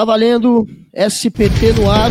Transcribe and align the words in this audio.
Tá 0.00 0.04
valendo 0.06 0.66
SPT 0.94 1.74
no 1.78 1.90
ar. 1.90 2.10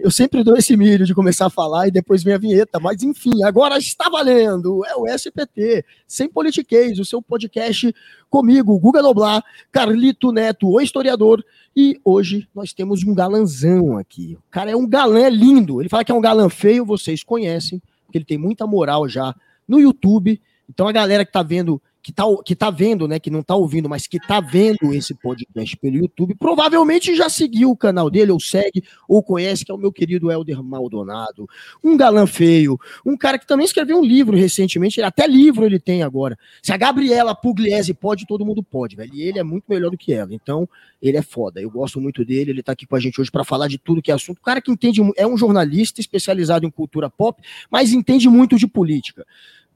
Eu 0.00 0.10
sempre 0.10 0.42
dou 0.42 0.56
esse 0.56 0.74
milho 0.74 1.04
de 1.04 1.14
começar 1.14 1.44
a 1.44 1.50
falar 1.50 1.86
e 1.86 1.90
depois 1.90 2.22
vem 2.22 2.32
a 2.32 2.38
vinheta, 2.38 2.80
mas 2.80 3.02
enfim, 3.02 3.42
agora 3.42 3.76
está 3.76 4.08
valendo. 4.08 4.82
É 4.86 4.96
o 4.96 5.06
SPT, 5.06 5.84
sem 6.06 6.30
politiquês, 6.30 6.98
o 6.98 7.04
seu 7.04 7.20
podcast 7.20 7.94
comigo, 8.30 8.78
Guga 8.78 9.02
Noblar, 9.02 9.44
Carlito 9.70 10.32
Neto, 10.32 10.66
o 10.66 10.80
historiador, 10.80 11.44
e 11.76 12.00
hoje 12.02 12.48
nós 12.54 12.72
temos 12.72 13.04
um 13.04 13.14
galanzão 13.14 13.98
aqui. 13.98 14.38
O 14.48 14.50
cara 14.50 14.70
é 14.70 14.76
um 14.76 14.88
galã, 14.88 15.20
é 15.20 15.28
lindo. 15.28 15.82
Ele 15.82 15.90
fala 15.90 16.06
que 16.06 16.10
é 16.10 16.14
um 16.14 16.22
galã 16.22 16.48
feio, 16.48 16.86
vocês 16.86 17.22
conhecem, 17.22 17.82
porque 18.06 18.16
ele 18.16 18.24
tem 18.24 18.38
muita 18.38 18.66
moral 18.66 19.06
já 19.06 19.34
no 19.68 19.78
YouTube. 19.78 20.40
Então 20.68 20.86
a 20.86 20.92
galera 20.92 21.24
que 21.24 21.32
tá 21.32 21.42
vendo 21.42 21.80
que 22.08 22.12
tá, 22.12 22.24
que 22.42 22.56
tá 22.56 22.70
vendo, 22.70 23.06
né, 23.06 23.18
que 23.18 23.30
não 23.30 23.42
tá 23.42 23.54
ouvindo, 23.54 23.86
mas 23.86 24.06
que 24.06 24.18
tá 24.18 24.40
vendo 24.40 24.94
esse 24.94 25.14
podcast 25.14 25.76
pelo 25.76 25.96
YouTube, 25.96 26.34
provavelmente 26.36 27.14
já 27.14 27.28
seguiu 27.28 27.70
o 27.70 27.76
canal 27.76 28.08
dele, 28.08 28.32
ou 28.32 28.40
segue, 28.40 28.82
ou 29.06 29.22
conhece, 29.22 29.62
que 29.62 29.70
é 29.70 29.74
o 29.74 29.78
meu 29.78 29.92
querido 29.92 30.30
Helder 30.30 30.62
Maldonado. 30.62 31.46
Um 31.84 31.98
galã 31.98 32.26
feio, 32.26 32.78
um 33.04 33.14
cara 33.14 33.38
que 33.38 33.46
também 33.46 33.66
escreveu 33.66 33.98
um 33.98 34.04
livro 34.04 34.36
recentemente, 34.36 35.02
até 35.02 35.26
livro 35.26 35.66
ele 35.66 35.78
tem 35.78 36.02
agora. 36.02 36.38
Se 36.62 36.72
a 36.72 36.78
Gabriela 36.78 37.34
Pugliese 37.34 37.92
pode, 37.92 38.26
todo 38.26 38.44
mundo 38.44 38.62
pode, 38.62 38.96
velho. 38.96 39.14
E 39.14 39.22
ele 39.22 39.38
é 39.38 39.42
muito 39.42 39.64
melhor 39.68 39.90
do 39.90 39.98
que 39.98 40.12
ela. 40.12 40.32
Então, 40.32 40.66
ele 41.02 41.18
é 41.18 41.22
foda. 41.22 41.60
Eu 41.60 41.70
gosto 41.70 42.00
muito 42.00 42.24
dele, 42.24 42.52
ele 42.52 42.62
tá 42.62 42.72
aqui 42.72 42.86
com 42.86 42.96
a 42.96 43.00
gente 43.00 43.20
hoje 43.20 43.30
para 43.30 43.44
falar 43.44 43.68
de 43.68 43.76
tudo 43.76 44.00
que 44.00 44.10
é 44.10 44.14
assunto. 44.14 44.38
O 44.38 44.42
cara 44.42 44.62
que 44.62 44.70
entende, 44.70 45.02
é 45.14 45.26
um 45.26 45.36
jornalista 45.36 46.00
especializado 46.00 46.64
em 46.64 46.70
cultura 46.70 47.10
pop, 47.10 47.42
mas 47.70 47.92
entende 47.92 48.30
muito 48.30 48.56
de 48.56 48.66
política. 48.66 49.26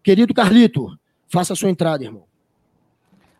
Querido 0.02 0.34
Carlito, 0.34 0.98
Faça 1.32 1.54
a 1.54 1.56
sua 1.56 1.70
entrada, 1.70 2.04
irmão. 2.04 2.24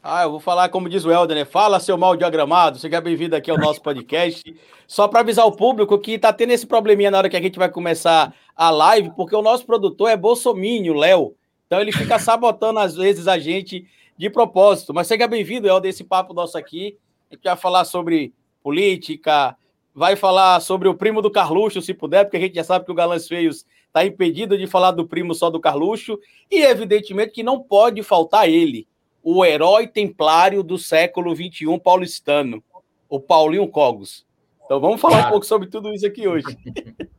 Ah, 0.02 0.22
eu 0.22 0.30
vou 0.30 0.40
falar 0.40 0.70
como 0.70 0.88
diz 0.88 1.04
o 1.04 1.12
Helder, 1.12 1.36
né? 1.36 1.44
Fala, 1.44 1.78
seu 1.78 1.98
mal 1.98 2.16
diagramado. 2.16 2.78
Seja 2.78 3.02
bem-vindo 3.02 3.36
aqui 3.36 3.50
ao 3.50 3.58
nosso 3.58 3.82
podcast. 3.84 4.42
Só 4.86 5.06
para 5.06 5.20
avisar 5.20 5.44
o 5.44 5.52
público 5.52 5.98
que 5.98 6.18
tá 6.18 6.32
tendo 6.32 6.52
esse 6.52 6.66
probleminha 6.66 7.10
na 7.10 7.18
hora 7.18 7.28
que 7.28 7.36
a 7.36 7.42
gente 7.42 7.58
vai 7.58 7.68
começar 7.68 8.34
a 8.56 8.70
live, 8.70 9.10
porque 9.14 9.36
o 9.36 9.42
nosso 9.42 9.66
produtor 9.66 10.08
é 10.08 10.16
Bolsominho, 10.16 10.94
Léo. 10.94 11.34
Então 11.66 11.82
ele 11.82 11.92
fica 11.92 12.16
sabotando 12.18 12.78
às 12.78 12.96
vezes 12.96 13.28
a 13.28 13.38
gente 13.38 13.86
de 14.16 14.30
propósito. 14.30 14.94
Mas 14.94 15.06
seja 15.06 15.28
bem-vindo, 15.28 15.68
Helder, 15.68 15.90
esse 15.90 16.02
papo 16.02 16.32
nosso 16.32 16.56
aqui. 16.56 16.96
A 17.30 17.34
gente 17.34 17.44
vai 17.44 17.56
falar 17.58 17.84
sobre 17.84 18.32
política, 18.62 19.54
vai 19.94 20.16
falar 20.16 20.60
sobre 20.60 20.88
o 20.88 20.94
primo 20.94 21.20
do 21.20 21.30
Carluxo, 21.30 21.82
se 21.82 21.92
puder, 21.92 22.24
porque 22.24 22.38
a 22.38 22.40
gente 22.40 22.54
já 22.54 22.64
sabe 22.64 22.86
que 22.86 22.90
o 22.90 22.94
Galãs 22.94 23.28
Feios 23.28 23.66
está 23.92 24.06
impedido 24.06 24.56
de 24.56 24.66
falar 24.66 24.92
do 24.92 25.06
primo 25.06 25.34
só 25.34 25.50
do 25.50 25.60
Carluxo, 25.60 26.18
e 26.50 26.62
evidentemente 26.62 27.32
que 27.32 27.42
não 27.42 27.62
pode 27.62 28.02
faltar 28.02 28.48
ele, 28.48 28.88
o 29.22 29.44
herói 29.44 29.86
templário 29.86 30.62
do 30.62 30.78
século 30.78 31.36
XXI 31.36 31.78
paulistano, 31.78 32.64
o 33.06 33.20
Paulinho 33.20 33.68
Cogos. 33.68 34.26
Então 34.64 34.80
vamos 34.80 34.98
falar 34.98 35.16
claro. 35.16 35.28
um 35.28 35.30
pouco 35.32 35.46
sobre 35.46 35.68
tudo 35.68 35.92
isso 35.92 36.06
aqui 36.06 36.26
hoje. 36.26 36.46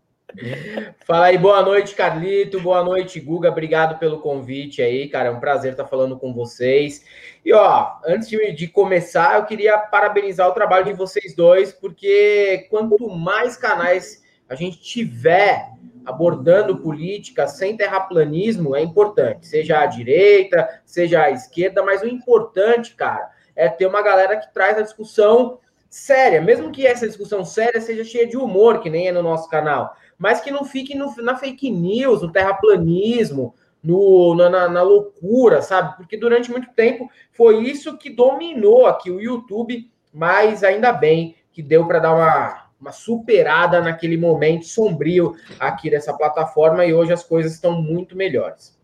Fala 1.05 1.27
aí, 1.27 1.37
boa 1.37 1.61
noite, 1.61 1.93
Carlito, 1.93 2.59
boa 2.59 2.83
noite, 2.83 3.19
Guga, 3.19 3.49
obrigado 3.49 3.99
pelo 3.99 4.19
convite 4.19 4.81
aí, 4.81 5.07
cara, 5.07 5.29
é 5.29 5.31
um 5.31 5.39
prazer 5.39 5.73
estar 5.73 5.85
falando 5.85 6.17
com 6.17 6.33
vocês. 6.33 7.05
E 7.45 7.53
ó, 7.53 7.97
antes 8.03 8.27
de, 8.27 8.51
de 8.51 8.67
começar, 8.67 9.35
eu 9.35 9.45
queria 9.45 9.77
parabenizar 9.77 10.49
o 10.49 10.53
trabalho 10.53 10.85
de 10.85 10.93
vocês 10.93 11.35
dois, 11.35 11.71
porque 11.71 12.65
quanto 12.71 13.07
mais 13.09 13.55
canais 13.55 14.23
a 14.49 14.55
gente 14.55 14.81
tiver 14.81 15.69
abordando 16.05 16.77
política 16.77 17.47
sem 17.47 17.77
terraplanismo 17.77 18.75
é 18.75 18.81
importante, 18.81 19.47
seja 19.47 19.79
a 19.79 19.85
direita, 19.85 20.81
seja 20.85 21.23
a 21.23 21.31
esquerda, 21.31 21.83
mas 21.83 22.01
o 22.01 22.07
importante, 22.07 22.95
cara, 22.95 23.29
é 23.55 23.69
ter 23.69 23.85
uma 23.85 24.01
galera 24.01 24.37
que 24.37 24.53
traz 24.53 24.77
a 24.77 24.81
discussão 24.81 25.59
séria, 25.89 26.41
mesmo 26.41 26.71
que 26.71 26.87
essa 26.87 27.07
discussão 27.07 27.45
séria 27.45 27.79
seja 27.79 28.03
cheia 28.03 28.25
de 28.25 28.35
humor, 28.35 28.79
que 28.79 28.89
nem 28.89 29.07
é 29.07 29.11
no 29.11 29.21
nosso 29.21 29.47
canal, 29.49 29.95
mas 30.17 30.41
que 30.41 30.51
não 30.51 30.65
fique 30.65 30.95
no, 30.95 31.13
na 31.17 31.35
fake 31.35 31.69
news, 31.69 32.21
no 32.21 32.31
terraplanismo, 32.31 33.53
no, 33.83 34.33
na, 34.33 34.69
na 34.69 34.81
loucura, 34.81 35.61
sabe? 35.61 35.97
Porque 35.97 36.17
durante 36.17 36.49
muito 36.49 36.69
tempo 36.73 37.09
foi 37.31 37.63
isso 37.63 37.97
que 37.97 38.09
dominou 38.09 38.85
aqui 38.85 39.11
o 39.11 39.19
YouTube, 39.19 39.91
mas 40.13 40.63
ainda 40.63 40.91
bem 40.91 41.35
que 41.51 41.61
deu 41.61 41.85
para 41.85 41.99
dar 41.99 42.15
uma 42.15 42.62
uma 42.83 42.91
superada 42.91 43.81
naquele 43.81 44.17
momento 44.17 44.65
sombrio 44.65 45.35
aqui 45.57 45.89
dessa 45.89 46.13
plataforma 46.13 46.85
e 46.85 46.93
hoje 46.93 47.13
as 47.13 47.23
coisas 47.23 47.53
estão 47.53 47.81
muito 47.81 48.13
melhores. 48.13 48.77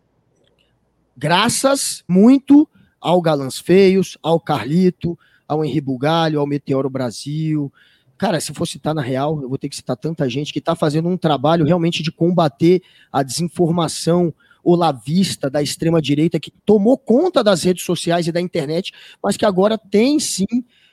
Graças 1.14 2.02
muito 2.08 2.66
ao 2.98 3.20
Galãs 3.20 3.58
Feios, 3.58 4.16
ao 4.22 4.40
Carlito, 4.40 5.18
ao 5.46 5.62
Henri 5.62 5.82
Bugalho, 5.82 6.40
ao 6.40 6.46
Meteoro 6.46 6.88
Brasil. 6.88 7.70
Cara, 8.16 8.40
se 8.40 8.54
for 8.54 8.66
citar 8.66 8.94
na 8.94 9.02
real, 9.02 9.42
eu 9.42 9.48
vou 9.50 9.58
ter 9.58 9.68
que 9.68 9.76
citar 9.76 9.98
tanta 9.98 10.28
gente 10.30 10.50
que 10.50 10.60
está 10.60 10.74
fazendo 10.74 11.08
um 11.08 11.16
trabalho 11.16 11.66
realmente 11.66 12.02
de 12.02 12.10
combater 12.10 12.82
a 13.12 13.22
desinformação 13.22 14.32
olavista 14.64 15.50
da 15.50 15.62
extrema-direita 15.62 16.40
que 16.40 16.52
tomou 16.64 16.96
conta 16.96 17.44
das 17.44 17.62
redes 17.62 17.84
sociais 17.84 18.26
e 18.26 18.32
da 18.32 18.40
internet, 18.40 18.92
mas 19.22 19.36
que 19.36 19.44
agora 19.44 19.76
tem 19.76 20.18
sim 20.18 20.46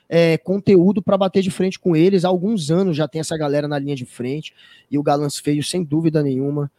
é, 0.08 0.38
conteúdo 0.38 1.02
para 1.02 1.18
bater 1.18 1.42
de 1.42 1.50
frente 1.50 1.78
com 1.78 1.94
eles. 1.94 2.24
Há 2.24 2.28
alguns 2.28 2.70
anos 2.70 2.96
já 2.96 3.06
tem 3.06 3.20
essa 3.20 3.36
galera 3.36 3.68
na 3.68 3.78
linha 3.78 3.94
de 3.94 4.06
frente. 4.06 4.54
E 4.90 4.98
o 4.98 5.02
Galãs 5.02 5.38
Feio, 5.38 5.62
sem 5.62 5.84
dúvida 5.84 6.22
nenhuma, 6.22 6.70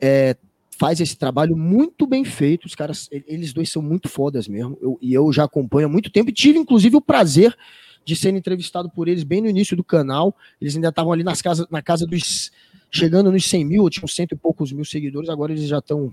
é, 0.00 0.36
faz 0.78 1.00
esse 1.00 1.16
trabalho 1.16 1.56
muito 1.56 2.06
bem 2.06 2.24
feito. 2.24 2.66
Os 2.66 2.74
caras, 2.74 3.08
eles 3.10 3.52
dois 3.52 3.70
são 3.70 3.82
muito 3.82 4.08
fodas 4.08 4.46
mesmo. 4.46 4.78
Eu, 4.80 4.98
e 5.02 5.12
eu 5.12 5.32
já 5.32 5.44
acompanho 5.44 5.88
há 5.88 5.90
muito 5.90 6.10
tempo 6.10 6.30
e 6.30 6.32
tive, 6.32 6.58
inclusive, 6.58 6.96
o 6.96 7.00
prazer 7.00 7.56
de 8.04 8.14
ser 8.14 8.32
entrevistado 8.34 8.88
por 8.88 9.08
eles 9.08 9.24
bem 9.24 9.40
no 9.40 9.48
início 9.48 9.76
do 9.76 9.84
canal. 9.84 10.34
Eles 10.60 10.76
ainda 10.76 10.88
estavam 10.88 11.12
ali 11.12 11.24
nas 11.24 11.42
casas, 11.42 11.66
na 11.70 11.82
casa 11.82 12.06
dos. 12.06 12.52
chegando 12.90 13.32
nos 13.32 13.44
100 13.44 13.64
mil, 13.64 13.90
tinham 13.90 14.06
cento 14.06 14.32
e 14.32 14.36
poucos 14.36 14.72
mil 14.72 14.84
seguidores, 14.84 15.28
agora 15.28 15.52
eles 15.52 15.66
já 15.66 15.78
estão 15.78 16.12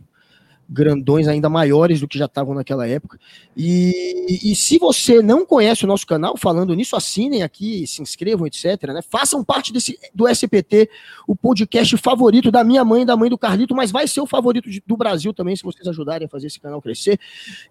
grandões 0.67 1.27
ainda 1.27 1.47
maiores 1.49 1.99
do 1.99 2.07
que 2.07 2.17
já 2.17 2.25
estavam 2.25 2.55
naquela 2.55 2.87
época. 2.87 3.19
E, 3.55 4.51
e, 4.51 4.55
se 4.55 4.77
você 4.77 5.21
não 5.21 5.45
conhece 5.45 5.85
o 5.85 5.87
nosso 5.87 6.05
canal, 6.05 6.35
falando 6.35 6.73
nisso, 6.73 6.95
assinem 6.95 7.43
aqui, 7.43 7.85
se 7.85 8.01
inscrevam, 8.01 8.47
etc. 8.47 8.93
Né? 8.93 9.01
Façam 9.01 9.43
parte 9.43 9.71
desse, 9.71 9.97
do 10.13 10.27
SPT, 10.27 10.89
o 11.27 11.35
podcast 11.35 11.95
favorito 11.97 12.51
da 12.51 12.63
minha 12.63 12.83
mãe 12.83 13.03
e 13.03 13.05
da 13.05 13.15
mãe 13.15 13.29
do 13.29 13.37
Carlito, 13.37 13.75
mas 13.75 13.91
vai 13.91 14.07
ser 14.07 14.21
o 14.21 14.27
favorito 14.27 14.69
de, 14.69 14.81
do 14.85 14.97
Brasil 14.97 15.33
também, 15.33 15.55
se 15.55 15.63
vocês 15.63 15.87
ajudarem 15.87 16.25
a 16.25 16.29
fazer 16.29 16.47
esse 16.47 16.59
canal 16.59 16.81
crescer. 16.81 17.19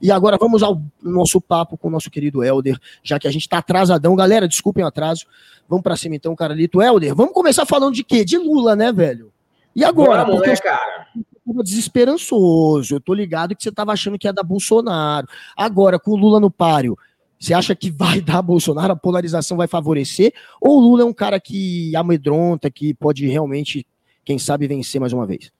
E 0.01 0.11
agora 0.11 0.37
vamos 0.39 0.63
ao 0.63 0.81
nosso 1.03 1.41
papo 1.41 1.77
com 1.77 1.89
o 1.89 1.91
nosso 1.91 2.11
querido 2.11 2.43
Helder, 2.45 2.79
já 3.03 3.19
que 3.19 3.27
a 3.27 3.31
gente 3.31 3.43
está 3.43 3.59
atrasadão. 3.59 4.15
Galera, 4.15 4.47
desculpem 4.47 4.85
o 4.85 4.87
atraso. 4.87 5.27
Vamos 5.69 5.83
para 5.83 5.97
cima 5.97 6.15
então, 6.15 6.35
Carlito. 6.37 6.81
Helder, 6.81 7.15
vamos 7.15 7.35
começar 7.35 7.67
falando 7.67 7.95
de 7.95 8.05
quê? 8.05 8.25
De 8.25 8.39
Lula, 8.39 8.77
né, 8.77 8.93
velho? 8.93 9.33
E 9.75 9.83
agora? 9.85 10.25
Vamos, 10.25 10.41
né, 10.47 10.57
cara? 10.57 11.09
Estava 11.47 11.63
desesperançoso. 11.63 12.97
Eu 12.97 13.01
tô 13.01 13.15
ligado 13.15 13.55
que 13.55 13.63
você 13.63 13.69
estava 13.69 13.93
achando 13.93 14.19
que 14.19 14.27
ia 14.27 14.33
dar 14.33 14.43
Bolsonaro. 14.43 15.27
Agora, 15.57 15.99
com 15.99 16.13
o 16.13 16.17
Lula 16.17 16.41
no 16.41 16.51
páreo, 16.51 16.97
você 17.39 17.53
acha 17.53 17.75
que 17.75 17.91
vai 17.91 18.21
dar 18.23 18.43
Bolsonaro? 18.43 18.93
A 18.93 18.97
polarização 18.97 19.57
vai 19.57 19.69
favorecer? 19.69 20.33
Ou 20.61 20.79
o 20.79 20.81
Lula 20.81 21.03
é 21.03 21.07
um 21.07 21.13
cara 21.13 21.39
que 21.39 21.95
amedronta, 21.95 22.71
que 22.71 22.95
pode 22.95 23.27
realmente, 23.27 23.87
quem 24.25 24.39
sabe, 24.39 24.67
vencer 24.67 25.01
mais 25.01 25.13
uma 25.13 25.27
vez? 25.27 25.53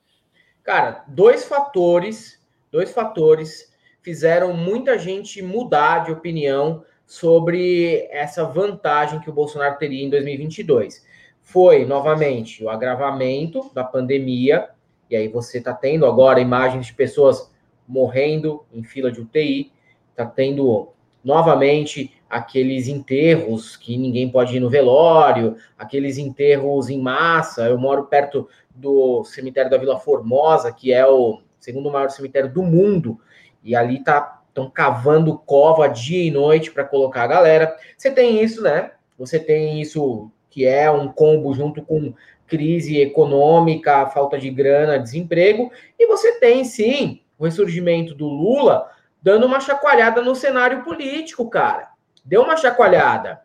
Cara, 0.63 1.05
dois 1.09 1.45
fatores, 1.45 2.41
dois 2.73 2.91
fatores 2.91 3.73
fizeram 4.03 4.55
muita 4.55 4.99
gente 4.99 5.43
mudar 5.43 6.05
de 6.05 6.13
opinião 6.13 6.83
sobre 7.07 8.09
essa 8.11 8.45
vantagem 8.45 9.21
que 9.21 9.29
o 9.29 9.33
Bolsonaro 9.33 9.79
teria 9.79 10.05
em 10.05 10.09
2022. 10.09 11.05
Foi, 11.43 11.85
novamente, 11.85 12.65
o 12.65 12.71
agravamento 12.71 13.71
da 13.75 13.85
pandemia, 13.85 14.71
e 15.15 15.17
aí 15.17 15.29
você 15.29 15.59
está 15.59 15.73
tendo 15.73 16.07
agora 16.07 16.41
imagens 16.41 16.87
de 16.87 16.93
pessoas 16.93 17.49
morrendo 17.87 18.65
em 18.73 18.83
fila 18.83 19.13
de 19.13 19.21
UTI, 19.21 19.71
está 20.11 20.27
tendo 20.27 20.89
novamente 21.23 22.13
aqueles 22.29 22.89
enterros 22.89 23.77
que 23.77 23.97
ninguém 23.97 24.29
pode 24.29 24.57
ir 24.57 24.61
no 24.61 24.69
velório, 24.69 25.57
aqueles 25.79 26.19
enterros 26.19 26.91
em 26.91 27.01
massa. 27.01 27.69
Eu 27.69 27.79
moro 27.79 28.07
perto 28.07 28.49
do 28.75 29.23
cemitério 29.23 29.71
da 29.71 29.79
Vila 29.79 30.01
Formosa, 30.01 30.73
que 30.73 30.93
é 30.93 31.07
o 31.07 31.41
segundo 31.61 31.93
maior 31.93 32.11
cemitério 32.11 32.53
do 32.53 32.65
mundo, 32.65 33.21
e 33.63 33.77
ali 33.77 34.03
tá 34.03 34.43
estão 34.49 34.69
cavando 34.69 35.39
cova 35.39 35.89
dia 35.89 36.25
e 36.25 36.31
noite 36.31 36.73
para 36.73 36.85
colocar 36.85 37.23
a 37.23 37.29
galera. 37.29 37.77
Você 37.97 38.11
tem 38.11 38.43
isso, 38.43 38.63
né? 38.63 38.93
Você 39.17 39.39
tem 39.39 39.81
isso 39.81 40.31
que 40.49 40.65
é 40.65 40.89
um 40.89 41.09
combo 41.09 41.53
junto 41.53 41.83
com 41.83 42.15
crise 42.47 43.01
econômica, 43.01 44.07
falta 44.07 44.39
de 44.39 44.51
grana, 44.51 44.99
desemprego, 44.99 45.71
e 45.99 46.07
você 46.07 46.39
tem 46.39 46.65
sim 46.65 47.23
o 47.39 47.45
ressurgimento 47.45 48.15
do 48.15 48.27
Lula 48.27 48.91
dando 49.23 49.47
uma 49.47 49.61
chacoalhada 49.61 50.21
no 50.21 50.35
cenário 50.35 50.85
político, 50.85 51.49
cara. 51.49 51.89
Deu 52.25 52.43
uma 52.43 52.57
chacoalhada. 52.57 53.41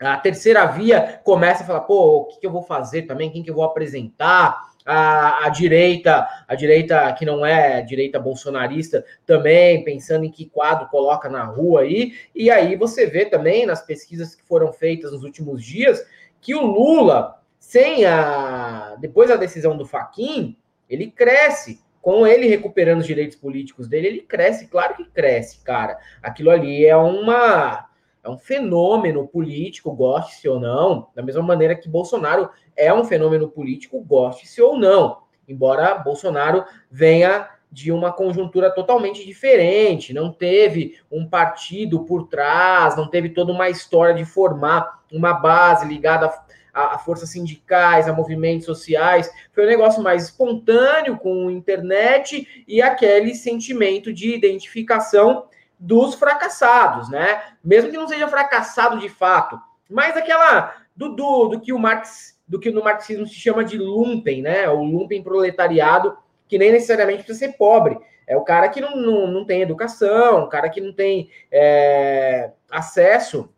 A 0.00 0.16
terceira 0.16 0.66
via 0.66 1.20
começa 1.22 1.62
a 1.62 1.66
falar, 1.66 1.80
pô, 1.80 2.18
o 2.18 2.24
que, 2.24 2.40
que 2.40 2.46
eu 2.46 2.50
vou 2.50 2.62
fazer 2.62 3.02
também? 3.02 3.30
Quem 3.30 3.42
que 3.42 3.50
eu 3.50 3.54
vou 3.54 3.64
apresentar? 3.64 4.74
a, 4.84 5.46
a 5.46 5.48
direita, 5.48 6.28
a 6.46 6.54
direita 6.54 7.12
que 7.14 7.24
não 7.24 7.44
é 7.44 7.80
direita 7.80 8.20
bolsonarista, 8.20 9.04
também 9.24 9.82
pensando 9.82 10.24
em 10.24 10.30
que 10.30 10.46
quadro 10.46 10.88
coloca 10.88 11.28
na 11.28 11.44
rua 11.44 11.82
aí. 11.82 12.14
E 12.34 12.50
aí 12.50 12.76
você 12.76 13.06
vê 13.06 13.24
também 13.24 13.64
nas 13.64 13.82
pesquisas 13.82 14.34
que 14.34 14.42
foram 14.42 14.72
feitas 14.72 15.12
nos 15.12 15.22
últimos 15.22 15.64
dias 15.64 16.04
que 16.40 16.54
o 16.54 16.66
Lula, 16.66 17.40
sem 17.74 18.04
a. 18.04 18.94
depois 19.00 19.30
da 19.30 19.34
decisão 19.34 19.76
do 19.76 19.84
Faquin, 19.84 20.56
ele 20.88 21.10
cresce. 21.10 21.82
Com 22.00 22.24
ele 22.24 22.46
recuperando 22.46 23.00
os 23.00 23.06
direitos 23.06 23.36
políticos 23.36 23.88
dele, 23.88 24.06
ele 24.06 24.20
cresce, 24.20 24.68
claro 24.68 24.94
que 24.94 25.06
cresce, 25.06 25.58
cara. 25.64 25.98
Aquilo 26.22 26.50
ali 26.50 26.84
é 26.84 26.94
uma 26.94 27.88
é 28.22 28.28
um 28.28 28.38
fenômeno 28.38 29.26
político, 29.26 29.90
goste-se 29.90 30.48
ou 30.48 30.60
não, 30.60 31.08
da 31.14 31.22
mesma 31.22 31.42
maneira 31.42 31.74
que 31.74 31.88
Bolsonaro 31.88 32.48
é 32.76 32.94
um 32.94 33.04
fenômeno 33.04 33.48
político, 33.48 34.00
goste-se 34.00 34.62
ou 34.62 34.78
não. 34.78 35.22
Embora 35.48 35.96
Bolsonaro 35.96 36.64
venha 36.90 37.48
de 37.72 37.90
uma 37.90 38.12
conjuntura 38.12 38.70
totalmente 38.70 39.26
diferente, 39.26 40.14
não 40.14 40.30
teve 40.30 40.98
um 41.10 41.26
partido 41.26 42.04
por 42.04 42.28
trás, 42.28 42.96
não 42.96 43.08
teve 43.08 43.30
toda 43.30 43.50
uma 43.50 43.68
história 43.68 44.14
de 44.14 44.24
formar 44.24 45.02
uma 45.10 45.32
base 45.32 45.86
ligada 45.88 46.32
a, 46.74 46.96
a 46.96 46.98
forças 46.98 47.30
sindicais, 47.30 48.08
a 48.08 48.12
movimentos 48.12 48.66
sociais. 48.66 49.30
Foi 49.52 49.64
um 49.64 49.68
negócio 49.68 50.02
mais 50.02 50.24
espontâneo 50.24 51.16
com 51.16 51.50
internet 51.50 52.64
e 52.66 52.82
aquele 52.82 53.34
sentimento 53.34 54.12
de 54.12 54.34
identificação 54.34 55.46
dos 55.78 56.14
fracassados, 56.14 57.08
né? 57.08 57.42
Mesmo 57.62 57.90
que 57.90 57.96
não 57.96 58.08
seja 58.08 58.26
fracassado 58.26 58.98
de 58.98 59.08
fato, 59.08 59.60
mas 59.88 60.16
aquela 60.16 60.74
do, 60.96 61.10
do, 61.10 61.48
do 61.48 61.60
que 61.60 61.72
o 61.72 61.78
Marx, 61.78 62.38
do 62.46 62.58
que 62.58 62.70
no 62.70 62.82
marxismo 62.82 63.26
se 63.26 63.34
chama 63.34 63.64
de 63.64 63.78
lumpen, 63.78 64.42
né? 64.42 64.68
O 64.68 64.82
lumpen 64.82 65.22
proletariado, 65.22 66.16
que 66.48 66.58
nem 66.58 66.72
necessariamente 66.72 67.22
precisa 67.22 67.46
ser 67.46 67.56
pobre. 67.56 67.98
É 68.26 68.36
o 68.36 68.42
cara 68.44 68.68
que 68.68 68.80
não, 68.80 68.96
não, 68.96 69.26
não 69.26 69.44
tem 69.44 69.60
educação, 69.60 70.44
o 70.44 70.48
cara 70.48 70.70
que 70.70 70.80
não 70.80 70.92
tem 70.92 71.28
é, 71.52 72.50
acesso 72.70 73.50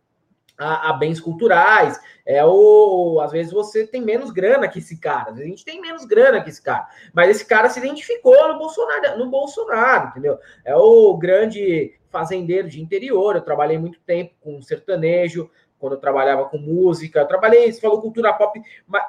a, 0.58 0.91
a, 0.91 0.93
bens 0.93 1.20
culturais. 1.20 2.00
É 2.25 2.44
o, 2.44 3.20
às 3.20 3.32
vezes 3.32 3.53
você 3.53 3.87
tem 3.87 4.00
menos 4.00 4.31
grana 4.31 4.69
que 4.69 4.79
esse 4.79 4.99
cara. 4.99 5.32
A 5.32 5.37
gente 5.37 5.64
tem 5.64 5.81
menos 5.81 6.05
grana 6.05 6.41
que 6.41 6.50
esse 6.50 6.62
cara. 6.62 6.88
Mas 7.12 7.31
esse 7.31 7.44
cara 7.44 7.69
se 7.69 7.79
identificou 7.79 8.49
no 8.49 8.58
Bolsonaro, 8.58 9.19
no 9.19 9.31
Bolsonaro, 9.31 10.08
entendeu? 10.08 10.38
É 10.64 10.75
o 10.75 11.17
grande 11.17 11.94
fazendeiro 12.11 12.69
de 12.69 12.81
interior. 12.81 13.37
Eu 13.37 13.43
trabalhei 13.43 13.79
muito 13.79 14.00
tempo 14.00 14.35
com 14.41 14.62
sertanejo, 14.62 15.50
quando 15.78 15.94
eu 15.94 16.00
trabalhava 16.00 16.46
com 16.46 16.58
música. 16.58 17.20
Eu 17.20 17.26
trabalhei, 17.26 17.70
você 17.70 17.81
falou 17.81 18.00
cultura 18.00 18.32
pop, 18.32 18.61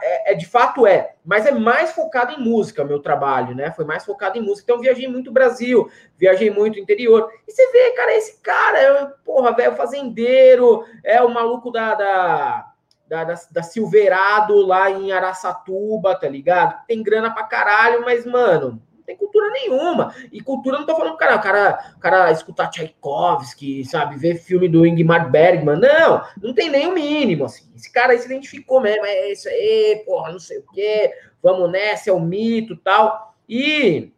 é, 0.02 0.32
é, 0.32 0.36
de 0.36 0.46
fato 0.46 0.86
é, 0.86 1.16
mas 1.24 1.46
é 1.46 1.52
mais 1.52 1.92
focado 1.92 2.34
em 2.34 2.44
música 2.44 2.84
meu 2.84 3.00
trabalho, 3.00 3.56
né? 3.56 3.72
Foi 3.72 3.86
mais 3.86 4.06
focado 4.06 4.38
em 4.38 4.42
música. 4.42 4.72
Então, 4.72 4.82
viajei 4.82 5.08
muito 5.08 5.32
Brasil, 5.32 5.90
viajei 6.18 6.50
muito 6.50 6.80
interior. 6.80 7.32
E 7.48 7.52
você 7.52 7.72
vê, 7.72 7.92
cara, 7.92 8.14
esse 8.16 8.42
cara, 8.42 8.80
é, 8.80 9.06
porra, 9.24 9.54
velho, 9.54 9.76
fazendeiro, 9.76 10.84
é 11.04 11.22
o 11.22 11.34
maluco 11.34 11.72
da, 11.72 11.96
da, 11.96 12.72
da, 13.08 13.24
da, 13.24 13.34
da 13.52 13.64
Silverado 13.64 14.56
lá 14.66 14.90
em 14.92 15.12
Araçatuba, 15.12 16.16
tá 16.16 16.28
ligado? 16.28 16.86
Tem 16.86 17.02
grana 17.02 17.34
pra 17.34 17.44
caralho, 17.44 18.02
mas, 18.02 18.26
mano, 18.26 18.82
tem 19.08 19.16
cultura 19.16 19.50
nenhuma. 19.52 20.14
E 20.34 20.42
cultura 20.42 20.78
não 20.78 20.86
tô 20.86 20.94
falando, 20.94 21.16
cara, 21.16 21.38
o 21.38 21.42
cara, 21.42 21.94
cara 21.98 22.30
escutar 22.30 22.70
Tchaikovsky, 22.70 23.86
sabe, 23.86 24.18
ver 24.18 24.36
filme 24.36 24.68
do 24.68 24.86
Ingmar 24.86 25.32
Bergman. 25.32 25.80
Não, 25.80 26.22
não 26.44 26.54
tem 26.54 26.70
nem 26.70 26.88
o 26.88 26.94
mínimo, 26.94 27.46
assim. 27.46 27.72
Esse 27.74 27.90
cara 27.90 28.12
aí 28.12 28.20
se 28.20 28.26
identificou 28.26 28.82
mesmo, 28.82 29.06
é 29.06 29.32
isso 29.32 29.48
aí, 29.48 30.04
porra, 30.06 30.34
não 30.34 30.40
sei 30.40 30.58
o 30.58 30.66
quê, 30.74 31.14
vamos 31.42 31.72
nessa, 31.72 32.10
é 32.10 32.14
o 32.14 32.20
mito 32.20 32.76
tal. 32.76 33.34
E, 33.48 34.12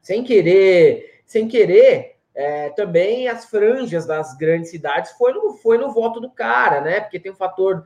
sem 0.00 0.22
querer, 0.22 1.22
sem 1.26 1.48
querer, 1.48 2.16
é, 2.32 2.70
também 2.70 3.26
as 3.26 3.46
franjas 3.46 4.06
das 4.06 4.36
grandes 4.36 4.70
cidades 4.70 5.10
foi 5.18 5.32
no, 5.32 5.54
foi 5.54 5.76
no 5.76 5.92
voto 5.92 6.20
do 6.20 6.30
cara, 6.30 6.80
né? 6.80 7.00
Porque 7.00 7.18
tem 7.18 7.32
um 7.32 7.36
fator 7.36 7.84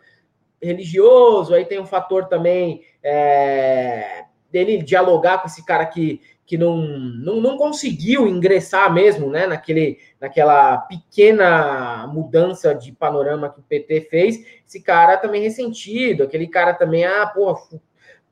religioso, 0.61 1.55
aí 1.55 1.65
tem 1.65 1.81
um 1.81 1.87
fator 1.87 2.29
também 2.29 2.85
é, 3.03 4.25
dele 4.55 4.83
dialogar 4.83 5.39
com 5.39 5.49
esse 5.49 5.65
cara 5.67 5.85
que 5.85 6.21
que 6.47 6.59
não, 6.59 6.77
não, 6.77 7.41
não 7.41 7.57
conseguiu 7.57 8.29
ingressar 8.29 8.93
mesmo, 8.93 9.31
né, 9.31 9.47
naquele, 9.47 9.99
naquela 10.21 10.77
pequena 10.77 12.07
mudança 12.07 12.75
de 12.75 12.93
panorama 12.93 13.49
que 13.49 13.61
o 13.61 13.63
PT 13.63 14.03
fez, 14.11 14.45
esse 14.69 14.83
cara 14.83 15.17
também 15.17 15.41
ressentido, 15.41 16.23
aquele 16.23 16.47
cara 16.47 16.75
também, 16.75 17.03
ah, 17.07 17.27
porra, 17.27 17.59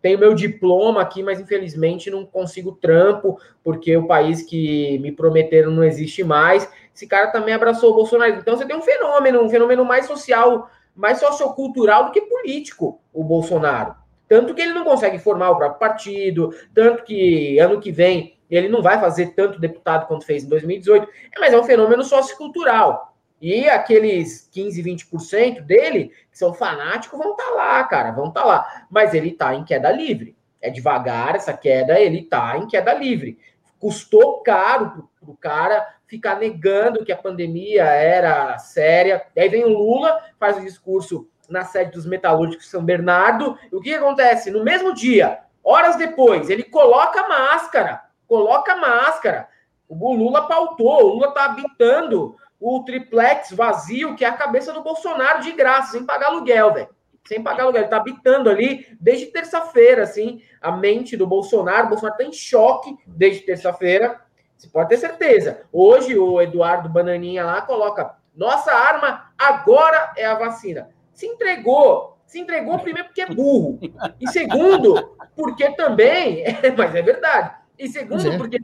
tenho 0.03 0.19
meu 0.19 0.35
diploma 0.35 1.01
aqui, 1.01 1.23
mas 1.23 1.41
infelizmente 1.41 2.11
não 2.11 2.27
consigo 2.27 2.73
trampo, 2.73 3.41
porque 3.65 3.97
o 3.97 4.07
país 4.07 4.43
que 4.43 4.99
me 4.99 5.11
prometeram 5.11 5.71
não 5.71 5.83
existe 5.83 6.23
mais. 6.23 6.69
Esse 6.95 7.07
cara 7.07 7.29
também 7.29 7.55
abraçou 7.55 7.93
o 7.93 7.95
Bolsonaro. 7.95 8.35
Então 8.35 8.57
você 8.57 8.67
tem 8.67 8.77
um 8.77 8.83
fenômeno, 8.83 9.41
um 9.41 9.49
fenômeno 9.49 9.85
mais 9.85 10.07
social, 10.07 10.69
mais 10.95 11.21
sociocultural 11.21 12.07
do 12.07 12.11
que 12.11 12.21
político, 12.21 13.01
o 13.13 13.23
Bolsonaro. 13.23 14.02
Tanto 14.33 14.55
que 14.55 14.63
ele 14.63 14.73
não 14.73 14.83
consegue 14.83 15.19
formar 15.19 15.51
o 15.51 15.57
próprio 15.57 15.79
partido, 15.79 16.55
tanto 16.73 17.05
que 17.05 17.59
ano 17.59 17.79
que 17.79 17.93
vem 17.93 18.39
ele 18.49 18.67
não 18.67 18.81
vai 18.81 18.99
fazer 18.99 19.35
tanto 19.35 19.61
deputado 19.61 20.07
quanto 20.07 20.25
fez 20.25 20.43
em 20.43 20.49
2018, 20.49 21.07
é, 21.37 21.39
mas 21.39 21.53
é 21.53 21.61
um 21.61 21.65
fenômeno 21.65 22.03
sociocultural. 22.03 23.15
E 23.43 23.69
aqueles 23.69 24.49
15, 24.51 24.83
20% 24.83 25.61
dele, 25.61 26.13
que 26.31 26.39
são 26.39 26.55
fanáticos, 26.55 27.19
vão 27.19 27.33
estar 27.33 27.45
tá 27.45 27.51
lá, 27.51 27.85
cara, 27.85 28.11
vão 28.11 28.29
estar 28.29 28.41
tá 28.41 28.47
lá. 28.47 28.87
Mas 28.91 29.13
ele 29.13 29.29
está 29.29 29.55
em 29.55 29.65
queda 29.65 29.93
livre. 29.93 30.35
É 30.63 30.71
devagar 30.71 31.35
essa 31.35 31.53
queda, 31.53 32.01
ele 32.01 32.21
está 32.21 32.57
em 32.57 32.67
queda 32.67 32.95
livre. 32.95 33.39
Custou 33.79 34.41
caro 34.43 35.11
para 35.21 35.31
o 35.31 35.37
cara 35.37 35.87
ficar 36.07 36.39
negando 36.39 37.05
que 37.05 37.13
a 37.13 37.19
pandemia 37.19 37.85
era 37.85 38.57
séria. 38.57 39.27
Aí 39.37 39.51
vem 39.51 39.67
o 39.67 39.69
Lula, 39.69 40.23
faz 40.41 40.57
o 40.57 40.63
discurso 40.63 41.29
na 41.53 41.65
sede 41.65 41.93
dos 41.93 42.07
metalúrgicos 42.07 42.69
São 42.69 42.85
Bernardo. 42.85 43.57
E 43.71 43.77
o 43.77 43.81
que 43.81 43.95
acontece? 43.95 44.51
No 44.51 44.65
mesmo 44.65 44.95
dia, 44.95 45.41
horas 45.63 45.97
depois, 45.97 46.51
ele 46.51 46.65
coloca 46.65 47.29
máscara, 47.29 48.03
coloca 48.27 48.75
máscara. 48.75 49.49
O 49.89 50.15
Lula 50.15 50.49
pautou, 50.49 51.05
o 51.05 51.09
Lula 51.15 51.29
está 51.29 51.45
habitando 51.45 52.35
o 52.59 52.83
triplex 52.85 53.51
vazio, 53.53 54.15
que 54.15 54.25
é 54.25 54.29
a 54.29 54.37
cabeça 54.37 54.73
do 54.73 54.83
Bolsonaro 54.83 55.43
de 55.43 55.53
graça, 55.53 55.93
sem 55.93 56.07
pagar 56.07 56.29
aluguel, 56.29 56.73
velho. 56.73 56.89
Sem 57.27 57.43
pagar 57.43 57.65
aluguel. 57.65 57.83
Ele 57.83 57.87
está 57.87 57.99
habitando 57.99 58.49
ali 58.49 58.87
desde 59.01 59.27
terça-feira, 59.27 60.05
assim, 60.05 60.43
a 60.61 60.73
mente 60.73 61.17
do 61.17 61.27
Bolsonaro. 61.27 61.87
O 61.87 61.89
Bolsonaro 61.91 62.15
está 62.15 62.29
em 62.29 62.33
choque 62.33 62.97
desde 63.07 63.43
terça-feira. 63.43 64.21
Você 64.57 64.69
pode 64.69 64.89
ter 64.89 64.97
certeza. 64.97 65.63
Hoje, 65.73 66.17
o 66.17 66.41
Eduardo 66.41 66.89
Bananinha 66.89 67.45
lá 67.45 67.63
coloca: 67.63 68.15
nossa 68.35 68.73
arma 68.73 69.33
agora 69.37 70.13
é 70.17 70.25
a 70.25 70.35
vacina 70.35 70.89
se 71.23 71.27
entregou. 71.27 72.19
Se 72.27 72.41
entregou 72.41 72.79
primeiro 72.81 73.09
porque 73.09 73.23
é 73.23 73.27
burro. 73.27 73.79
E 74.21 74.29
segundo, 74.29 75.17
porque 75.37 75.71
também. 75.73 76.45
mas 76.77 76.95
é 76.95 77.03
verdade. 77.03 77.55
E 77.79 77.89
segundo, 77.89 78.33
é. 78.33 78.37
porque, 78.37 78.59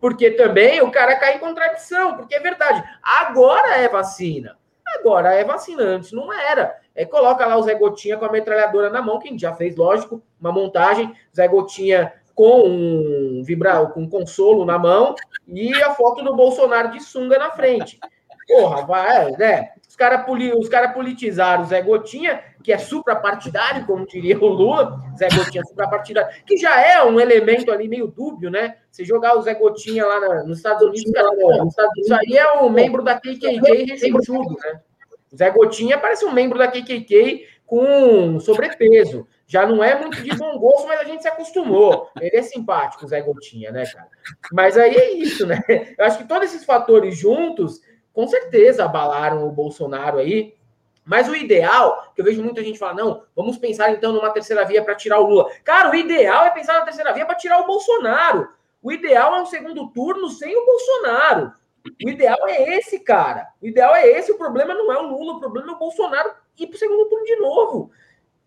porque 0.00 0.30
também 0.32 0.80
o 0.80 0.92
cara 0.92 1.16
cai 1.16 1.36
em 1.36 1.40
contradição, 1.40 2.16
porque 2.16 2.36
é 2.36 2.40
verdade. 2.40 2.84
Agora 3.02 3.76
é 3.76 3.88
vacina. 3.88 4.56
Agora 4.98 5.34
é 5.34 5.44
vacina, 5.44 5.82
antes 5.82 6.12
não 6.12 6.32
era. 6.32 6.78
É, 6.94 7.04
coloca 7.04 7.44
lá 7.44 7.56
o 7.56 7.62
Zé 7.62 7.74
Gotinha 7.74 8.16
com 8.16 8.24
a 8.24 8.32
metralhadora 8.32 8.90
na 8.90 9.02
mão, 9.02 9.18
que 9.18 9.28
a 9.28 9.30
gente 9.30 9.40
já 9.40 9.54
fez, 9.54 9.76
lógico, 9.76 10.22
uma 10.40 10.52
montagem. 10.52 11.12
Zé 11.34 11.48
Gotinha 11.48 12.12
com 12.34 12.68
um 12.68 13.42
vibrar, 13.44 13.88
com 13.88 14.02
um 14.02 14.08
consolo 14.08 14.64
na 14.64 14.78
mão 14.78 15.14
e 15.48 15.74
a 15.82 15.90
foto 15.94 16.22
do 16.22 16.36
Bolsonaro 16.36 16.90
de 16.92 17.02
sunga 17.02 17.38
na 17.38 17.50
frente. 17.50 17.98
Porra, 18.46 18.86
vai, 18.86 19.32
né? 19.32 19.72
Caras 19.98 20.24
os 20.56 20.68
cara 20.68 20.88
politizaram 20.90 21.64
o 21.64 21.66
Zé 21.66 21.82
Gotinha, 21.82 22.40
que 22.62 22.72
é 22.72 22.78
suprapartidário, 22.78 23.84
como 23.84 24.06
diria 24.06 24.38
o 24.38 24.46
Lula, 24.46 24.98
Zé 25.18 25.28
Gotinha 25.28 25.64
suprapartidário, 25.64 26.32
que 26.46 26.56
já 26.56 26.80
é 26.80 27.02
um 27.02 27.20
elemento 27.20 27.72
ali 27.72 27.88
meio 27.88 28.06
dúbio, 28.06 28.48
né? 28.48 28.76
Se 28.90 29.04
jogar 29.04 29.36
o 29.36 29.42
Zé 29.42 29.54
Gotinha 29.54 30.06
lá 30.06 30.20
na, 30.20 30.44
nos 30.44 30.58
Estados 30.58 30.86
Unidos, 30.86 31.10
cara, 31.10 31.28
isso 31.98 32.14
aí 32.14 32.36
é 32.36 32.52
um 32.62 32.70
membro 32.70 33.02
da 33.02 33.16
KKK 33.16 33.84
recém-chudo, 33.86 34.56
né? 34.62 34.80
O 35.32 35.36
Zé 35.36 35.50
Gotinha 35.50 35.98
parece 35.98 36.24
um 36.24 36.32
membro 36.32 36.58
da 36.58 36.68
KKK 36.68 37.44
com 37.66 38.40
sobrepeso. 38.40 39.26
Já 39.46 39.66
não 39.66 39.82
é 39.82 39.98
muito 39.98 40.22
de 40.22 40.34
bom 40.36 40.58
gosto, 40.58 40.86
mas 40.86 41.00
a 41.00 41.04
gente 41.04 41.22
se 41.22 41.28
acostumou. 41.28 42.08
Ele 42.20 42.36
é 42.36 42.42
simpático, 42.42 43.04
o 43.04 43.08
Zé 43.08 43.20
Gotinha, 43.20 43.70
né, 43.70 43.84
cara? 43.84 44.08
Mas 44.52 44.78
aí 44.78 44.94
é 44.94 45.12
isso, 45.12 45.46
né? 45.46 45.60
Eu 45.98 46.04
acho 46.04 46.18
que 46.18 46.28
todos 46.28 46.48
esses 46.48 46.64
fatores 46.64 47.16
juntos 47.16 47.80
com 48.12 48.26
certeza 48.26 48.84
abalaram 48.84 49.46
o 49.46 49.52
Bolsonaro 49.52 50.18
aí. 50.18 50.54
Mas 51.04 51.26
o 51.26 51.34
ideal, 51.34 52.12
que 52.14 52.20
eu 52.20 52.24
vejo 52.24 52.42
muita 52.42 52.62
gente 52.62 52.78
falar, 52.78 52.94
não, 52.94 53.22
vamos 53.34 53.56
pensar 53.56 53.90
então 53.92 54.12
numa 54.12 54.30
terceira 54.30 54.64
via 54.64 54.84
para 54.84 54.94
tirar 54.94 55.18
o 55.18 55.26
Lula. 55.26 55.50
Cara, 55.64 55.90
o 55.90 55.94
ideal 55.94 56.44
é 56.44 56.50
pensar 56.50 56.74
na 56.74 56.84
terceira 56.84 57.14
via 57.14 57.24
para 57.24 57.34
tirar 57.34 57.60
o 57.60 57.66
Bolsonaro. 57.66 58.48
O 58.82 58.92
ideal 58.92 59.34
é 59.34 59.40
um 59.40 59.46
segundo 59.46 59.88
turno 59.90 60.28
sem 60.28 60.54
o 60.54 60.66
Bolsonaro. 60.66 61.52
O 62.04 62.10
ideal 62.10 62.38
é 62.46 62.76
esse, 62.76 63.00
cara. 63.00 63.48
O 63.62 63.66
ideal 63.66 63.94
é 63.94 64.06
esse. 64.06 64.30
O 64.30 64.36
problema 64.36 64.74
não 64.74 64.92
é 64.92 64.98
o 64.98 65.08
Lula, 65.08 65.34
o 65.34 65.40
problema 65.40 65.72
é 65.72 65.74
o 65.74 65.78
Bolsonaro 65.78 66.30
ir 66.58 66.66
para 66.66 66.76
o 66.76 66.78
segundo 66.78 67.08
turno 67.08 67.24
de 67.24 67.36
novo. 67.36 67.90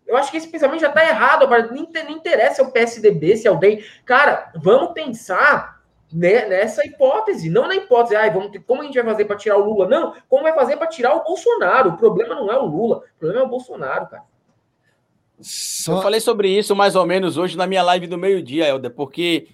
Eu 0.06 0.16
acho 0.16 0.30
que 0.30 0.36
esse 0.36 0.48
pensamento 0.48 0.80
já 0.80 0.88
está 0.88 1.04
errado. 1.04 1.48
Nem 1.72 2.12
interessa 2.12 2.56
se 2.56 2.60
é 2.60 2.64
o 2.64 2.70
PSDB, 2.70 3.36
se 3.36 3.48
é 3.48 3.50
o 3.50 3.58
DEM. 3.58 3.84
Cara, 4.04 4.52
vamos 4.54 4.92
pensar 4.92 5.81
nessa 6.12 6.86
hipótese, 6.86 7.48
não 7.48 7.66
na 7.66 7.74
hipótese, 7.74 8.16
ah, 8.16 8.28
vamos 8.30 8.52
como 8.66 8.82
a 8.82 8.84
gente 8.84 8.94
vai 8.94 9.04
fazer 9.04 9.24
para 9.24 9.36
tirar 9.36 9.56
o 9.56 9.64
Lula? 9.64 9.88
Não, 9.88 10.14
como 10.28 10.42
vai 10.42 10.54
fazer 10.54 10.76
para 10.76 10.86
tirar 10.86 11.14
o 11.16 11.24
Bolsonaro? 11.24 11.90
O 11.90 11.96
problema 11.96 12.34
não 12.34 12.52
é 12.52 12.58
o 12.58 12.66
Lula, 12.66 12.98
o 12.98 13.18
problema 13.18 13.42
é 13.42 13.46
o 13.46 13.50
Bolsonaro, 13.50 14.06
cara. 14.08 14.24
Só... 15.40 15.96
Eu 15.96 16.02
falei 16.02 16.20
sobre 16.20 16.48
isso 16.48 16.76
mais 16.76 16.94
ou 16.94 17.06
menos 17.06 17.36
hoje 17.36 17.56
na 17.56 17.66
minha 17.66 17.82
live 17.82 18.06
do 18.06 18.18
meio-dia, 18.18 18.68
Helder, 18.68 18.92
porque 18.92 19.48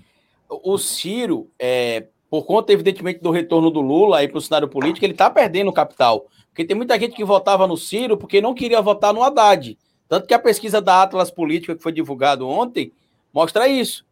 o 0.49 0.77
Ciro, 0.77 1.51
é, 1.59 2.07
por 2.31 2.45
conta, 2.45 2.73
evidentemente, 2.73 3.21
do 3.21 3.31
retorno 3.31 3.71
do 3.71 3.81
Lula 3.81 4.19
aí 4.19 4.29
para 4.29 4.39
o 4.39 4.41
cenário 4.41 4.69
político, 4.69 5.05
ele 5.05 5.13
está 5.13 5.31
perdendo 5.31 5.73
capital. 5.73 6.27
Porque 6.49 6.65
tem 6.65 6.77
muita 6.77 6.99
gente 6.99 7.15
que 7.15 7.25
votava 7.25 7.67
no 7.67 7.77
Ciro 7.77 8.17
porque 8.17 8.41
não 8.41 8.55
queria 8.55 8.83
votar 8.83 9.15
no 9.15 9.23
Haddad. 9.23 9.79
Tanto 10.09 10.27
que 10.27 10.35
a 10.35 10.39
pesquisa 10.39 10.81
da 10.81 11.03
Atlas 11.03 11.31
Política, 11.31 11.77
que 11.77 11.83
foi 11.83 11.93
divulgada 11.93 12.45
ontem, 12.45 12.93
mostra 13.33 13.69
isso. 13.69 14.05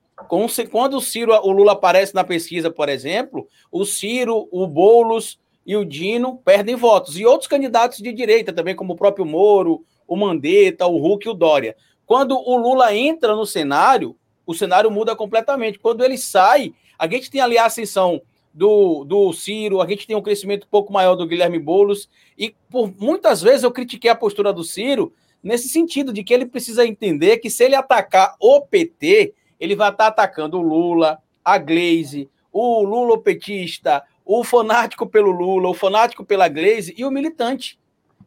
Quando 0.70 0.96
o 0.96 1.00
Ciro, 1.00 1.32
o 1.32 1.52
Lula 1.52 1.72
aparece 1.72 2.14
na 2.14 2.24
pesquisa, 2.24 2.70
por 2.70 2.88
exemplo, 2.88 3.46
o 3.70 3.84
Ciro, 3.84 4.48
o 4.50 4.66
Boulos 4.66 5.38
e 5.64 5.76
o 5.76 5.84
Dino 5.84 6.40
perdem 6.44 6.74
votos. 6.74 7.18
E 7.18 7.26
outros 7.26 7.48
candidatos 7.48 7.98
de 7.98 8.12
direita 8.12 8.52
também, 8.52 8.74
como 8.74 8.94
o 8.94 8.96
próprio 8.96 9.26
Moro, 9.26 9.84
o 10.08 10.16
Mandetta, 10.16 10.86
o 10.86 11.04
Huck 11.04 11.26
e 11.26 11.30
o 11.30 11.34
Dória. 11.34 11.76
Quando 12.06 12.38
o 12.38 12.56
Lula 12.56 12.94
entra 12.94 13.34
no 13.34 13.44
cenário, 13.44 14.16
o 14.46 14.54
cenário 14.54 14.90
muda 14.90 15.14
completamente. 15.14 15.78
Quando 15.78 16.04
ele 16.04 16.16
sai, 16.16 16.72
a 16.98 17.08
gente 17.08 17.30
tem 17.30 17.40
ali 17.40 17.58
a 17.58 17.66
ascensão 17.66 18.22
do, 18.54 19.04
do 19.04 19.32
Ciro, 19.34 19.82
a 19.82 19.86
gente 19.86 20.06
tem 20.06 20.16
um 20.16 20.22
crescimento 20.22 20.64
um 20.64 20.70
pouco 20.70 20.90
maior 20.92 21.14
do 21.14 21.26
Guilherme 21.26 21.58
Boulos, 21.58 22.08
e 22.38 22.54
por 22.70 22.90
muitas 22.98 23.42
vezes 23.42 23.64
eu 23.64 23.70
critiquei 23.70 24.10
a 24.10 24.14
postura 24.14 24.50
do 24.50 24.64
Ciro 24.64 25.12
nesse 25.42 25.68
sentido 25.68 26.10
de 26.10 26.24
que 26.24 26.32
ele 26.32 26.46
precisa 26.46 26.86
entender 26.86 27.36
que 27.36 27.50
se 27.50 27.64
ele 27.64 27.74
atacar 27.74 28.34
o 28.40 28.62
PT, 28.62 29.34
ele 29.58 29.74
vai 29.74 29.90
estar 29.90 30.08
atacando 30.08 30.58
o 30.58 30.62
Lula, 30.62 31.18
a 31.44 31.58
Glaze, 31.58 32.28
o 32.52 32.82
Lula 32.82 33.18
petista, 33.18 34.02
o 34.24 34.42
fanático 34.42 35.06
pelo 35.06 35.30
Lula, 35.30 35.68
o 35.68 35.74
fanático 35.74 36.24
pela 36.24 36.48
Glaze 36.48 36.94
e 36.96 37.04
o 37.04 37.10
militante. 37.10 37.78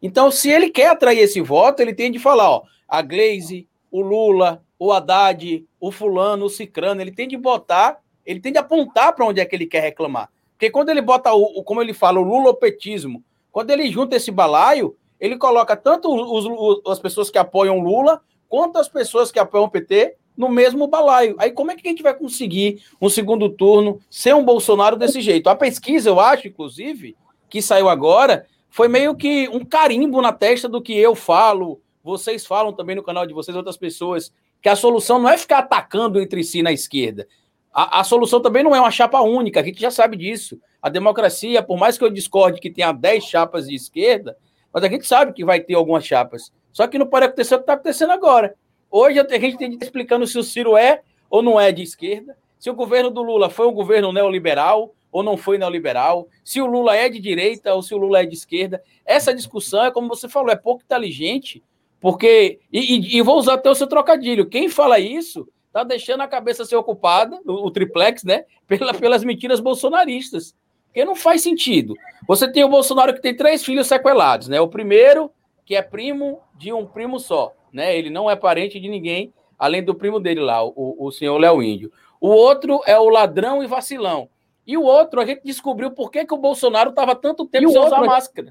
Então, 0.02 0.32
se 0.32 0.50
ele 0.50 0.70
quer 0.70 0.90
atrair 0.90 1.20
esse 1.20 1.42
voto, 1.42 1.82
ele 1.82 1.94
tem 1.94 2.12
de 2.12 2.20
falar, 2.20 2.50
ó, 2.50 2.64
a 2.88 3.02
Glaze, 3.02 3.68
o 3.92 4.02
Lula, 4.02 4.64
o 4.78 4.94
Haddad, 4.94 5.66
o 5.80 5.92
fulano, 5.92 6.46
o 6.46 6.50
cicrano, 6.50 7.02
ele 7.02 7.12
tem 7.12 7.28
de 7.28 7.36
botar, 7.36 8.00
ele 8.26 8.40
tem 8.40 8.52
de 8.52 8.58
apontar 8.58 9.14
para 9.14 9.26
onde 9.26 9.42
é 9.42 9.46
que 9.46 9.56
ele 9.56 9.66
quer 9.66 9.82
reclamar. 9.82 10.30
Porque 10.54 10.70
quando 10.70 10.90
ele 10.90 11.02
bota 11.02 11.34
o, 11.34 11.64
como 11.64 11.82
ele 11.82 11.94
fala, 11.94 12.20
o 12.20 12.24
lulopetismo, 12.24 13.24
quando 13.52 13.72
ele 13.72 13.92
junta 13.92 14.16
esse 14.16 14.32
balaio, 14.32 14.96
ele 15.20 15.38
coloca 15.38 15.76
tanto 15.76 16.10
os, 16.10 16.46
os, 16.46 16.82
as 16.92 17.00
pessoas 17.00 17.30
que 17.30 17.38
apoiam 17.38 17.80
Lula, 17.80 18.22
quanto 18.48 18.78
as 18.78 18.88
pessoas 18.88 19.32
que 19.32 19.40
apoiam 19.40 19.66
o 19.66 19.70
PT 19.70 20.16
no 20.40 20.48
mesmo 20.48 20.88
balaio. 20.88 21.36
Aí 21.38 21.52
como 21.52 21.70
é 21.70 21.76
que 21.76 21.86
a 21.86 21.92
gente 21.92 22.02
vai 22.02 22.14
conseguir 22.14 22.82
um 23.02 23.10
segundo 23.10 23.50
turno 23.50 24.00
ser 24.10 24.34
um 24.34 24.46
Bolsonaro 24.46 24.96
desse 24.96 25.20
jeito? 25.20 25.50
A 25.50 25.56
pesquisa, 25.56 26.10
eu 26.10 26.18
acho, 26.18 26.48
inclusive, 26.48 27.18
que 27.50 27.62
saiu 27.62 27.90
agora, 27.90 28.48
foi 28.70 28.88
meio 28.88 29.14
que 29.16 29.50
um 29.50 29.66
carimbo 29.66 30.22
na 30.22 30.32
testa 30.32 30.70
do 30.70 30.82
que 30.82 30.98
eu 30.98 31.14
falo, 31.14 31.82
vocês 32.02 32.46
falam 32.46 32.72
também 32.72 32.96
no 32.96 33.04
canal 33.04 33.28
de 33.28 33.34
vocês, 33.34 33.58
outras 33.58 33.76
pessoas, 33.76 34.32
que 34.62 34.70
a 34.70 34.78
solução 34.78 35.20
não 35.20 35.30
é 35.30 35.38
ficar 35.38 35.60
atacando 35.60 36.22
entre 36.22 36.42
si 36.42 36.64
na 36.64 36.72
esquerda. 36.72 37.28
A, 37.74 38.00
a, 38.00 38.04
solução 38.06 38.42
também 38.42 38.64
não 38.64 38.74
é 38.74 38.80
uma 38.80 38.92
chapa 38.92 39.20
única, 39.20 39.60
a 39.60 39.64
gente 39.64 39.82
já 39.82 39.92
sabe 39.92 40.16
disso. 40.16 40.58
A 40.82 40.88
democracia, 40.88 41.62
por 41.62 41.78
mais 41.78 41.98
que 41.98 42.04
eu 42.06 42.10
discorde 42.10 42.62
que 42.62 42.72
tenha 42.72 42.94
10 42.94 43.26
chapas 43.26 43.68
de 43.68 43.76
esquerda, 43.76 44.38
mas 44.74 44.86
a 44.86 44.88
gente 44.88 45.06
sabe 45.06 45.34
que 45.34 45.44
vai 45.44 45.60
ter 45.60 45.74
algumas 45.74 46.06
chapas. 46.06 46.50
Só 46.72 46.88
que 46.88 46.98
não 46.98 47.08
pode 47.08 47.26
acontecer 47.26 47.56
o 47.56 47.58
que 47.58 47.64
está 47.64 47.74
acontecendo 47.74 48.12
agora. 48.12 48.56
Hoje 48.92 49.20
a 49.20 49.40
gente 49.40 49.58
tem 49.58 49.78
explicando 49.80 50.26
se 50.26 50.38
o 50.38 50.44
Ciro 50.44 50.76
é 50.76 51.02
ou 51.30 51.44
não 51.44 51.60
é 51.60 51.72
de 51.72 51.84
esquerda, 51.84 52.36
se 52.58 52.70
o 52.70 52.74
governo 52.74 53.12
do 53.12 53.22
Lula 53.22 53.50
foi 53.50 53.68
um 53.68 53.72
governo 53.72 54.12
neoliberal 54.12 54.94
ou 55.12 55.24
não 55.24 55.38
foi 55.38 55.58
neoliberal, 55.58 56.28
se 56.44 56.60
o 56.60 56.66
Lula 56.66 56.96
é 56.96 57.08
de 57.08 57.20
direita 57.20 57.74
ou 57.74 57.82
se 57.82 57.94
o 57.94 57.98
Lula 57.98 58.22
é 58.22 58.26
de 58.26 58.36
esquerda. 58.36 58.82
Essa 59.06 59.34
discussão 59.34 59.86
é, 59.86 59.92
como 59.92 60.08
você 60.08 60.28
falou, 60.28 60.52
é 60.52 60.56
pouco 60.56 60.84
inteligente, 60.84 61.64
porque. 62.00 62.60
E, 62.72 62.96
e, 62.96 63.18
e 63.18 63.22
vou 63.22 63.38
usar 63.38 63.56
até 63.56 63.70
o 63.70 63.76
seu 63.76 63.88
trocadilho. 63.88 64.48
Quem 64.48 64.70
fala 64.70 65.00
isso 65.00 65.48
está 65.68 65.84
deixando 65.84 66.22
a 66.22 66.28
cabeça 66.28 66.66
ser 66.66 66.76
ocupada, 66.76 67.40
o, 67.46 67.68
o 67.68 67.72
triplex, 67.72 68.24
né? 68.24 68.46
Pela, 68.68 68.94
pelas 68.94 69.24
mentiras 69.24 69.60
bolsonaristas. 69.60 70.56
Porque 70.88 71.06
não 71.06 71.16
faz 71.16 71.42
sentido. 71.42 71.94
Você 72.28 72.52
tem 72.52 72.64
o 72.64 72.70
Bolsonaro 72.70 73.14
que 73.14 73.22
tem 73.22 73.36
três 73.36 73.64
filhos 73.64 73.88
sequelados, 73.88 74.48
né? 74.48 74.60
O 74.60 74.68
primeiro, 74.68 75.32
que 75.66 75.76
é 75.76 75.82
primo 75.82 76.40
de 76.58 76.74
um 76.74 76.86
primo 76.86 77.20
só 77.20 77.54
né? 77.72 77.98
Ele 77.98 78.10
não 78.10 78.30
é 78.30 78.36
parente 78.36 78.80
de 78.80 78.88
ninguém, 78.88 79.34
além 79.58 79.84
do 79.84 79.96
primo 79.96 80.20
dele 80.20 80.42
lá, 80.42 80.64
o, 80.64 80.96
o 80.98 81.12
senhor 81.12 81.38
Léo 81.38 81.62
Índio. 81.62 81.92
O 82.20 82.30
outro 82.30 82.82
é 82.86 82.98
o 82.98 83.10
ladrão 83.10 83.64
e 83.64 83.68
vacilão. 83.68 84.30
E 84.66 84.78
o 84.78 84.84
outro, 84.84 85.20
a 85.20 85.26
gente 85.26 85.42
descobriu 85.44 85.92
por 85.92 86.12
que, 86.12 86.26
que 86.26 86.34
o 86.34 86.38
Bolsonaro 86.38 86.92
estava 86.92 87.16
tanto 87.16 87.46
tempo 87.46 87.70
sem 87.70 87.80
usar 87.80 88.02
máscara. 88.02 88.48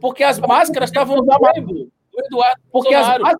Porque 0.00 0.22
as 0.22 0.38
máscaras 0.38 0.90
estavam 0.90 1.16
no 1.16 1.24
rabo 1.24 1.62
do 1.62 1.90
Eduardo 2.18 2.60
Porque 2.70 2.94
Bolsonaro. 2.94 3.26
As... 3.26 3.36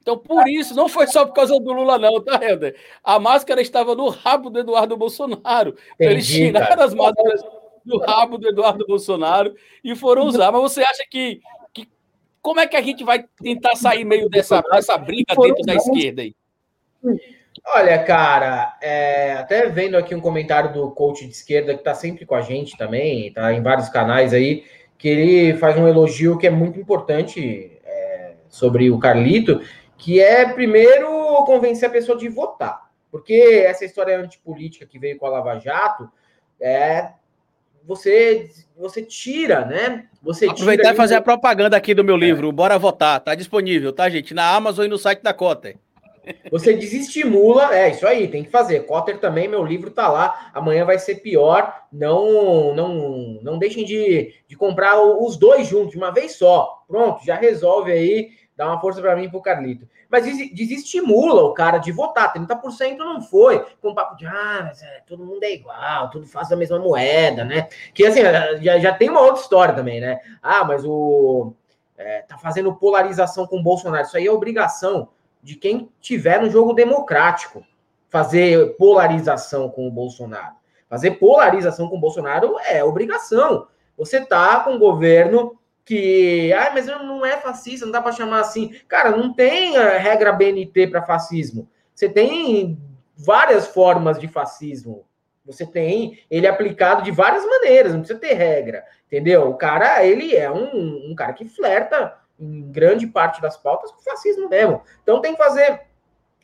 Então, 0.00 0.16
por 0.16 0.46
isso, 0.46 0.76
não 0.76 0.88
foi 0.88 1.08
só 1.08 1.26
por 1.26 1.32
causa 1.32 1.58
do 1.58 1.72
Lula, 1.72 1.98
não, 1.98 2.22
tá, 2.22 2.38
Helder? 2.40 2.76
A 3.02 3.18
máscara 3.18 3.60
estava 3.60 3.96
no 3.96 4.08
rabo 4.08 4.48
do 4.48 4.60
Eduardo 4.60 4.96
Bolsonaro. 4.96 5.70
Entendi, 5.70 5.94
então, 5.98 6.10
eles 6.12 6.26
tiraram 6.28 6.82
as 6.84 6.94
máscaras 6.94 7.42
do 7.86 7.98
rabo 7.98 8.36
do 8.36 8.48
Eduardo 8.48 8.86
Bolsonaro 8.86 9.54
e 9.82 9.94
foram 9.94 10.26
usar. 10.26 10.50
Mas 10.50 10.60
você 10.60 10.82
acha 10.82 11.04
que, 11.08 11.40
que 11.72 11.88
como 12.42 12.60
é 12.60 12.66
que 12.66 12.76
a 12.76 12.82
gente 12.82 13.04
vai 13.04 13.24
tentar 13.40 13.76
sair 13.76 14.04
meio 14.04 14.28
dessa, 14.28 14.60
dessa 14.60 14.98
briga 14.98 15.34
dentro 15.36 15.62
da 15.64 15.74
esquerda 15.74 16.22
aí? 16.22 16.34
Olha, 17.74 17.98
cara, 18.02 18.76
é, 18.82 19.32
até 19.34 19.66
vendo 19.68 19.96
aqui 19.96 20.14
um 20.14 20.20
comentário 20.20 20.72
do 20.72 20.90
coach 20.90 21.24
de 21.24 21.32
esquerda 21.32 21.72
que 21.72 21.80
está 21.80 21.94
sempre 21.94 22.26
com 22.26 22.34
a 22.34 22.42
gente 22.42 22.76
também, 22.76 23.32
tá 23.32 23.52
em 23.52 23.62
vários 23.62 23.88
canais 23.88 24.34
aí, 24.34 24.64
que 24.98 25.08
ele 25.08 25.58
faz 25.58 25.78
um 25.78 25.88
elogio 25.88 26.38
que 26.38 26.46
é 26.46 26.50
muito 26.50 26.78
importante 26.78 27.72
é, 27.84 28.34
sobre 28.48 28.90
o 28.90 28.98
Carlito, 28.98 29.60
que 29.96 30.20
é 30.20 30.46
primeiro 30.52 31.08
convencer 31.44 31.88
a 31.88 31.92
pessoa 31.92 32.18
de 32.18 32.28
votar. 32.28 32.86
Porque 33.10 33.64
essa 33.66 33.84
história 33.84 34.18
antipolítica 34.18 34.86
que 34.86 34.98
veio 34.98 35.18
com 35.18 35.26
a 35.26 35.30
Lava 35.30 35.58
Jato 35.58 36.10
é, 36.60 37.10
você 37.86 38.50
você 38.76 39.00
tira, 39.00 39.64
né? 39.64 40.06
Você 40.22 40.46
Aproveitar 40.46 40.92
e 40.92 40.96
fazer 40.96 41.14
a 41.14 41.20
propaganda 41.20 41.76
aqui 41.76 41.94
do 41.94 42.04
meu 42.04 42.16
livro, 42.16 42.48
é. 42.48 42.52
Bora 42.52 42.78
Votar. 42.78 43.20
Tá 43.20 43.34
disponível, 43.34 43.92
tá, 43.92 44.08
gente? 44.10 44.34
Na 44.34 44.54
Amazon 44.54 44.84
e 44.84 44.88
no 44.88 44.98
site 44.98 45.22
da 45.22 45.32
Cotter. 45.32 45.76
Você 46.50 46.74
desestimula, 46.74 47.74
é 47.74 47.90
isso 47.90 48.06
aí, 48.06 48.26
tem 48.26 48.42
que 48.42 48.50
fazer. 48.50 48.80
Cotter 48.80 49.18
também, 49.18 49.46
meu 49.46 49.64
livro 49.64 49.90
tá 49.90 50.08
lá. 50.08 50.50
Amanhã 50.52 50.84
vai 50.84 50.98
ser 50.98 51.16
pior. 51.16 51.72
Não 51.92 52.74
não 52.74 53.38
não 53.42 53.58
deixem 53.58 53.84
de, 53.84 54.34
de 54.48 54.56
comprar 54.56 55.00
os 55.00 55.36
dois 55.36 55.68
juntos, 55.68 55.92
de 55.92 55.96
uma 55.96 56.12
vez 56.12 56.32
só. 56.32 56.82
Pronto, 56.88 57.24
já 57.24 57.36
resolve 57.36 57.92
aí. 57.92 58.30
Dá 58.56 58.66
uma 58.66 58.80
força 58.80 59.00
para 59.00 59.14
mim 59.14 59.24
e 59.24 59.30
pro 59.30 59.42
Carlito 59.42 59.86
mas 60.08 60.24
desestimula 60.52 61.42
o 61.42 61.52
cara 61.52 61.78
de 61.78 61.92
votar. 61.92 62.32
30% 62.32 62.96
não 62.96 63.20
foi, 63.20 63.64
com 63.80 63.94
papo 63.94 64.16
de 64.16 64.26
ah, 64.26 64.62
mas 64.64 64.82
é, 64.82 65.02
todo 65.06 65.24
mundo 65.24 65.42
é 65.42 65.52
igual, 65.52 66.10
tudo 66.10 66.26
faz 66.26 66.50
a 66.52 66.56
mesma 66.56 66.78
moeda, 66.78 67.44
né? 67.44 67.68
Que 67.92 68.06
assim, 68.06 68.22
já, 68.22 68.78
já 68.78 68.94
tem 68.94 69.10
uma 69.10 69.20
outra 69.20 69.42
história 69.42 69.74
também, 69.74 70.00
né? 70.00 70.20
Ah, 70.42 70.64
mas 70.64 70.84
o. 70.84 71.52
É, 71.98 72.22
tá 72.22 72.36
fazendo 72.36 72.74
polarização 72.74 73.46
com 73.46 73.58
o 73.58 73.62
Bolsonaro. 73.62 74.06
Isso 74.06 74.16
aí 74.16 74.26
é 74.26 74.30
obrigação 74.30 75.08
de 75.42 75.56
quem 75.56 75.90
tiver 76.00 76.40
no 76.40 76.50
jogo 76.50 76.74
democrático 76.74 77.64
fazer 78.10 78.76
polarização 78.76 79.70
com 79.70 79.88
o 79.88 79.90
Bolsonaro. 79.90 80.54
Fazer 80.88 81.12
polarização 81.12 81.88
com 81.88 81.96
o 81.96 82.00
Bolsonaro 82.00 82.56
é 82.66 82.84
obrigação. 82.84 83.66
Você 83.96 84.24
tá 84.24 84.60
com 84.60 84.74
o 84.74 84.78
governo 84.78 85.58
que, 85.86 86.52
ah, 86.52 86.72
mas 86.74 86.86
não 86.86 87.24
é 87.24 87.36
fascista, 87.38 87.86
não 87.86 87.92
dá 87.92 88.02
para 88.02 88.10
chamar 88.10 88.40
assim. 88.40 88.74
Cara, 88.88 89.16
não 89.16 89.32
tem 89.32 89.76
a 89.76 89.96
regra 89.96 90.32
BNT 90.32 90.88
para 90.88 91.06
fascismo. 91.06 91.70
Você 91.94 92.08
tem 92.08 92.76
várias 93.16 93.68
formas 93.68 94.18
de 94.18 94.26
fascismo. 94.26 95.06
Você 95.46 95.64
tem 95.64 96.18
ele 96.28 96.48
aplicado 96.48 97.04
de 97.04 97.12
várias 97.12 97.46
maneiras, 97.46 97.92
não 97.92 98.00
precisa 98.00 98.18
ter 98.18 98.34
regra, 98.34 98.84
entendeu? 99.06 99.48
O 99.48 99.54
cara, 99.54 100.04
ele 100.04 100.34
é 100.34 100.50
um, 100.50 101.10
um 101.10 101.14
cara 101.14 101.32
que 101.32 101.48
flerta 101.48 102.18
em 102.38 102.68
grande 102.72 103.06
parte 103.06 103.40
das 103.40 103.56
pautas 103.56 103.92
com 103.92 104.02
fascismo 104.02 104.48
mesmo. 104.48 104.82
Então 105.04 105.20
tem 105.20 105.36
que 105.36 105.42
fazer 105.42 105.82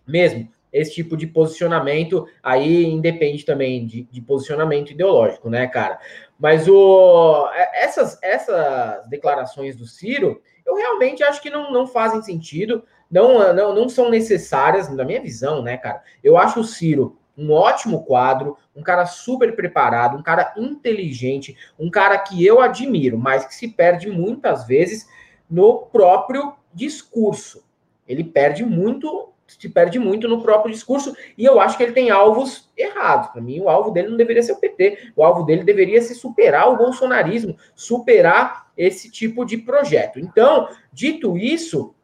mesmo 0.06 0.49
esse 0.73 0.95
tipo 0.95 1.17
de 1.17 1.26
posicionamento 1.26 2.26
aí 2.43 2.85
independe 2.85 3.45
também 3.45 3.87
de, 3.87 4.05
de 4.05 4.21
posicionamento 4.21 4.91
ideológico, 4.91 5.50
né, 5.50 5.67
cara? 5.67 5.99
Mas 6.38 6.67
o, 6.69 7.49
é, 7.55 7.85
essas, 7.85 8.19
essas 8.23 9.07
declarações 9.09 9.76
do 9.76 9.87
Ciro, 9.87 10.41
eu 10.64 10.75
realmente 10.75 11.23
acho 11.23 11.43
que 11.43 11.50
não, 11.50 11.71
não 11.71 11.87
fazem 11.87 12.23
sentido, 12.23 12.85
não, 13.11 13.52
não, 13.52 13.75
não 13.75 13.88
são 13.88 14.09
necessárias, 14.09 14.88
na 14.88 15.05
minha 15.05 15.21
visão, 15.21 15.62
né, 15.62 15.76
cara? 15.76 16.02
Eu 16.25 16.37
acho 16.37 16.61
o 16.61 16.64
Ciro 16.64 17.19
um 17.37 17.50
ótimo 17.50 18.05
quadro, 18.05 18.57
um 18.75 18.83
cara 18.83 19.07
super 19.07 19.55
preparado, 19.57 20.17
um 20.17 20.23
cara 20.23 20.52
inteligente, 20.57 21.57
um 21.79 21.91
cara 21.91 22.19
que 22.19 22.45
eu 22.45 22.61
admiro, 22.61 23.19
mas 23.19 23.47
que 23.47 23.55
se 23.55 23.69
perde 23.69 24.11
muitas 24.11 24.67
vezes 24.67 25.09
no 25.50 25.87
próprio 25.87 26.55
discurso. 26.73 27.64
Ele 28.07 28.25
perde 28.25 28.64
muito, 28.64 29.31
se 29.59 29.68
perde 29.68 29.99
muito 29.99 30.28
no 30.28 30.42
próprio 30.42 30.73
discurso, 30.73 31.14
e 31.37 31.44
eu 31.44 31.61
acho 31.61 31.76
que 31.76 31.82
ele 31.82 31.92
tem 31.92 32.11
alvos 32.11 32.71
errados. 32.76 33.28
Para 33.28 33.40
mim, 33.40 33.61
o 33.61 33.68
alvo 33.68 33.90
dele 33.90 34.09
não 34.09 34.16
deveria 34.16 34.42
ser 34.42 34.52
o 34.52 34.61
PT, 34.61 35.12
o 35.16 35.25
alvo 35.25 35.44
dele 35.44 35.64
deveria 35.64 36.00
ser 36.00 36.14
superar 36.14 36.71
o 36.71 36.76
bolsonarismo, 36.76 37.56
superar 37.75 38.71
esse 38.76 39.11
tipo 39.11 39.44
de 39.44 39.59
projeto. 39.59 40.18
Então, 40.18 40.68
dito 40.92 41.37
isso, 41.37 41.94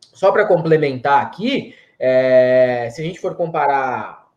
só 0.00 0.32
para 0.32 0.46
complementar 0.46 1.22
aqui, 1.22 1.74
é, 1.98 2.88
se 2.90 3.00
a 3.00 3.04
gente 3.04 3.20
for 3.20 3.34
comparar 3.34 4.28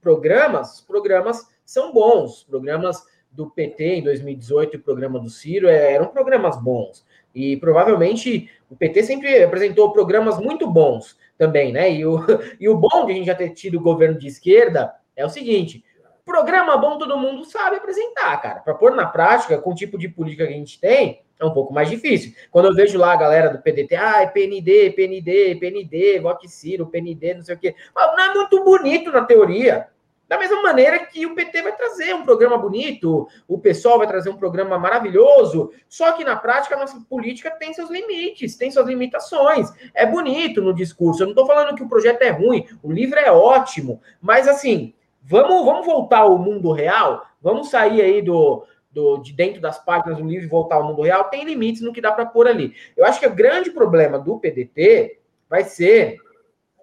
programas, 0.00 0.80
programas 0.80 1.46
são 1.64 1.92
bons, 1.92 2.42
programas 2.42 3.02
do 3.30 3.48
PT 3.48 3.84
em 3.96 4.02
2018 4.02 4.74
e 4.74 4.78
o 4.78 4.82
programa 4.82 5.18
do 5.18 5.30
Ciro 5.30 5.68
é, 5.68 5.94
eram 5.94 6.08
programas 6.08 6.60
bons. 6.60 7.04
E 7.34 7.56
provavelmente 7.56 8.50
o 8.70 8.76
PT 8.76 9.02
sempre 9.02 9.42
apresentou 9.42 9.92
programas 9.92 10.38
muito 10.38 10.66
bons 10.66 11.16
também, 11.38 11.72
né? 11.72 11.92
E 11.92 12.06
o, 12.06 12.18
e 12.60 12.68
o 12.68 12.76
bom 12.76 13.06
de 13.06 13.12
a 13.12 13.14
gente 13.14 13.26
já 13.26 13.34
ter 13.34 13.50
tido 13.50 13.80
governo 13.80 14.18
de 14.18 14.28
esquerda 14.28 14.94
é 15.16 15.24
o 15.24 15.30
seguinte: 15.30 15.84
programa 16.24 16.76
bom 16.76 16.98
todo 16.98 17.18
mundo 17.18 17.44
sabe 17.44 17.76
apresentar, 17.76 18.40
cara. 18.40 18.60
Para 18.60 18.74
pôr 18.74 18.94
na 18.94 19.06
prática, 19.06 19.58
com 19.58 19.70
o 19.70 19.74
tipo 19.74 19.98
de 19.98 20.08
política 20.08 20.46
que 20.46 20.52
a 20.52 20.56
gente 20.56 20.80
tem, 20.80 21.22
é 21.38 21.44
um 21.44 21.52
pouco 21.52 21.72
mais 21.72 21.90
difícil. 21.90 22.32
Quando 22.50 22.66
eu 22.66 22.74
vejo 22.74 22.98
lá 22.98 23.12
a 23.12 23.16
galera 23.16 23.50
do 23.50 23.60
PDT, 23.60 23.96
ah, 23.96 24.22
é 24.22 24.26
PND, 24.26 24.90
PND, 24.90 25.56
PND, 25.56 26.20
vote 26.20 26.48
Ciro, 26.48 26.86
PND, 26.86 27.34
não 27.34 27.42
sei 27.42 27.54
o 27.54 27.58
quê. 27.58 27.74
Mas 27.94 28.06
não 28.12 28.20
é 28.20 28.34
muito 28.34 28.64
bonito 28.64 29.10
na 29.10 29.24
teoria. 29.24 29.88
Da 30.32 30.38
mesma 30.38 30.62
maneira 30.62 30.98
que 31.04 31.26
o 31.26 31.34
PT 31.34 31.60
vai 31.60 31.76
trazer 31.76 32.14
um 32.14 32.24
programa 32.24 32.56
bonito, 32.56 33.28
o 33.46 33.58
pessoal 33.58 33.98
vai 33.98 34.06
trazer 34.06 34.30
um 34.30 34.36
programa 34.38 34.78
maravilhoso, 34.78 35.70
só 35.86 36.12
que 36.12 36.24
na 36.24 36.34
prática 36.34 36.74
a 36.74 36.78
nossa 36.78 36.98
política 37.06 37.50
tem 37.50 37.74
seus 37.74 37.90
limites, 37.90 38.56
tem 38.56 38.70
suas 38.70 38.86
limitações. 38.86 39.70
É 39.92 40.06
bonito 40.06 40.62
no 40.62 40.72
discurso. 40.72 41.22
Eu 41.22 41.26
não 41.26 41.32
estou 41.32 41.46
falando 41.46 41.76
que 41.76 41.82
o 41.82 41.88
projeto 41.88 42.22
é 42.22 42.30
ruim, 42.30 42.66
o 42.82 42.90
livro 42.90 43.18
é 43.18 43.30
ótimo, 43.30 44.00
mas 44.22 44.48
assim, 44.48 44.94
vamos, 45.22 45.66
vamos 45.66 45.84
voltar 45.84 46.20
ao 46.20 46.38
mundo 46.38 46.72
real, 46.72 47.26
vamos 47.42 47.68
sair 47.68 48.00
aí 48.00 48.22
do, 48.22 48.64
do, 48.90 49.18
de 49.18 49.34
dentro 49.34 49.60
das 49.60 49.84
páginas 49.84 50.16
do 50.16 50.26
livro 50.26 50.46
e 50.46 50.48
voltar 50.48 50.76
ao 50.76 50.84
mundo 50.84 51.02
real, 51.02 51.24
tem 51.24 51.44
limites 51.44 51.82
no 51.82 51.92
que 51.92 52.00
dá 52.00 52.10
para 52.10 52.24
pôr 52.24 52.48
ali. 52.48 52.74
Eu 52.96 53.04
acho 53.04 53.20
que 53.20 53.26
o 53.26 53.34
grande 53.34 53.70
problema 53.70 54.18
do 54.18 54.38
PDT 54.38 55.18
vai 55.46 55.64
ser. 55.64 56.16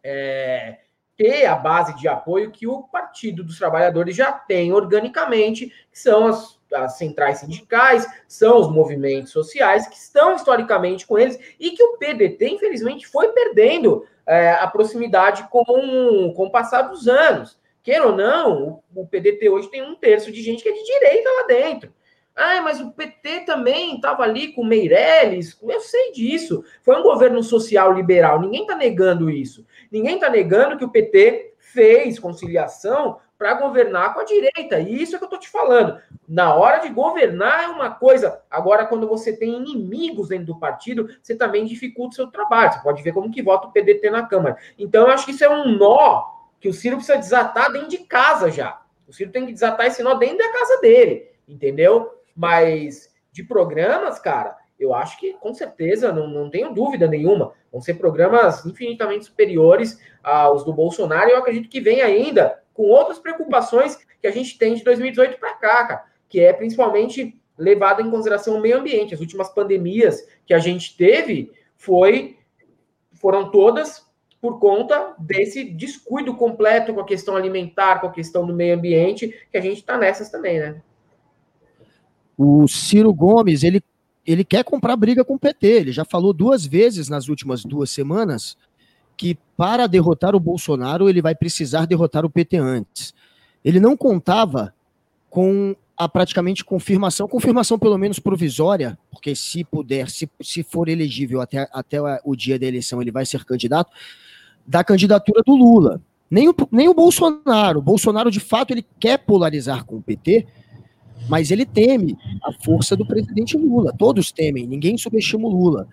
É, 0.04 0.78
ter 1.20 1.46
a 1.46 1.56
base 1.56 1.94
de 1.98 2.08
apoio 2.08 2.50
que 2.50 2.66
o 2.66 2.84
Partido 2.84 3.44
dos 3.44 3.58
Trabalhadores 3.58 4.16
já 4.16 4.32
tem 4.32 4.72
organicamente, 4.72 5.68
que 5.92 6.00
são 6.00 6.28
as, 6.28 6.58
as, 6.74 6.98
centrais 6.98 7.40
sindicais, 7.40 8.08
são 8.26 8.62
os 8.62 8.72
movimentos 8.72 9.34
sociais 9.34 9.86
que 9.86 9.98
estão 9.98 10.34
historicamente 10.34 11.06
com 11.06 11.20
eles 11.20 11.38
e 11.60 11.72
que 11.72 11.84
o 11.84 11.98
PDT, 11.98 12.52
infelizmente, 12.52 13.06
foi 13.06 13.34
perdendo 13.34 14.08
é, 14.26 14.52
a 14.52 14.66
proximidade 14.68 15.46
com, 15.50 16.34
com 16.34 16.46
o 16.46 16.52
passar 16.52 16.84
dos 16.84 17.06
anos. 17.10 17.60
Queira 17.84 18.08
ou 18.08 18.16
não, 18.16 18.82
o, 18.96 19.02
o 19.02 19.06
PDT 19.06 19.50
hoje 19.50 19.70
tem 19.70 19.82
um 19.82 19.96
terço 19.96 20.32
de 20.32 20.42
gente 20.42 20.64
que 20.64 20.70
é 20.70 20.74
de 20.74 20.86
direita 20.86 21.30
lá 21.30 21.48
dentro. 21.48 21.94
Ah, 22.36 22.62
mas 22.62 22.80
o 22.80 22.92
PT 22.92 23.42
também 23.42 23.96
estava 23.96 24.24
ali 24.24 24.54
com 24.54 24.64
Meirelles. 24.64 25.58
Eu 25.62 25.80
sei 25.82 26.12
disso. 26.14 26.64
Foi 26.84 26.96
um 26.98 27.04
governo 27.04 27.44
social 27.44 27.94
liberal. 27.94 28.40
Ninguém 28.40 28.62
está 28.62 28.76
negando 28.76 29.30
isso. 29.30 29.66
Ninguém 29.92 30.16
está 30.16 30.30
negando 30.30 30.78
que 30.78 30.86
o 30.86 30.90
PT 30.90 31.54
fez 31.58 32.18
conciliação 32.18 33.20
para 33.40 33.54
governar 33.54 34.14
com 34.14 34.20
a 34.20 34.26
direita. 34.26 34.80
E 34.82 35.02
isso 35.02 35.16
é 35.16 35.18
que 35.18 35.24
eu 35.24 35.28
estou 35.28 35.40
te 35.40 35.48
falando. 35.48 35.98
Na 36.28 36.54
hora 36.54 36.80
de 36.80 36.90
governar 36.90 37.64
é 37.64 37.68
uma 37.68 37.90
coisa. 37.90 38.42
Agora, 38.50 38.86
quando 38.86 39.08
você 39.08 39.32
tem 39.32 39.56
inimigos 39.56 40.28
dentro 40.28 40.48
do 40.48 40.60
partido, 40.60 41.10
você 41.22 41.34
também 41.34 41.64
dificulta 41.66 42.12
o 42.12 42.16
seu 42.16 42.28
trabalho. 42.28 42.74
Você 42.74 42.82
pode 42.82 43.02
ver 43.02 43.14
como 43.14 43.32
que 43.32 43.42
vota 43.42 43.68
o 43.68 43.72
PDT 43.72 44.10
na 44.10 44.26
Câmara. 44.26 44.58
Então, 44.78 45.08
eu 45.08 45.14
acho 45.14 45.26
que 45.26 45.32
isso 45.32 45.44
é 45.46 45.50
um 45.50 45.78
nó 45.78 46.26
que 46.60 46.68
o 46.68 46.74
Ciro 46.74 46.98
precisa 46.98 47.18
desatar 47.18 47.72
dentro 47.72 47.88
de 47.88 48.00
casa 48.00 48.52
já. 48.52 48.82
O 49.08 49.14
Ciro 49.14 49.32
tem 49.32 49.46
que 49.46 49.54
desatar 49.54 49.88
esse 49.88 50.04
nó 50.04 50.16
dentro 50.16 50.40
da 50.40 50.52
casa 50.52 50.82
dele. 50.82 51.30
Entendeu? 51.48 52.19
Mas 52.40 53.14
de 53.34 53.44
programas, 53.44 54.18
cara, 54.18 54.56
eu 54.80 54.94
acho 54.94 55.20
que 55.20 55.34
com 55.34 55.54
certeza, 55.54 56.14
não, 56.14 56.26
não 56.26 56.50
tenho 56.50 56.74
dúvida 56.74 57.06
nenhuma, 57.06 57.52
vão 57.70 57.82
ser 57.82 57.96
programas 57.96 58.66
infinitamente 58.66 59.26
superiores 59.26 60.00
aos 60.24 60.64
do 60.64 60.72
Bolsonaro. 60.72 61.30
E 61.30 61.34
eu 61.34 61.38
acredito 61.38 61.68
que 61.68 61.82
vem 61.82 62.02
ainda 62.02 62.64
com 62.74 62.84
outras 62.84 63.20
preocupações 63.20 63.98
que 64.22 64.26
a 64.26 64.32
gente 64.32 64.58
tem 64.58 64.74
de 64.74 64.86
2018 64.86 65.38
para 65.38 65.54
cá, 65.56 65.86
cara, 65.86 66.06
que 66.30 66.40
é 66.40 66.54
principalmente 66.54 67.38
levada 67.58 68.02
em 68.02 68.10
consideração 68.10 68.56
o 68.56 68.62
meio 68.62 68.78
ambiente. 68.78 69.14
As 69.14 69.20
últimas 69.20 69.50
pandemias 69.50 70.26
que 70.46 70.54
a 70.54 70.60
gente 70.60 70.96
teve 70.96 71.52
foi 71.76 72.38
foram 73.16 73.52
todas 73.52 74.08
por 74.40 74.62
conta 74.62 75.14
desse 75.20 75.66
descuido 75.66 76.38
completo 76.38 76.94
com 76.94 77.02
a 77.02 77.06
questão 77.06 77.36
alimentar, 77.36 78.00
com 78.00 78.08
a 78.08 78.14
questão 78.14 78.48
do 78.48 78.54
meio 78.54 78.76
ambiente, 78.76 79.46
que 79.52 79.58
a 79.58 79.62
gente 79.62 79.80
está 79.80 79.98
nessas 79.98 80.30
também, 80.30 80.58
né? 80.58 80.82
O 82.42 82.70
Ciro 82.70 83.14
Gomes, 83.14 83.64
ele, 83.64 83.84
ele 84.26 84.46
quer 84.46 84.64
comprar 84.64 84.96
briga 84.96 85.26
com 85.26 85.36
o 85.36 85.40
PT. 85.40 85.68
Ele 85.68 85.92
já 85.92 86.06
falou 86.06 86.32
duas 86.32 86.66
vezes 86.66 87.10
nas 87.10 87.28
últimas 87.28 87.66
duas 87.66 87.92
semanas 87.92 88.56
que 89.18 89.38
para 89.58 89.86
derrotar 89.86 90.34
o 90.34 90.40
Bolsonaro, 90.40 91.10
ele 91.10 91.22
vai 91.22 91.36
precisar 91.36 91.86
derrotar 91.86 92.24
o 92.24 92.30
PT 92.30 92.56
antes. 92.56 93.14
Ele 93.66 93.78
não 93.78 93.98
contava 93.98 94.74
com 95.30 95.76
a 95.98 96.08
praticamente 96.08 96.64
confirmação, 96.64 97.28
confirmação 97.28 97.78
pelo 97.78 97.98
menos 97.98 98.20
provisória, 98.20 98.98
porque 99.12 99.36
se 99.36 99.66
puder, 99.66 100.10
se, 100.10 100.30
se 100.42 100.64
for 100.64 100.88
elegível 100.88 101.42
até, 101.42 101.68
até 101.74 101.98
o 102.24 102.38
dia 102.38 102.58
da 102.58 102.66
eleição, 102.66 103.02
ele 103.02 103.12
vai 103.12 103.26
ser 103.26 103.44
candidato, 103.44 103.92
da 104.66 104.82
candidatura 104.82 105.44
do 105.46 105.54
Lula. 105.54 106.02
Nem 106.32 106.48
o, 106.48 106.56
nem 106.72 106.88
o 106.88 106.94
Bolsonaro. 106.94 107.80
O 107.80 107.82
Bolsonaro, 107.82 108.32
de 108.32 108.40
fato, 108.40 108.72
ele 108.72 108.86
quer 108.98 109.18
polarizar 109.18 109.84
com 109.84 109.98
o 109.98 110.02
PT, 110.02 110.48
mas 111.28 111.52
ele 111.52 111.66
teme 111.66 112.18
a 112.44 112.52
força 112.64 112.96
do 112.96 113.06
presidente 113.06 113.58
Lula. 113.58 113.94
Todos 113.98 114.32
temem, 114.32 114.68
ninguém 114.68 114.98
subestima 114.98 115.48
o 115.48 115.52
Lula. 115.52 115.88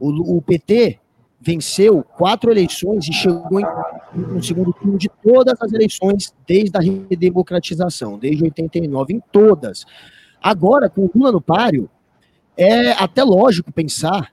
O, 0.00 0.36
o 0.36 0.42
PT 0.42 0.98
venceu 1.40 2.02
quatro 2.02 2.50
eleições 2.50 3.06
e 3.08 3.12
chegou 3.12 3.60
em, 3.60 3.64
no 4.14 4.42
segundo 4.42 4.72
turno 4.72 4.98
de 4.98 5.08
todas 5.22 5.60
as 5.60 5.72
eleições 5.72 6.34
desde 6.46 6.76
a 6.76 6.80
redemocratização, 6.80 8.18
desde 8.18 8.42
89, 8.42 9.14
em 9.14 9.22
todas. 9.32 9.84
Agora, 10.42 10.88
com 10.90 11.02
o 11.02 11.10
Lula 11.14 11.32
no 11.32 11.40
páreo, 11.40 11.88
é 12.56 12.92
até 12.92 13.22
lógico 13.22 13.72
pensar 13.72 14.32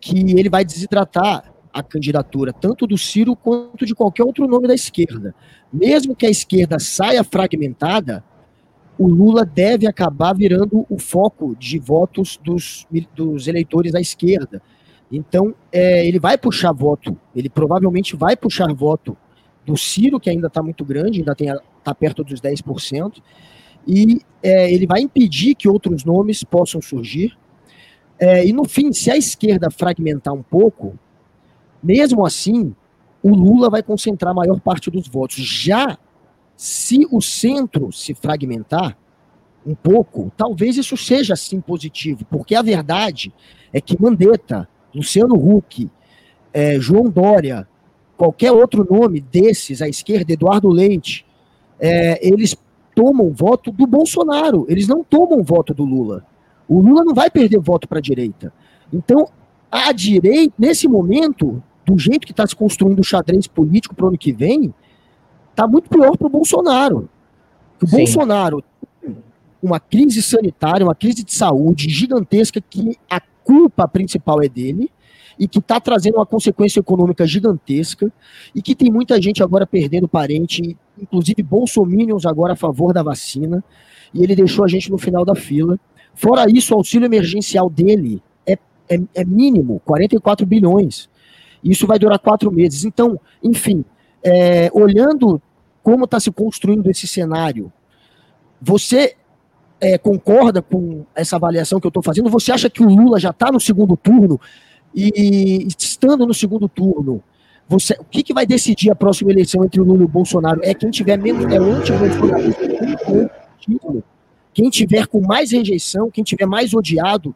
que 0.00 0.38
ele 0.38 0.48
vai 0.48 0.64
desidratar 0.64 1.52
a 1.72 1.82
candidatura 1.82 2.52
tanto 2.52 2.86
do 2.86 2.96
Ciro 2.96 3.36
quanto 3.36 3.84
de 3.84 3.94
qualquer 3.94 4.24
outro 4.24 4.46
nome 4.48 4.66
da 4.66 4.74
esquerda. 4.74 5.34
Mesmo 5.72 6.16
que 6.16 6.26
a 6.26 6.30
esquerda 6.30 6.78
saia 6.78 7.22
fragmentada, 7.22 8.24
o 8.98 9.06
Lula 9.06 9.44
deve 9.44 9.86
acabar 9.86 10.34
virando 10.34 10.84
o 10.88 10.98
foco 10.98 11.54
de 11.56 11.78
votos 11.78 12.38
dos, 12.42 12.86
dos 13.14 13.46
eleitores 13.46 13.92
da 13.92 14.00
esquerda. 14.00 14.60
Então, 15.10 15.54
é, 15.72 16.06
ele 16.06 16.18
vai 16.18 16.36
puxar 16.36 16.72
voto, 16.72 17.16
ele 17.34 17.48
provavelmente 17.48 18.16
vai 18.16 18.36
puxar 18.36 18.72
voto 18.74 19.16
do 19.64 19.76
Ciro, 19.76 20.18
que 20.18 20.28
ainda 20.28 20.48
está 20.48 20.62
muito 20.62 20.84
grande, 20.84 21.20
ainda 21.20 21.32
está 21.32 21.94
perto 21.94 22.24
dos 22.24 22.40
10%, 22.40 23.22
e 23.86 24.20
é, 24.42 24.72
ele 24.72 24.86
vai 24.86 25.00
impedir 25.00 25.54
que 25.54 25.68
outros 25.68 26.04
nomes 26.04 26.42
possam 26.42 26.82
surgir. 26.82 27.38
É, 28.18 28.44
e 28.44 28.52
no 28.52 28.64
fim, 28.64 28.92
se 28.92 29.10
a 29.10 29.16
esquerda 29.16 29.70
fragmentar 29.70 30.34
um 30.34 30.42
pouco, 30.42 30.98
mesmo 31.82 32.26
assim, 32.26 32.74
o 33.22 33.30
Lula 33.30 33.70
vai 33.70 33.82
concentrar 33.82 34.32
a 34.32 34.34
maior 34.34 34.60
parte 34.60 34.90
dos 34.90 35.06
votos. 35.06 35.36
Já 35.36 35.96
se 36.58 37.06
o 37.12 37.22
centro 37.22 37.92
se 37.92 38.12
fragmentar 38.14 38.98
um 39.64 39.76
pouco, 39.76 40.32
talvez 40.36 40.76
isso 40.76 40.96
seja 40.96 41.36
sim 41.36 41.60
positivo, 41.60 42.24
porque 42.28 42.56
a 42.56 42.62
verdade 42.62 43.32
é 43.72 43.80
que 43.80 44.00
Mandetta, 44.00 44.68
Luciano 44.92 45.36
Huck, 45.36 45.88
é, 46.52 46.80
João 46.80 47.08
Dória, 47.08 47.68
qualquer 48.16 48.50
outro 48.50 48.84
nome 48.90 49.20
desses 49.20 49.80
à 49.80 49.88
esquerda, 49.88 50.32
Eduardo 50.32 50.68
Leite, 50.68 51.24
é, 51.78 52.26
eles 52.26 52.56
tomam 52.92 53.30
voto 53.30 53.70
do 53.70 53.86
Bolsonaro, 53.86 54.66
eles 54.68 54.88
não 54.88 55.04
tomam 55.04 55.44
voto 55.44 55.72
do 55.72 55.84
Lula. 55.84 56.26
O 56.66 56.80
Lula 56.80 57.04
não 57.04 57.14
vai 57.14 57.30
perder 57.30 57.60
voto 57.60 57.86
para 57.86 57.98
a 57.98 58.02
direita. 58.02 58.52
Então, 58.92 59.28
a 59.70 59.92
direita, 59.92 60.54
nesse 60.58 60.88
momento, 60.88 61.62
do 61.86 61.96
jeito 61.96 62.26
que 62.26 62.32
está 62.32 62.44
se 62.44 62.56
construindo 62.56 62.98
o 62.98 63.04
xadrez 63.04 63.46
político 63.46 63.94
para 63.94 64.06
o 64.06 64.08
ano 64.08 64.18
que 64.18 64.32
vem, 64.32 64.74
está 65.58 65.66
muito 65.66 65.90
pior 65.90 66.16
para 66.16 66.28
o 66.28 66.30
Bolsonaro. 66.30 67.08
O 67.82 67.86
Sim. 67.86 67.96
Bolsonaro 67.96 68.62
uma 69.60 69.80
crise 69.80 70.22
sanitária, 70.22 70.86
uma 70.86 70.94
crise 70.94 71.24
de 71.24 71.34
saúde 71.34 71.88
gigantesca 71.90 72.60
que 72.60 72.96
a 73.10 73.20
culpa 73.42 73.88
principal 73.88 74.40
é 74.40 74.48
dele 74.48 74.88
e 75.36 75.48
que 75.48 75.58
está 75.58 75.80
trazendo 75.80 76.16
uma 76.16 76.26
consequência 76.26 76.78
econômica 76.78 77.26
gigantesca 77.26 78.12
e 78.54 78.62
que 78.62 78.76
tem 78.76 78.88
muita 78.88 79.20
gente 79.20 79.42
agora 79.42 79.66
perdendo 79.66 80.06
parente, 80.06 80.76
inclusive 80.96 81.42
bolsominions 81.42 82.24
agora 82.24 82.52
a 82.52 82.56
favor 82.56 82.92
da 82.92 83.02
vacina, 83.02 83.64
e 84.14 84.22
ele 84.22 84.36
deixou 84.36 84.64
a 84.64 84.68
gente 84.68 84.90
no 84.92 84.98
final 84.98 85.24
da 85.24 85.34
fila. 85.34 85.78
Fora 86.14 86.48
isso, 86.48 86.72
o 86.72 86.76
auxílio 86.76 87.06
emergencial 87.06 87.68
dele 87.68 88.22
é 88.46 88.56
é, 88.88 89.00
é 89.14 89.24
mínimo, 89.24 89.82
44 89.84 90.46
bilhões. 90.46 91.10
Isso 91.62 91.86
vai 91.86 91.98
durar 91.98 92.18
quatro 92.18 92.50
meses. 92.50 92.84
Então, 92.84 93.20
enfim, 93.42 93.84
é, 94.22 94.70
olhando 94.72 95.40
como 95.88 96.04
está 96.04 96.20
se 96.20 96.30
construindo 96.30 96.90
esse 96.90 97.06
cenário, 97.06 97.72
você 98.60 99.16
é, 99.80 99.96
concorda 99.96 100.60
com 100.60 101.06
essa 101.14 101.36
avaliação 101.36 101.80
que 101.80 101.86
eu 101.86 101.88
estou 101.88 102.02
fazendo? 102.02 102.28
Você 102.28 102.52
acha 102.52 102.68
que 102.68 102.82
o 102.82 102.88
Lula 102.90 103.18
já 103.18 103.30
está 103.30 103.50
no 103.50 103.58
segundo 103.58 103.96
turno? 103.96 104.38
E 104.94 105.66
estando 105.78 106.26
no 106.26 106.34
segundo 106.34 106.68
turno, 106.68 107.22
você, 107.66 107.94
o 107.94 108.04
que, 108.04 108.22
que 108.22 108.34
vai 108.34 108.44
decidir 108.44 108.90
a 108.90 108.94
próxima 108.94 109.32
eleição 109.32 109.64
entre 109.64 109.80
o 109.80 109.84
Lula 109.84 110.02
e 110.02 110.04
o 110.04 110.08
Bolsonaro? 110.08 110.60
É 110.62 110.74
quem 110.74 110.90
tiver 110.90 111.16
menos, 111.16 111.50
é 111.50 111.58
o 111.58 111.72
anti-bolsonarismo, 111.72 113.30
quem 114.52 114.68
tiver 114.68 115.06
com 115.06 115.22
mais 115.22 115.52
rejeição, 115.52 116.10
quem 116.10 116.22
tiver 116.22 116.44
mais 116.44 116.74
odiado, 116.74 117.34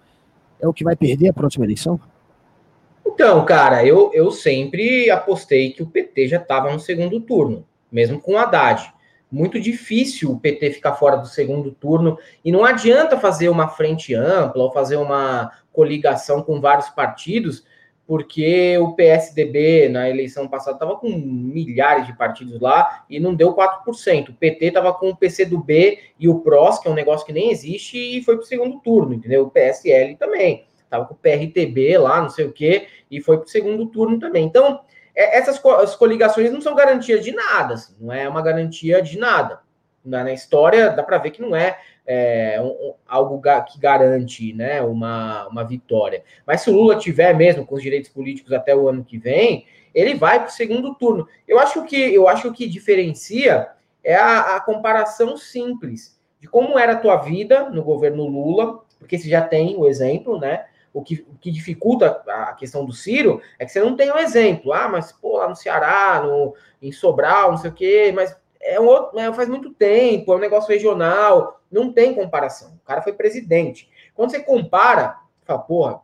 é 0.61 0.69
o 0.69 0.75
que 0.75 0.85
vai 0.85 0.95
perder 0.95 1.31
a 1.31 1.33
próxima 1.33 1.65
eleição? 1.65 1.99
Então, 3.07 3.47
cara, 3.47 3.83
eu, 3.87 4.11
eu 4.13 4.31
sempre 4.31 5.11
apostei 5.11 5.73
que 5.73 5.83
o 5.83 5.87
PT 5.87 6.29
já 6.29 6.37
estava 6.37 6.71
no 6.71 6.79
segundo 6.79 7.19
turno, 7.19 7.65
mesmo 7.93 8.21
com 8.21 8.39
Haddad. 8.39 8.93
Muito 9.31 9.61
difícil 9.61 10.33
o 10.33 10.41
PT 10.41 10.73
ficar 10.73 10.95
fora 10.95 11.17
do 11.17 11.27
segundo 11.27 11.71
turno, 11.71 12.19
e 12.45 12.51
não 12.51 12.65
adianta 12.65 13.19
fazer 13.19 13.49
uma 13.49 13.69
frente 13.69 14.15
ampla 14.15 14.65
ou 14.65 14.73
fazer 14.73 14.97
uma 14.97 15.53
coligação 15.73 16.43
com 16.43 16.61
vários 16.61 16.89
partidos, 16.91 17.65
porque 18.07 18.77
o 18.79 18.95
PSDB 18.95 19.89
na 19.89 20.11
eleição 20.11 20.49
passada 20.49 20.77
estava 20.77 20.97
com 20.97 21.09
milhares 21.09 22.07
de 22.07 22.15
partidos 22.15 22.61
lá 22.61 23.05
e 23.09 23.19
não 23.19 23.35
deu 23.35 23.55
4%. 23.55 24.29
O 24.29 24.35
PT 24.35 24.67
estava 24.67 24.93
com 24.93 25.11
o 25.11 25.17
PCdoB 25.17 25.99
e 26.19 26.29
o 26.29 26.41
PROS, 26.41 26.79
que 26.79 26.89
é 26.89 26.91
um 26.91 26.95
negócio 26.95 27.25
que 27.25 27.33
nem 27.33 27.51
existe, 27.51 27.97
e 27.97 28.23
foi 28.23 28.37
para 28.37 28.45
o 28.45 28.47
segundo 28.47 28.81
turno, 28.81 29.15
entendeu? 29.15 29.45
O 29.45 29.51
PSL 29.51 30.17
também. 30.17 30.67
Estava 30.85 31.07
com 31.07 31.15
o 31.15 31.17
PRTB 31.17 31.97
lá, 31.97 32.21
não 32.21 32.29
sei 32.29 32.45
o 32.45 32.53
quê, 32.53 32.87
e 33.11 33.19
foi 33.19 33.39
para 33.39 33.47
o 33.47 33.49
segundo 33.49 33.87
turno 33.87 34.19
também. 34.19 34.45
Então, 34.45 34.81
é, 35.15 35.39
essas 35.39 35.59
co 35.59 35.71
as 35.71 35.95
coligações 35.95 36.51
não 36.51 36.61
são 36.61 36.75
garantia 36.75 37.19
de 37.21 37.33
nada, 37.33 37.75
assim, 37.75 37.95
não 38.01 38.13
é 38.13 38.29
uma 38.29 38.43
garantia 38.43 39.03
de 39.03 39.19
nada. 39.19 39.61
Na, 40.05 40.25
na 40.25 40.33
história, 40.33 40.91
dá 40.91 41.03
para 41.03 41.19
ver 41.19 41.31
que 41.31 41.41
não 41.41 41.55
é 41.55 41.79
é, 42.07 42.61
um, 42.61 42.95
algo 43.07 43.41
que 43.71 43.79
garante 43.79 44.53
né, 44.53 44.83
uma, 44.83 45.47
uma 45.49 45.65
vitória. 45.65 46.25
Mas 46.47 46.63
se 46.63 46.71
o 46.71 46.75
Lula 46.75 46.99
tiver 46.99 47.35
mesmo 47.35 47.65
com 47.65 47.75
os 47.75 47.83
direitos 47.83 48.11
políticos 48.11 48.53
até 48.53 48.75
o 48.75 48.89
ano 48.89 49.05
que 49.05 49.19
vem, 49.19 49.67
ele 49.95 50.15
vai 50.15 50.41
para 50.41 50.49
o 50.49 50.53
segundo 50.53 50.95
turno. 50.95 51.29
Eu 51.47 51.59
acho 51.59 51.85
que 51.85 51.97
eu 51.97 52.29
acho 52.29 52.53
que 52.53 52.69
diferencia 52.69 53.69
é 54.03 54.15
a, 54.17 54.57
a, 54.57 54.61
comparação 54.61 55.37
simples 55.37 56.19
de 56.41 56.49
como 56.49 56.79
era 56.79 56.95
a 56.95 56.99
tua 56.99 57.17
vida 57.19 57.71
no 57.71 57.85
governo 57.85 58.27
Lula, 58.27 58.81
porque 58.99 59.17
você 59.17 59.29
já 59.29 59.43
tem 59.43 59.77
o 59.77 59.87
exemplo, 59.87 60.41
né? 60.41 60.65
O 60.93 61.03
que, 61.03 61.27
o 61.29 61.39
que 61.39 61.51
dificulta 61.51 62.23
a 62.27 62.53
questão 62.53 62.85
do 62.85 62.93
Ciro 62.93 63.41
é 63.59 63.65
que 63.65 63.73
você 63.73 63.81
não 63.81 63.97
tem 63.97 64.13
um 64.13 64.19
exemplo. 64.19 64.73
Ah, 64.73 64.89
mas 64.89 65.11
pô, 65.11 65.39
lá 65.39 65.49
no 65.49 65.57
Ceará, 65.57 66.23
no, 66.23 66.55
em 66.83 66.93
Sobral, 66.93 67.51
não 67.51 67.59
sei 67.59 67.71
o 67.71 67.75
quê, 67.75 68.13
mas 68.15 68.37
é 68.61 68.79
um 68.81 68.87
outro, 68.87 69.19
é, 69.19 69.33
faz 69.33 69.49
muito 69.49 69.73
tempo, 69.73 70.33
é 70.33 70.37
um 70.37 70.41
negócio 70.41 70.71
regional, 70.71 71.61
não 71.71 71.93
tem 71.93 72.15
comparação. 72.15 72.75
O 72.75 72.87
cara 72.87 73.03
foi 73.03 73.13
presidente. 73.13 73.89
Quando 74.15 74.31
você 74.31 74.41
compara, 74.41 75.19
fala, 75.45 75.59
porra, 75.61 76.01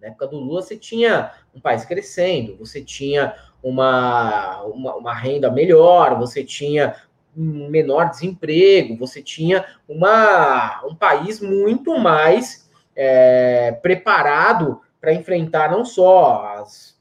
na 0.00 0.08
época 0.08 0.28
do 0.28 0.36
Lula 0.36 0.62
você 0.62 0.76
tinha 0.76 1.32
um 1.54 1.60
país 1.60 1.84
crescendo, 1.84 2.56
você 2.56 2.82
tinha 2.82 3.34
uma, 3.62 4.62
uma, 4.62 4.94
uma 4.96 5.14
renda 5.14 5.50
melhor, 5.50 6.18
você 6.18 6.44
tinha 6.44 6.94
um 7.36 7.68
menor 7.68 8.10
desemprego, 8.10 8.96
você 8.96 9.22
tinha 9.22 9.66
uma, 9.88 10.84
um 10.86 10.94
país 10.94 11.40
muito 11.40 11.98
mais 11.98 12.65
é, 12.96 13.72
preparado 13.82 14.80
para 15.00 15.12
enfrentar 15.12 15.70
não 15.70 15.84
só 15.84 16.56
as 16.56 16.96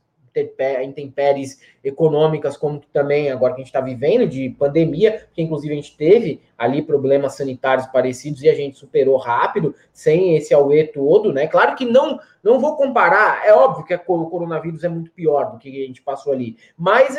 intempéries 0.84 1.62
econômicas, 1.82 2.58
como 2.58 2.82
também 2.92 3.32
agora 3.32 3.54
que 3.54 3.62
a 3.62 3.64
gente 3.64 3.68
está 3.68 3.80
vivendo, 3.80 4.28
de 4.28 4.50
pandemia, 4.50 5.28
que 5.34 5.42
inclusive 5.42 5.74
a 5.74 5.76
gente 5.78 5.96
teve 5.96 6.42
ali 6.58 6.82
problemas 6.82 7.36
sanitários 7.36 7.88
parecidos 7.88 8.44
e 8.44 8.50
a 8.50 8.54
gente 8.54 8.78
superou 8.78 9.18
rápido, 9.18 9.74
sem 9.94 10.36
esse 10.36 10.54
auê 10.54 10.84
todo, 10.84 11.32
né? 11.32 11.48
Claro 11.48 11.76
que 11.76 11.86
não, 11.86 12.20
não 12.44 12.60
vou 12.60 12.76
comparar, 12.76 13.46
é 13.46 13.54
óbvio 13.54 13.86
que 13.86 13.96
o 13.96 14.30
coronavírus 14.30 14.84
é 14.84 14.90
muito 14.90 15.12
pior 15.12 15.52
do 15.52 15.58
que 15.58 15.70
a 15.84 15.88
gente 15.88 16.02
passou 16.02 16.34
ali, 16.34 16.58
mas 16.78 17.18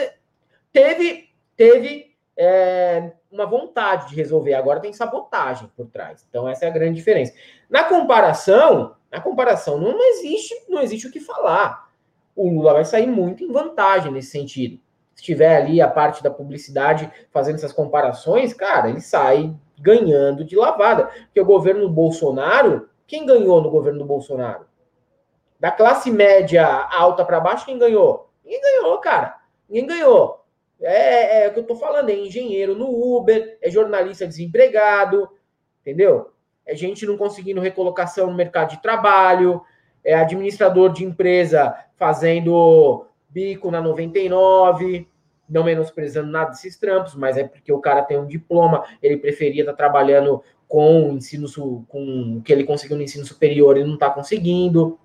teve, 0.71 1.31
teve 1.57 2.16
é, 2.39 3.13
uma 3.31 3.47
vontade 3.47 4.09
de 4.09 4.15
resolver, 4.15 4.55
agora 4.55 4.81
tem 4.81 4.93
sabotagem 4.93 5.71
por 5.77 5.87
trás. 5.89 6.27
Então, 6.29 6.49
essa 6.49 6.65
é 6.67 6.69
a 6.69 6.73
grande 6.73 6.95
diferença. 6.95 7.33
Na 7.69 7.85
comparação, 7.85 8.95
na 9.11 9.21
comparação, 9.21 9.79
não 9.79 10.03
existe, 10.11 10.55
não 10.69 10.81
existe 10.81 11.07
o 11.07 11.11
que 11.11 11.21
falar 11.21 11.87
o 12.37 12.51
Lula 12.51 12.75
vai 12.75 12.85
sair 12.85 13.07
muito 13.07 13.43
em 13.43 13.51
vantagem 13.51 14.13
nesse 14.13 14.31
sentido. 14.31 14.79
Se 15.15 15.23
tiver 15.23 15.57
ali 15.57 15.81
a 15.81 15.89
parte 15.89 16.23
da 16.23 16.31
publicidade 16.31 17.11
fazendo 17.31 17.55
essas 17.55 17.73
comparações, 17.73 18.53
cara, 18.53 18.91
ele 18.91 19.01
sai 19.01 19.57
ganhando 19.81 20.45
de 20.45 20.55
lavada. 20.55 21.07
Porque 21.07 21.41
o 21.41 21.47
governo 21.47 21.89
Bolsonaro, 21.89 22.91
quem 23.07 23.25
ganhou 23.25 23.63
no 23.63 23.71
governo 23.71 24.01
do 24.01 24.05
Bolsonaro? 24.05 24.67
Da 25.59 25.71
classe 25.71 26.11
média 26.11 26.67
alta 26.67 27.25
para 27.25 27.41
baixo, 27.41 27.65
quem 27.65 27.79
ganhou? 27.79 28.29
Ninguém 28.45 28.61
ganhou, 28.61 28.99
cara. 28.99 29.39
Ninguém 29.67 29.87
ganhou. 29.87 30.45
É, 30.81 31.43
é, 31.43 31.45
é 31.45 31.49
o 31.49 31.53
que 31.53 31.61
eu 31.61 31.65
tô 31.65 31.77
falando, 31.77 32.11
é 32.11 32.15
engenheiro 32.15 32.75
no 32.75 32.89
Uber, 33.17 33.59
é 33.63 33.71
jornalista 33.71 34.27
desempregado, 34.27 35.29
entendeu? 35.81 36.31
É 36.65 36.75
gente 36.75 37.07
não 37.07 37.17
conseguindo 37.17 37.61
recolocação 37.61 38.29
no 38.29 38.37
mercado 38.37 38.71
de 38.71 38.83
trabalho, 38.83 39.63
é 40.05 40.15
administrador 40.15 40.93
de 40.93 41.05
empresa 41.05 41.75
fazendo 41.97 43.07
bico 43.29 43.71
na 43.71 43.81
99, 43.81 45.09
não 45.49 45.65
menosprezando 45.65 46.31
nada 46.31 46.51
desses 46.51 46.77
trampos, 46.77 47.15
mas 47.15 47.37
é 47.37 47.45
porque 47.45 47.73
o 47.73 47.81
cara 47.81 48.03
tem 48.03 48.19
um 48.19 48.27
diploma, 48.27 48.85
ele 49.03 49.17
preferia 49.17 49.63
estar 49.63 49.73
tá 49.73 49.77
trabalhando 49.77 50.43
com 50.69 51.13
ensino 51.13 51.47
com 51.87 52.39
o 52.39 52.43
que 52.43 52.53
ele 52.53 52.65
conseguiu 52.65 52.97
no 52.97 53.03
ensino 53.03 53.25
superior 53.25 53.77
e 53.77 53.85
não 53.85 53.95
está 53.95 54.11
conseguindo. 54.11 54.99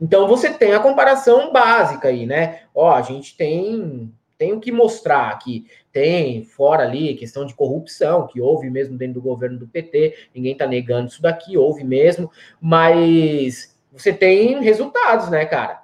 Então 0.00 0.26
você 0.26 0.50
tem 0.50 0.72
a 0.72 0.80
comparação 0.80 1.52
básica 1.52 2.08
aí, 2.08 2.26
né? 2.26 2.62
Ó, 2.74 2.90
a 2.90 3.02
gente 3.02 3.36
tem 3.36 4.12
tem 4.36 4.52
o 4.52 4.60
que 4.60 4.72
mostrar 4.72 5.28
aqui. 5.28 5.66
Tem 5.92 6.44
fora 6.44 6.84
ali 6.84 7.14
questão 7.14 7.46
de 7.46 7.54
corrupção, 7.54 8.26
que 8.26 8.40
houve 8.40 8.68
mesmo 8.70 8.96
dentro 8.96 9.14
do 9.14 9.22
governo 9.22 9.58
do 9.58 9.68
PT, 9.68 10.28
ninguém 10.34 10.52
está 10.52 10.66
negando 10.66 11.08
isso 11.08 11.22
daqui, 11.22 11.56
houve 11.56 11.84
mesmo, 11.84 12.30
mas 12.60 13.76
você 13.92 14.12
tem 14.12 14.60
resultados, 14.60 15.30
né, 15.30 15.44
cara? 15.44 15.83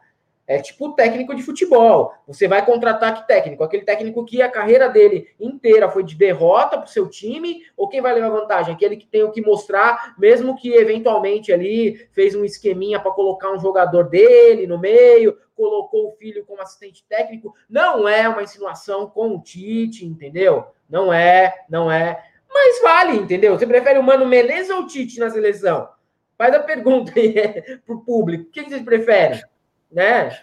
É 0.51 0.59
tipo 0.59 0.95
técnico 0.95 1.33
de 1.33 1.45
futebol. 1.45 2.13
Você 2.27 2.49
vai 2.49 2.67
contratar 2.67 3.15
que 3.15 3.29
técnico? 3.29 3.63
Aquele 3.63 3.85
técnico 3.85 4.25
que 4.25 4.43
a 4.43 4.51
carreira 4.51 4.89
dele 4.89 5.29
inteira 5.39 5.89
foi 5.89 6.03
de 6.03 6.17
derrota 6.17 6.77
para 6.77 6.87
o 6.87 6.91
seu 6.91 7.09
time, 7.09 7.63
ou 7.77 7.89
quem 7.89 8.01
vai 8.01 8.13
levar 8.13 8.31
vantagem? 8.31 8.75
Aquele 8.75 8.97
que 8.97 9.07
tem 9.07 9.23
o 9.23 9.31
que 9.31 9.41
mostrar, 9.41 10.13
mesmo 10.19 10.57
que 10.57 10.73
eventualmente 10.73 11.53
ali 11.53 12.05
fez 12.11 12.35
um 12.35 12.45
esqueminha 12.45 12.99
para 12.99 13.13
colocar 13.13 13.53
um 13.53 13.61
jogador 13.61 14.09
dele 14.09 14.67
no 14.67 14.77
meio, 14.77 15.39
colocou 15.55 16.09
o 16.09 16.17
filho 16.17 16.45
como 16.45 16.61
assistente 16.61 17.07
técnico. 17.09 17.55
Não 17.69 18.09
é 18.09 18.29
uma 18.29 18.43
insinuação 18.43 19.09
com 19.09 19.37
o 19.37 19.41
Tite, 19.41 20.05
entendeu? 20.05 20.65
Não 20.89 21.13
é, 21.13 21.55
não 21.71 21.89
é. 21.89 22.25
Mas 22.53 22.83
vale, 22.83 23.19
entendeu? 23.19 23.57
Você 23.57 23.69
prefere 23.69 24.01
o 24.01 24.03
Mano 24.03 24.27
Menezes 24.27 24.71
ou 24.71 24.81
o 24.81 24.87
Tite 24.89 25.21
na 25.21 25.31
seleção? 25.31 25.89
Faz 26.37 26.53
a 26.53 26.59
pergunta 26.59 27.13
aí 27.15 27.35
para 27.87 27.95
o 27.95 28.01
público. 28.01 28.49
O 28.49 28.51
que 28.51 28.65
vocês 28.65 28.83
preferem? 28.83 29.41
Né? 29.91 30.39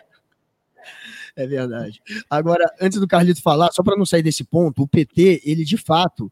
É 1.36 1.46
verdade. 1.46 2.02
Agora, 2.30 2.66
antes 2.82 3.00
do 3.00 3.08
Carlito 3.08 3.42
falar, 3.42 3.72
só 3.72 3.84
para 3.84 3.96
não 3.96 4.06
sair 4.06 4.24
desse 4.24 4.44
ponto, 4.44 4.82
o 4.82 4.88
PT, 4.88 5.42
ele 5.46 5.64
de 5.64 5.78
fato 5.78 6.32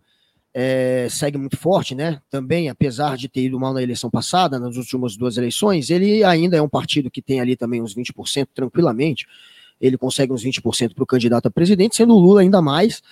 é, 0.52 1.08
segue 1.10 1.38
muito 1.38 1.58
forte, 1.58 1.94
né? 1.94 2.20
Também, 2.30 2.70
apesar 2.70 3.18
de 3.18 3.28
ter 3.28 3.44
ido 3.44 3.60
mal 3.60 3.74
na 3.74 3.84
eleição 3.84 4.10
passada, 4.10 4.58
nas 4.58 4.78
últimas 4.78 5.16
duas 5.16 5.38
eleições, 5.38 5.90
ele 5.90 6.24
ainda 6.24 6.58
é 6.58 6.62
um 6.62 6.70
partido 6.70 7.12
que 7.12 7.22
tem 7.22 7.40
ali 7.40 7.56
também 7.56 7.82
uns 7.82 7.94
20% 7.94 8.48
tranquilamente. 8.54 9.28
Ele 9.80 9.98
consegue 9.98 10.32
uns 10.32 10.44
20% 10.44 10.96
para 10.96 11.04
o 11.04 11.08
candidato 11.08 11.48
a 11.48 11.52
presidente, 11.52 11.98
sendo 11.98 12.16
o 12.16 12.20
Lula 12.20 12.42
ainda 12.42 12.62
mais. 12.62 13.04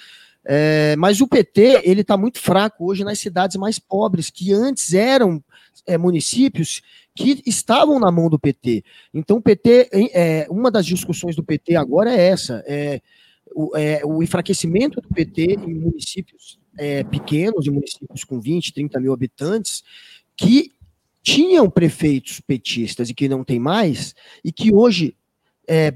É, 0.45 0.95
mas 0.97 1.21
o 1.21 1.27
PT 1.27 1.81
ele 1.85 2.01
está 2.01 2.17
muito 2.17 2.39
fraco 2.39 2.85
hoje 2.85 3.03
nas 3.03 3.19
cidades 3.19 3.55
mais 3.55 3.79
pobres, 3.79 4.29
que 4.29 4.51
antes 4.51 4.93
eram 4.93 5.41
é, 5.87 5.97
municípios 5.97 6.81
que 7.15 7.41
estavam 7.45 7.99
na 7.99 8.11
mão 8.11 8.29
do 8.29 8.39
PT. 8.39 8.83
Então, 9.13 9.37
o 9.37 9.41
PT, 9.41 9.89
é, 10.13 10.47
uma 10.49 10.69
das 10.69 10.85
discussões 10.85 11.35
do 11.35 11.43
PT 11.43 11.75
agora 11.75 12.13
é 12.13 12.27
essa: 12.27 12.63
é, 12.67 13.01
o, 13.55 13.75
é, 13.77 14.01
o 14.03 14.21
enfraquecimento 14.21 14.99
do 14.99 15.07
PT 15.09 15.59
em 15.65 15.73
municípios 15.75 16.59
é, 16.77 17.03
pequenos, 17.03 17.67
em 17.67 17.71
municípios 17.71 18.23
com 18.23 18.39
20, 18.39 18.73
30 18.73 18.99
mil 18.99 19.13
habitantes, 19.13 19.83
que 20.35 20.71
tinham 21.21 21.69
prefeitos 21.69 22.41
petistas 22.41 23.09
e 23.09 23.13
que 23.13 23.29
não 23.29 23.45
tem 23.45 23.59
mais, 23.59 24.13
e 24.43 24.51
que 24.51 24.75
hoje, 24.75 25.15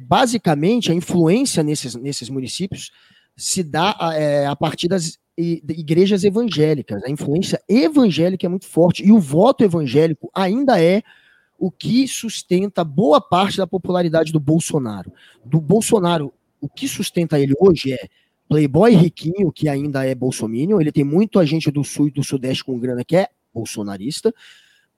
basicamente, 0.08 0.90
a 0.90 0.96
influência 0.96 1.62
nesses, 1.62 1.96
nesses 1.96 2.30
municípios 2.30 2.92
se 3.38 3.64
dá 3.64 3.96
é, 4.16 4.48
a 4.48 4.56
partir 4.56 4.88
das 4.88 5.20
igrejas 5.38 6.24
evangélicas. 6.24 7.04
A 7.04 7.12
influência 7.12 7.62
evangélica 7.70 8.48
é 8.48 8.50
muito 8.50 8.66
forte 8.66 9.06
e 9.06 9.12
o 9.12 9.20
voto 9.20 9.64
evangélico 9.64 10.32
ainda 10.34 10.82
é 10.82 11.04
o 11.60 11.72
que 11.72 12.08
sustenta 12.08 12.84
boa 12.84 13.22
parte 13.22 13.58
da 13.58 13.68
popularidade 13.68 14.32
do 14.32 14.40
Bolsonaro. 14.40 15.12
Do 15.46 15.62
Bolsonaro, 15.62 16.34
o 16.60 16.68
que 16.68 16.88
sustenta 16.88 17.40
ele 17.40 17.54
hoje 17.60 17.94
é 17.94 18.08
playboy 18.50 18.96
riquinho, 18.96 19.52
que 19.52 19.70
ainda 19.70 20.06
é 20.06 20.16
bolsominion, 20.16 20.80
ele 20.80 20.92
tem 20.92 21.04
muito 21.04 21.40
agente 21.40 21.70
do 21.70 21.84
sul 21.84 22.08
e 22.08 22.12
do 22.12 22.24
sudeste 22.24 22.64
com 22.64 22.80
grana 22.80 23.04
que 23.04 23.16
é 23.16 23.28
bolsonarista, 23.54 24.34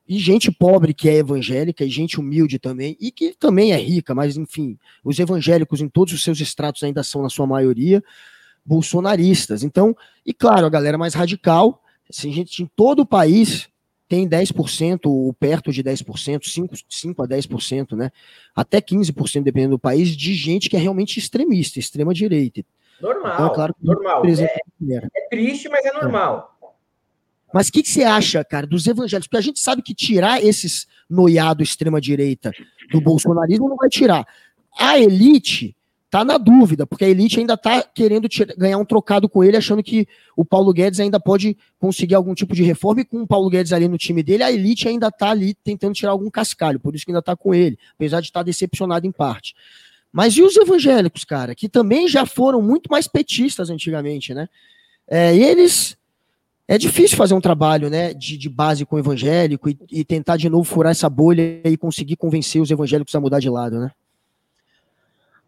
e 0.10 0.18
gente 0.18 0.52
pobre 0.52 0.92
que 0.92 1.08
é 1.08 1.18
evangélica, 1.18 1.86
e 1.86 1.90
gente 1.90 2.20
humilde 2.20 2.58
também, 2.58 2.98
e 3.00 3.12
que 3.12 3.36
também 3.38 3.74
é 3.74 3.78
rica, 3.78 4.16
mas 4.16 4.36
enfim, 4.36 4.76
os 5.04 5.20
evangélicos 5.20 5.82
em 5.82 5.88
todos 5.88 6.16
os 6.16 6.24
seus 6.24 6.40
estratos 6.42 6.82
ainda 6.82 7.04
são, 7.04 7.22
na 7.22 7.30
sua 7.30 7.46
maioria, 7.46 8.04
bolsonaristas. 8.66 9.62
Então, 9.62 9.96
e 10.26 10.34
claro, 10.34 10.66
a 10.66 10.70
galera 10.70 10.98
mais 10.98 11.14
radical, 11.14 11.84
assim, 12.10 12.34
gente 12.34 12.64
em 12.64 12.66
todo 12.76 13.02
o 13.02 13.06
país 13.06 13.70
tem 14.08 14.28
10% 14.28 15.02
ou 15.06 15.32
perto 15.32 15.72
de 15.72 15.84
10%, 15.84 16.44
5, 16.44 16.76
5 16.90 17.22
a 17.22 17.28
10%, 17.28 17.96
né? 17.96 18.12
Até 18.56 18.82
15%, 18.82 19.44
dependendo 19.44 19.76
do 19.76 19.80
país, 19.80 20.18
de 20.18 20.34
gente 20.34 20.72
que 20.72 20.76
é 20.76 20.80
realmente 20.80 21.20
extremista, 21.20 21.78
extrema 21.78 22.16
direita. 22.16 22.66
Normal, 23.00 23.34
então, 23.34 23.46
é 23.46 23.54
claro 23.54 23.76
normal. 23.80 24.24
É, 24.26 24.44
é, 24.96 25.28
triste, 25.30 25.70
mas 25.70 25.86
é 25.86 25.94
normal. 25.94 26.58
É. 26.58 26.59
Mas 27.54 27.68
o 27.68 27.72
que, 27.72 27.84
que, 27.84 27.90
você 27.90 28.04
acha, 28.04 28.44
cara, 28.44 28.68
dos 28.68 28.86
evangélicos? 28.86 29.28
Porque 29.28 29.38
a 29.38 29.42
gente 29.42 29.60
sabe 29.60 29.82
que 29.82 29.94
tirar 29.94 30.44
esses 30.44 30.88
noiado 31.10 31.64
extrema-direita 31.64 32.52
do 32.92 33.02
bolsonarismo 33.02 33.68
não 33.68 33.76
vai 33.76 33.90
tirar. 33.90 34.28
A 34.78 35.00
elite 35.00 35.76
tá 36.10 36.26
na 36.26 36.38
dúvida, 36.38 36.88
porque 36.88 37.06
a 37.06 37.10
elite 37.10 37.40
ainda 37.40 37.56
tá 37.56 37.84
querendo 37.84 38.28
ganhar 38.58 38.78
um 38.78 38.86
trocado 38.86 39.30
com 39.30 39.44
ele, 39.44 39.56
achando 39.56 39.84
que 39.84 40.08
o 40.36 40.44
Paulo 40.44 40.74
Guedes 40.74 41.00
ainda 41.00 41.20
pode 41.20 41.56
conseguir 41.78 42.16
algum 42.16 42.34
tipo 42.34 42.56
de 42.56 42.64
reforma, 42.64 43.02
e 43.02 43.06
com 43.06 43.22
o 43.22 43.28
Paulo 43.28 43.50
Guedes 43.50 43.72
ali 43.72 43.88
no 43.88 43.98
time 43.98 44.24
dele, 44.24 44.44
a 44.44 44.52
elite 44.52 44.88
ainda 44.88 45.12
tá 45.12 45.30
ali 45.30 45.54
tentando 45.54 45.94
tirar 45.94 46.12
algum 46.12 46.30
cascalho, 46.30 46.80
por 46.80 46.96
isso 46.96 47.06
que 47.06 47.12
ainda 47.12 47.22
tá 47.22 47.36
com 47.36 47.54
ele, 47.54 47.78
apesar 47.94 48.22
de 48.22 48.28
estar 48.28 48.40
tá 48.40 48.44
decepcionado 48.44 49.06
em 49.06 49.12
parte. 49.12 49.54
Mas 50.12 50.36
e 50.36 50.42
os 50.42 50.58
evangélicos, 50.58 51.24
cara, 51.24 51.54
que 51.54 51.70
também 51.70 52.08
já 52.08 52.26
foram 52.26 52.62
muito 52.62 52.90
mais 52.90 53.08
petistas 53.08 53.70
antigamente, 53.70 54.34
né? 54.34 54.50
É, 55.08 55.36
eles 55.36 55.96
é 56.70 56.78
difícil 56.78 57.18
fazer 57.18 57.34
um 57.34 57.42
trabalho 57.42 57.90
né, 57.90 58.14
de, 58.14 58.38
de 58.38 58.48
base 58.48 58.86
com 58.86 58.96
o 58.96 59.00
evangélico 59.00 59.68
e, 59.68 59.80
e, 59.92 60.06
tentar 60.06 60.38
de 60.38 60.48
novo 60.48 60.64
furar 60.64 60.92
essa 60.92 61.10
bolha 61.10 61.62
e 61.64 61.76
conseguir 61.76 62.16
convencer 62.16 62.62
os 62.62 62.70
evangélicos 62.70 63.16
a 63.16 63.20
mudar 63.20 63.40
de 63.40 63.50
lado, 63.50 63.80
né? 63.80 63.90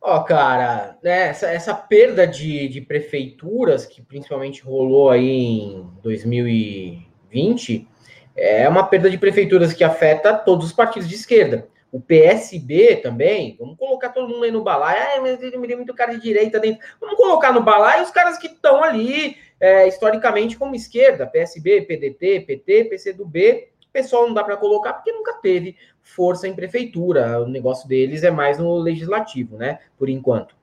Ó, 0.02 0.18
oh, 0.18 0.24
cara, 0.24 0.98
né, 1.04 1.28
essa, 1.28 1.48
essa 1.48 1.76
perda 1.76 2.26
de, 2.26 2.68
de 2.68 2.82
prefeituras 2.82 3.86
que 3.86 4.02
principalmente 4.02 4.64
rolou 4.64 5.12
aí 5.12 5.30
em 5.30 5.88
2020 6.02 7.88
é 8.36 8.68
uma 8.68 8.88
perda 8.88 9.08
de 9.08 9.20
prefeituras 9.20 9.74
que 9.74 9.84
afeta 9.84 10.34
todos 10.34 10.66
os 10.66 10.74
partidos 10.74 11.08
de 11.08 11.14
esquerda. 11.14 11.68
O 11.92 12.02
PSB 12.02 12.96
também, 12.96 13.56
vamos 13.60 13.78
colocar 13.78 14.10
todo 14.10 14.28
mundo 14.28 14.44
aí 14.44 14.50
no 14.52 14.64
balaio. 14.64 14.98
Ah, 14.98 15.22
mas 15.22 15.40
ele 15.44 15.58
me 15.58 15.68
deu 15.68 15.78
muito 15.78 15.94
cara 15.94 16.14
de 16.14 16.22
direita 16.22 16.60
dentro. 16.60 16.82
Vamos 17.00 17.16
colocar 17.16 17.52
no 17.52 17.62
balaio 17.62 18.04
os 18.04 18.10
caras 18.10 18.40
que 18.40 18.48
estão 18.48 18.84
ali 18.84 19.36
é, 19.62 19.88
historicamente 19.88 20.58
como 20.58 20.76
esquerda, 20.76 21.28
PSB, 21.28 21.84
PDT, 21.84 22.42
PT, 22.42 22.86
PCdoB. 22.86 23.70
Pessoal 23.94 24.26
não 24.26 24.34
dá 24.34 24.44
para 24.44 24.58
colocar 24.58 24.94
porque 24.94 25.12
nunca 25.12 25.34
teve 25.34 25.76
força 26.02 26.48
em 26.48 26.56
prefeitura. 26.56 27.42
O 27.42 27.48
negócio 27.48 27.88
deles 27.88 28.24
é 28.24 28.32
mais 28.32 28.58
no 28.58 28.76
legislativo, 28.78 29.58
né? 29.58 29.80
Por 29.98 30.10
enquanto. 30.10 30.56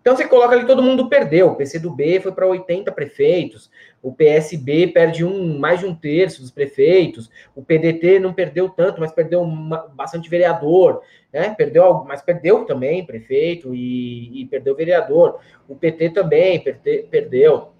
Então 0.00 0.14
você 0.14 0.28
coloca 0.28 0.54
ali, 0.54 0.66
todo 0.66 0.82
mundo 0.82 1.08
perdeu. 1.08 1.48
O 1.48 1.56
PCdoB 1.56 2.20
foi 2.20 2.30
para 2.30 2.46
80 2.46 2.92
prefeitos, 2.92 3.70
o 4.02 4.12
PSB 4.12 4.88
perde 4.88 5.24
um, 5.24 5.58
mais 5.58 5.80
de 5.80 5.86
um 5.86 5.94
terço 5.94 6.42
dos 6.42 6.50
prefeitos, 6.50 7.30
o 7.56 7.62
PDT 7.62 8.18
não 8.20 8.34
perdeu 8.34 8.68
tanto, 8.68 9.00
mas 9.00 9.10
perdeu 9.12 9.40
uma, 9.40 9.78
bastante 9.88 10.28
vereador, 10.28 11.00
né? 11.32 11.54
Perdeu, 11.54 12.04
mas 12.04 12.20
perdeu 12.20 12.66
também 12.66 13.06
prefeito 13.06 13.74
e, 13.74 14.42
e 14.42 14.46
perdeu 14.46 14.76
vereador. 14.76 15.40
O 15.66 15.74
PT 15.74 16.10
também 16.10 16.62
perde, 16.62 17.04
perdeu. 17.10 17.73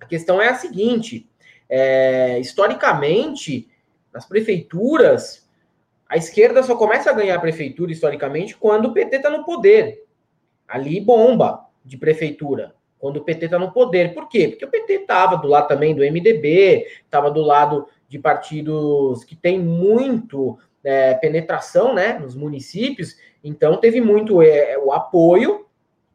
A 0.00 0.06
questão 0.06 0.40
é 0.40 0.48
a 0.48 0.54
seguinte: 0.54 1.28
é, 1.68 2.38
historicamente, 2.38 3.68
nas 4.12 4.26
prefeituras, 4.26 5.48
a 6.08 6.16
esquerda 6.16 6.62
só 6.62 6.76
começa 6.76 7.10
a 7.10 7.14
ganhar 7.14 7.36
a 7.36 7.40
prefeitura 7.40 7.92
historicamente 7.92 8.56
quando 8.56 8.86
o 8.86 8.92
PT 8.92 9.16
está 9.16 9.30
no 9.30 9.44
poder. 9.44 10.04
Ali 10.66 11.00
bomba 11.00 11.66
de 11.84 11.96
prefeitura, 11.96 12.74
quando 12.98 13.18
o 13.18 13.24
PT 13.24 13.46
está 13.46 13.58
no 13.58 13.72
poder. 13.72 14.14
Por 14.14 14.28
quê? 14.28 14.48
Porque 14.48 14.64
o 14.64 14.70
PT 14.70 14.92
estava 14.94 15.36
do 15.36 15.46
lado 15.46 15.68
também 15.68 15.94
do 15.94 16.02
MDB, 16.02 16.86
estava 17.04 17.30
do 17.30 17.42
lado 17.42 17.86
de 18.08 18.18
partidos 18.18 19.24
que 19.24 19.36
têm 19.36 19.58
muito 19.58 20.58
é, 20.82 21.14
penetração 21.14 21.94
né, 21.94 22.18
nos 22.18 22.34
municípios, 22.34 23.16
então 23.44 23.76
teve 23.76 24.00
muito 24.00 24.40
é, 24.40 24.78
o 24.78 24.92
apoio 24.92 25.66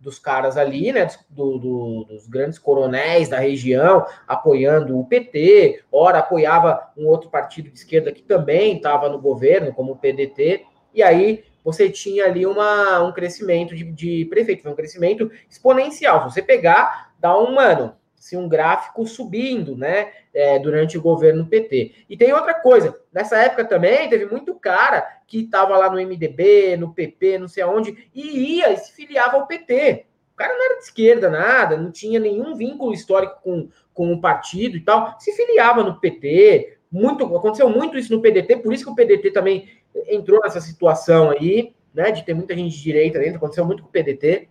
dos 0.04 0.20
caras 0.20 0.58
ali, 0.58 0.92
né, 0.92 1.08
do, 1.30 1.58
do, 1.58 2.04
dos 2.10 2.28
grandes 2.28 2.60
coronéis 2.60 3.30
da 3.30 3.40
região, 3.40 4.06
apoiando 4.28 5.00
o 5.00 5.06
PT, 5.06 5.84
ora 5.92 6.20
apoiava 6.20 6.92
um 6.98 7.08
outro 7.08 7.30
partido 7.30 7.70
de 7.70 7.78
esquerda 7.78 8.12
que 8.12 8.22
também 8.22 8.76
estava 8.76 9.08
no 9.08 9.20
governo, 9.20 9.74
como 9.74 9.94
o 9.94 9.96
PDT, 9.96 10.66
e 10.94 11.02
aí 11.02 11.46
você 11.64 11.90
tinha 11.90 12.26
ali 12.26 12.46
uma, 12.46 13.02
um 13.02 13.14
crescimento 13.14 13.74
de, 13.74 13.86
de 13.86 14.30
um 14.66 14.76
crescimento 14.76 15.32
exponencial. 15.50 16.28
Se 16.28 16.36
você 16.36 16.42
pegar, 16.42 17.14
dá 17.18 17.38
um, 17.40 17.56
mano, 17.56 17.96
assim, 18.24 18.38
um 18.38 18.48
gráfico 18.48 19.06
subindo, 19.06 19.76
né, 19.76 20.12
é, 20.34 20.58
durante 20.58 20.98
o 20.98 21.02
governo 21.02 21.46
PT. 21.46 22.06
E 22.10 22.16
tem 22.16 22.32
outra 22.32 22.54
coisa, 22.54 22.98
nessa 23.12 23.38
época 23.38 23.66
também 23.66 24.10
teve 24.10 24.26
muito 24.26 24.56
cara 24.56 25.06
que 25.28 25.42
estava 25.42 25.78
lá 25.78 25.90
no 25.90 25.98
MDB, 25.98 26.78
no 26.78 26.94
PP, 26.94 27.38
não 27.38 27.50
sei 27.50 27.64
aonde, 27.64 28.10
e 28.16 28.58
ia 28.58 28.72
e 28.72 28.78
se 28.78 28.94
filiava 28.94 29.36
ao 29.36 29.46
PT. 29.46 30.06
O 30.34 30.36
cara 30.38 30.54
não 30.54 30.66
era 30.66 30.78
de 30.78 30.86
esquerda, 30.86 31.30
nada, 31.30 31.76
não 31.78 31.92
tinha 31.92 32.20
nenhum 32.20 32.56
vínculo 32.56 32.94
histórico 32.94 33.40
com, 33.44 33.70
com 33.94 34.14
o 34.14 34.22
partido 34.22 34.78
e 34.78 34.82
tal, 34.82 35.20
se 35.20 35.34
filiava 35.34 35.84
no 35.84 36.00
PT. 36.00 36.78
Muito, 36.90 37.26
aconteceu 37.36 37.70
muito 37.70 37.98
isso 37.98 38.14
no 38.14 38.22
PDT, 38.22 38.58
por 38.58 38.74
isso 38.74 38.86
que 38.86 38.92
o 38.92 38.96
PDT 38.96 39.32
também 39.32 39.68
entrou 40.08 40.40
nessa 40.42 40.62
situação 40.62 41.30
aí, 41.30 41.76
né, 41.94 42.12
de 42.12 42.24
ter 42.24 42.34
muita 42.34 42.56
gente 42.56 42.76
de 42.76 42.82
direita 42.82 43.20
dentro, 43.20 43.38
aconteceu 43.38 43.66
muito 43.66 43.84
com 43.84 43.90
o 43.90 43.92
PDT. 43.92 44.48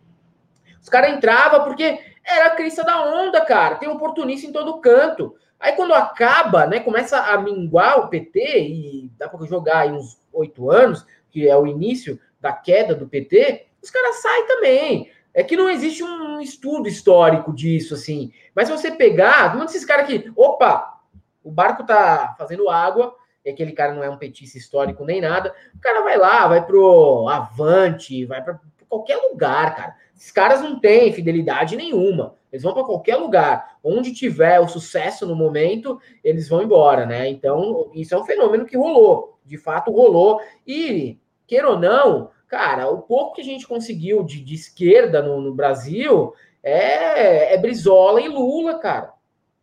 Os 0.81 0.89
caras 0.89 1.13
entravam 1.13 1.65
porque 1.65 1.99
era 2.25 2.47
a 2.47 2.51
crista 2.57 2.85
da 2.85 3.05
onda, 3.05 3.41
cara. 3.45 3.77
Tem 3.77 3.89
oportunista 3.89 4.47
em 4.47 4.53
todo 4.53 4.81
canto. 4.81 5.37
Aí 5.59 5.73
quando 5.73 5.95
acaba, 5.95 6.67
né, 6.67 6.81
começa 6.81 7.19
a 7.21 7.39
minguar 7.39 8.01
o 8.01 8.09
PT, 8.09 8.61
e 8.61 9.11
dá 9.17 9.29
para 9.29 9.47
jogar 9.47 9.79
aí 9.81 9.93
uns 9.93 10.21
oito 10.33 10.71
anos, 10.71 11.07
que 11.31 11.49
é 11.49 11.57
o 11.57 11.67
início 11.67 12.19
da 12.41 12.53
queda 12.53 12.95
do 12.95 13.09
PT, 13.09 13.67
os 13.81 13.91
caras 13.91 14.17
saem 14.17 14.47
também. 14.47 15.11
É 15.33 15.43
que 15.43 15.57
não 15.57 15.71
existe 15.71 16.03
um 16.03 16.41
estudo 16.41 16.89
histórico 16.89 17.53
disso, 17.53 17.95
assim. 17.95 18.33
Mas 18.55 18.69
se 18.69 18.77
você 18.77 18.91
pegar, 18.91 19.57
um 19.57 19.61
desses 19.61 19.85
caras 19.85 20.07
que, 20.07 20.31
opa, 20.37 21.01
o 21.43 21.51
barco 21.51 21.85
tá 21.85 22.35
fazendo 22.37 22.69
água, 22.69 23.15
e 23.45 23.51
aquele 23.51 23.73
cara 23.73 23.95
não 23.95 24.03
é 24.03 24.11
um 24.11 24.19
petista 24.19 24.59
histórico 24.59 25.05
nem 25.05 25.21
nada, 25.21 25.55
o 25.75 25.81
cara 25.81 26.03
vai 26.03 26.17
lá, 26.17 26.47
vai 26.49 26.65
pro 26.65 27.29
Avante, 27.29 28.25
vai 28.27 28.43
para 28.43 28.61
qualquer 28.89 29.17
lugar, 29.17 29.75
cara. 29.75 29.95
Esses 30.23 30.31
caras 30.31 30.63
não 30.63 30.79
têm 30.79 31.13
fidelidade 31.13 31.75
nenhuma. 31.75 32.37
Eles 32.53 32.63
vão 32.63 32.73
para 32.73 32.85
qualquer 32.85 33.17
lugar. 33.17 33.77
Onde 33.83 34.15
tiver 34.15 34.61
o 34.61 34.69
sucesso 34.69 35.27
no 35.27 35.35
momento, 35.35 36.01
eles 36.23 36.49
vão 36.49 36.63
embora, 36.63 37.05
né? 37.05 37.29
Então, 37.29 37.91
isso 37.93 38.15
é 38.15 38.19
um 38.19 38.25
fenômeno 38.25 38.65
que 38.65 38.77
rolou. 38.77 39.37
De 39.45 39.59
fato, 39.59 39.91
rolou. 39.91 40.41
E, 40.65 41.19
queira 41.45 41.71
ou 41.71 41.77
não, 41.77 42.31
cara, 42.47 42.89
o 42.89 43.03
pouco 43.03 43.35
que 43.35 43.41
a 43.41 43.45
gente 43.45 43.67
conseguiu 43.67 44.23
de, 44.23 44.41
de 44.41 44.55
esquerda 44.55 45.21
no, 45.21 45.41
no 45.41 45.53
Brasil 45.53 46.33
é, 46.63 47.53
é 47.53 47.59
Brizola 47.59 48.21
e 48.21 48.29
Lula, 48.29 48.79
cara. 48.79 49.13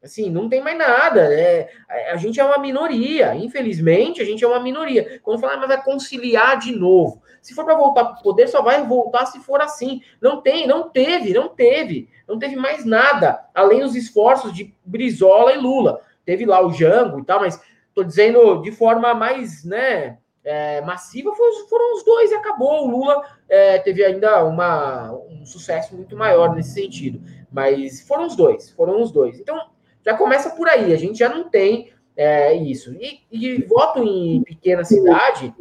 Assim, 0.03 0.29
não 0.29 0.49
tem 0.49 0.61
mais 0.61 0.77
nada. 0.77 1.33
É, 1.33 1.69
a 2.11 2.17
gente 2.17 2.37
é 2.37 2.43
uma 2.43 2.57
minoria. 2.57 3.33
Infelizmente, 3.33 4.21
a 4.21 4.25
gente 4.25 4.43
é 4.43 4.47
uma 4.47 4.59
minoria. 4.59 5.21
Quando 5.23 5.39
falar, 5.39 5.53
ah, 5.53 5.57
mas 5.57 5.69
vai 5.69 5.81
conciliar 5.81 6.59
de 6.59 6.73
novo. 6.73 7.21
Se 7.41 7.53
for 7.53 7.65
para 7.65 7.75
voltar 7.75 8.05
para 8.05 8.19
o 8.19 8.23
poder, 8.23 8.47
só 8.47 8.61
vai 8.61 8.85
voltar 8.85 9.25
se 9.25 9.39
for 9.39 9.61
assim. 9.61 10.01
Não 10.21 10.41
tem, 10.41 10.67
não 10.67 10.89
teve, 10.89 11.33
não 11.33 11.49
teve. 11.49 12.09
Não 12.27 12.37
teve 12.37 12.55
mais 12.55 12.85
nada, 12.85 13.45
além 13.53 13.81
dos 13.81 13.95
esforços 13.95 14.53
de 14.53 14.73
Brizola 14.85 15.53
e 15.53 15.57
Lula. 15.57 16.01
Teve 16.25 16.45
lá 16.45 16.65
o 16.65 16.71
Jango 16.71 17.19
e 17.19 17.25
tal, 17.25 17.39
mas 17.39 17.59
tô 17.93 18.03
dizendo 18.03 18.61
de 18.61 18.71
forma 18.71 19.13
mais, 19.13 19.63
né, 19.63 20.17
é, 20.43 20.81
massiva, 20.81 21.33
foram 21.35 21.95
os 21.95 22.03
dois 22.03 22.31
e 22.31 22.35
acabou. 22.35 22.87
O 22.87 22.91
Lula 22.91 23.21
é, 23.47 23.79
teve 23.79 24.03
ainda 24.03 24.43
uma, 24.45 25.11
um 25.11 25.45
sucesso 25.45 25.95
muito 25.95 26.15
maior 26.15 26.55
nesse 26.55 26.73
sentido. 26.73 27.21
Mas 27.51 28.01
foram 28.01 28.27
os 28.27 28.35
dois, 28.35 28.69
foram 28.71 29.01
os 29.01 29.11
dois. 29.11 29.39
Então, 29.39 29.59
já 30.05 30.15
começa 30.15 30.51
por 30.51 30.67
aí, 30.67 30.93
a 30.93 30.97
gente 30.97 31.19
já 31.19 31.29
não 31.29 31.49
tem 31.49 31.91
é, 32.15 32.53
isso. 32.53 32.93
E, 32.95 33.21
e, 33.31 33.61
voto 33.63 34.03
em 34.03 34.43
pequena 34.43 34.83
cidade, 34.83 35.53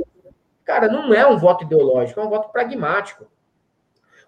cara, 0.68 0.86
não 0.86 1.14
é 1.14 1.26
um 1.26 1.38
voto 1.38 1.64
ideológico, 1.64 2.20
é 2.20 2.22
um 2.22 2.28
voto 2.28 2.52
pragmático. 2.52 3.26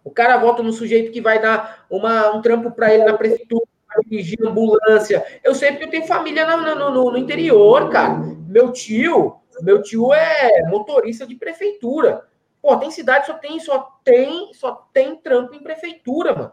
O 0.03 0.11
cara 0.11 0.39
vota 0.39 0.63
no 0.63 0.73
sujeito 0.73 1.13
que 1.13 1.21
vai 1.21 1.39
dar 1.39 1.85
uma, 1.91 2.31
um 2.31 2.41
trampo 2.41 2.71
para 2.71 2.95
ele 2.95 3.05
na 3.05 3.13
prefeitura, 3.13 3.67
dirigir 4.07 4.39
ambulância. 4.43 5.23
Eu 5.45 5.55
sei 5.55 5.73
porque 5.73 5.85
eu 5.85 5.91
tenho 5.91 6.07
família 6.07 6.47
no, 6.47 6.75
no, 6.75 6.91
no, 6.91 7.11
no 7.11 7.19
interior, 7.19 7.91
cara. 7.91 8.15
Meu 8.49 8.73
tio 8.73 9.37
Meu 9.61 9.83
tio 9.83 10.15
é 10.15 10.63
motorista 10.71 11.27
de 11.27 11.35
prefeitura. 11.35 12.27
Pô, 12.63 12.75
tem 12.79 12.91
cidade 12.91 13.27
só 13.27 13.35
tem, 13.35 13.61
só 13.61 14.01
tem, 14.03 14.55
só 14.55 14.89
tem 14.95 15.17
trampo 15.17 15.55
em 15.55 15.63
prefeitura, 15.63 16.35
mano. 16.35 16.53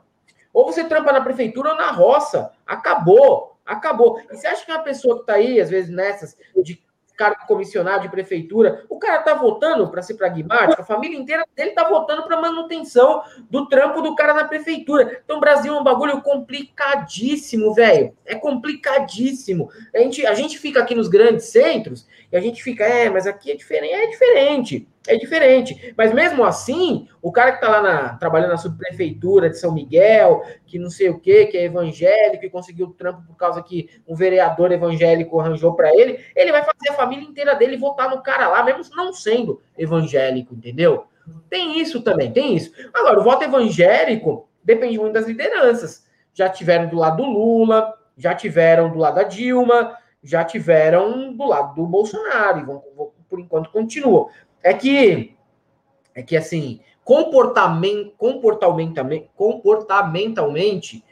Ou 0.53 0.65
você 0.65 0.83
trampa 0.83 1.13
na 1.13 1.21
prefeitura 1.21 1.69
ou 1.69 1.77
na 1.77 1.91
roça. 1.91 2.51
Acabou. 2.65 3.57
Acabou. 3.65 4.19
E 4.29 4.35
você 4.35 4.47
acha 4.47 4.65
que 4.65 4.71
uma 4.71 4.83
pessoa 4.83 5.19
que 5.19 5.25
tá 5.25 5.35
aí, 5.35 5.61
às 5.61 5.69
vezes, 5.69 5.89
nessas, 5.89 6.35
de 6.61 6.75
cargo 7.17 7.47
comissionado 7.47 8.03
de 8.03 8.09
prefeitura, 8.09 8.85
o 8.87 8.99
cara 8.99 9.23
tá 9.23 9.33
votando, 9.33 9.89
para 9.89 10.03
ser 10.03 10.13
pragmático, 10.13 10.81
a 10.81 10.85
família 10.85 11.17
inteira 11.17 11.43
dele 11.55 11.71
tá 11.71 11.89
votando 11.89 12.23
para 12.23 12.39
manutenção 12.39 13.23
do 13.49 13.67
trampo 13.67 14.01
do 14.01 14.15
cara 14.15 14.35
na 14.35 14.45
prefeitura. 14.45 15.21
Então, 15.25 15.37
o 15.37 15.41
Brasil 15.41 15.73
é 15.73 15.79
um 15.79 15.83
bagulho 15.83 16.21
complicadíssimo, 16.21 17.73
velho. 17.73 18.15
É 18.23 18.35
complicadíssimo. 18.35 19.69
A 19.93 19.99
gente, 19.99 20.25
a 20.25 20.33
gente 20.35 20.59
fica 20.59 20.79
aqui 20.79 20.93
nos 20.93 21.07
grandes 21.07 21.45
centros 21.45 22.07
e 22.31 22.37
a 22.37 22.39
gente 22.39 22.63
fica, 22.63 22.85
é, 22.85 23.09
mas 23.09 23.25
aqui 23.25 23.51
é 23.51 23.55
diferente. 23.55 23.93
É 23.93 24.07
diferente 24.07 24.87
é 25.07 25.17
diferente. 25.17 25.93
Mas 25.97 26.13
mesmo 26.13 26.43
assim, 26.43 27.07
o 27.21 27.31
cara 27.31 27.51
que 27.51 27.57
está 27.57 27.69
lá 27.69 27.81
na, 27.81 28.17
trabalhando 28.17 28.51
na 28.51 28.57
subprefeitura 28.57 29.49
de 29.49 29.57
São 29.57 29.73
Miguel, 29.73 30.43
que 30.65 30.77
não 30.77 30.89
sei 30.89 31.09
o 31.09 31.19
que, 31.19 31.47
que 31.47 31.57
é 31.57 31.65
evangélico 31.65 32.45
e 32.45 32.49
conseguiu 32.49 32.87
o 32.87 32.93
trampo 32.93 33.21
por 33.25 33.35
causa 33.35 33.61
que 33.63 33.89
um 34.07 34.15
vereador 34.15 34.71
evangélico 34.71 35.39
arranjou 35.39 35.73
para 35.73 35.93
ele, 35.93 36.19
ele 36.35 36.51
vai 36.51 36.63
fazer 36.63 36.89
a 36.89 36.93
família 36.93 37.25
inteira 37.25 37.55
dele 37.55 37.77
votar 37.77 38.09
no 38.09 38.21
cara 38.21 38.47
lá, 38.47 38.63
mesmo 38.63 38.83
não 38.95 39.13
sendo 39.13 39.61
evangélico, 39.77 40.53
entendeu? 40.53 41.05
Tem 41.49 41.79
isso 41.79 42.01
também, 42.01 42.31
tem 42.31 42.55
isso. 42.55 42.71
Agora, 42.93 43.19
o 43.19 43.23
voto 43.23 43.43
evangélico 43.43 44.47
depende 44.63 44.97
muito 44.97 45.13
das 45.13 45.27
lideranças. 45.27 46.05
Já 46.33 46.49
tiveram 46.49 46.87
do 46.87 46.97
lado 46.97 47.17
do 47.17 47.29
Lula, 47.29 47.93
já 48.17 48.33
tiveram 48.33 48.91
do 48.91 48.97
lado 48.97 49.15
da 49.15 49.23
Dilma, 49.23 49.97
já 50.23 50.43
tiveram 50.43 51.33
do 51.33 51.45
lado 51.45 51.75
do 51.75 51.85
Bolsonaro, 51.85 52.59
e 52.59 52.63
vão, 52.63 52.83
por 53.29 53.39
enquanto 53.39 53.69
continuam. 53.69 54.29
É 54.67 54.73
que, 54.73 55.33
é 56.13 56.21
que 56.21 56.35
assim, 56.35 56.81
comportamento, 57.05 58.11
comportamentalmente, 58.17 59.29
comportamentalmente, 59.33 61.05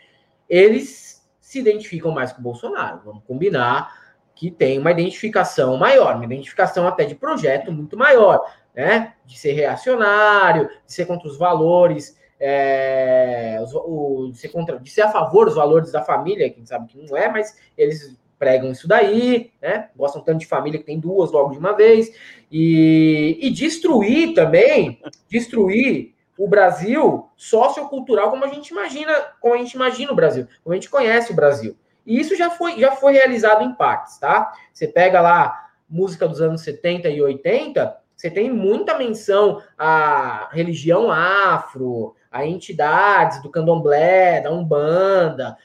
eles 0.49 1.25
se 1.39 1.59
identificam 1.59 2.11
mais 2.11 2.33
com 2.33 2.41
o 2.41 2.43
Bolsonaro. 2.43 2.99
Vamos 3.05 3.23
combinar 3.23 3.97
que 4.35 4.51
tem 4.51 4.77
uma 4.77 4.91
identificação 4.91 5.77
maior, 5.77 6.15
uma 6.17 6.25
identificação 6.25 6.85
até 6.85 7.05
de 7.05 7.15
projeto 7.15 7.71
muito 7.71 7.97
maior, 7.97 8.41
né? 8.75 9.13
De 9.25 9.39
ser 9.39 9.53
reacionário, 9.53 10.67
de 10.85 10.91
ser 10.91 11.05
contra 11.05 11.29
os 11.29 11.37
valores, 11.37 12.19
é, 12.37 13.57
os, 13.63 13.73
o, 13.73 14.31
de, 14.33 14.37
ser 14.37 14.49
contra, 14.49 14.77
de 14.77 14.89
ser 14.89 15.03
a 15.03 15.11
favor 15.11 15.45
dos 15.45 15.55
valores 15.55 15.93
da 15.93 16.01
família, 16.01 16.49
quem 16.49 16.65
sabe 16.65 16.87
que 16.87 16.97
não 16.97 17.15
é, 17.15 17.29
mas 17.29 17.57
eles 17.77 18.19
pregam 18.37 18.71
isso 18.71 18.87
daí, 18.87 19.51
né? 19.61 19.89
Gostam 19.95 20.21
tanto 20.21 20.39
de 20.39 20.45
família 20.45 20.79
que 20.79 20.85
tem 20.85 20.99
duas 20.99 21.31
logo 21.31 21.51
de 21.51 21.57
uma 21.57 21.73
vez. 21.73 22.11
E, 22.51 23.37
e 23.41 23.49
destruir 23.49 24.33
também, 24.33 25.01
destruir 25.29 26.13
o 26.37 26.47
Brasil 26.47 27.29
sociocultural 27.37 28.29
como 28.29 28.43
a 28.43 28.49
gente 28.49 28.69
imagina, 28.69 29.13
como 29.39 29.53
a 29.53 29.57
gente 29.57 29.73
imagina 29.73 30.11
o 30.11 30.15
Brasil, 30.15 30.47
como 30.63 30.73
a 30.73 30.75
gente 30.75 30.89
conhece 30.89 31.31
o 31.31 31.35
Brasil. 31.35 31.77
E 32.05 32.19
isso 32.19 32.35
já 32.35 32.49
foi, 32.49 32.79
já 32.79 32.91
foi 32.91 33.13
realizado 33.13 33.63
em 33.63 33.73
partes, 33.73 34.17
tá? 34.19 34.53
Você 34.71 34.87
pega 34.87 35.21
lá 35.21 35.69
música 35.89 36.27
dos 36.27 36.41
anos 36.41 36.61
70 36.61 37.09
e 37.09 37.21
80, 37.21 37.97
você 38.15 38.29
tem 38.29 38.51
muita 38.51 38.97
menção 38.97 39.61
à 39.77 40.49
religião 40.51 41.11
afro, 41.11 42.15
a 42.31 42.45
entidades 42.45 43.41
do 43.41 43.49
candomblé, 43.49 44.41
da 44.41 44.51
umbanda, 44.51 45.57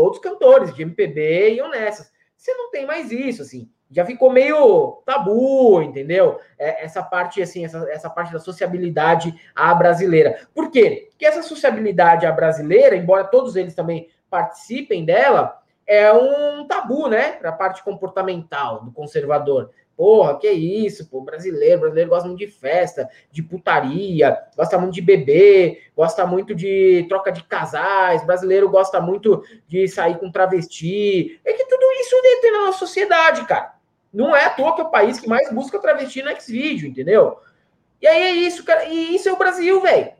todos 0.00 0.18
cantores 0.18 0.74
de 0.74 0.80
MPB 0.80 1.56
e 1.56 1.60
honestas. 1.60 2.10
Você 2.34 2.54
não 2.54 2.70
tem 2.70 2.86
mais 2.86 3.12
isso, 3.12 3.42
assim. 3.42 3.70
Já 3.90 4.02
ficou 4.06 4.30
meio 4.30 5.02
tabu, 5.04 5.82
entendeu? 5.82 6.40
É, 6.58 6.82
essa 6.84 7.02
parte, 7.02 7.42
assim, 7.42 7.66
essa, 7.66 7.86
essa 7.90 8.08
parte 8.08 8.32
da 8.32 8.38
sociabilidade 8.38 9.38
à 9.54 9.74
brasileira. 9.74 10.48
Por 10.54 10.70
quê? 10.70 11.08
Porque 11.10 11.26
essa 11.26 11.42
sociabilidade 11.42 12.24
à 12.24 12.32
brasileira, 12.32 12.96
embora 12.96 13.24
todos 13.24 13.56
eles 13.56 13.74
também 13.74 14.08
participem 14.30 15.04
dela, 15.04 15.60
é 15.86 16.10
um 16.14 16.66
tabu, 16.66 17.06
né? 17.06 17.32
Para 17.32 17.50
a 17.50 17.54
parte 17.54 17.84
comportamental 17.84 18.82
do 18.82 18.92
conservador. 18.92 19.70
Porra, 20.00 20.38
que 20.38 20.50
isso, 20.50 21.10
pô, 21.10 21.20
brasileiro, 21.20 21.80
brasileiro 21.80 22.08
gosta 22.08 22.26
muito 22.26 22.38
de 22.38 22.46
festa, 22.46 23.06
de 23.30 23.42
putaria, 23.42 24.34
gosta 24.56 24.78
muito 24.78 24.94
de 24.94 25.02
beber, 25.02 25.90
gosta 25.94 26.26
muito 26.26 26.54
de 26.54 27.04
troca 27.06 27.30
de 27.30 27.44
casais, 27.44 28.24
brasileiro 28.24 28.70
gosta 28.70 28.98
muito 28.98 29.44
de 29.68 29.86
sair 29.88 30.18
com 30.18 30.32
travesti. 30.32 31.38
É 31.44 31.52
que 31.52 31.66
tudo 31.66 31.84
isso 32.00 32.16
tem 32.40 32.50
na 32.50 32.62
nossa 32.62 32.78
sociedade, 32.78 33.44
cara. 33.44 33.74
Não 34.10 34.34
é 34.34 34.46
à 34.46 34.48
toa 34.48 34.74
que 34.74 34.80
é 34.80 34.84
o 34.84 34.90
país 34.90 35.20
que 35.20 35.28
mais 35.28 35.52
busca 35.52 35.78
travesti 35.78 36.22
no 36.22 36.34
Xvideo, 36.34 36.88
entendeu? 36.88 37.36
E 38.00 38.06
aí 38.06 38.22
é 38.22 38.30
isso, 38.30 38.64
cara. 38.64 38.86
E 38.86 39.14
isso 39.14 39.28
é 39.28 39.32
o 39.34 39.38
Brasil, 39.38 39.82
velho. 39.82 40.14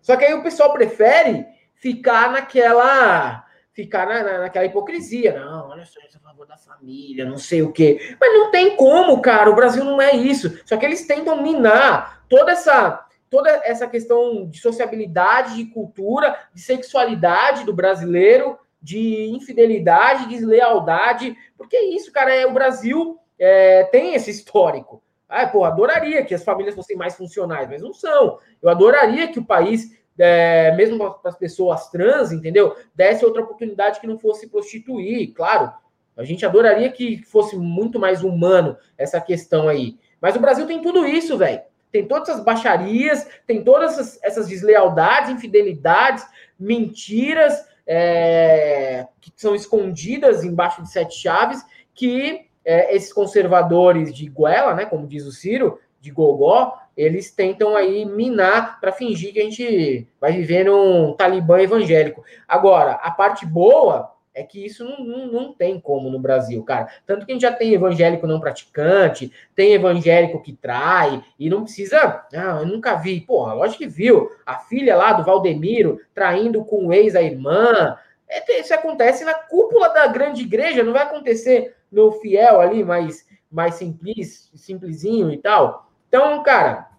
Só 0.00 0.16
que 0.16 0.24
aí 0.24 0.34
o 0.34 0.44
pessoal 0.44 0.72
prefere 0.72 1.44
ficar 1.74 2.30
naquela 2.30 3.44
ficar 3.72 4.06
na, 4.06 4.22
na, 4.22 4.38
naquela 4.40 4.66
hipocrisia. 4.66 5.38
Não, 5.38 5.70
olha 5.70 5.84
só, 5.84 6.00
isso 6.00 6.16
é 6.16 6.20
a 6.20 6.22
favor 6.22 6.46
da 6.46 6.56
família, 6.56 7.24
não 7.24 7.38
sei 7.38 7.62
o 7.62 7.72
quê. 7.72 8.16
Mas 8.20 8.32
não 8.32 8.50
tem 8.50 8.76
como, 8.76 9.20
cara. 9.20 9.50
O 9.50 9.54
Brasil 9.54 9.84
não 9.84 10.00
é 10.00 10.14
isso. 10.14 10.60
Só 10.64 10.76
que 10.76 10.84
eles 10.84 11.06
tentam 11.06 11.42
minar 11.42 12.24
toda 12.28 12.52
essa 12.52 13.06
toda 13.30 13.48
essa 13.64 13.86
questão 13.86 14.46
de 14.46 14.60
sociabilidade, 14.60 15.56
de 15.56 15.64
cultura, 15.64 16.38
de 16.52 16.60
sexualidade 16.60 17.64
do 17.64 17.72
brasileiro, 17.72 18.58
de 18.80 19.30
infidelidade, 19.30 20.28
deslealdade. 20.28 21.34
Porque 21.56 21.74
é 21.74 21.94
isso, 21.94 22.12
cara. 22.12 22.34
É, 22.34 22.46
o 22.46 22.52
Brasil 22.52 23.18
é, 23.38 23.84
tem 23.84 24.14
esse 24.14 24.30
histórico. 24.30 25.02
Ah, 25.26 25.46
pô, 25.46 25.64
adoraria 25.64 26.22
que 26.22 26.34
as 26.34 26.44
famílias 26.44 26.74
fossem 26.74 26.94
mais 26.94 27.16
funcionais, 27.16 27.66
mas 27.70 27.80
não 27.80 27.94
são. 27.94 28.38
Eu 28.60 28.68
adoraria 28.68 29.28
que 29.28 29.38
o 29.38 29.44
país 29.46 29.96
é, 30.18 30.74
mesmo 30.76 30.98
para 30.98 31.30
as 31.30 31.36
pessoas 31.36 31.88
trans, 31.88 32.32
entendeu? 32.32 32.76
Desse 32.94 33.24
outra 33.24 33.42
oportunidade 33.42 34.00
que 34.00 34.06
não 34.06 34.18
fosse 34.18 34.48
prostituir, 34.48 35.32
claro. 35.32 35.72
A 36.16 36.24
gente 36.24 36.44
adoraria 36.44 36.90
que 36.90 37.22
fosse 37.24 37.56
muito 37.56 37.98
mais 37.98 38.22
humano 38.22 38.76
essa 38.98 39.20
questão 39.20 39.68
aí. 39.68 39.96
Mas 40.20 40.36
o 40.36 40.40
Brasil 40.40 40.66
tem 40.66 40.82
tudo 40.82 41.06
isso, 41.06 41.38
velho. 41.38 41.62
Tem 41.90 42.06
todas 42.06 42.28
essas 42.28 42.44
baixarias, 42.44 43.26
tem 43.46 43.62
todas 43.62 43.92
essas, 43.92 44.22
essas 44.22 44.48
deslealdades, 44.48 45.30
infidelidades, 45.30 46.24
mentiras 46.58 47.66
é, 47.86 49.06
que 49.20 49.32
são 49.36 49.54
escondidas 49.54 50.44
embaixo 50.44 50.82
de 50.82 50.90
sete 50.90 51.16
chaves 51.16 51.64
que 51.94 52.46
é, 52.64 52.94
esses 52.94 53.12
conservadores 53.12 54.14
de 54.14 54.26
goela, 54.28 54.74
né, 54.74 54.86
como 54.86 55.06
diz 55.06 55.26
o 55.26 55.32
Ciro, 55.32 55.78
de 56.00 56.10
gogó, 56.10 56.78
eles 56.96 57.30
tentam 57.30 57.74
aí 57.76 58.04
minar 58.04 58.80
para 58.80 58.92
fingir 58.92 59.32
que 59.32 59.40
a 59.40 59.44
gente 59.44 60.06
vai 60.20 60.32
viver 60.32 60.64
num 60.64 61.14
talibã 61.14 61.60
evangélico. 61.60 62.24
Agora, 62.46 62.92
a 62.92 63.10
parte 63.10 63.46
boa 63.46 64.12
é 64.34 64.42
que 64.42 64.64
isso 64.64 64.84
não, 64.84 65.04
não, 65.04 65.26
não, 65.26 65.52
tem 65.52 65.78
como 65.78 66.08
no 66.08 66.18
Brasil, 66.18 66.62
cara. 66.62 66.88
Tanto 67.06 67.26
que 67.26 67.32
a 67.32 67.34
gente 67.34 67.42
já 67.42 67.52
tem 67.52 67.74
evangélico 67.74 68.26
não 68.26 68.40
praticante, 68.40 69.30
tem 69.54 69.74
evangélico 69.74 70.42
que 70.42 70.52
trai, 70.52 71.22
e 71.38 71.50
não 71.50 71.64
precisa. 71.64 72.24
Ah, 72.32 72.58
eu 72.60 72.66
nunca 72.66 72.94
vi. 72.94 73.20
Porra, 73.20 73.52
lógico 73.52 73.78
que 73.78 73.88
viu. 73.88 74.30
A 74.46 74.58
filha 74.58 74.96
lá 74.96 75.12
do 75.12 75.24
Valdemiro 75.24 76.00
traindo 76.14 76.64
com 76.64 76.86
o 76.86 76.92
ex 76.92 77.14
a 77.14 77.22
irmã. 77.22 77.96
É, 78.28 78.60
isso 78.60 78.72
acontece 78.72 79.24
na 79.24 79.34
cúpula 79.34 79.88
da 79.90 80.06
grande 80.06 80.42
igreja, 80.42 80.82
não 80.82 80.94
vai 80.94 81.02
acontecer 81.02 81.76
no 81.90 82.12
fiel 82.12 82.60
ali, 82.60 82.82
mais, 82.82 83.26
mais 83.50 83.74
simples, 83.74 84.50
simplesinho 84.54 85.30
e 85.30 85.36
tal. 85.36 85.91
Então, 86.12 86.42
cara, 86.42 86.90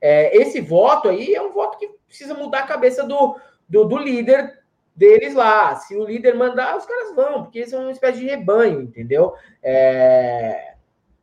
é, 0.00 0.36
esse 0.36 0.60
voto 0.60 1.08
aí 1.08 1.36
é 1.36 1.40
um 1.40 1.52
voto 1.52 1.78
que 1.78 1.88
precisa 2.04 2.34
mudar 2.34 2.64
a 2.64 2.66
cabeça 2.66 3.04
do, 3.04 3.36
do, 3.68 3.84
do, 3.84 3.96
líder 3.96 4.58
deles 4.92 5.34
lá. 5.34 5.76
Se 5.76 5.94
o 5.94 6.04
líder 6.04 6.34
mandar, 6.34 6.76
os 6.76 6.84
caras 6.84 7.14
vão, 7.14 7.44
porque 7.44 7.60
eles 7.60 7.70
são 7.70 7.82
uma 7.82 7.92
espécie 7.92 8.18
de 8.18 8.26
rebanho, 8.26 8.82
entendeu? 8.82 9.34
É... 9.62 10.74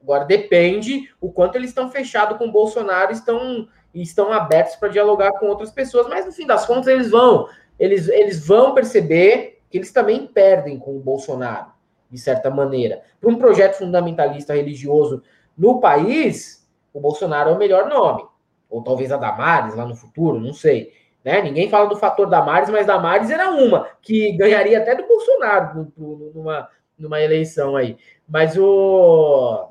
Agora 0.01 0.23
depende 0.23 1.13
o 1.19 1.29
quanto 1.29 1.57
eles 1.57 1.71
estão 1.71 1.91
fechados 1.91 2.37
com 2.37 2.45
o 2.45 2.51
Bolsonaro, 2.51 3.11
estão 3.11 3.67
estão 3.93 4.31
abertos 4.31 4.77
para 4.77 4.87
dialogar 4.87 5.33
com 5.33 5.47
outras 5.47 5.69
pessoas, 5.69 6.07
mas 6.07 6.25
no 6.25 6.31
fim 6.31 6.47
das 6.47 6.65
contas 6.65 6.87
eles 6.87 7.11
vão, 7.11 7.49
eles, 7.77 8.07
eles 8.07 8.47
vão 8.47 8.73
perceber 8.73 9.61
que 9.69 9.77
eles 9.77 9.91
também 9.91 10.25
perdem 10.27 10.79
com 10.79 10.95
o 10.95 11.01
Bolsonaro, 11.01 11.73
de 12.09 12.17
certa 12.17 12.49
maneira. 12.49 13.01
Para 13.19 13.29
um 13.29 13.37
projeto 13.37 13.79
fundamentalista 13.79 14.53
religioso 14.53 15.21
no 15.57 15.81
país, 15.81 16.60
o 16.93 16.99
Bolsonaro 16.99 17.49
é 17.49 17.53
o 17.53 17.57
melhor 17.57 17.87
nome. 17.87 18.23
Ou 18.69 18.83
talvez 18.83 19.11
a 19.11 19.17
Damares 19.17 19.75
lá 19.75 19.85
no 19.85 19.95
futuro, 19.95 20.39
não 20.39 20.53
sei. 20.53 20.93
Né? 21.23 21.41
Ninguém 21.41 21.69
fala 21.69 21.87
do 21.87 21.97
fator 21.97 22.27
Damares, 22.27 22.69
mas 22.69 22.87
Damares 22.87 23.29
era 23.29 23.51
uma 23.51 23.87
que 24.01 24.31
ganharia 24.33 24.79
até 24.79 24.95
do 24.95 25.07
Bolsonaro 25.07 25.91
numa, 26.33 26.69
numa 26.97 27.21
eleição 27.21 27.75
aí. 27.75 27.97
Mas 28.27 28.57
o. 28.57 29.69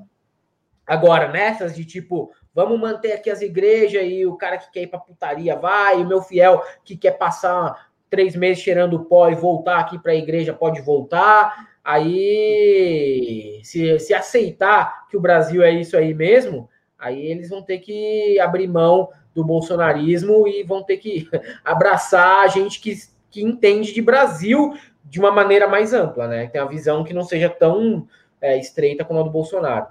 Agora, 0.87 1.29
nessas 1.29 1.75
de 1.75 1.85
tipo, 1.85 2.33
vamos 2.55 2.79
manter 2.79 3.13
aqui 3.13 3.31
as 3.31 3.41
igrejas 3.41 4.03
e 4.05 4.27
o 4.27 4.37
cara 4.37 4.59
que 4.59 4.71
quer 4.71 4.83
ir 4.83 4.87
pra 4.89 4.99
putaria 4.99 5.55
vai, 5.57 6.01
e 6.01 6.03
o 6.03 6.07
meu 6.07 6.21
fiel 6.21 6.63
que 6.85 6.97
quer 6.97 7.13
passar 7.13 7.91
três 8.09 8.35
meses 8.35 8.63
cheirando 8.63 9.05
pó 9.05 9.29
e 9.29 9.37
voltar 9.37 9.79
aqui 9.79 9.99
para 9.99 10.13
a 10.13 10.17
igreja 10.17 10.53
pode 10.53 10.81
voltar. 10.81 11.69
aí 11.83 13.61
se, 13.63 13.99
se 14.01 14.13
aceitar 14.13 15.09
que 15.09 15.17
o 15.17 15.21
Brasil 15.21 15.63
é 15.63 15.71
isso 15.71 15.97
aí 15.97 16.13
mesmo, 16.13 16.69
aí 17.01 17.27
eles 17.27 17.49
vão 17.49 17.63
ter 17.63 17.79
que 17.79 18.39
abrir 18.39 18.69
mão 18.69 19.09
do 19.35 19.45
bolsonarismo 19.45 20.47
e 20.47 20.63
vão 20.63 20.83
ter 20.83 20.99
que 20.99 21.29
abraçar 21.65 22.45
a 22.45 22.49
gente 22.49 22.81
que, 22.81 22.95
que 23.31 23.43
entende 23.43 23.93
de 23.93 24.03
Brasil 24.03 24.75
de 25.05 25.19
uma 25.19 25.33
maneira 25.33 25.67
mais 25.67 25.93
ampla, 25.93 26.29
né? 26.29 26.47
Tem 26.47 26.61
a 26.61 26.67
visão 26.67 27.03
que 27.03 27.15
não 27.15 27.25
seja 27.25 27.49
tão 27.49 28.07
é, 28.41 28.59
estreita 28.59 29.05
como 29.05 29.21
a 29.21 29.23
do 29.23 29.31
Bolsonaro. 29.31 29.87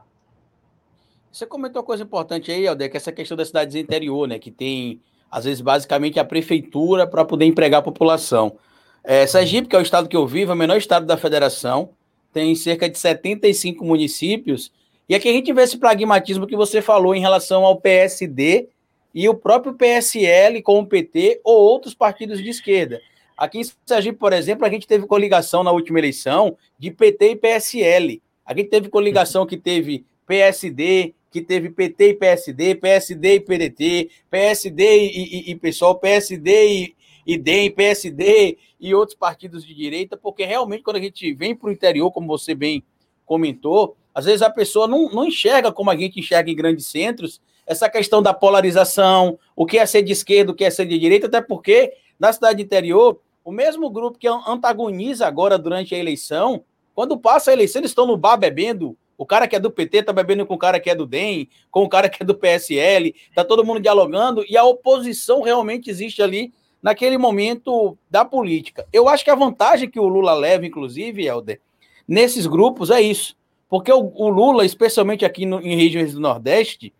Você 1.31 1.45
comentou 1.45 1.81
uma 1.81 1.85
coisa 1.85 2.03
importante 2.03 2.51
aí, 2.51 2.67
Alder, 2.67 2.89
que 2.89 2.97
é 2.97 2.99
essa 2.99 3.11
questão 3.11 3.37
das 3.37 3.47
cidades 3.47 3.75
interior, 3.75 4.27
né? 4.27 4.39
Que 4.39 4.49
tem, 4.49 5.01
às 5.29 5.45
vezes, 5.45 5.61
basicamente 5.61 6.19
a 6.19 6.25
prefeitura 6.25 7.05
para 7.05 7.25
poder 7.25 7.45
empregar 7.45 7.79
a 7.79 7.83
população. 7.83 8.57
É, 9.03 9.27
Sergipe, 9.27 9.67
que 9.67 9.75
é 9.75 9.79
o 9.79 9.83
estado 9.83 10.09
que 10.09 10.17
eu 10.17 10.25
vivo, 10.25 10.51
é 10.51 10.55
o 10.55 10.57
menor 10.57 10.77
estado 10.77 11.05
da 11.05 11.17
federação, 11.17 11.91
tem 12.33 12.55
cerca 12.55 12.89
de 12.89 12.97
75 12.97 13.83
municípios. 13.83 14.71
E 15.09 15.15
aqui 15.15 15.27
a 15.27 15.33
gente 15.33 15.51
vê 15.51 15.63
esse 15.63 15.75
pragmatismo 15.75 16.45
que 16.45 16.55
você 16.55 16.83
falou 16.83 17.15
em 17.15 17.19
relação 17.19 17.65
ao 17.65 17.81
PSD 17.81 18.69
e 19.11 19.27
o 19.27 19.33
próprio 19.33 19.73
PSL 19.73 20.61
com 20.61 20.77
o 20.77 20.85
PT 20.85 21.41
ou 21.43 21.57
outros 21.59 21.95
partidos 21.95 22.37
de 22.43 22.47
esquerda. 22.47 23.01
Aqui 23.35 23.57
em 23.57 23.63
Sergipe, 23.87 24.19
por 24.19 24.33
exemplo, 24.33 24.67
a 24.67 24.69
gente 24.69 24.85
teve 24.85 25.07
coligação 25.07 25.63
na 25.63 25.71
última 25.71 25.97
eleição 25.97 26.55
de 26.77 26.91
PT 26.91 27.31
e 27.31 27.35
PSL. 27.35 28.21
A 28.45 28.53
gente 28.53 28.69
teve 28.69 28.87
coligação 28.87 29.47
que 29.47 29.57
teve 29.57 30.05
PSD, 30.27 31.15
que 31.31 31.41
teve 31.41 31.71
PT 31.71 32.09
e 32.09 32.13
PSD, 32.13 32.75
PSD 32.75 33.33
e 33.33 33.39
PDT, 33.39 34.09
PSD 34.29 35.07
e, 35.07 35.49
e, 35.49 35.51
e 35.51 35.55
PSOL, 35.55 35.95
PSD 35.95 36.67
e, 36.67 36.95
e 37.25 37.35
DEM, 37.35 37.71
PSD 37.71 38.59
e 38.79 38.93
outros 38.93 39.17
partidos 39.17 39.65
de 39.65 39.73
direita, 39.73 40.15
porque 40.15 40.45
realmente 40.45 40.83
quando 40.83 40.97
a 40.97 41.01
gente 41.01 41.33
vem 41.33 41.55
para 41.55 41.69
o 41.69 41.71
interior, 41.71 42.11
como 42.11 42.27
você 42.27 42.53
bem 42.53 42.83
comentou, 43.29 43.95
às 44.11 44.25
vezes 44.25 44.41
a 44.41 44.49
pessoa 44.49 44.87
não, 44.87 45.07
não 45.11 45.23
enxerga 45.23 45.71
como 45.71 45.91
a 45.91 45.95
gente 45.95 46.19
enxerga 46.19 46.49
em 46.49 46.55
grandes 46.55 46.87
centros 46.87 47.39
essa 47.67 47.87
questão 47.87 48.23
da 48.23 48.33
polarização, 48.33 49.37
o 49.55 49.67
que 49.67 49.77
é 49.77 49.85
ser 49.85 50.01
de 50.01 50.11
esquerda, 50.11 50.51
o 50.51 50.55
que 50.55 50.65
é 50.65 50.71
ser 50.71 50.87
de 50.87 50.97
direita, 50.97 51.27
até 51.27 51.39
porque 51.39 51.93
na 52.19 52.33
cidade 52.33 52.63
interior, 52.63 53.21
o 53.45 53.51
mesmo 53.51 53.87
grupo 53.91 54.17
que 54.17 54.27
antagoniza 54.27 55.27
agora 55.27 55.59
durante 55.59 55.93
a 55.93 55.97
eleição, 55.99 56.63
quando 56.95 57.15
passa 57.15 57.51
a 57.51 57.53
eleição, 57.53 57.79
eles 57.79 57.91
estão 57.91 58.07
no 58.07 58.17
bar 58.17 58.37
bebendo. 58.37 58.97
O 59.15 59.25
cara 59.25 59.47
que 59.47 59.55
é 59.55 59.59
do 59.59 59.69
PT 59.69 59.99
está 59.99 60.11
bebendo 60.11 60.47
com 60.47 60.55
o 60.55 60.57
cara 60.57 60.79
que 60.79 60.89
é 60.89 60.95
do 60.95 61.05
DEM, 61.05 61.47
com 61.69 61.83
o 61.83 61.89
cara 61.89 62.09
que 62.09 62.23
é 62.23 62.25
do 62.25 62.33
PSL, 62.33 63.13
está 63.29 63.45
todo 63.45 63.63
mundo 63.63 63.79
dialogando 63.79 64.43
e 64.49 64.57
a 64.57 64.63
oposição 64.63 65.43
realmente 65.43 65.91
existe 65.91 66.23
ali 66.23 66.51
naquele 66.81 67.17
momento 67.17 67.95
da 68.09 68.25
política. 68.25 68.87
Eu 68.91 69.07
acho 69.07 69.23
que 69.23 69.29
a 69.29 69.35
vantagem 69.35 69.89
que 69.89 69.99
o 69.99 70.07
Lula 70.07 70.33
leva, 70.33 70.65
inclusive, 70.65 71.25
Helder, 71.25 71.61
nesses 72.09 72.47
grupos 72.47 72.89
é 72.89 72.99
isso. 72.99 73.37
Porque 73.69 73.91
o, 73.93 74.11
o 74.15 74.29
Lula, 74.29 74.65
especialmente 74.65 75.23
aqui 75.23 75.45
no, 75.45 75.61
em 75.61 75.75
regiões 75.75 76.13
do 76.13 76.19
Nordeste, 76.19 76.91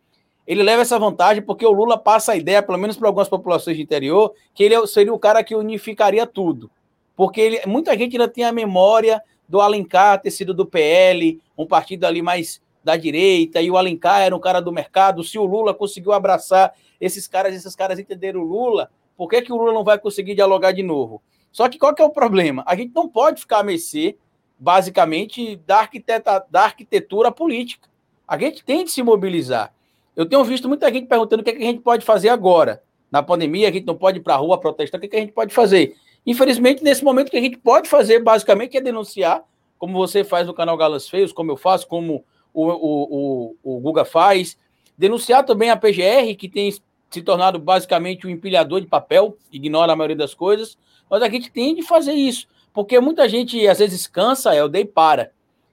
ele 0.46 0.62
leva 0.62 0.84
essa 0.84 1.00
vantagem 1.00 1.42
porque 1.42 1.66
o 1.66 1.72
Lula 1.72 1.98
passa 1.98 2.34
a 2.34 2.36
ideia, 2.36 2.62
pelo 2.62 2.78
menos 2.78 2.96
para 2.96 3.08
algumas 3.08 3.28
populações 3.28 3.76
de 3.76 3.84
interior, 3.84 4.34
que 4.54 4.64
ele 4.64 4.76
é 4.76 4.88
seria 4.88 5.14
o 5.14 5.20
cara 5.20 5.44
que 5.44 5.56
unificaria 5.56 6.28
tudo. 6.28 6.70
Porque 7.16 7.42
ele, 7.42 7.62
muita 7.66 7.98
gente 7.98 8.14
ainda 8.16 8.28
tem 8.28 8.44
a 8.44 8.52
memória 8.52 9.22
do 9.48 9.60
Alencar 9.60 10.22
ter 10.22 10.32
sido 10.32 10.54
do 10.54 10.66
PL, 10.66 11.42
um 11.58 11.66
partido 11.66 12.06
ali 12.06 12.22
mais 12.22 12.62
da 12.84 12.96
direita, 12.96 13.62
e 13.62 13.70
o 13.70 13.78
Alencar 13.78 14.22
era 14.22 14.36
um 14.36 14.40
cara 14.40 14.62
do 14.62 14.72
mercado. 14.72 15.24
Se 15.24 15.38
o 15.38 15.46
Lula 15.46 15.74
conseguiu 15.74 16.14
abraçar 16.14 16.74
esses 17.02 17.28
caras, 17.28 17.56
esses 17.56 17.76
caras 17.76 18.00
entenderam 18.00 18.42
o 18.42 18.46
Lula, 18.46 18.90
por 19.18 19.28
que, 19.28 19.42
que 19.42 19.52
o 19.52 19.58
Lula 19.58 19.74
não 19.74 19.84
vai 19.84 20.00
conseguir 20.00 20.36
dialogar 20.36 20.72
de 20.72 20.84
novo? 20.84 21.22
Só 21.52 21.68
que 21.68 21.80
qual 21.80 21.94
que 21.94 22.02
é 22.02 22.06
o 22.06 22.12
problema? 22.12 22.64
A 22.66 22.76
gente 22.76 22.94
não 22.96 23.10
pode 23.10 23.42
ficar 23.42 23.60
a 23.60 23.64
mercê, 23.64 24.16
basicamente, 24.60 25.56
da, 25.66 25.80
arquiteta, 25.80 26.46
da 26.50 26.64
arquitetura 26.64 27.32
política. 27.32 27.88
A 28.28 28.38
gente 28.38 28.64
tem 28.64 28.84
de 28.84 28.92
se 28.92 29.02
mobilizar. 29.02 29.74
Eu 30.16 30.26
tenho 30.26 30.44
visto 30.44 30.68
muita 30.68 30.92
gente 30.92 31.08
perguntando 31.08 31.42
o 31.42 31.44
que, 31.44 31.52
é 31.52 31.54
que 31.54 31.64
a 31.64 31.66
gente 31.66 31.82
pode 31.82 32.06
fazer 32.06 32.30
agora. 32.30 32.84
Na 33.10 33.24
pandemia, 33.24 33.70
a 33.70 33.72
gente 33.72 33.86
não 33.86 33.96
pode 33.96 34.20
ir 34.20 34.22
para 34.22 34.36
a 34.36 34.38
rua 34.38 34.60
protestar, 34.60 34.98
o 34.98 35.02
que, 35.02 35.08
é 35.08 35.10
que 35.10 35.16
a 35.16 35.20
gente 35.20 35.32
pode 35.32 35.54
fazer? 35.54 35.96
Infelizmente, 36.26 36.84
nesse 36.84 37.04
momento, 37.04 37.30
o 37.30 37.32
que 37.32 37.38
a 37.38 37.42
gente 37.42 37.58
pode 37.58 37.90
fazer, 37.90 38.22
basicamente, 38.22 38.78
é 38.78 38.82
denunciar, 38.82 39.44
como 39.78 39.98
você 39.98 40.24
faz 40.24 40.46
no 40.46 40.54
canal 40.54 40.78
Galas 40.78 41.10
Feios, 41.10 41.32
como 41.32 41.52
eu 41.52 41.58
faço, 41.58 41.88
como 41.88 42.24
o, 42.54 42.66
o, 42.66 43.56
o, 43.64 43.78
o 43.78 43.80
Guga 43.80 44.04
faz. 44.04 44.58
Denunciar 44.98 45.46
também 45.46 45.70
a 45.70 45.78
PGR, 45.78 46.36
que 46.38 46.50
tem 46.50 46.70
se 47.10 47.22
tornado 47.22 47.58
basicamente 47.58 48.28
um 48.28 48.30
empilhador 48.30 48.82
de 48.82 48.88
papel, 48.88 49.38
ignora 49.52 49.94
a 49.94 49.96
maioria 49.96 50.18
das 50.18 50.34
coisas, 50.34 50.78
mas 51.10 51.24
a 51.24 51.30
gente 51.30 51.52
tem 51.52 51.74
de 51.74 51.82
fazer 51.82 52.14
isso, 52.14 52.48
porque 52.74 53.00
muita 53.00 53.28
gente 53.28 53.68
às 53.68 53.80
vezes 53.80 54.08
cansa, 54.08 54.54
é 54.54 54.64
o 54.64 54.70
e 54.74 54.86
para. 54.86 55.32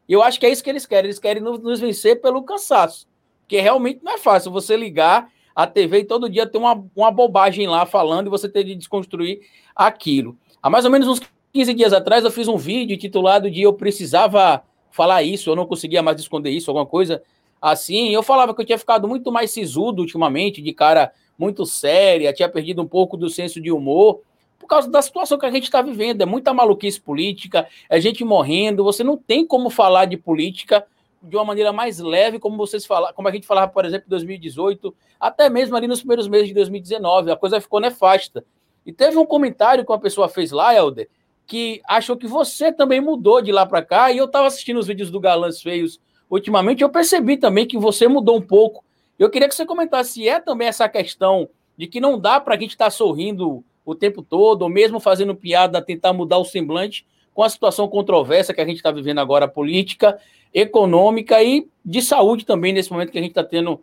E 0.08 0.12
eu 0.12 0.22
acho 0.22 0.38
que 0.38 0.46
é 0.46 0.50
isso 0.50 0.62
que 0.62 0.70
eles 0.70 0.86
querem, 0.86 1.06
eles 1.06 1.18
querem 1.18 1.42
nos, 1.42 1.80
vencer 1.80 2.20
pelo 2.20 2.42
cansaço. 2.42 3.06
Porque 3.42 3.60
realmente 3.60 4.00
não 4.02 4.12
é 4.12 4.18
fácil 4.18 4.50
você 4.50 4.76
ligar 4.76 5.28
a 5.54 5.66
TV 5.66 6.00
e 6.00 6.04
todo 6.04 6.28
dia 6.28 6.46
ter 6.46 6.58
uma, 6.58 6.84
uma 6.94 7.10
bobagem 7.10 7.66
lá 7.66 7.86
falando 7.86 8.26
e 8.26 8.30
você 8.30 8.48
ter 8.48 8.64
de 8.64 8.74
desconstruir 8.74 9.40
aquilo. 9.74 10.36
Há 10.62 10.68
mais 10.68 10.84
ou 10.84 10.90
menos 10.90 11.08
uns 11.08 11.20
15 11.52 11.74
dias 11.74 11.92
atrás 11.92 12.24
eu 12.24 12.30
fiz 12.30 12.48
um 12.48 12.56
vídeo 12.56 12.94
intitulado 12.94 13.50
de 13.50 13.62
Eu 13.62 13.72
Precisava 13.72 14.62
Falar 14.90 15.22
Isso, 15.22 15.50
eu 15.50 15.56
não 15.56 15.66
conseguia 15.66 16.02
mais 16.02 16.18
esconder 16.18 16.50
isso, 16.50 16.70
alguma 16.70 16.86
coisa 16.86 17.22
assim. 17.60 18.08
Eu 18.08 18.22
falava 18.22 18.54
que 18.54 18.60
eu 18.60 18.64
tinha 18.64 18.78
ficado 18.78 19.06
muito 19.06 19.30
mais 19.30 19.50
sisudo 19.50 20.02
ultimamente, 20.02 20.62
de 20.62 20.72
cara 20.72 21.12
muito 21.38 21.66
séria, 21.66 22.32
tinha 22.32 22.48
perdido 22.48 22.80
um 22.80 22.86
pouco 22.86 23.16
do 23.16 23.28
senso 23.28 23.60
de 23.60 23.70
humor 23.70 24.20
por 24.66 24.70
causa 24.70 24.90
da 24.90 25.00
situação 25.00 25.38
que 25.38 25.46
a 25.46 25.50
gente 25.50 25.62
está 25.62 25.80
vivendo. 25.80 26.22
É 26.22 26.26
muita 26.26 26.52
maluquice 26.52 27.00
política, 27.00 27.68
é 27.88 28.00
gente 28.00 28.24
morrendo. 28.24 28.82
Você 28.82 29.04
não 29.04 29.16
tem 29.16 29.46
como 29.46 29.70
falar 29.70 30.06
de 30.06 30.16
política 30.16 30.84
de 31.22 31.36
uma 31.36 31.44
maneira 31.44 31.72
mais 31.72 32.00
leve, 32.00 32.40
como 32.40 32.56
vocês 32.56 32.84
falaram, 32.84 33.14
como 33.14 33.28
a 33.28 33.30
gente 33.30 33.46
falava, 33.46 33.70
por 33.70 33.84
exemplo, 33.84 34.06
em 34.06 34.10
2018, 34.10 34.94
até 35.18 35.48
mesmo 35.48 35.76
ali 35.76 35.86
nos 35.86 36.00
primeiros 36.00 36.28
meses 36.28 36.48
de 36.48 36.54
2019, 36.54 37.30
a 37.30 37.36
coisa 37.36 37.60
ficou 37.60 37.80
nefasta. 37.80 38.44
E 38.84 38.92
teve 38.92 39.16
um 39.16 39.24
comentário 39.24 39.84
que 39.84 39.90
uma 39.90 39.98
pessoa 39.98 40.28
fez 40.28 40.50
lá, 40.50 40.74
Helder, 40.74 41.08
que 41.46 41.80
achou 41.86 42.16
que 42.16 42.26
você 42.26 42.72
também 42.72 43.00
mudou 43.00 43.40
de 43.40 43.50
lá 43.50 43.64
para 43.64 43.82
cá, 43.82 44.12
e 44.12 44.18
eu 44.18 44.26
estava 44.26 44.46
assistindo 44.46 44.78
os 44.78 44.86
vídeos 44.86 45.10
do 45.10 45.18
Galãs 45.20 45.62
Feios 45.62 46.00
ultimamente, 46.28 46.82
eu 46.82 46.88
percebi 46.88 47.36
também 47.36 47.66
que 47.66 47.78
você 47.78 48.06
mudou 48.08 48.36
um 48.36 48.42
pouco. 48.42 48.84
Eu 49.18 49.30
queria 49.30 49.48
que 49.48 49.54
você 49.54 49.64
comentasse 49.64 50.12
se 50.14 50.28
é 50.28 50.40
também 50.40 50.68
essa 50.68 50.88
questão 50.88 51.48
de 51.76 51.86
que 51.86 52.00
não 52.00 52.18
dá 52.18 52.40
para 52.40 52.54
a 52.54 52.58
gente 52.58 52.70
estar 52.70 52.86
tá 52.86 52.90
sorrindo 52.90 53.64
o 53.86 53.94
tempo 53.94 54.20
todo, 54.20 54.62
ou 54.62 54.68
mesmo 54.68 54.98
fazendo 54.98 55.34
piada, 55.34 55.80
tentar 55.80 56.12
mudar 56.12 56.38
o 56.38 56.44
semblante 56.44 57.06
com 57.32 57.44
a 57.44 57.48
situação 57.48 57.86
controversa 57.86 58.52
que 58.52 58.60
a 58.60 58.66
gente 58.66 58.78
está 58.78 58.90
vivendo 58.90 59.20
agora, 59.20 59.46
política, 59.46 60.18
econômica 60.52 61.40
e 61.42 61.68
de 61.84 62.02
saúde 62.02 62.44
também, 62.44 62.72
nesse 62.72 62.90
momento 62.90 63.12
que 63.12 63.18
a 63.18 63.22
gente 63.22 63.30
está 63.30 63.44
tendo 63.44 63.80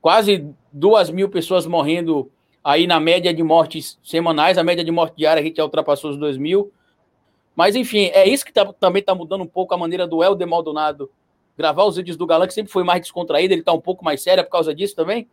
quase 0.00 0.46
duas 0.72 1.08
mil 1.08 1.28
pessoas 1.28 1.66
morrendo 1.66 2.30
aí 2.64 2.86
na 2.86 2.98
média 2.98 3.32
de 3.32 3.42
mortes 3.42 3.98
semanais, 4.02 4.58
a 4.58 4.64
média 4.64 4.82
de 4.82 4.90
morte 4.90 5.16
diária 5.16 5.40
a 5.40 5.44
gente 5.44 5.56
já 5.56 5.64
ultrapassou 5.64 6.10
os 6.10 6.16
dois 6.16 6.36
mil. 6.36 6.72
Mas, 7.54 7.76
enfim, 7.76 8.10
é 8.12 8.28
isso 8.28 8.44
que 8.44 8.52
tá, 8.52 8.72
também 8.72 9.00
está 9.00 9.14
mudando 9.14 9.42
um 9.42 9.46
pouco 9.46 9.72
a 9.72 9.78
maneira 9.78 10.06
do 10.06 10.24
Helder 10.24 10.48
Maldonado 10.48 11.08
gravar 11.56 11.84
os 11.84 11.94
vídeos 11.94 12.16
do 12.16 12.26
Galã, 12.26 12.48
que 12.48 12.54
sempre 12.54 12.72
foi 12.72 12.82
mais 12.82 13.00
descontraído, 13.00 13.54
ele 13.54 13.60
está 13.60 13.72
um 13.72 13.80
pouco 13.80 14.04
mais 14.04 14.20
sério 14.20 14.42
por 14.42 14.50
causa 14.50 14.74
disso 14.74 14.96
também? 14.96 15.28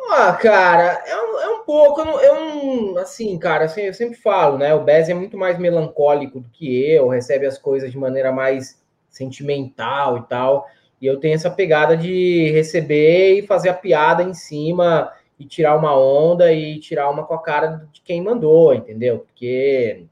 Ah, 0.00 0.32
cara, 0.32 1.02
é 1.06 1.16
um, 1.16 1.38
é 1.40 1.48
um 1.48 1.64
pouco, 1.64 2.00
é 2.00 2.32
um, 2.32 2.96
assim, 2.98 3.38
cara, 3.38 3.64
assim, 3.64 3.82
eu 3.82 3.94
sempre 3.94 4.16
falo, 4.16 4.56
né, 4.56 4.74
o 4.74 4.82
Bez 4.82 5.08
é 5.08 5.14
muito 5.14 5.36
mais 5.36 5.58
melancólico 5.58 6.40
do 6.40 6.48
que 6.50 6.90
eu, 6.90 7.08
recebe 7.08 7.44
as 7.46 7.58
coisas 7.58 7.90
de 7.90 7.98
maneira 7.98 8.32
mais 8.32 8.80
sentimental 9.10 10.18
e 10.18 10.22
tal, 10.22 10.66
e 11.00 11.06
eu 11.06 11.18
tenho 11.20 11.34
essa 11.34 11.50
pegada 11.50 11.96
de 11.96 12.50
receber 12.52 13.38
e 13.38 13.46
fazer 13.46 13.68
a 13.68 13.74
piada 13.74 14.22
em 14.22 14.32
cima 14.34 15.12
e 15.38 15.44
tirar 15.44 15.76
uma 15.76 15.96
onda 15.98 16.52
e 16.52 16.78
tirar 16.80 17.10
uma 17.10 17.24
com 17.24 17.34
a 17.34 17.42
cara 17.42 17.86
de 17.92 18.00
quem 18.00 18.22
mandou, 18.22 18.74
entendeu? 18.74 19.20
Porque 19.20 20.06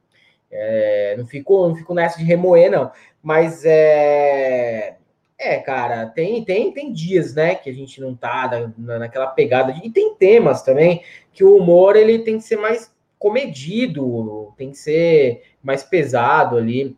é, 0.51 1.17
não, 1.19 1.27
fico, 1.27 1.69
não 1.69 1.75
fico 1.75 1.95
nessa 1.95 2.19
de 2.19 2.25
remoer, 2.25 2.71
não. 2.71 2.93
Mas 3.23 3.65
é, 3.65 4.96
é, 5.39 5.59
cara, 5.59 6.07
tem, 6.07 6.43
tem, 6.45 6.73
tem 6.73 6.93
dias, 6.93 7.35
né, 7.35 7.55
que 7.55 7.69
a 7.69 7.73
gente 7.73 8.01
não 8.01 8.15
tá 8.15 8.71
na, 8.79 8.99
naquela 8.99 9.27
pegada. 9.27 9.73
De, 9.73 9.87
e 9.87 9.91
tem 9.91 10.15
temas 10.15 10.63
também 10.63 11.03
que 11.33 11.45
o 11.45 11.57
humor 11.57 11.95
ele 11.95 12.21
tem 12.21 12.39
que 12.39 12.45
ser 12.45 12.57
mais 12.57 12.95
comedido, 13.19 14.55
tem 14.57 14.71
que 14.71 14.79
ser 14.79 15.43
mais 15.63 15.83
pesado 15.83 16.57
ali. 16.57 16.97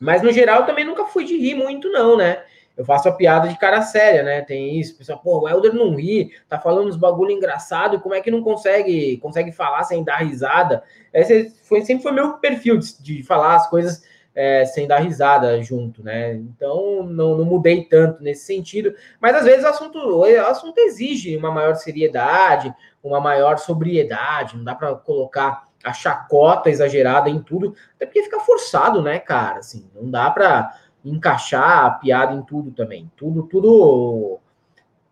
Mas 0.00 0.22
no 0.22 0.32
geral 0.32 0.66
também 0.66 0.84
nunca 0.84 1.04
fui 1.06 1.24
de 1.24 1.36
rir 1.36 1.54
muito, 1.54 1.88
não, 1.90 2.16
né? 2.16 2.42
Eu 2.76 2.84
faço 2.84 3.08
a 3.08 3.12
piada 3.12 3.48
de 3.48 3.58
cara 3.58 3.82
séria, 3.82 4.22
né? 4.22 4.40
Tem 4.40 4.80
isso, 4.80 4.96
pessoal, 4.96 5.20
pô, 5.22 5.40
o 5.40 5.48
Helder 5.48 5.74
não 5.74 5.94
ri, 5.94 6.32
tá 6.48 6.58
falando 6.58 6.88
uns 6.88 6.96
bagulho 6.96 7.30
engraçado, 7.30 8.00
como 8.00 8.14
é 8.14 8.20
que 8.20 8.30
não 8.30 8.42
consegue 8.42 9.18
consegue 9.18 9.52
falar 9.52 9.84
sem 9.84 10.02
dar 10.02 10.16
risada? 10.16 10.82
Esse 11.12 11.50
foi, 11.62 11.82
sempre 11.82 12.02
foi 12.02 12.12
meu 12.12 12.38
perfil 12.38 12.78
de, 12.78 13.00
de 13.00 13.22
falar 13.22 13.54
as 13.54 13.70
coisas 13.70 14.02
é, 14.34 14.64
sem 14.64 14.86
dar 14.86 14.98
risada 14.98 15.62
junto, 15.62 16.02
né? 16.02 16.34
Então 16.34 17.02
não, 17.02 17.36
não, 17.36 17.44
mudei 17.44 17.84
tanto 17.84 18.22
nesse 18.22 18.46
sentido, 18.46 18.94
mas 19.20 19.34
às 19.36 19.44
vezes 19.44 19.64
o 19.64 19.68
assunto, 19.68 19.98
o 19.98 20.24
assunto 20.24 20.78
exige 20.78 21.36
uma 21.36 21.50
maior 21.50 21.74
seriedade, 21.74 22.74
uma 23.02 23.20
maior 23.20 23.58
sobriedade, 23.58 24.56
não 24.56 24.64
dá 24.64 24.74
para 24.74 24.94
colocar 24.94 25.68
a 25.84 25.92
chacota 25.92 26.70
exagerada 26.70 27.28
em 27.28 27.42
tudo, 27.42 27.74
até 27.96 28.06
porque 28.06 28.22
fica 28.22 28.40
forçado, 28.40 29.02
né, 29.02 29.18
cara? 29.18 29.58
Assim, 29.58 29.90
não 29.94 30.08
dá 30.10 30.30
para 30.30 30.78
encaixar 31.04 31.86
a 31.86 31.90
piada 31.90 32.32
em 32.34 32.42
tudo 32.42 32.70
também. 32.70 33.10
Tudo, 33.16 33.42
tudo, 33.44 34.38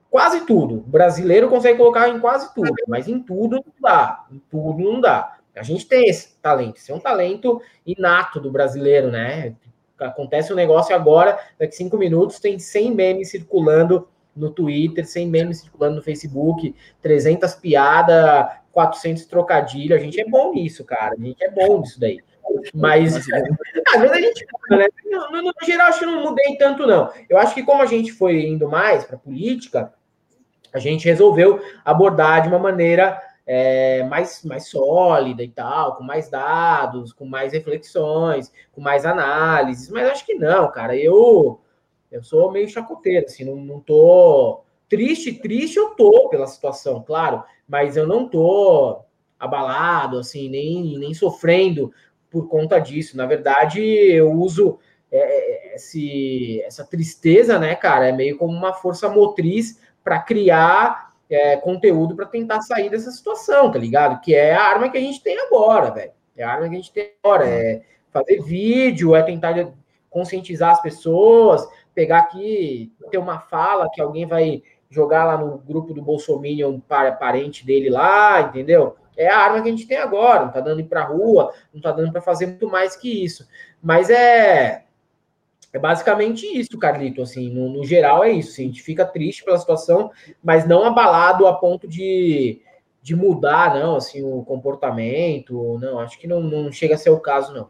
quase 0.08 0.46
tudo. 0.46 0.76
O 0.76 0.82
brasileiro 0.82 1.48
consegue 1.48 1.78
colocar 1.78 2.08
em 2.08 2.20
quase 2.20 2.54
tudo, 2.54 2.72
mas 2.86 3.08
em 3.08 3.20
tudo 3.20 3.56
não 3.56 3.74
dá. 3.80 4.24
Em 4.30 4.38
tudo 4.50 4.82
não 4.82 5.00
dá. 5.00 5.39
A 5.60 5.62
gente 5.62 5.86
tem 5.86 6.08
esse 6.08 6.38
talento, 6.40 6.78
esse 6.78 6.90
é 6.90 6.94
um 6.94 6.98
talento 6.98 7.60
inato 7.86 8.40
do 8.40 8.50
brasileiro, 8.50 9.10
né? 9.10 9.54
Acontece 9.98 10.50
um 10.50 10.56
negócio 10.56 10.94
agora, 10.94 11.38
daqui 11.58 11.76
cinco 11.76 11.98
minutos 11.98 12.40
tem 12.40 12.58
100 12.58 12.94
memes 12.94 13.30
circulando 13.30 14.08
no 14.34 14.50
Twitter, 14.50 15.06
100 15.06 15.28
memes 15.28 15.60
circulando 15.60 15.96
no 15.96 16.02
Facebook, 16.02 16.74
300 17.02 17.56
piadas, 17.56 18.46
400 18.72 19.26
trocadilhos. 19.26 20.00
A 20.00 20.02
gente 20.02 20.18
é 20.18 20.24
bom 20.24 20.54
nisso, 20.54 20.82
cara. 20.82 21.14
A 21.14 21.22
gente 21.22 21.44
é 21.44 21.50
bom 21.50 21.80
nisso 21.80 22.00
daí. 22.00 22.20
Mas, 22.72 23.14
às 23.14 24.00
vezes 24.00 24.12
a 24.16 24.18
gente 24.18 24.46
né? 24.70 24.86
No, 25.04 25.30
no, 25.30 25.42
no, 25.42 25.52
geral, 25.62 25.88
acho 25.88 25.98
que 25.98 26.06
não 26.06 26.22
mudei 26.22 26.56
tanto, 26.56 26.86
não. 26.86 27.12
Eu 27.28 27.36
acho 27.36 27.52
que 27.52 27.62
como 27.62 27.82
a 27.82 27.86
gente 27.86 28.12
foi 28.12 28.46
indo 28.46 28.66
mais 28.66 29.04
para 29.04 29.18
política, 29.18 29.92
a 30.72 30.78
gente 30.78 31.04
resolveu 31.04 31.60
abordar 31.84 32.40
de 32.40 32.48
uma 32.48 32.58
maneira 32.58 33.20
é, 33.52 34.04
mais, 34.04 34.44
mais 34.44 34.68
sólida 34.68 35.42
e 35.42 35.48
tal, 35.48 35.96
com 35.96 36.04
mais 36.04 36.30
dados, 36.30 37.12
com 37.12 37.26
mais 37.26 37.52
reflexões, 37.52 38.52
com 38.70 38.80
mais 38.80 39.04
análises. 39.04 39.90
Mas 39.90 40.08
acho 40.08 40.24
que 40.24 40.34
não, 40.34 40.70
cara. 40.70 40.96
Eu 40.96 41.60
eu 42.12 42.22
sou 42.22 42.52
meio 42.52 42.68
chacoteiro, 42.68 43.26
assim, 43.26 43.44
não, 43.44 43.56
não 43.56 43.80
tô 43.80 44.62
triste, 44.88 45.32
triste 45.32 45.76
eu 45.76 45.90
tô 45.90 46.28
pela 46.28 46.46
situação, 46.46 47.02
claro, 47.02 47.42
mas 47.68 47.96
eu 47.96 48.06
não 48.06 48.28
tô 48.28 49.00
abalado, 49.38 50.18
assim, 50.18 50.48
nem, 50.48 50.98
nem 50.98 51.14
sofrendo 51.14 51.92
por 52.30 52.48
conta 52.48 52.78
disso. 52.78 53.16
Na 53.16 53.26
verdade, 53.26 53.80
eu 53.80 54.30
uso 54.32 54.78
é, 55.10 55.72
é 55.72 55.74
esse, 55.74 56.62
essa 56.62 56.84
tristeza, 56.84 57.58
né, 57.58 57.74
cara, 57.74 58.08
é 58.08 58.12
meio 58.12 58.38
como 58.38 58.56
uma 58.56 58.74
força 58.74 59.08
motriz 59.08 59.80
para 60.04 60.20
criar 60.20 61.09
é, 61.30 61.56
conteúdo 61.56 62.16
para 62.16 62.26
tentar 62.26 62.60
sair 62.62 62.90
dessa 62.90 63.10
situação, 63.10 63.70
tá 63.70 63.78
ligado? 63.78 64.20
Que 64.20 64.34
é 64.34 64.54
a 64.54 64.62
arma 64.62 64.88
que 64.88 64.98
a 64.98 65.00
gente 65.00 65.22
tem 65.22 65.38
agora, 65.38 65.90
velho. 65.90 66.12
É 66.36 66.42
a 66.42 66.50
arma 66.50 66.68
que 66.68 66.74
a 66.74 66.76
gente 66.78 66.92
tem 66.92 67.12
agora. 67.22 67.48
É 67.48 67.82
fazer 68.10 68.42
vídeo, 68.42 69.14
é 69.14 69.22
tentar 69.22 69.54
conscientizar 70.08 70.72
as 70.72 70.82
pessoas, 70.82 71.66
pegar 71.94 72.18
aqui, 72.18 72.92
ter 73.10 73.18
uma 73.18 73.38
fala 73.38 73.88
que 73.92 74.00
alguém 74.00 74.26
vai 74.26 74.62
jogar 74.90 75.24
lá 75.24 75.38
no 75.38 75.58
grupo 75.58 75.94
do 75.94 76.02
Bolsonaro 76.02 76.82
para 76.88 77.12
parente 77.12 77.64
dele 77.64 77.88
lá, 77.88 78.40
entendeu? 78.40 78.96
É 79.16 79.28
a 79.28 79.38
arma 79.38 79.62
que 79.62 79.68
a 79.68 79.70
gente 79.70 79.86
tem 79.86 79.98
agora, 79.98 80.46
não 80.46 80.52
tá 80.52 80.60
dando 80.60 80.80
ir 80.80 80.84
pra 80.84 81.04
rua, 81.04 81.52
não 81.72 81.80
tá 81.80 81.92
dando 81.92 82.10
para 82.10 82.20
fazer 82.20 82.46
muito 82.46 82.68
mais 82.68 82.96
que 82.96 83.24
isso. 83.24 83.46
Mas 83.80 84.10
é 84.10 84.84
é 85.72 85.78
basicamente 85.78 86.46
isso, 86.46 86.78
Carlito, 86.78 87.22
assim, 87.22 87.48
no, 87.50 87.68
no 87.68 87.84
geral 87.84 88.24
é 88.24 88.32
isso, 88.32 88.50
assim, 88.50 88.64
a 88.64 88.66
gente 88.66 88.82
fica 88.82 89.04
triste 89.04 89.44
pela 89.44 89.58
situação, 89.58 90.10
mas 90.42 90.66
não 90.66 90.84
abalado 90.84 91.46
a 91.46 91.54
ponto 91.54 91.86
de, 91.86 92.60
de 93.02 93.14
mudar, 93.14 93.74
não, 93.74 93.96
assim, 93.96 94.22
o 94.22 94.42
comportamento, 94.42 95.78
não, 95.78 96.00
acho 96.00 96.18
que 96.18 96.26
não, 96.26 96.40
não 96.40 96.72
chega 96.72 96.94
a 96.94 96.98
ser 96.98 97.10
o 97.10 97.20
caso, 97.20 97.54
não 97.54 97.68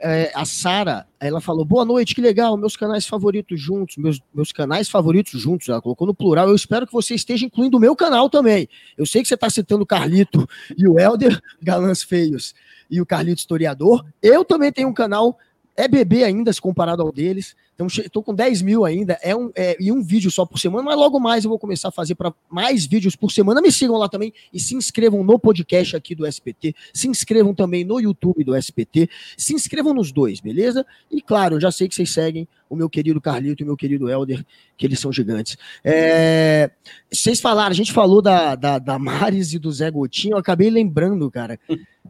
é, 0.00 0.30
a 0.34 0.44
Sara, 0.44 1.06
ela 1.18 1.40
falou: 1.40 1.64
boa 1.64 1.84
noite, 1.84 2.14
que 2.14 2.20
legal, 2.20 2.56
meus 2.56 2.76
canais 2.76 3.06
favoritos 3.06 3.60
juntos, 3.60 3.96
meus, 3.96 4.20
meus 4.32 4.52
canais 4.52 4.88
favoritos 4.88 5.40
juntos, 5.40 5.68
ela 5.68 5.82
colocou 5.82 6.06
no 6.06 6.14
plural. 6.14 6.48
Eu 6.48 6.54
espero 6.54 6.86
que 6.86 6.92
você 6.92 7.14
esteja 7.14 7.46
incluindo 7.46 7.76
o 7.76 7.80
meu 7.80 7.96
canal 7.96 8.30
também. 8.30 8.68
Eu 8.96 9.04
sei 9.04 9.22
que 9.22 9.28
você 9.28 9.34
está 9.34 9.50
citando 9.50 9.82
o 9.82 9.86
Carlito 9.86 10.48
e 10.76 10.86
o 10.86 10.98
Helder, 10.98 11.40
galãs 11.60 12.02
feios, 12.02 12.54
e 12.88 13.00
o 13.00 13.06
Carlito 13.06 13.40
historiador. 13.40 14.04
Eu 14.22 14.44
também 14.44 14.72
tenho 14.72 14.88
um 14.88 14.94
canal 14.94 15.36
é 15.78 15.86
bebê 15.86 16.24
ainda, 16.24 16.52
se 16.52 16.60
comparado 16.60 17.02
ao 17.02 17.12
deles. 17.12 17.54
Então, 17.72 17.86
estou 17.86 18.20
com 18.20 18.34
10 18.34 18.62
mil 18.62 18.84
ainda, 18.84 19.16
é 19.22 19.36
um, 19.36 19.52
é, 19.54 19.76
e 19.78 19.92
um 19.92 20.02
vídeo 20.02 20.28
só 20.28 20.44
por 20.44 20.58
semana, 20.58 20.82
mas 20.82 20.96
logo 20.96 21.20
mais 21.20 21.44
eu 21.44 21.48
vou 21.48 21.60
começar 21.60 21.88
a 21.88 21.92
fazer 21.92 22.16
para 22.16 22.34
mais 22.50 22.84
vídeos 22.84 23.14
por 23.14 23.30
semana. 23.30 23.62
Me 23.62 23.70
sigam 23.70 23.96
lá 23.96 24.08
também 24.08 24.32
e 24.52 24.58
se 24.58 24.74
inscrevam 24.74 25.22
no 25.22 25.38
podcast 25.38 25.94
aqui 25.94 26.16
do 26.16 26.26
SPT, 26.26 26.74
se 26.92 27.06
inscrevam 27.06 27.54
também 27.54 27.84
no 27.84 28.00
YouTube 28.00 28.42
do 28.42 28.56
SPT, 28.56 29.08
se 29.36 29.54
inscrevam 29.54 29.94
nos 29.94 30.10
dois, 30.10 30.40
beleza? 30.40 30.84
E 31.08 31.22
claro, 31.22 31.54
eu 31.54 31.60
já 31.60 31.70
sei 31.70 31.86
que 31.86 31.94
vocês 31.94 32.10
seguem 32.10 32.48
o 32.68 32.74
meu 32.74 32.90
querido 32.90 33.20
Carlito 33.20 33.62
e 33.62 33.64
o 33.64 33.66
meu 33.66 33.76
querido 33.76 34.10
Helder, 34.10 34.44
que 34.76 34.84
eles 34.84 34.98
são 34.98 35.12
gigantes. 35.12 35.56
É, 35.84 36.72
vocês 37.08 37.40
falaram, 37.40 37.70
a 37.70 37.76
gente 37.76 37.92
falou 37.92 38.20
da, 38.20 38.56
da, 38.56 38.80
da 38.80 38.98
Maris 38.98 39.52
e 39.52 39.58
do 39.60 39.70
Zé 39.70 39.88
Gotinho, 39.88 40.34
eu 40.34 40.38
acabei 40.38 40.68
lembrando, 40.68 41.30
cara. 41.30 41.56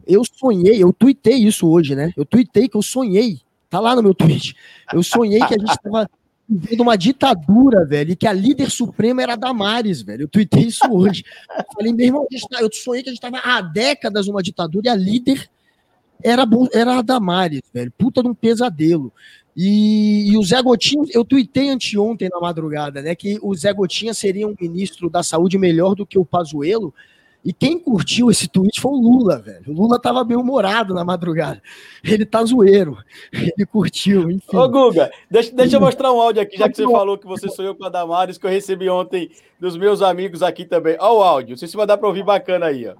Eu 0.07 0.23
sonhei, 0.25 0.81
eu 0.83 0.91
tuitei 0.91 1.35
isso 1.35 1.69
hoje, 1.69 1.95
né? 1.95 2.11
Eu 2.17 2.25
tuitei 2.25 2.67
que 2.67 2.75
eu 2.75 2.81
sonhei 2.81 3.39
Tá 3.69 3.79
lá 3.79 3.95
no 3.95 4.03
meu 4.03 4.13
tweet. 4.13 4.55
Eu 4.93 5.03
sonhei 5.03 5.39
que 5.39 5.53
a 5.53 5.59
gente 5.59 5.69
estava 5.69 6.09
vivendo 6.47 6.81
uma 6.81 6.97
ditadura, 6.97 7.85
velho, 7.85 8.11
e 8.11 8.15
que 8.15 8.25
a 8.25 8.33
líder 8.33 8.71
suprema 8.71 9.21
era 9.21 9.33
a 9.33 9.35
Damares, 9.35 10.01
velho. 10.01 10.23
Eu 10.23 10.27
tuitei 10.27 10.63
isso 10.63 10.83
hoje. 10.91 11.23
Eu 11.55 11.65
falei, 11.75 11.93
meu 11.93 12.05
irmão, 12.07 12.27
tá, 12.49 12.61
eu 12.61 12.69
sonhei 12.73 13.03
que 13.03 13.09
a 13.09 13.13
gente 13.13 13.23
estava 13.23 13.37
há 13.37 13.61
décadas 13.61 14.25
numa 14.25 14.41
ditadura 14.41 14.87
e 14.87 14.89
a 14.89 14.95
líder 14.95 15.47
era, 16.23 16.43
era 16.73 16.97
a 16.97 17.01
Damares, 17.03 17.61
velho. 17.71 17.93
Puta 17.95 18.23
de 18.23 18.29
um 18.29 18.33
pesadelo. 18.33 19.13
E, 19.55 20.31
e, 20.31 20.37
o 20.37 20.43
Zé 20.43 20.61
Gotinha, 20.61 21.03
eu 21.13 21.23
tuitei 21.23 21.69
anteontem 21.69 22.29
na 22.29 22.39
madrugada, 22.39 23.01
né, 23.01 23.13
que 23.13 23.37
o 23.41 23.53
Zé 23.53 23.73
Gotinha 23.73 24.13
seria 24.13 24.47
um 24.47 24.55
ministro 24.59 25.09
da 25.09 25.21
saúde 25.21 25.57
melhor 25.57 25.95
do 25.95 26.05
que 26.05 26.17
o 26.17 26.23
Pazuello, 26.23 26.93
e 27.43 27.53
quem 27.53 27.79
curtiu 27.79 28.29
esse 28.29 28.47
tweet 28.47 28.81
foi 28.81 28.91
o 28.91 29.01
Lula, 29.01 29.39
velho. 29.39 29.63
O 29.67 29.73
Lula 29.73 29.99
tava 29.99 30.23
bem 30.23 30.35
humorado 30.35 30.93
na 30.93 31.05
madrugada. 31.05 31.61
Ele 32.03 32.25
tá 32.25 32.43
zoeiro. 32.43 32.97
Ele 33.31 33.65
curtiu, 33.65 34.29
enfim. 34.29 34.57
Ô, 34.57 34.67
Guga, 34.67 35.09
deixa, 35.31 35.51
deixa 35.53 35.77
eu 35.77 35.81
mostrar 35.81 36.11
um 36.11 36.19
áudio 36.19 36.41
aqui, 36.41 36.57
já 36.57 36.67
que 36.67 36.75
você 36.75 36.83
falou 36.83 37.17
que 37.17 37.25
você 37.25 37.47
sonhou 37.49 37.75
com 37.75 37.85
a 37.85 37.89
Damares, 37.89 38.37
que 38.37 38.45
eu 38.45 38.51
recebi 38.51 38.89
ontem 38.89 39.31
dos 39.59 39.77
meus 39.77 40.01
amigos 40.01 40.43
aqui 40.43 40.65
também. 40.65 40.97
Olha 40.99 41.13
o 41.13 41.23
áudio. 41.23 41.49
Não 41.51 41.57
sei 41.57 41.67
se 41.67 41.77
vai 41.77 41.87
dar 41.87 41.97
para 41.97 42.07
ouvir 42.07 42.23
bacana 42.23 42.65
aí, 42.65 42.87
ó. 42.87 42.95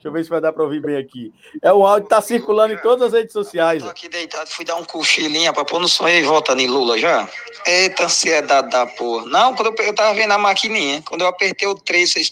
Deixa 0.00 0.08
eu 0.08 0.12
ver 0.12 0.24
se 0.24 0.30
vai 0.30 0.40
dar 0.40 0.54
para 0.54 0.64
ouvir 0.64 0.80
bem 0.80 0.96
aqui. 0.96 1.30
É 1.60 1.70
um 1.70 1.84
áudio 1.84 2.04
que 2.04 2.08
tá 2.08 2.22
circulando 2.22 2.72
em 2.72 2.78
todas 2.78 3.08
as 3.08 3.12
redes 3.12 3.34
sociais. 3.34 3.82
Tô 3.82 3.90
aqui 3.90 4.08
deitado, 4.08 4.48
fui 4.48 4.64
dar 4.64 4.76
um 4.76 4.84
cochilinha 4.84 5.52
para 5.52 5.62
pôr 5.62 5.78
no 5.78 5.88
sonho 5.88 6.16
e 6.16 6.22
volta 6.22 6.54
em 6.54 6.66
Lula 6.66 6.96
já. 6.96 7.28
Eita 7.66 8.04
ansiedade 8.04 8.70
da 8.70 8.86
porra. 8.86 9.26
Não, 9.26 9.54
quando 9.54 9.78
eu, 9.78 9.84
eu 9.84 9.94
tava 9.94 10.14
vendo 10.14 10.32
a 10.32 10.38
maquininha, 10.38 11.02
quando 11.02 11.20
eu 11.20 11.26
apertei 11.26 11.68
o 11.68 11.74
3, 11.74 12.10
vocês 12.10 12.30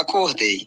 acordei. 0.00 0.66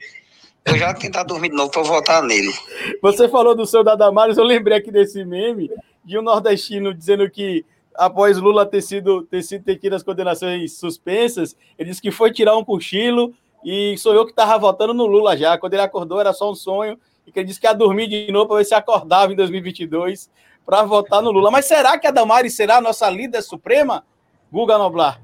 Eu 0.64 0.78
já 0.78 0.94
tentar 0.94 1.24
dormir 1.24 1.50
de 1.50 1.56
novo 1.56 1.72
para 1.72 1.82
votar 1.82 2.24
nele. 2.24 2.54
Você 3.02 3.28
falou 3.28 3.56
do 3.56 3.66
seu 3.66 3.84
da 3.84 3.96
Damares, 3.96 4.38
eu 4.38 4.44
lembrei 4.44 4.78
aqui 4.78 4.92
desse 4.92 5.26
meme 5.26 5.72
de 6.04 6.18
um 6.18 6.22
nordestino 6.22 6.94
dizendo 6.94 7.30
que 7.30 7.66
após 7.96 8.38
Lula 8.38 8.66
ter 8.66 8.82
sido 8.82 9.24
ter 9.24 9.42
sido 9.42 9.64
ter 9.64 9.78
tido 9.78 9.96
as 9.96 10.04
condenações 10.04 10.78
suspensas, 10.78 11.56
ele 11.78 11.90
disse 11.90 12.02
que 12.02 12.12
foi 12.12 12.32
tirar 12.32 12.56
um 12.56 12.64
cochilo 12.64 13.34
e 13.64 13.98
sou 13.98 14.14
eu 14.14 14.26
que 14.26 14.32
estava 14.32 14.58
votando 14.60 14.94
no 14.94 15.08
Lula 15.08 15.36
já. 15.36 15.58
Quando 15.58 15.74
ele 15.74 15.82
acordou 15.82 16.20
era 16.20 16.32
só 16.32 16.52
um 16.52 16.56
sonho 16.56 16.98
e 17.26 17.32
que 17.32 17.40
ele 17.40 17.48
disse 17.48 17.60
que 17.60 17.66
ia 17.66 17.74
dormir 17.74 18.08
de 18.08 18.32
novo 18.32 18.48
para 18.48 18.58
ver 18.58 18.66
se 18.66 18.76
acordava 18.76 19.34
em 19.34 19.36
2022 19.36 20.30
para 20.64 20.84
votar 20.84 21.24
no 21.24 21.32
Lula. 21.32 21.50
Mas 21.50 21.66
será 21.66 21.98
que 21.98 22.06
a 22.06 22.12
Damares 22.12 22.56
será 22.56 22.78
a 22.78 22.82
nossa 22.82 23.10
líder 23.10 23.42
suprema? 23.42 24.06
Guga 24.52 24.78
Noblar 24.78 25.20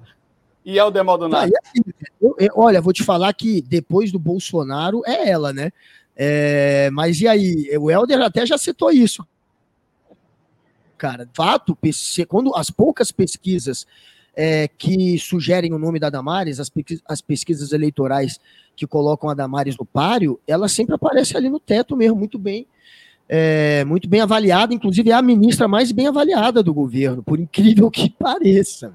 e 0.67 0.77
é 0.77 0.83
o 0.83 1.05
Maldonado. 1.05 1.49
Ah, 1.55 1.59
assim, 1.63 1.81
eu, 2.21 2.35
eu, 2.37 2.49
olha, 2.53 2.81
vou 2.81 2.91
te 2.91 3.01
falar 3.01 3.31
que 3.33 3.61
depois 3.61 4.11
do 4.11 4.19
Bolsonaro 4.19 5.01
é 5.05 5.29
ela, 5.29 5.53
né? 5.53 5.71
É, 6.13 6.89
mas 6.91 7.21
e 7.21 7.27
aí? 7.27 7.77
O 7.77 7.89
Helder 7.89 8.19
até 8.19 8.45
já 8.45 8.57
citou 8.57 8.91
isso. 8.91 9.25
Cara, 10.97 11.29
fato, 11.33 11.77
quando 12.27 12.53
as 12.53 12.69
poucas 12.69 13.13
pesquisas 13.13 13.87
é, 14.35 14.67
que 14.67 15.17
sugerem 15.17 15.73
o 15.73 15.79
nome 15.79 15.99
da 15.99 16.09
Damares, 16.09 16.59
as, 16.59 16.69
as 17.07 17.21
pesquisas 17.21 17.71
eleitorais 17.71 18.37
que 18.75 18.85
colocam 18.85 19.29
a 19.29 19.33
Damares 19.33 19.77
no 19.77 19.85
páreo, 19.85 20.37
ela 20.45 20.67
sempre 20.67 20.95
aparece 20.95 21.37
ali 21.37 21.49
no 21.49 21.61
teto 21.61 21.95
mesmo, 21.95 22.17
muito 22.17 22.37
bem 22.37 22.67
é, 23.29 23.83
muito 23.83 24.07
bem 24.07 24.21
avaliada, 24.21 24.73
inclusive 24.73 25.11
é 25.11 25.13
a 25.13 25.21
ministra 25.21 25.67
mais 25.67 25.91
bem 25.91 26.07
avaliada 26.07 26.63
do 26.63 26.73
governo, 26.73 27.21
por 27.21 27.39
incrível 27.39 27.91
que 27.91 28.09
pareça. 28.17 28.93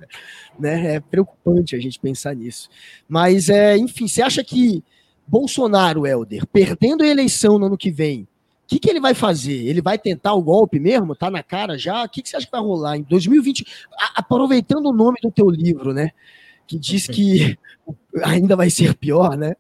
Né? 0.59 0.97
É 0.97 1.01
preocupante 1.01 1.76
a 1.76 1.80
gente 1.80 1.99
pensar 1.99 2.35
nisso. 2.35 2.68
Mas, 3.09 3.49
é, 3.49 3.76
enfim, 3.76 4.09
você 4.09 4.22
acha 4.22 4.43
que 4.43 4.83
Bolsonaro, 5.26 6.07
Helder, 6.07 6.47
perdendo 6.47 7.03
a 7.03 7.07
eleição 7.07 7.59
no 7.59 7.66
ano 7.66 7.76
que 7.76 7.91
vem, 7.91 8.22
o 8.22 8.26
que, 8.66 8.78
que 8.78 8.89
ele 8.89 9.01
vai 9.01 9.12
fazer? 9.12 9.66
Ele 9.66 9.83
vai 9.83 9.99
tentar 9.99 10.33
o 10.33 10.43
golpe 10.43 10.80
mesmo? 10.80 11.14
Tá 11.14 11.30
na 11.30 11.43
cara 11.43 11.76
já? 11.76 12.05
O 12.05 12.09
que, 12.09 12.22
que 12.22 12.28
você 12.28 12.37
acha 12.37 12.47
que 12.47 12.53
vai 12.53 12.61
rolar 12.61 12.97
em 12.97 13.03
2020? 13.03 13.66
aproveitando 14.14 14.87
o 14.87 14.93
nome 14.93 15.18
do 15.22 15.30
teu 15.30 15.51
livro, 15.51 15.93
né? 15.93 16.11
Que 16.66 16.78
diz 16.78 17.07
que 17.07 17.59
ainda 18.24 18.57
vai 18.57 18.70
ser 18.70 18.95
pior, 18.95 19.37
né? 19.37 19.55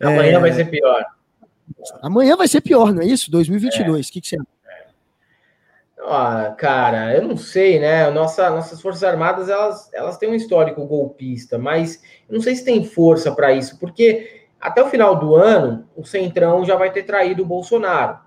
Amanhã 0.00 0.38
é... 0.38 0.40
vai 0.40 0.52
ser 0.52 0.70
pior. 0.70 1.04
Amanhã 2.02 2.36
vai 2.36 2.48
ser 2.48 2.60
pior, 2.60 2.92
não 2.92 3.02
é 3.02 3.06
isso? 3.06 3.30
2022. 3.30 4.06
O 4.06 4.10
é. 4.10 4.12
que, 4.12 4.20
que 4.20 4.28
você 4.28 4.36
acha? 4.36 4.54
Ah, 6.06 6.54
cara, 6.58 7.14
eu 7.14 7.22
não 7.22 7.36
sei, 7.36 7.78
né? 7.78 8.10
Nossa, 8.10 8.50
nossas 8.50 8.80
Forças 8.80 9.02
Armadas 9.02 9.48
elas, 9.48 9.90
elas 9.92 10.18
têm 10.18 10.28
um 10.28 10.34
histórico 10.34 10.84
golpista, 10.84 11.56
mas 11.58 12.02
eu 12.28 12.34
não 12.34 12.42
sei 12.42 12.54
se 12.54 12.64
tem 12.64 12.84
força 12.84 13.32
para 13.32 13.52
isso, 13.52 13.78
porque 13.78 14.42
Até 14.60 14.82
o 14.82 14.88
final 14.88 15.16
do 15.16 15.34
ano, 15.34 15.86
o 15.94 16.04
Centrão 16.06 16.64
já 16.64 16.74
vai 16.74 16.90
ter 16.90 17.02
traído 17.02 17.42
o 17.42 17.46
Bolsonaro. 17.46 18.18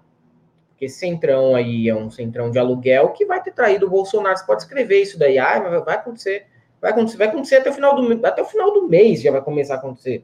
Porque 0.70 0.86
esse 0.86 0.99
Centrão 0.99 1.55
aí 1.55 1.89
é 1.89 1.95
um 1.95 2.12
Centrão 2.12 2.51
de 2.51 2.60
aluguel 2.60 3.10
que 3.10 3.26
vai 3.26 3.41
ter 3.41 3.51
traído 3.51 3.88
o 3.88 3.89
Bolsonaro. 3.89 4.38
Você 4.38 4.45
pode 4.45 4.62
escrever 4.62 5.01
isso 5.01 5.18
daí. 5.18 5.39
Ah, 5.39 5.82
vai 5.84 5.95
acontecer. 5.95 6.45
Vai 6.80 6.91
acontecer, 6.91 7.18
vai 7.18 7.28
acontecer 7.28 7.55
até 7.55 7.72
o 7.72 7.74
final 7.74 7.95
do 7.95 8.26
até 8.28 8.41
o 8.43 8.45
final 8.45 8.72
do 8.72 8.88
mês 8.88 9.22
já 9.22 9.32
vai 9.32 9.41
começar 9.41 9.76
a 9.76 9.78
acontecer. 9.78 10.24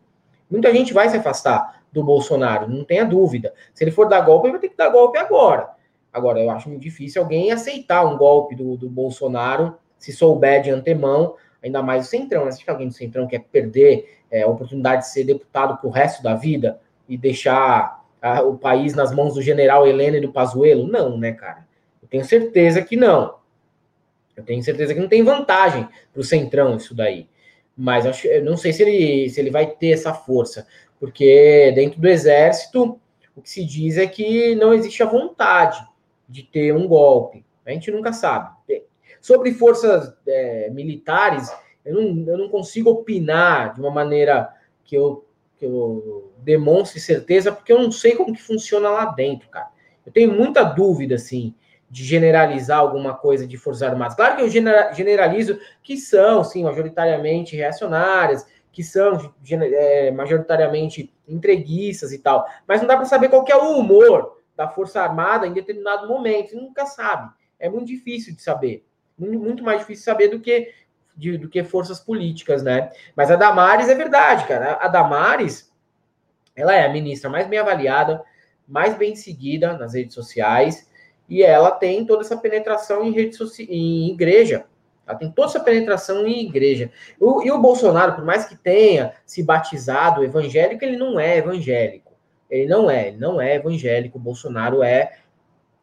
Muita 0.50 0.72
gente 0.72 0.94
vai 0.94 1.10
se 1.10 1.18
afastar 1.18 1.83
do 1.94 2.04
Bolsonaro, 2.04 2.68
não 2.68 2.84
tenha 2.84 3.06
dúvida. 3.06 3.54
Se 3.74 3.84
ele 3.84 3.92
for 3.92 4.10
dar 4.10 4.22
golpe, 4.22 4.48
ele 4.48 4.54
vai 4.54 4.62
ter 4.62 4.70
que 4.70 4.78
dar 4.78 4.90
golpe 4.90 5.18
agora. 5.18 5.70
Agora, 6.12 6.40
eu 6.40 6.50
acho 6.50 6.70
muito 6.70 6.82
difícil 6.82 7.22
alguém 7.22 7.52
aceitar 7.52 8.04
um 8.04 8.18
golpe 8.18 8.56
do, 8.56 8.76
do 8.76 8.90
Bolsonaro 8.90 9.76
se 9.98 10.12
souber 10.12 10.62
de 10.62 10.70
antemão, 10.70 11.36
ainda 11.64 11.82
mais 11.82 12.06
o 12.06 12.10
Centrão. 12.10 12.46
Né? 12.46 12.52
Se 12.52 12.68
alguém 12.68 12.88
do 12.88 12.94
Centrão 12.94 13.28
quer 13.28 13.40
perder 13.40 14.20
é, 14.30 14.42
a 14.42 14.48
oportunidade 14.48 15.04
de 15.04 15.10
ser 15.10 15.24
deputado 15.24 15.78
pro 15.78 15.90
resto 15.90 16.22
da 16.22 16.36
vida 16.36 16.80
e 17.08 17.18
deixar 17.18 18.04
a, 18.22 18.42
o 18.42 18.58
país 18.58 18.94
nas 18.94 19.14
mãos 19.14 19.36
do 19.36 19.42
general 19.42 19.88
Helena 19.88 20.18
e 20.18 20.22
do 20.22 20.32
Pazuello? 20.32 20.88
Não, 20.88 21.18
né, 21.18 21.32
cara? 21.32 21.66
Eu 22.02 22.08
tenho 22.08 22.26
certeza 22.26 22.82
que 22.82 22.98
não. 22.98 23.36
Eu 24.36 24.44
tenho 24.44 24.62
certeza 24.62 24.94
que 24.94 25.00
não 25.00 25.08
tem 25.08 25.24
vantagem 25.24 25.88
para 26.12 26.20
o 26.20 26.24
Centrão 26.24 26.76
isso 26.76 26.94
daí. 26.94 27.28
Mas 27.76 28.06
acho, 28.06 28.28
eu 28.28 28.44
não 28.44 28.56
sei 28.56 28.72
se 28.72 28.84
ele, 28.84 29.30
se 29.30 29.40
ele 29.40 29.50
vai 29.50 29.66
ter 29.66 29.92
essa 29.92 30.14
força, 30.14 30.68
porque 31.04 31.74
dentro 31.76 32.00
do 32.00 32.08
Exército 32.08 32.98
o 33.36 33.42
que 33.42 33.50
se 33.50 33.66
diz 33.66 33.98
é 33.98 34.08
que 34.08 34.56
não 34.56 34.74
existe 34.74 35.04
a 35.04 35.06
vontade 35.06 35.86
de 36.30 36.44
ter 36.44 36.74
um 36.74 36.88
golpe. 36.88 37.46
A 37.66 37.72
gente 37.72 37.92
nunca 37.92 38.14
sabe. 38.14 38.56
Sobre 39.20 39.54
forças 39.54 40.16
é, 40.26 40.70
militares, 40.70 41.54
eu 41.84 41.94
não, 41.94 42.26
eu 42.26 42.38
não 42.38 42.48
consigo 42.48 42.90
opinar 42.90 43.74
de 43.74 43.82
uma 43.82 43.92
maneira 43.92 44.48
que 44.86 44.96
eu, 44.96 45.26
que 45.58 45.66
eu 45.66 46.32
demonstre 46.38 47.02
certeza, 47.02 47.52
porque 47.52 47.74
eu 47.74 47.84
não 47.84 47.92
sei 47.92 48.16
como 48.16 48.34
que 48.34 48.42
funciona 48.42 48.90
lá 48.90 49.04
dentro, 49.08 49.50
cara. 49.50 49.68
Eu 50.06 50.12
tenho 50.14 50.32
muita 50.32 50.64
dúvida, 50.64 51.16
assim, 51.16 51.54
de 51.90 52.02
generalizar 52.06 52.80
alguma 52.80 53.14
coisa 53.14 53.46
de 53.46 53.58
Forças 53.58 53.84
Armadas. 53.84 54.16
Claro 54.16 54.38
que 54.38 54.42
eu 54.42 54.50
generalizo 54.50 55.60
que 55.84 55.98
são, 55.98 56.46
sim, 56.46 56.64
majoritariamente 56.64 57.58
reacionárias, 57.58 58.48
que 58.74 58.84
são 58.84 59.34
é, 59.50 60.12
majoritariamente 60.12 61.14
entreguistas 61.28 62.12
e 62.12 62.18
tal, 62.18 62.46
mas 62.68 62.82
não 62.82 62.88
dá 62.88 62.98
para 62.98 63.06
saber 63.06 63.30
qual 63.30 63.46
é 63.48 63.56
o 63.56 63.78
humor 63.78 64.42
da 64.58 64.68
Força 64.68 65.00
Armada 65.00 65.48
em 65.48 65.54
determinado 65.54 66.08
momento, 66.08 66.50
você 66.50 66.56
nunca 66.56 66.86
sabe. 66.86 67.32
É 67.60 67.70
muito 67.70 67.88
difícil 67.88 68.36
de 68.36 68.42
saber. 68.42 68.86
Muito 69.18 69.64
mais 69.64 69.80
difícil 69.80 70.04
saber 70.04 70.28
do 70.28 70.40
que, 70.40 70.74
de, 71.16 71.38
do 71.38 71.48
que 71.48 71.64
forças 71.64 72.00
políticas, 72.00 72.64
né? 72.64 72.92
Mas 73.16 73.30
a 73.30 73.36
Damares 73.36 73.88
é 73.88 73.96
verdade, 73.96 74.48
cara. 74.48 74.74
A 74.82 74.88
Damares, 74.88 75.72
ela 76.56 76.74
é 76.74 76.86
a 76.86 76.92
ministra 76.92 77.30
mais 77.30 77.48
bem 77.48 77.60
avaliada, 77.60 78.24
mais 78.68 78.98
bem 78.98 79.16
seguida 79.16 79.78
nas 79.78 79.94
redes 79.94 80.16
sociais, 80.16 80.90
e 81.30 81.44
ela 81.44 81.72
tem 81.72 82.06
toda 82.06 82.22
essa 82.22 82.38
penetração 82.38 83.04
em 83.04 83.12
rede 83.12 83.38
em 83.70 84.12
igreja. 84.12 84.66
Ela 85.06 85.18
tem 85.18 85.32
toda 85.32 85.50
essa 85.50 85.60
penetração 85.60 86.26
em 86.26 86.46
igreja. 86.46 86.92
O, 87.20 87.44
e 87.44 87.52
o 87.52 87.62
Bolsonaro, 87.62 88.14
por 88.16 88.24
mais 88.24 88.46
que 88.46 88.56
tenha 88.56 89.14
se 89.26 89.44
batizado 89.44 90.24
evangélico, 90.24 90.84
ele 90.84 90.98
não 90.98 91.20
é 91.20 91.38
evangélico. 91.38 92.14
Ele 92.50 92.68
não 92.68 92.90
é, 92.90 93.10
ele 93.10 93.18
não 93.18 93.42
é 93.42 93.56
evangélico. 93.56 94.18
O 94.18 94.22
Bolsonaro 94.22 94.82
é 94.82 95.18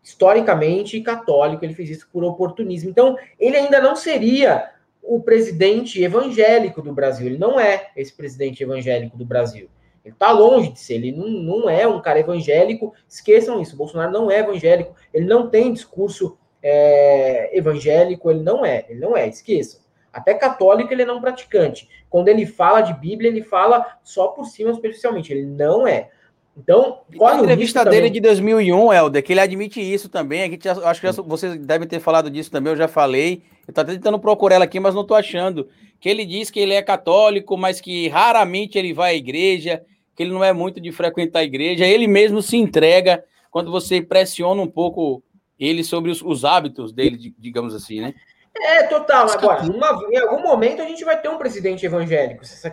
historicamente 0.02 1.00
católico, 1.00 1.64
ele 1.64 1.74
fez 1.74 1.90
isso 1.90 2.08
por 2.10 2.24
oportunismo. 2.24 2.88
Então, 2.88 3.18
ele 3.38 3.56
ainda 3.56 3.80
não 3.80 3.94
seria 3.94 4.70
o 5.02 5.20
presidente 5.20 6.02
evangélico 6.02 6.80
do 6.80 6.92
Brasil. 6.92 7.26
Ele 7.26 7.38
não 7.38 7.58
é 7.60 7.90
esse 7.96 8.12
presidente 8.12 8.62
evangélico 8.62 9.16
do 9.16 9.24
Brasil. 9.24 9.68
Ele 10.04 10.14
está 10.14 10.32
longe 10.32 10.72
de 10.72 10.80
ser, 10.80 10.94
ele 10.94 11.12
não, 11.12 11.28
não 11.28 11.70
é 11.70 11.86
um 11.86 12.00
cara 12.00 12.20
evangélico. 12.20 12.94
Esqueçam 13.08 13.60
isso, 13.60 13.74
o 13.74 13.78
Bolsonaro 13.78 14.12
não 14.12 14.30
é 14.30 14.38
evangélico, 14.38 14.94
ele 15.12 15.26
não 15.26 15.50
tem 15.50 15.72
discurso 15.72 16.38
é, 16.62 17.56
evangélico, 17.56 18.30
ele 18.30 18.42
não 18.42 18.64
é, 18.64 18.84
ele 18.88 19.00
não 19.00 19.16
é, 19.16 19.28
esqueçam. 19.28 19.80
Até 20.12 20.34
católico 20.34 20.92
ele 20.92 21.02
é 21.02 21.06
não 21.06 21.20
praticante. 21.20 21.88
Quando 22.08 22.28
ele 22.28 22.44
fala 22.44 22.80
de 22.80 22.92
Bíblia, 22.94 23.30
ele 23.30 23.42
fala 23.42 23.98
só 24.02 24.28
por 24.28 24.44
cima, 24.46 24.74
superficialmente. 24.74 25.32
Ele 25.32 25.46
não 25.46 25.86
é. 25.86 26.10
Então, 26.56 27.00
qual 27.16 27.32
a 27.32 27.38
entrevista 27.38 27.84
dele 27.84 28.08
também... 28.08 28.12
de 28.12 28.20
2001, 28.20 28.92
Helder, 28.92 29.22
que 29.22 29.32
ele 29.32 29.40
admite 29.40 29.80
isso 29.80 30.08
também. 30.08 30.58
Acho 30.84 31.00
que 31.00 31.06
já, 31.06 31.22
vocês 31.22 31.56
devem 31.58 31.86
ter 31.86 32.00
falado 32.00 32.28
disso 32.28 32.50
também, 32.50 32.72
eu 32.72 32.76
já 32.76 32.88
falei. 32.88 33.42
Eu 33.66 33.72
tô 33.72 33.84
tentando 33.84 34.18
procurar 34.18 34.56
ela 34.56 34.64
aqui, 34.64 34.80
mas 34.80 34.94
não 34.94 35.06
tô 35.06 35.14
achando. 35.14 35.68
Que 36.00 36.08
ele 36.08 36.26
diz 36.26 36.50
que 36.50 36.58
ele 36.58 36.74
é 36.74 36.82
católico, 36.82 37.56
mas 37.56 37.80
que 37.80 38.08
raramente 38.08 38.76
ele 38.76 38.92
vai 38.92 39.12
à 39.12 39.16
igreja, 39.16 39.82
que 40.16 40.22
ele 40.22 40.32
não 40.32 40.42
é 40.42 40.52
muito 40.52 40.80
de 40.80 40.90
frequentar 40.90 41.38
a 41.38 41.44
igreja. 41.44 41.86
Ele 41.86 42.08
mesmo 42.08 42.42
se 42.42 42.56
entrega 42.56 43.24
quando 43.50 43.70
você 43.70 44.02
pressiona 44.02 44.60
um 44.60 44.68
pouco 44.68 45.22
ele 45.60 45.84
sobre 45.84 46.10
os, 46.10 46.22
os 46.22 46.44
hábitos 46.44 46.92
dele, 46.92 47.34
digamos 47.38 47.74
assim, 47.74 48.00
né? 48.00 48.14
É, 48.56 48.84
total. 48.84 49.30
Agora, 49.30 49.62
em 49.64 50.16
algum 50.18 50.42
momento 50.42 50.82
a 50.82 50.84
gente 50.84 51.04
vai 51.04 51.20
ter 51.20 51.28
um 51.28 51.38
presidente 51.38 51.86
evangélico. 51.86 52.44
Se, 52.44 52.66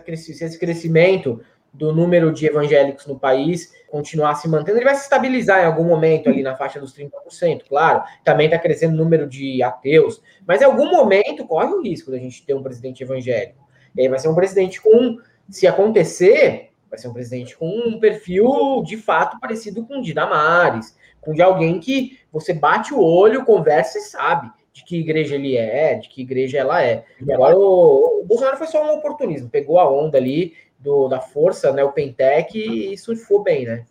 esse 0.43 0.57
crescimento 0.57 1.41
do 1.73 1.93
número 1.93 2.33
de 2.33 2.47
evangélicos 2.47 3.05
no 3.05 3.19
país 3.19 3.71
continuar 3.87 4.35
se 4.35 4.49
mantendo, 4.49 4.77
ele 4.77 4.85
vai 4.85 4.95
se 4.95 5.03
estabilizar 5.03 5.61
em 5.61 5.65
algum 5.65 5.83
momento 5.83 6.27
ali 6.27 6.41
na 6.41 6.55
faixa 6.55 6.79
dos 6.79 6.93
30%, 6.95 7.63
claro. 7.69 8.03
Também 8.23 8.47
está 8.47 8.57
crescendo 8.57 8.95
o 8.95 8.97
número 8.97 9.27
de 9.27 9.61
ateus, 9.61 10.21
mas 10.45 10.61
em 10.61 10.65
algum 10.65 10.89
momento 10.89 11.45
corre 11.45 11.71
o 11.71 11.81
risco 11.81 12.09
da 12.09 12.17
gente 12.17 12.45
ter 12.45 12.53
um 12.53 12.63
presidente 12.63 13.03
evangélico. 13.03 13.67
E 13.95 14.01
aí 14.01 14.07
vai 14.07 14.17
ser 14.17 14.27
um 14.27 14.35
presidente 14.35 14.81
com, 14.81 15.19
se 15.49 15.67
acontecer, 15.67 16.71
vai 16.89 16.97
ser 16.97 17.07
um 17.07 17.13
presidente 17.13 17.55
com 17.55 17.67
um 17.67 17.99
perfil 17.99 18.81
de 18.83 18.97
fato 18.97 19.39
parecido 19.39 19.85
com 19.85 19.99
o 19.99 20.01
de 20.01 20.13
Damares, 20.13 20.97
com 21.21 21.33
de 21.33 21.41
alguém 21.41 21.79
que 21.79 22.16
você 22.31 22.53
bate 22.53 22.93
o 22.93 23.01
olho, 23.01 23.45
conversa 23.45 23.97
e 23.97 24.01
sabe 24.01 24.51
de 24.77 24.83
que 24.83 24.97
igreja 24.97 25.35
ele 25.35 25.57
é, 25.57 25.95
de 25.95 26.07
que 26.07 26.21
igreja 26.21 26.59
ela 26.59 26.83
é. 26.83 27.03
Agora 27.33 27.57
o, 27.57 28.21
o 28.21 28.25
Bolsonaro 28.25 28.57
foi 28.57 28.67
só 28.67 28.83
um 28.85 28.97
oportunismo, 28.97 29.49
pegou 29.49 29.79
a 29.79 29.89
onda 29.89 30.17
ali 30.17 30.53
do, 30.77 31.07
da 31.07 31.19
força, 31.19 31.71
né, 31.71 31.83
o 31.83 31.91
Pentec, 31.91 32.57
e 32.57 32.95
surfou 32.97 33.41
bem, 33.41 33.65
né? 33.65 33.85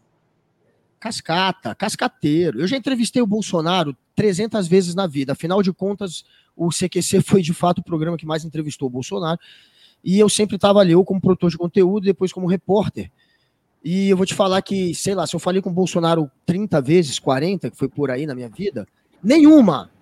Cascata, 1.01 1.75
cascateiro. 1.75 2.61
Eu 2.61 2.67
já 2.67 2.77
entrevistei 2.77 3.21
o 3.21 3.27
Bolsonaro 3.27 3.97
300 4.15 4.67
vezes 4.67 4.95
na 4.95 5.07
vida. 5.07 5.33
Afinal 5.33 5.63
de 5.63 5.73
contas, 5.73 6.25
o 6.57 6.71
CQC 6.71 7.21
foi 7.21 7.43
de 7.43 7.53
fato 7.53 7.79
o 7.79 7.85
programa 7.85 8.17
que 8.17 8.27
mais 8.27 8.45
entrevistou 8.45 8.87
o 8.87 8.91
Bolsonaro. 8.91 9.39
E 10.03 10.19
eu 10.19 10.29
sempre 10.29 10.57
estava 10.57 10.79
ali, 10.79 10.95
ou 10.95 11.05
como 11.05 11.21
produtor 11.21 11.51
de 11.51 11.59
conteúdo, 11.59 12.05
e 12.05 12.11
depois 12.11 12.33
como 12.33 12.47
repórter. 12.47 13.11
E 13.89 14.09
eu 14.09 14.17
vou 14.17 14.27
te 14.27 14.35
falar 14.35 14.61
que, 14.63 14.93
sei 14.97 15.15
lá, 15.15 15.29
se 15.29 15.37
eu 15.37 15.39
falei 15.39 15.63
com 15.63 15.71
o 15.71 15.73
Bolsonaro 15.73 16.29
30 16.45 16.83
vezes, 16.83 17.21
40, 17.21 17.71
que 17.71 17.77
foi 17.77 17.89
por 17.89 18.11
aí 18.11 18.27
na 18.27 18.35
minha 18.35 18.49
vida, 18.49 18.85
nenhuma, 19.23 19.93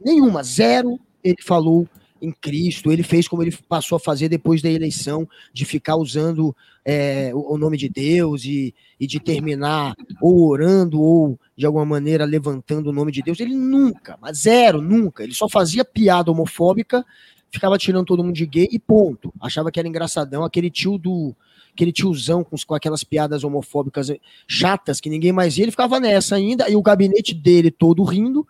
nenhuma, 0.00 0.44
zero, 0.44 0.96
ele 1.24 1.42
falou 1.42 1.88
em 2.20 2.30
Cristo, 2.30 2.92
ele 2.92 3.02
fez 3.02 3.26
como 3.26 3.42
ele 3.42 3.52
passou 3.68 3.96
a 3.96 3.98
fazer 3.98 4.28
depois 4.28 4.62
da 4.62 4.70
eleição, 4.70 5.28
de 5.52 5.64
ficar 5.64 5.96
usando 5.96 6.54
é, 6.84 7.32
o, 7.34 7.58
nome 7.58 7.76
de 7.76 7.88
Deus 7.88 8.44
e, 8.44 8.72
e 9.00 9.08
de 9.08 9.18
terminar 9.18 9.96
ou 10.20 10.48
orando 10.48 11.02
ou 11.02 11.36
de 11.56 11.66
alguma 11.66 11.84
maneira 11.84 12.24
levantando 12.24 12.90
o 12.90 12.92
nome 12.92 13.10
de 13.10 13.22
Deus. 13.22 13.40
Ele 13.40 13.56
nunca, 13.56 14.16
mas 14.22 14.38
zero, 14.42 14.80
nunca. 14.80 15.24
Ele 15.24 15.34
só 15.34 15.48
fazia 15.48 15.84
piada 15.84 16.30
homofóbica, 16.30 17.04
ficava 17.50 17.76
tirando 17.76 18.06
todo 18.06 18.22
mundo 18.22 18.36
de 18.36 18.46
gay 18.46 18.68
e 18.70 18.78
ponto. 18.78 19.34
Achava 19.40 19.72
que 19.72 19.80
era 19.80 19.88
engraçadão, 19.88 20.44
aquele 20.44 20.70
tio 20.70 20.96
do 20.96 21.34
aquele 21.74 21.92
tiozão 21.92 22.44
com, 22.44 22.56
com 22.66 22.74
aquelas 22.74 23.02
piadas 23.02 23.44
homofóbicas 23.44 24.10
chatas 24.46 25.00
que 25.00 25.08
ninguém 25.08 25.32
mais 25.32 25.54
via, 25.54 25.64
ele 25.64 25.70
ficava 25.70 25.98
nessa 25.98 26.36
ainda, 26.36 26.68
e 26.68 26.76
o 26.76 26.82
gabinete 26.82 27.34
dele 27.34 27.70
todo 27.70 28.04
rindo, 28.04 28.46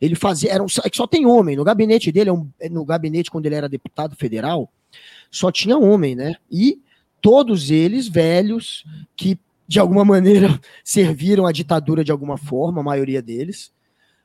ele 0.00 0.14
fazia, 0.14 0.52
era 0.52 0.62
um, 0.62 0.66
é 0.84 0.90
que 0.90 0.96
só 0.96 1.06
tem 1.06 1.26
homem, 1.26 1.56
no 1.56 1.64
gabinete 1.64 2.12
dele, 2.12 2.30
é 2.30 2.66
é 2.66 2.68
no 2.68 2.84
gabinete 2.84 3.30
quando 3.30 3.46
ele 3.46 3.54
era 3.54 3.68
deputado 3.68 4.14
federal, 4.14 4.70
só 5.30 5.50
tinha 5.50 5.78
homem, 5.78 6.14
né, 6.14 6.34
e 6.50 6.80
todos 7.20 7.70
eles 7.70 8.08
velhos, 8.08 8.84
que 9.16 9.38
de 9.66 9.80
alguma 9.80 10.04
maneira 10.04 10.60
serviram 10.84 11.46
a 11.46 11.52
ditadura 11.52 12.04
de 12.04 12.12
alguma 12.12 12.36
forma, 12.36 12.80
a 12.80 12.84
maioria 12.84 13.22
deles, 13.22 13.72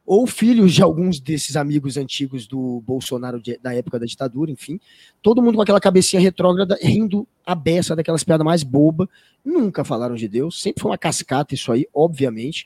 ou 0.06 0.26
filhos 0.26 0.74
de 0.74 0.82
alguns 0.82 1.20
desses 1.20 1.56
amigos 1.56 1.96
antigos 1.96 2.48
do 2.48 2.82
Bolsonaro 2.86 3.42
de, 3.42 3.58
da 3.60 3.74
época 3.74 4.00
da 4.00 4.06
ditadura, 4.06 4.52
enfim. 4.52 4.80
Todo 5.22 5.42
mundo 5.42 5.56
com 5.56 5.62
aquela 5.62 5.80
cabecinha 5.80 6.22
retrógrada, 6.22 6.78
rindo 6.82 7.28
a 7.46 7.54
beça 7.54 7.96
daquelas 7.96 8.24
piadas 8.24 8.46
mais 8.46 8.64
boba. 8.64 9.08
Nunca 9.44 9.84
falaram 9.84 10.16
de 10.16 10.28
Deus, 10.28 10.62
sempre 10.62 10.82
foi 10.82 10.92
uma 10.92 10.98
cascata 10.98 11.54
isso 11.54 11.72
aí, 11.72 11.88
obviamente. 11.94 12.66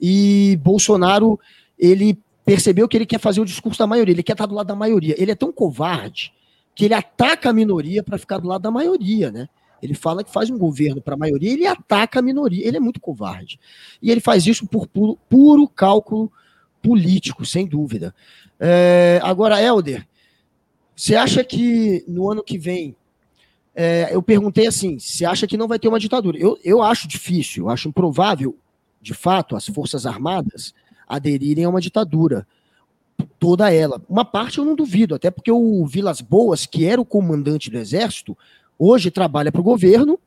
E 0.00 0.58
Bolsonaro, 0.62 1.38
ele 1.78 2.18
percebeu 2.44 2.86
que 2.86 2.96
ele 2.96 3.06
quer 3.06 3.18
fazer 3.18 3.40
o 3.40 3.44
discurso 3.44 3.78
da 3.78 3.86
maioria, 3.86 4.12
ele 4.12 4.22
quer 4.22 4.32
estar 4.32 4.46
do 4.46 4.54
lado 4.54 4.66
da 4.66 4.76
maioria. 4.76 5.14
Ele 5.18 5.30
é 5.30 5.34
tão 5.34 5.50
covarde 5.50 6.32
que 6.74 6.84
ele 6.84 6.94
ataca 6.94 7.50
a 7.50 7.52
minoria 7.52 8.02
para 8.02 8.18
ficar 8.18 8.38
do 8.38 8.48
lado 8.48 8.62
da 8.62 8.70
maioria, 8.70 9.30
né? 9.30 9.48
Ele 9.80 9.94
fala 9.94 10.24
que 10.24 10.32
faz 10.32 10.48
um 10.48 10.56
governo 10.56 11.00
para 11.02 11.14
a 11.14 11.16
maioria, 11.16 11.52
ele 11.52 11.66
ataca 11.66 12.18
a 12.18 12.22
minoria. 12.22 12.66
Ele 12.66 12.76
é 12.76 12.80
muito 12.80 13.00
covarde. 13.00 13.60
E 14.00 14.10
ele 14.10 14.20
faz 14.20 14.46
isso 14.46 14.66
por 14.66 14.86
puro, 14.86 15.18
puro 15.28 15.68
cálculo 15.68 16.32
político, 16.84 17.46
sem 17.46 17.66
dúvida. 17.66 18.14
É, 18.60 19.18
agora, 19.22 19.60
Helder, 19.60 20.06
você 20.94 21.16
acha 21.16 21.42
que 21.42 22.04
no 22.06 22.30
ano 22.30 22.44
que 22.44 22.58
vem 22.58 22.94
é, 23.74 24.10
eu 24.12 24.22
perguntei 24.22 24.66
assim: 24.66 24.98
se 24.98 25.24
acha 25.24 25.46
que 25.46 25.56
não 25.56 25.66
vai 25.66 25.78
ter 25.78 25.88
uma 25.88 25.98
ditadura? 25.98 26.36
Eu, 26.38 26.58
eu 26.62 26.82
acho 26.82 27.08
difícil, 27.08 27.64
eu 27.64 27.70
acho 27.70 27.88
improvável, 27.88 28.54
de 29.00 29.14
fato, 29.14 29.56
as 29.56 29.66
Forças 29.66 30.04
Armadas 30.04 30.74
aderirem 31.08 31.64
a 31.64 31.70
uma 31.70 31.80
ditadura. 31.80 32.46
Toda 33.38 33.72
ela. 33.72 34.02
Uma 34.08 34.24
parte 34.24 34.58
eu 34.58 34.64
não 34.64 34.74
duvido, 34.74 35.14
até 35.14 35.30
porque 35.30 35.50
o 35.50 35.86
Vilas 35.86 36.20
Boas, 36.20 36.66
que 36.66 36.84
era 36.84 37.00
o 37.00 37.04
comandante 37.04 37.70
do 37.70 37.78
Exército, 37.78 38.36
hoje 38.78 39.10
trabalha 39.10 39.52
para 39.52 39.60
o 39.60 39.64
governo 39.64 40.18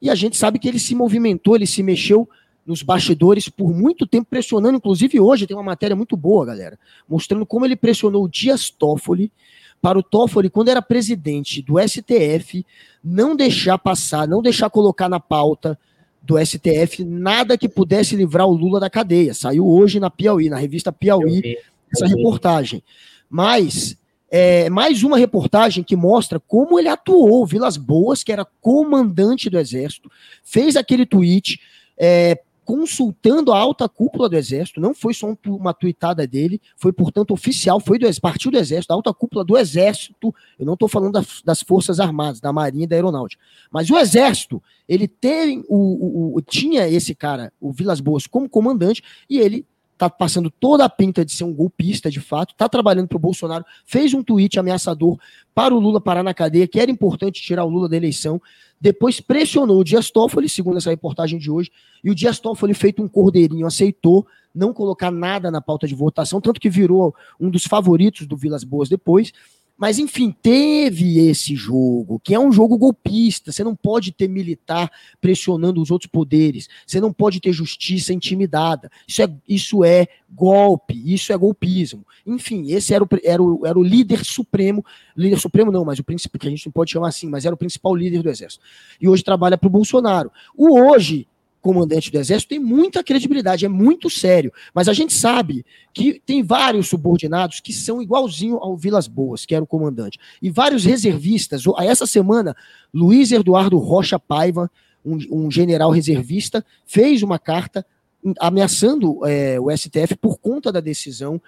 e 0.00 0.08
a 0.08 0.14
gente 0.14 0.36
sabe 0.36 0.58
que 0.58 0.68
ele 0.68 0.78
se 0.78 0.94
movimentou, 0.94 1.56
ele 1.56 1.66
se 1.66 1.82
mexeu 1.82 2.28
nos 2.68 2.82
bastidores 2.82 3.48
por 3.48 3.74
muito 3.74 4.06
tempo, 4.06 4.28
pressionando. 4.28 4.76
Inclusive, 4.76 5.18
hoje 5.18 5.46
tem 5.46 5.56
uma 5.56 5.62
matéria 5.62 5.96
muito 5.96 6.14
boa, 6.18 6.44
galera, 6.44 6.78
mostrando 7.08 7.46
como 7.46 7.64
ele 7.64 7.74
pressionou 7.74 8.24
o 8.24 8.28
Dias 8.28 8.68
Toffoli 8.68 9.32
para 9.80 9.98
o 9.98 10.02
Toffoli, 10.02 10.50
quando 10.50 10.68
era 10.68 10.82
presidente 10.82 11.62
do 11.62 11.76
STF, 11.80 12.66
não 13.02 13.34
deixar 13.34 13.78
passar, 13.78 14.28
não 14.28 14.42
deixar 14.42 14.68
colocar 14.68 15.08
na 15.08 15.18
pauta 15.18 15.78
do 16.20 16.36
STF 16.38 17.04
nada 17.04 17.56
que 17.56 17.68
pudesse 17.68 18.14
livrar 18.14 18.46
o 18.46 18.54
Lula 18.54 18.78
da 18.78 18.90
cadeia. 18.90 19.32
Saiu 19.32 19.66
hoje 19.66 19.98
na 19.98 20.10
Piauí, 20.10 20.50
na 20.50 20.58
revista 20.58 20.92
Piauí, 20.92 21.56
essa 21.90 22.06
reportagem. 22.06 22.82
Mas 23.30 23.96
é, 24.30 24.68
mais 24.68 25.02
uma 25.02 25.16
reportagem 25.16 25.82
que 25.82 25.96
mostra 25.96 26.38
como 26.38 26.78
ele 26.78 26.88
atuou. 26.88 27.46
Vilas 27.46 27.78
Boas, 27.78 28.22
que 28.22 28.32
era 28.32 28.44
comandante 28.60 29.48
do 29.48 29.58
Exército, 29.58 30.10
fez 30.44 30.76
aquele 30.76 31.06
tweet 31.06 31.58
é, 31.96 32.38
consultando 32.68 33.50
a 33.50 33.58
alta 33.58 33.88
cúpula 33.88 34.28
do 34.28 34.36
Exército, 34.36 34.78
não 34.78 34.92
foi 34.92 35.14
só 35.14 35.34
uma 35.46 35.72
tuitada 35.72 36.26
dele, 36.26 36.60
foi, 36.76 36.92
portanto, 36.92 37.30
oficial, 37.30 37.80
foi 37.80 37.98
do 37.98 38.06
partiu 38.20 38.50
do 38.50 38.58
Exército, 38.58 38.88
da 38.88 38.94
alta 38.94 39.14
cúpula 39.14 39.42
do 39.42 39.56
Exército, 39.56 40.34
eu 40.58 40.66
não 40.66 40.74
estou 40.74 40.86
falando 40.86 41.14
das, 41.14 41.40
das, 41.42 41.62
Forças 41.62 41.98
Armadas, 41.98 42.42
da 42.42 42.52
Marinha 42.52 42.84
e 42.84 42.86
da 42.86 42.94
Aeronáutica, 42.94 43.42
mas 43.70 43.88
o 43.88 43.96
Exército, 43.96 44.62
ele 44.86 45.08
tem, 45.08 45.64
o, 45.66 45.76
o, 45.76 46.36
o, 46.36 46.42
tinha 46.42 46.86
esse 46.86 47.14
cara, 47.14 47.50
o 47.58 47.72
Vilas 47.72 48.02
Boas, 48.02 48.26
como 48.26 48.46
comandante, 48.46 49.02
e 49.30 49.38
ele 49.38 49.64
tá 49.96 50.10
passando 50.10 50.50
toda 50.50 50.84
a 50.84 50.90
pinta 50.90 51.24
de 51.24 51.32
ser 51.32 51.44
um 51.44 51.54
golpista 51.54 52.10
de 52.10 52.20
fato, 52.20 52.54
tá 52.54 52.68
trabalhando 52.68 53.08
para 53.08 53.16
o 53.16 53.20
Bolsonaro, 53.20 53.64
fez 53.86 54.12
um 54.12 54.22
tweet 54.22 54.58
ameaçador 54.58 55.18
para 55.54 55.74
o 55.74 55.80
Lula 55.80 56.02
parar 56.02 56.22
na 56.22 56.34
cadeia, 56.34 56.68
que 56.68 56.78
era 56.78 56.90
importante 56.90 57.40
tirar 57.40 57.64
o 57.64 57.68
Lula 57.70 57.88
da 57.88 57.96
eleição, 57.96 58.40
depois 58.80 59.20
pressionou 59.20 59.80
o 59.80 59.84
Dias 59.84 60.10
Toffoli, 60.10 60.48
segundo 60.48 60.78
essa 60.78 60.90
reportagem 60.90 61.38
de 61.38 61.50
hoje, 61.50 61.70
e 62.02 62.10
o 62.10 62.14
Dias 62.14 62.38
Toffoli, 62.38 62.74
feito 62.74 63.02
um 63.02 63.08
cordeirinho, 63.08 63.66
aceitou 63.66 64.26
não 64.54 64.72
colocar 64.72 65.10
nada 65.10 65.50
na 65.50 65.60
pauta 65.60 65.86
de 65.86 65.94
votação, 65.94 66.40
tanto 66.40 66.60
que 66.60 66.70
virou 66.70 67.14
um 67.38 67.50
dos 67.50 67.64
favoritos 67.64 68.26
do 68.26 68.36
Vilas 68.36 68.64
Boas 68.64 68.88
depois, 68.88 69.32
mas, 69.78 70.00
enfim, 70.00 70.34
teve 70.42 71.20
esse 71.30 71.54
jogo, 71.54 72.18
que 72.18 72.34
é 72.34 72.38
um 72.38 72.50
jogo 72.50 72.76
golpista. 72.76 73.52
Você 73.52 73.62
não 73.62 73.76
pode 73.76 74.10
ter 74.10 74.26
militar 74.26 74.90
pressionando 75.20 75.80
os 75.80 75.92
outros 75.92 76.10
poderes. 76.10 76.68
Você 76.84 77.00
não 77.00 77.12
pode 77.12 77.40
ter 77.40 77.52
justiça 77.52 78.12
intimidada. 78.12 78.90
Isso 79.06 79.22
é, 79.22 79.32
isso 79.48 79.84
é 79.84 80.08
golpe, 80.28 81.00
isso 81.06 81.32
é 81.32 81.36
golpismo. 81.36 82.04
Enfim, 82.26 82.72
esse 82.72 82.92
era 82.92 83.04
o, 83.04 83.08
era 83.22 83.40
o, 83.40 83.64
era 83.64 83.78
o 83.78 83.82
líder 83.82 84.24
supremo. 84.24 84.84
Líder 85.16 85.38
supremo 85.38 85.70
não, 85.70 85.84
mas 85.84 86.00
o 86.00 86.04
príncipe, 86.04 86.40
que 86.40 86.48
a 86.48 86.50
gente 86.50 86.66
não 86.66 86.72
pode 86.72 86.90
chamar 86.90 87.08
assim, 87.08 87.28
mas 87.28 87.44
era 87.44 87.54
o 87.54 87.58
principal 87.58 87.94
líder 87.94 88.20
do 88.20 88.30
exército. 88.30 88.64
E 89.00 89.08
hoje 89.08 89.22
trabalha 89.22 89.56
para 89.56 89.68
o 89.68 89.70
Bolsonaro. 89.70 90.32
O 90.56 90.76
hoje 90.76 91.28
comandante 91.60 92.10
do 92.10 92.18
exército 92.18 92.50
tem 92.50 92.58
muita 92.58 93.02
credibilidade, 93.02 93.64
é 93.64 93.68
muito 93.68 94.08
sério. 94.08 94.52
Mas 94.72 94.88
a 94.88 94.92
gente 94.92 95.12
sabe 95.12 95.64
que 95.92 96.20
tem 96.24 96.42
vários 96.42 96.88
subordinados 96.88 97.60
que 97.60 97.72
são 97.72 98.00
igualzinho 98.00 98.56
ao 98.58 98.76
Vilas 98.76 99.06
Boas, 99.06 99.44
que 99.44 99.54
era 99.54 99.64
o 99.64 99.66
comandante. 99.66 100.18
E 100.40 100.50
vários 100.50 100.84
reservistas. 100.84 101.64
Essa 101.78 102.06
semana, 102.06 102.56
Luiz 102.92 103.32
Eduardo 103.32 103.78
Rocha 103.78 104.18
Paiva, 104.18 104.70
um, 105.04 105.18
um 105.30 105.50
general 105.50 105.90
reservista, 105.90 106.64
fez 106.86 107.22
uma 107.22 107.38
carta 107.38 107.84
ameaçando 108.40 109.24
é, 109.26 109.60
o 109.60 109.70
STF 109.74 110.16
por 110.16 110.38
conta 110.38 110.72
da 110.72 110.80
decisão 110.80 111.40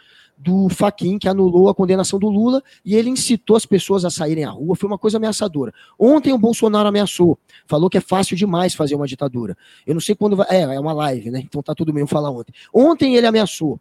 do 0.43 0.71
Faquin, 0.71 1.19
que 1.19 1.29
anulou 1.29 1.69
a 1.69 1.75
condenação 1.75 2.19
do 2.19 2.29
Lula, 2.29 2.63
e 2.83 2.97
ele 2.97 3.11
incitou 3.11 3.57
as 3.57 3.67
pessoas 3.67 4.07
a 4.07 4.11
saírem 4.11 4.45
à 4.45 4.51
rua, 4.51 4.75
foi 4.75 4.87
uma 4.89 4.97
coisa 4.97 5.19
ameaçadora. 5.19 5.73
Ontem 5.99 6.33
o 6.33 6.39
Bolsonaro 6.39 6.89
ameaçou, 6.89 7.39
falou 7.67 7.91
que 7.91 7.99
é 7.99 8.01
fácil 8.01 8.35
demais 8.37 8.75
fazer 8.75 8.95
uma 8.95 9.07
ditadura. 9.07 9.55
Eu 9.87 9.93
não 9.93 10.01
sei 10.01 10.15
quando 10.15 10.37
vai. 10.37 10.47
É, 10.49 10.63
é 10.63 10.81
uma 10.81 10.95
live, 10.95 11.31
né? 11.31 11.41
Então 11.45 11.63
tá 11.63 11.75
tudo 11.75 11.93
bem 11.93 12.01
eu 12.01 12.07
falar 12.07 12.31
ontem. 12.31 12.55
Ontem 12.73 13.17
ele 13.17 13.27
ameaçou. 13.27 13.79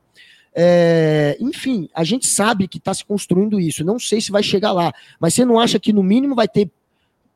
É, 0.54 1.38
enfim, 1.40 1.88
a 1.94 2.04
gente 2.04 2.28
sabe 2.28 2.68
que 2.68 2.78
está 2.78 2.94
se 2.94 3.06
construindo 3.06 3.58
isso. 3.58 3.86
Não 3.86 3.98
sei 3.98 4.20
se 4.20 4.30
vai 4.30 4.44
chegar 4.44 4.74
lá, 4.74 4.92
mas 5.18 5.34
você 5.34 5.46
não 5.46 5.60
acha 5.60 5.80
que 5.80 5.94
no 5.94 6.04
mínimo 6.04 6.36
vai 6.36 6.48
ter 6.48 6.70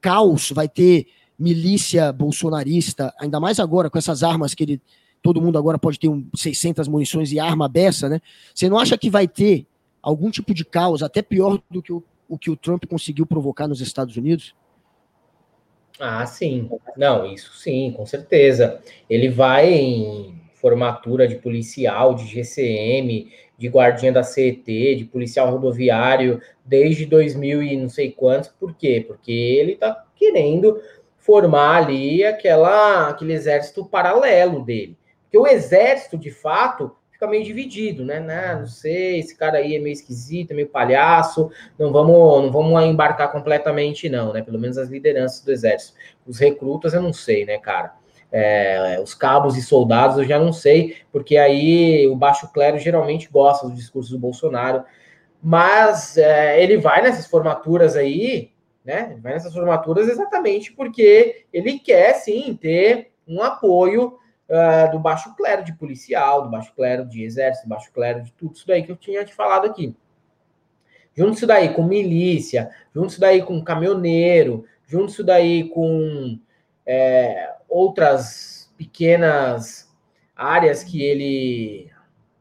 caos, 0.01 0.51
vai 0.51 0.67
ter 0.67 1.07
milícia 1.39 2.11
bolsonarista, 2.11 3.13
ainda 3.17 3.39
mais 3.39 3.57
agora 3.59 3.89
com 3.89 3.97
essas 3.97 4.21
armas 4.21 4.53
que 4.53 4.63
ele 4.63 4.81
todo 5.23 5.41
mundo 5.41 5.57
agora 5.57 5.79
pode 5.79 5.97
ter 5.97 6.09
um 6.09 6.27
600 6.35 6.87
munições 6.87 7.31
e 7.31 7.39
arma 7.39 7.67
beça, 7.69 8.09
né? 8.09 8.21
Você 8.53 8.69
não 8.69 8.77
acha 8.77 8.97
que 8.97 9.09
vai 9.09 9.27
ter 9.27 9.65
algum 10.01 10.29
tipo 10.29 10.53
de 10.53 10.65
caos, 10.65 11.01
até 11.01 11.21
pior 11.21 11.59
do 11.71 11.81
que 11.81 11.93
o, 11.93 12.03
o 12.27 12.37
que 12.37 12.51
o 12.51 12.57
Trump 12.57 12.83
conseguiu 12.85 13.25
provocar 13.25 13.67
nos 13.67 13.79
Estados 13.79 14.17
Unidos? 14.17 14.53
Ah, 15.97 16.25
sim. 16.25 16.69
Não, 16.97 17.25
isso 17.25 17.53
sim, 17.55 17.93
com 17.95 18.05
certeza. 18.05 18.81
Ele 19.09 19.29
vai 19.29 19.73
em 19.73 20.41
formatura 20.55 21.27
de 21.27 21.35
policial, 21.35 22.13
de 22.15 22.25
GCM, 22.25 23.31
de 23.57 23.67
guardinha 23.69 24.11
da 24.11 24.23
CET, 24.23 24.95
de 24.95 25.05
policial 25.05 25.49
rodoviário, 25.49 26.41
desde 26.65 27.05
2000 27.05 27.63
e 27.63 27.77
não 27.77 27.87
sei 27.87 28.11
quantos. 28.11 28.49
Por 28.49 28.75
quê? 28.75 29.03
Porque 29.07 29.31
ele 29.31 29.75
tá 29.75 30.05
querendo 30.15 30.81
formar 31.17 31.83
ali 31.83 32.25
aquela, 32.25 33.07
aquele 33.07 33.31
exército 33.31 33.85
paralelo 33.85 34.65
dele. 34.65 34.97
Porque 35.33 35.49
o 35.49 35.51
exército, 35.51 36.15
de 36.15 36.29
fato, 36.29 36.95
fica 37.09 37.25
meio 37.25 37.43
dividido, 37.43 38.05
né? 38.05 38.19
Não, 38.19 38.59
não 38.59 38.67
sei, 38.67 39.17
esse 39.17 39.35
cara 39.35 39.57
aí 39.57 39.75
é 39.75 39.79
meio 39.79 39.93
esquisito, 39.93 40.51
é 40.51 40.53
meio 40.53 40.69
palhaço, 40.69 41.49
não 41.75 41.91
vamos, 41.91 42.43
não 42.43 42.51
vamos 42.51 42.83
embarcar 42.83 43.31
completamente, 43.31 44.07
não, 44.07 44.31
né? 44.31 44.43
Pelo 44.43 44.59
menos 44.59 44.77
as 44.77 44.89
lideranças 44.89 45.43
do 45.43 45.51
exército. 45.51 45.97
Os 46.27 46.37
recrutas 46.37 46.93
eu 46.93 47.01
não 47.01 47.11
sei, 47.11 47.45
né, 47.45 47.57
cara? 47.57 47.95
É, 48.31 48.99
os 49.03 49.15
cabos 49.15 49.57
e 49.57 49.63
soldados 49.63 50.19
eu 50.19 50.23
já 50.23 50.37
não 50.37 50.53
sei, 50.53 50.97
porque 51.11 51.35
aí 51.35 52.07
o 52.07 52.15
baixo 52.15 52.53
clero 52.53 52.77
geralmente 52.77 53.27
gosta 53.27 53.67
dos 53.67 53.75
discursos 53.75 54.11
do 54.11 54.19
Bolsonaro, 54.19 54.83
mas 55.41 56.15
é, 56.15 56.61
ele 56.61 56.77
vai 56.77 57.01
nessas 57.01 57.25
formaturas 57.25 57.95
aí, 57.95 58.51
né? 58.85 59.09
Ele 59.13 59.21
vai 59.21 59.33
nessas 59.33 59.51
formaturas 59.51 60.07
exatamente 60.07 60.71
porque 60.71 61.45
ele 61.51 61.79
quer 61.79 62.13
sim 62.13 62.55
ter 62.55 63.13
um 63.27 63.41
apoio 63.41 64.19
uh, 64.53 64.91
do 64.91 64.99
baixo 64.99 65.35
clero 65.35 65.63
de 65.63 65.73
policial, 65.73 66.43
do 66.43 66.49
baixo 66.49 66.71
clero 66.75 67.05
de 67.05 67.23
exército, 67.23 67.65
do 67.65 67.69
baixo 67.69 67.91
clero 67.91 68.21
de 68.21 68.31
tudo 68.33 68.55
isso 68.55 68.67
daí 68.67 68.83
que 68.83 68.91
eu 68.91 68.95
tinha 68.95 69.25
te 69.25 69.33
falado 69.33 69.65
aqui. 69.65 69.95
Junto 71.15 71.33
isso 71.33 71.47
daí 71.47 71.73
com 71.73 71.83
milícia, 71.83 72.71
junto 72.93 73.09
isso 73.09 73.19
daí 73.19 73.41
com 73.41 73.63
caminhoneiro, 73.63 74.65
junto 74.87 75.11
isso 75.11 75.23
daí 75.23 75.69
com 75.69 76.39
é, 76.85 77.53
outras 77.67 78.73
pequenas 78.77 79.91
áreas 80.35 80.83
que 80.83 81.03
ele 81.03 81.91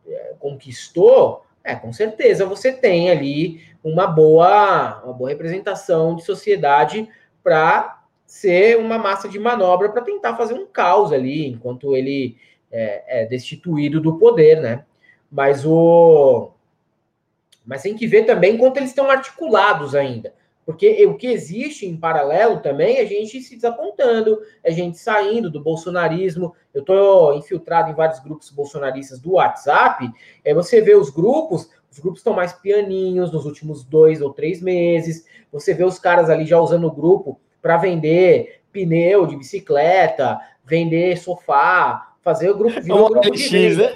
é, 0.06 0.34
conquistou, 0.38 1.44
é, 1.62 1.74
com 1.74 1.92
certeza 1.92 2.46
você 2.46 2.72
tem 2.72 3.10
ali 3.10 3.60
uma 3.84 4.06
boa, 4.06 5.02
uma 5.04 5.12
boa 5.12 5.30
representação 5.30 6.16
de 6.16 6.24
sociedade 6.24 7.08
para 7.42 8.01
ser 8.32 8.78
uma 8.78 8.96
massa 8.96 9.28
de 9.28 9.38
manobra 9.38 9.90
para 9.90 10.00
tentar 10.00 10.34
fazer 10.38 10.54
um 10.54 10.64
caos 10.64 11.12
ali, 11.12 11.48
enquanto 11.48 11.94
ele 11.94 12.38
é, 12.70 13.24
é, 13.24 13.26
destituído 13.26 14.00
do 14.00 14.16
poder, 14.16 14.58
né? 14.58 14.86
Mas 15.30 15.66
o. 15.66 16.50
Mas 17.62 17.82
tem 17.82 17.94
que 17.94 18.06
ver 18.06 18.24
também 18.24 18.56
quanto 18.56 18.78
eles 18.78 18.88
estão 18.88 19.10
articulados 19.10 19.94
ainda. 19.94 20.32
Porque 20.64 21.04
o 21.04 21.14
que 21.14 21.26
existe 21.26 21.84
em 21.84 21.94
paralelo 21.94 22.60
também 22.60 22.96
é 22.96 23.02
a 23.02 23.06
gente 23.06 23.38
se 23.42 23.54
desapontando, 23.54 24.40
é 24.64 24.70
a 24.70 24.74
gente 24.74 24.96
saindo 24.96 25.50
do 25.50 25.62
bolsonarismo. 25.62 26.54
Eu 26.72 26.80
estou 26.80 27.34
infiltrado 27.34 27.90
em 27.90 27.94
vários 27.94 28.18
grupos 28.18 28.48
bolsonaristas 28.48 29.20
do 29.20 29.32
WhatsApp. 29.32 30.10
É 30.42 30.54
você 30.54 30.80
vê 30.80 30.94
os 30.94 31.10
grupos, 31.10 31.68
os 31.90 31.98
grupos 31.98 32.20
estão 32.20 32.32
mais 32.32 32.54
pianinhos 32.54 33.30
nos 33.30 33.44
últimos 33.44 33.84
dois 33.84 34.22
ou 34.22 34.32
três 34.32 34.62
meses. 34.62 35.26
Você 35.52 35.74
vê 35.74 35.84
os 35.84 35.98
caras 35.98 36.30
ali 36.30 36.46
já 36.46 36.58
usando 36.58 36.86
o 36.86 36.92
grupo 36.92 37.38
para 37.62 37.76
vender 37.76 38.60
pneu 38.72 39.26
de 39.26 39.36
bicicleta, 39.36 40.40
vender 40.64 41.16
sofá, 41.16 42.14
fazer 42.20 42.50
o 42.50 42.58
grupo. 42.58 42.80
Virou 42.80 43.08
grupo 43.08 43.28
LX, 43.28 43.50
de 43.50 43.76
né? 43.76 43.94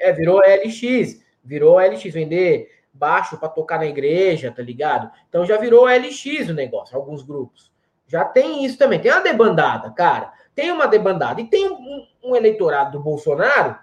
É, 0.00 0.12
virou 0.12 0.38
LX, 0.38 1.20
virou 1.42 1.78
LX, 1.78 2.04
vender 2.04 2.70
baixo 2.92 3.36
para 3.36 3.48
tocar 3.48 3.78
na 3.78 3.86
igreja, 3.86 4.52
tá 4.52 4.62
ligado? 4.62 5.10
Então 5.28 5.44
já 5.44 5.56
virou 5.56 5.86
LX 5.86 6.48
o 6.48 6.54
negócio, 6.54 6.96
alguns 6.96 7.22
grupos. 7.22 7.72
Já 8.06 8.24
tem 8.24 8.64
isso 8.64 8.78
também. 8.78 9.00
Tem 9.00 9.10
uma 9.10 9.20
debandada, 9.20 9.90
cara. 9.90 10.32
Tem 10.54 10.70
uma 10.70 10.86
debandada. 10.86 11.40
E 11.40 11.46
tem 11.46 11.68
um, 11.68 12.06
um 12.22 12.36
eleitorado 12.36 12.92
do 12.92 13.02
Bolsonaro, 13.02 13.76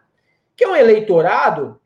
que 0.55 0.63
é 0.63 0.67
um 0.67 0.75
eleitorado, 0.75 1.79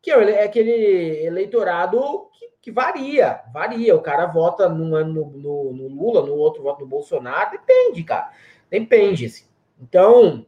que 0.00 0.10
é, 0.10 0.30
é 0.30 0.44
aquele 0.44 1.24
eleitorado 1.24 2.28
que, 2.38 2.48
que 2.68 2.70
varia, 2.70 3.40
varia. 3.52 3.96
O 3.96 4.02
cara 4.02 4.26
vota 4.26 4.68
num 4.68 4.94
ano 4.94 5.14
no, 5.14 5.30
no, 5.30 5.72
no, 5.72 5.88
Lula, 5.88 6.26
no 6.26 6.34
outro 6.34 6.62
vota 6.62 6.80
no 6.80 6.86
Bolsonaro, 6.86 7.52
depende, 7.52 8.04
cara. 8.04 8.30
Depende, 8.70 9.24
assim. 9.24 9.46
Então, 9.80 10.44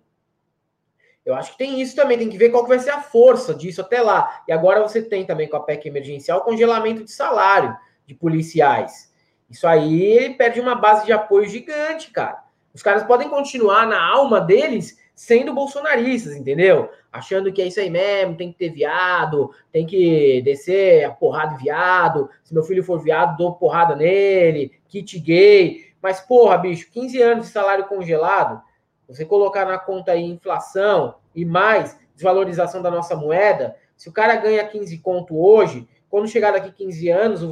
eu 1.25 1.35
acho 1.35 1.53
que 1.53 1.59
tem 1.59 1.81
isso 1.81 1.97
também, 1.97 2.19
tem 2.19 2.29
que 2.29 2.37
ver 2.37 2.51
qual 2.51 2.63
que 2.63 2.69
vai 2.69 2.79
ser 2.79 2.91
a 2.91 3.01
força 3.01 3.55
disso 3.55 3.81
até 3.81 4.03
lá. 4.03 4.43
E 4.47 4.53
agora 4.53 4.83
você 4.83 5.01
tem 5.03 5.25
também 5.25 5.49
com 5.49 5.57
a 5.57 5.61
PEC 5.61 5.89
emergencial 5.89 6.43
congelamento 6.43 7.05
de 7.05 7.11
salário 7.11 7.75
de 8.05 8.15
policiais. 8.15 9.11
Isso 9.49 9.67
aí 9.67 10.35
perde 10.37 10.61
uma 10.61 10.75
base 10.75 11.07
de 11.07 11.13
apoio 11.13 11.49
gigante, 11.49 12.11
cara. 12.11 12.45
Os 12.75 12.83
caras 12.83 13.03
podem 13.05 13.29
continuar 13.29 13.87
na 13.87 14.01
alma 14.01 14.41
deles 14.41 14.99
sendo 15.21 15.53
bolsonaristas, 15.53 16.35
entendeu? 16.35 16.89
Achando 17.13 17.53
que 17.53 17.61
é 17.61 17.67
isso 17.67 17.79
aí 17.79 17.91
mesmo, 17.91 18.39
tem 18.39 18.51
que 18.51 18.57
ter 18.57 18.71
viado, 18.71 19.51
tem 19.71 19.85
que 19.85 20.41
descer 20.41 21.05
a 21.05 21.11
porrada 21.11 21.55
de 21.57 21.63
viado. 21.63 22.31
Se 22.43 22.55
meu 22.55 22.63
filho 22.63 22.83
for 22.83 22.99
viado, 22.99 23.37
dou 23.37 23.53
porrada 23.53 23.95
nele, 23.95 24.73
kit 24.89 25.21
gay. 25.21 25.85
Mas, 26.01 26.23
porra, 26.23 26.57
bicho, 26.57 26.91
15 26.91 27.21
anos 27.21 27.47
de 27.47 27.53
salário 27.53 27.87
congelado, 27.87 28.63
você 29.07 29.23
colocar 29.27 29.67
na 29.67 29.79
conta 29.79 30.13
aí 30.13 30.25
inflação 30.25 31.17
e 31.37 31.45
mais 31.45 31.99
desvalorização 32.15 32.81
da 32.81 32.91
nossa 32.91 33.15
moeda, 33.15 33.77
se 33.99 34.09
o 34.09 34.13
cara 34.13 34.37
ganha 34.37 34.67
15 34.67 34.97
conto 35.01 35.39
hoje, 35.39 35.87
quando 36.09 36.29
chegar 36.29 36.53
daqui 36.53 36.73
15 36.73 37.11
anos, 37.11 37.43
o, 37.43 37.51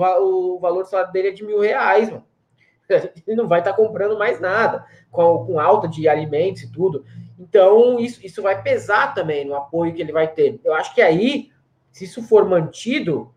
o 0.55 0.59
valor 0.59 0.85
do 0.85 0.89
salário 0.89 1.13
dele 1.13 1.29
é 1.29 1.33
de 1.33 1.45
mil 1.45 1.61
reais, 1.61 2.09
mano. 2.09 2.25
Ele 3.27 3.37
não 3.37 3.47
vai 3.47 3.59
estar 3.59 3.73
tá 3.73 3.77
comprando 3.77 4.19
mais 4.19 4.41
nada, 4.41 4.87
com, 5.11 5.45
com 5.45 5.61
alta 5.61 5.87
de 5.87 6.09
alimentos 6.09 6.63
e 6.63 6.73
tudo. 6.73 7.05
Então, 7.39 8.01
isso, 8.01 8.25
isso 8.25 8.43
vai 8.43 8.63
pesar 8.63 9.15
também 9.15 9.45
no 9.45 9.55
apoio 9.55 9.95
que 9.95 10.03
ele 10.03 10.13
vai 10.13 10.27
ter. 10.27 10.61
Eu 10.65 10.75
acho 10.75 10.95
que 10.95 11.01
aí, 11.01 11.51
se 11.93 12.05
isso 12.05 12.23
for 12.23 12.49
mantido, 12.49 13.33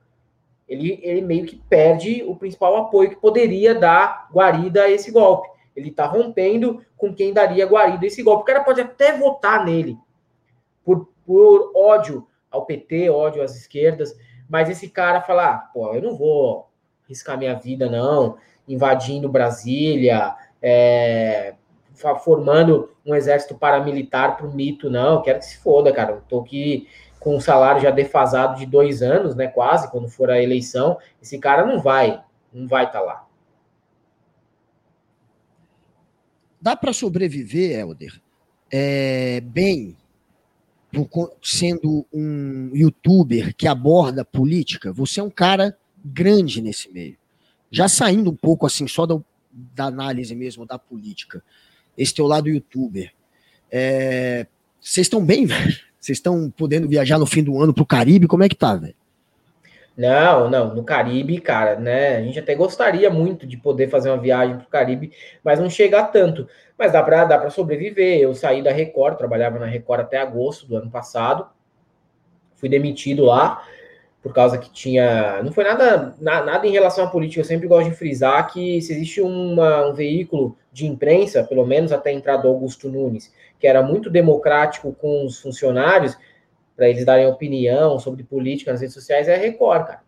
ele, 0.67 0.99
ele 1.03 1.21
meio 1.21 1.45
que 1.45 1.57
perde 1.69 2.23
o 2.25 2.35
principal 2.35 2.75
apoio 2.77 3.09
que 3.09 3.15
poderia 3.15 3.75
dar 3.75 4.29
guarida 4.33 4.83
a 4.83 4.89
esse 4.89 5.11
golpe. 5.11 5.49
Ele 5.75 5.89
está 5.89 6.05
rompendo 6.05 6.83
com 6.97 7.13
quem 7.13 7.31
daria 7.33 7.65
guarida 7.65 8.03
a 8.03 8.07
esse 8.07 8.23
golpe. 8.23 8.41
O 8.41 8.45
cara 8.45 8.63
pode 8.63 8.81
até 8.81 9.17
votar 9.17 9.63
nele 9.63 9.97
por, 10.83 11.09
por 11.25 11.71
ódio 11.75 12.27
ao 12.49 12.65
PT, 12.65 13.09
ódio 13.09 13.43
às 13.43 13.55
esquerdas, 13.55 14.17
mas 14.49 14.69
esse 14.69 14.89
cara 14.89 15.21
falar, 15.21 15.53
ah, 15.53 15.57
pô, 15.73 15.93
eu 15.93 16.01
não 16.01 16.15
vou 16.15 16.69
riscar 17.07 17.37
minha 17.37 17.53
vida, 17.53 17.89
não, 17.89 18.37
invadindo 18.67 19.29
Brasília, 19.29 20.35
é, 20.61 21.55
formando 22.19 22.89
um 23.05 23.15
exército 23.15 23.55
paramilitar 23.55 24.37
pro 24.37 24.51
mito, 24.51 24.89
não, 24.89 25.21
quero 25.21 25.39
que 25.39 25.45
se 25.45 25.57
foda, 25.57 25.91
cara. 25.91 26.21
Tô 26.27 26.41
aqui 26.41 26.87
com 27.21 27.35
um 27.35 27.39
salário 27.39 27.81
já 27.81 27.91
defasado 27.91 28.57
de 28.57 28.65
dois 28.65 29.01
anos, 29.01 29.35
né? 29.35 29.47
Quase, 29.47 29.89
quando 29.91 30.09
for 30.09 30.29
a 30.29 30.41
eleição. 30.41 30.97
Esse 31.21 31.37
cara 31.37 31.65
não 31.65 31.79
vai, 31.79 32.21
não 32.51 32.67
vai 32.67 32.85
estar 32.85 32.99
tá 32.99 33.05
lá. 33.05 33.27
Dá 36.59 36.75
para 36.75 36.91
sobreviver, 36.93 37.79
Helder, 37.79 38.21
é, 38.71 39.39
bem, 39.41 39.95
sendo 41.41 42.05
um 42.11 42.71
youtuber 42.73 43.55
que 43.55 43.67
aborda 43.67 44.25
política? 44.25 44.91
Você 44.91 45.19
é 45.19 45.23
um 45.23 45.29
cara 45.29 45.77
grande 46.03 46.61
nesse 46.61 46.91
meio. 46.91 47.17
Já 47.69 47.87
saindo 47.87 48.31
um 48.31 48.35
pouco 48.35 48.65
assim, 48.65 48.87
só 48.87 49.05
da 49.05 49.85
análise 49.85 50.35
mesmo 50.35 50.65
da 50.65 50.79
política 50.79 51.43
esse 51.97 52.13
teu 52.13 52.27
lado 52.27 52.49
youtuber. 52.49 53.11
É, 53.71 54.45
vocês 54.79 55.05
estão 55.05 55.23
bem, 55.23 55.45
velho? 55.47 55.75
Vocês 55.99 56.17
estão 56.17 56.49
podendo 56.49 56.87
viajar 56.87 57.19
no 57.19 57.25
fim 57.25 57.43
do 57.43 57.61
ano 57.61 57.73
pro 57.73 57.85
Caribe? 57.85 58.27
Como 58.27 58.43
é 58.43 58.49
que 58.49 58.55
tá, 58.55 58.75
velho? 58.75 58.95
Não, 59.95 60.49
não, 60.49 60.73
no 60.73 60.83
Caribe, 60.83 61.39
cara, 61.39 61.75
né? 61.75 62.17
A 62.17 62.21
gente 62.23 62.39
até 62.39 62.55
gostaria 62.55 63.09
muito 63.09 63.45
de 63.45 63.57
poder 63.57 63.89
fazer 63.89 64.09
uma 64.09 64.17
viagem 64.17 64.57
pro 64.57 64.67
Caribe, 64.67 65.11
mas 65.43 65.59
não 65.59 65.69
chega 65.69 66.01
tanto. 66.03 66.47
Mas 66.77 66.93
dá 66.93 67.03
para 67.03 67.25
dá 67.25 67.37
para 67.37 67.49
sobreviver. 67.49 68.19
Eu 68.19 68.33
saí 68.33 68.63
da 68.63 68.71
Record, 68.71 69.17
trabalhava 69.17 69.59
na 69.59 69.65
Record 69.65 70.01
até 70.01 70.17
agosto 70.17 70.65
do 70.65 70.77
ano 70.77 70.89
passado. 70.89 71.45
Fui 72.55 72.69
demitido 72.69 73.25
lá 73.25 73.63
por 74.21 74.33
causa 74.33 74.57
que 74.57 74.71
tinha. 74.71 75.41
Não 75.43 75.51
foi 75.51 75.63
nada, 75.63 76.15
nada 76.19 76.67
em 76.67 76.71
relação 76.71 77.05
à 77.05 77.07
política. 77.07 77.41
Eu 77.41 77.45
sempre 77.45 77.67
gosto 77.67 77.89
de 77.89 77.95
frisar 77.95 78.51
que 78.51 78.81
se 78.81 78.93
existe 78.93 79.21
uma, 79.21 79.87
um 79.87 79.93
veículo 79.93 80.55
de 80.71 80.85
imprensa, 80.85 81.43
pelo 81.43 81.65
menos 81.65 81.91
até 81.91 82.11
a 82.11 82.13
entrada 82.13 82.43
do 82.43 82.49
Augusto 82.49 82.87
Nunes, 82.87 83.33
que 83.59 83.67
era 83.67 83.81
muito 83.81 84.09
democrático 84.09 84.93
com 84.93 85.25
os 85.25 85.39
funcionários, 85.39 86.17
para 86.75 86.89
eles 86.89 87.05
darem 87.05 87.27
opinião 87.27 87.99
sobre 87.99 88.23
política 88.23 88.71
nas 88.71 88.81
redes 88.81 88.93
sociais, 88.93 89.27
é 89.27 89.35
a 89.35 89.37
Record, 89.37 89.87
cara. 89.87 90.01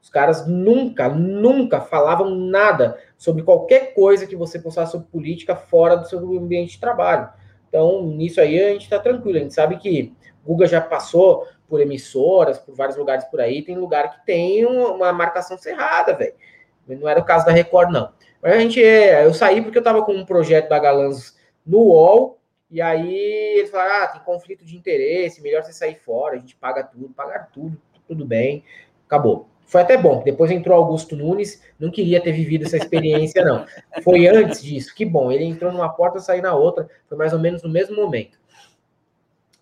Os 0.00 0.10
caras 0.10 0.46
nunca, 0.46 1.08
nunca 1.08 1.80
falavam 1.80 2.34
nada 2.34 2.98
sobre 3.16 3.42
qualquer 3.42 3.94
coisa 3.94 4.26
que 4.26 4.36
você 4.36 4.58
postasse 4.58 4.92
sobre 4.92 5.08
política 5.08 5.56
fora 5.56 5.96
do 5.96 6.08
seu 6.08 6.18
ambiente 6.38 6.72
de 6.72 6.80
trabalho. 6.80 7.28
Então, 7.68 8.06
nisso 8.06 8.40
aí 8.40 8.62
a 8.62 8.70
gente 8.70 8.84
está 8.84 8.98
tranquilo. 8.98 9.38
A 9.38 9.40
gente 9.40 9.54
sabe 9.54 9.76
que 9.76 10.14
Guga 10.46 10.66
já 10.66 10.80
passou 10.80 11.46
por 11.68 11.80
emissoras, 11.80 12.58
por 12.58 12.74
vários 12.74 12.96
lugares 12.96 13.24
por 13.26 13.40
aí, 13.40 13.62
tem 13.62 13.76
lugar 13.76 14.10
que 14.10 14.26
tem 14.26 14.64
uma 14.64 15.12
marcação 15.12 15.58
cerrada, 15.58 16.14
velho. 16.14 16.34
Não 16.86 17.08
era 17.08 17.20
o 17.20 17.24
caso 17.24 17.44
da 17.44 17.52
Record, 17.52 17.90
não. 17.90 18.10
Mas 18.42 18.54
a 18.54 18.58
gente, 18.58 18.80
eu 18.80 19.34
saí 19.34 19.60
porque 19.60 19.78
eu 19.78 19.82
tava 19.82 20.02
com 20.02 20.12
um 20.12 20.24
projeto 20.24 20.68
da 20.68 20.78
Galãs 20.78 21.36
no 21.66 21.80
UOL, 21.80 22.38
e 22.70 22.80
aí 22.80 23.14
eles 23.58 23.70
falaram, 23.70 24.04
ah, 24.04 24.06
tem 24.08 24.22
conflito 24.22 24.64
de 24.64 24.76
interesse, 24.76 25.42
melhor 25.42 25.62
você 25.62 25.72
sair 25.72 25.96
fora, 25.96 26.36
a 26.36 26.38
gente 26.38 26.56
paga 26.56 26.82
tudo, 26.82 27.08
pagar 27.10 27.50
tudo, 27.52 27.80
tudo 28.06 28.24
bem, 28.24 28.64
acabou. 29.06 29.48
Foi 29.66 29.82
até 29.82 29.98
bom, 29.98 30.22
depois 30.22 30.50
entrou 30.50 30.78
Augusto 30.78 31.14
Nunes, 31.14 31.62
não 31.78 31.90
queria 31.90 32.22
ter 32.22 32.32
vivido 32.32 32.64
essa 32.64 32.78
experiência, 32.78 33.44
não. 33.44 33.66
Foi 34.02 34.26
antes 34.26 34.62
disso, 34.62 34.94
que 34.94 35.04
bom, 35.04 35.30
ele 35.30 35.44
entrou 35.44 35.70
numa 35.70 35.90
porta, 35.90 36.18
saiu 36.20 36.42
na 36.42 36.54
outra, 36.54 36.88
foi 37.06 37.18
mais 37.18 37.34
ou 37.34 37.38
menos 37.38 37.62
no 37.62 37.68
mesmo 37.68 37.94
momento. 37.94 38.38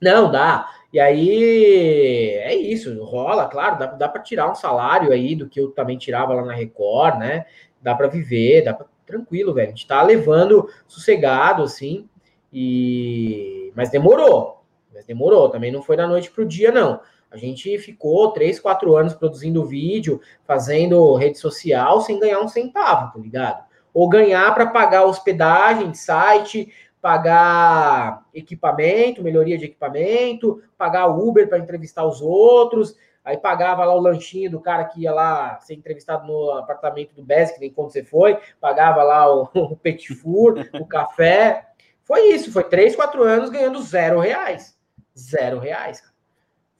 Não, 0.00 0.30
dá. 0.30 0.68
E 0.92 1.00
aí 1.00 2.34
é 2.42 2.54
isso, 2.54 3.02
rola, 3.04 3.46
claro, 3.48 3.78
dá, 3.78 3.86
dá 3.86 4.08
para 4.08 4.22
tirar 4.22 4.50
um 4.50 4.54
salário 4.54 5.12
aí 5.12 5.34
do 5.34 5.48
que 5.48 5.60
eu 5.60 5.70
também 5.70 5.98
tirava 5.98 6.32
lá 6.32 6.44
na 6.44 6.54
Record, 6.54 7.18
né? 7.18 7.46
Dá 7.82 7.94
para 7.94 8.08
viver, 8.08 8.62
dá 8.62 8.72
pra, 8.72 8.86
tranquilo, 9.04 9.52
velho. 9.54 9.68
A 9.68 9.70
gente 9.70 9.86
tá 9.86 10.02
levando 10.02 10.68
sossegado, 10.86 11.62
assim, 11.62 12.08
e 12.52 13.72
mas 13.74 13.90
demorou, 13.90 14.64
mas 14.94 15.04
demorou, 15.04 15.50
também 15.50 15.70
não 15.70 15.82
foi 15.82 15.96
da 15.96 16.06
noite 16.06 16.30
pro 16.30 16.46
dia, 16.46 16.72
não. 16.72 17.00
A 17.30 17.36
gente 17.36 17.76
ficou 17.78 18.30
três, 18.32 18.58
quatro 18.58 18.96
anos 18.96 19.12
produzindo 19.12 19.64
vídeo, 19.66 20.20
fazendo 20.44 21.14
rede 21.16 21.38
social 21.38 22.00
sem 22.00 22.18
ganhar 22.18 22.40
um 22.40 22.48
centavo, 22.48 23.12
tá 23.12 23.18
ligado? 23.18 23.64
Ou 23.92 24.08
ganhar 24.08 24.54
para 24.54 24.66
pagar 24.66 25.04
hospedagem, 25.04 25.92
site, 25.92 26.72
pagar 27.06 28.26
equipamento, 28.34 29.22
melhoria 29.22 29.56
de 29.56 29.66
equipamento, 29.66 30.60
pagar 30.76 31.06
Uber 31.06 31.48
para 31.48 31.60
entrevistar 31.60 32.04
os 32.04 32.20
outros, 32.20 32.96
aí 33.24 33.36
pagava 33.36 33.84
lá 33.84 33.94
o 33.94 34.00
lanchinho 34.00 34.50
do 34.50 34.60
cara 34.60 34.84
que 34.86 35.02
ia 35.02 35.12
lá 35.12 35.56
ser 35.60 35.74
entrevistado 35.74 36.26
no 36.26 36.50
apartamento 36.50 37.14
do 37.14 37.22
Bess, 37.22 37.54
nem 37.60 37.70
quando 37.70 37.92
você 37.92 38.02
foi, 38.02 38.36
pagava 38.60 39.04
lá 39.04 39.32
o, 39.32 39.48
o 39.54 39.76
petit 39.76 40.16
four, 40.16 40.68
o 40.80 40.84
café. 40.84 41.68
Foi 42.02 42.32
isso, 42.32 42.50
foi 42.50 42.64
três, 42.64 42.96
quatro 42.96 43.22
anos 43.22 43.50
ganhando 43.50 43.80
zero 43.82 44.18
reais. 44.18 44.76
Zero 45.16 45.60
reais, 45.60 46.02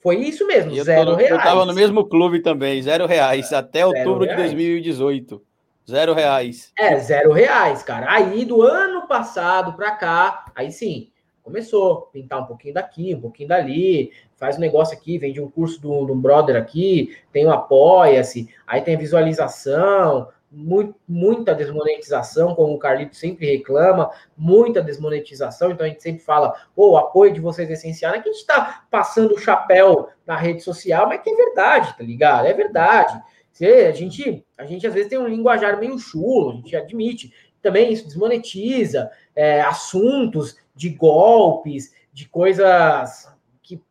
Foi 0.01 0.17
isso 0.17 0.45
mesmo, 0.45 0.75
zero 0.83 1.11
tô, 1.11 1.15
reais. 1.15 1.31
Eu 1.31 1.41
tava 1.41 1.65
no 1.65 1.73
mesmo 1.73 2.05
clube 2.05 2.41
também, 2.41 2.81
zero 2.81 3.05
reais, 3.05 3.53
até 3.53 3.79
zero 3.79 3.97
outubro 3.97 4.25
reais. 4.25 4.35
de 4.35 4.43
2018. 4.43 5.46
Zero 5.89 6.13
reais. 6.13 6.73
É, 6.77 6.97
zero 6.99 7.31
reais, 7.31 7.81
cara. 7.81 8.11
Aí 8.11 8.43
do 8.43 8.61
ano 8.61 9.07
passado 9.07 9.73
para 9.73 9.91
cá, 9.91 10.45
aí 10.53 10.69
sim, 10.69 11.09
começou 11.41 11.93
a 11.93 12.11
pintar 12.11 12.41
um 12.41 12.45
pouquinho 12.45 12.73
daqui, 12.73 13.15
um 13.15 13.21
pouquinho 13.21 13.47
dali, 13.47 14.11
faz 14.35 14.57
um 14.57 14.59
negócio 14.59 14.97
aqui, 14.97 15.17
vende 15.17 15.39
um 15.39 15.49
curso 15.49 15.81
do, 15.81 16.05
do 16.05 16.13
brother 16.13 16.57
aqui, 16.57 17.17
tem 17.31 17.45
o 17.45 17.49
um 17.49 17.53
Apoia-se, 17.53 18.49
aí 18.67 18.81
tem 18.81 18.95
a 18.95 18.99
visualização, 18.99 20.27
muito, 20.51 20.95
muita 21.07 21.55
desmonetização, 21.55 22.53
como 22.53 22.73
o 22.73 22.79
Carlito 22.79 23.15
sempre 23.15 23.45
reclama, 23.45 24.11
muita 24.35 24.81
desmonetização, 24.81 25.71
então 25.71 25.85
a 25.85 25.89
gente 25.89 26.03
sempre 26.03 26.21
fala, 26.21 26.53
oh, 26.75 26.91
o 26.91 26.97
apoio 26.97 27.31
de 27.31 27.39
vocês 27.39 27.69
é 27.69 27.73
essencial, 27.73 28.13
é 28.13 28.19
que 28.19 28.27
a 28.27 28.31
gente 28.31 28.41
está 28.41 28.83
passando 28.91 29.33
o 29.33 29.39
chapéu 29.39 30.09
na 30.25 30.35
rede 30.35 30.61
social, 30.61 31.07
mas 31.07 31.21
que 31.21 31.29
é 31.29 31.35
verdade, 31.35 31.97
tá 31.97 32.03
ligado? 32.03 32.45
É 32.45 32.53
verdade. 32.53 33.21
A 33.65 33.91
gente, 33.91 34.45
a 34.57 34.65
gente 34.65 34.85
às 34.85 34.93
vezes 34.93 35.09
tem 35.09 35.17
um 35.17 35.27
linguajar 35.27 35.79
meio 35.79 35.97
chulo, 35.97 36.51
a 36.51 36.55
gente 36.55 36.75
admite. 36.75 37.33
Também 37.61 37.91
isso 37.91 38.05
desmonetiza 38.05 39.11
é, 39.35 39.61
assuntos 39.61 40.57
de 40.75 40.89
golpes, 40.89 41.93
de 42.13 42.29
coisas 42.29 43.31
que 43.63 43.81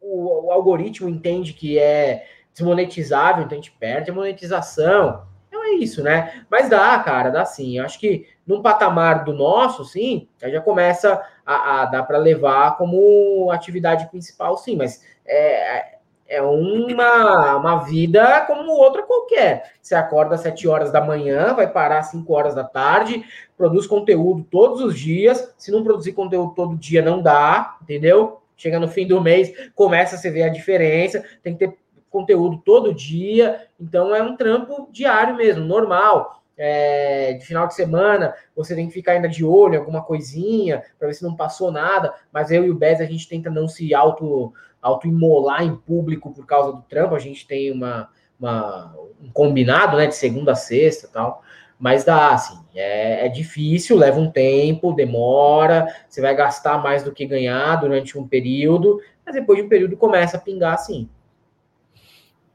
o, 0.00 0.46
o, 0.46 0.52
algoritmo 0.52 1.08
entende 1.08 1.54
que 1.54 1.78
é 1.78 2.26
desmonetizável, 2.52 3.44
então 3.44 3.58
a 3.58 3.60
gente 3.60 3.72
perde 3.72 4.10
a 4.10 4.14
monetização. 4.14 5.26
Então 5.48 5.64
é 5.64 5.70
isso, 5.70 6.02
né? 6.02 6.44
Mas 6.50 6.68
dá, 6.68 6.98
cara, 6.98 7.30
dá 7.30 7.44
sim. 7.44 7.78
Eu 7.78 7.84
acho 7.84 7.98
que 7.98 8.26
num 8.46 8.60
patamar 8.60 9.24
do 9.24 9.32
nosso, 9.32 9.84
sim, 9.84 10.28
já 10.38 10.60
começa 10.60 11.20
a, 11.44 11.82
a 11.82 11.84
dar 11.86 12.02
para 12.02 12.18
levar 12.18 12.76
como 12.76 13.50
atividade 13.50 14.08
principal, 14.10 14.56
sim. 14.58 14.76
Mas 14.76 15.02
é, 15.26 15.93
é 16.26 16.40
uma, 16.40 17.56
uma 17.56 17.76
vida 17.84 18.40
como 18.46 18.72
outra 18.72 19.02
qualquer. 19.02 19.72
Você 19.80 19.94
acorda 19.94 20.34
às 20.34 20.40
7 20.40 20.66
horas 20.66 20.90
da 20.90 21.00
manhã, 21.00 21.54
vai 21.54 21.70
parar 21.70 21.98
às 21.98 22.10
5 22.10 22.32
horas 22.32 22.54
da 22.54 22.64
tarde, 22.64 23.24
produz 23.56 23.86
conteúdo 23.86 24.44
todos 24.50 24.80
os 24.80 24.98
dias. 24.98 25.52
Se 25.58 25.70
não 25.70 25.84
produzir 25.84 26.12
conteúdo 26.12 26.54
todo 26.54 26.76
dia, 26.76 27.02
não 27.02 27.20
dá, 27.22 27.76
entendeu? 27.82 28.40
Chega 28.56 28.78
no 28.78 28.88
fim 28.88 29.06
do 29.06 29.20
mês, 29.20 29.52
começa 29.74 30.16
a 30.16 30.18
se 30.18 30.30
ver 30.30 30.44
a 30.44 30.48
diferença, 30.48 31.22
tem 31.42 31.54
que 31.56 31.66
ter 31.66 31.76
conteúdo 32.08 32.62
todo 32.64 32.94
dia, 32.94 33.66
então 33.78 34.14
é 34.14 34.22
um 34.22 34.36
trampo 34.36 34.88
diário 34.92 35.34
mesmo, 35.34 35.64
normal. 35.64 36.42
É, 36.56 37.32
de 37.32 37.44
final 37.44 37.66
de 37.66 37.74
semana, 37.74 38.32
você 38.54 38.76
tem 38.76 38.86
que 38.86 38.92
ficar 38.92 39.12
ainda 39.12 39.28
de 39.28 39.44
olho 39.44 39.74
em 39.74 39.78
alguma 39.78 40.04
coisinha, 40.04 40.84
para 40.96 41.08
ver 41.08 41.14
se 41.14 41.24
não 41.24 41.34
passou 41.34 41.72
nada, 41.72 42.14
mas 42.32 42.52
eu 42.52 42.64
e 42.64 42.70
o 42.70 42.74
Bez 42.76 43.00
a 43.00 43.04
gente 43.04 43.28
tenta 43.28 43.50
não 43.50 43.66
se 43.66 43.92
auto 43.92 44.52
auto-imolar 44.84 45.64
em 45.64 45.74
público 45.74 46.30
por 46.30 46.46
causa 46.46 46.72
do 46.72 46.82
trampo. 46.82 47.14
A 47.14 47.18
gente 47.18 47.46
tem 47.46 47.72
uma, 47.72 48.08
uma, 48.38 48.94
um 49.22 49.30
combinado, 49.32 49.96
né, 49.96 50.06
de 50.06 50.14
segunda 50.14 50.52
a 50.52 50.56
sexta 50.56 51.08
tal. 51.12 51.42
Mas 51.78 52.04
dá, 52.04 52.32
assim, 52.32 52.58
é, 52.74 53.26
é, 53.26 53.28
difícil, 53.28 53.96
leva 53.96 54.20
um 54.20 54.30
tempo, 54.30 54.92
demora, 54.92 55.86
você 56.08 56.20
vai 56.20 56.34
gastar 56.34 56.82
mais 56.82 57.02
do 57.02 57.12
que 57.12 57.26
ganhar 57.26 57.76
durante 57.76 58.16
um 58.16 58.28
período, 58.28 59.00
mas 59.26 59.34
depois 59.34 59.58
de 59.58 59.64
um 59.64 59.68
período 59.68 59.96
começa 59.96 60.36
a 60.36 60.40
pingar 60.40 60.74
assim. 60.74 61.08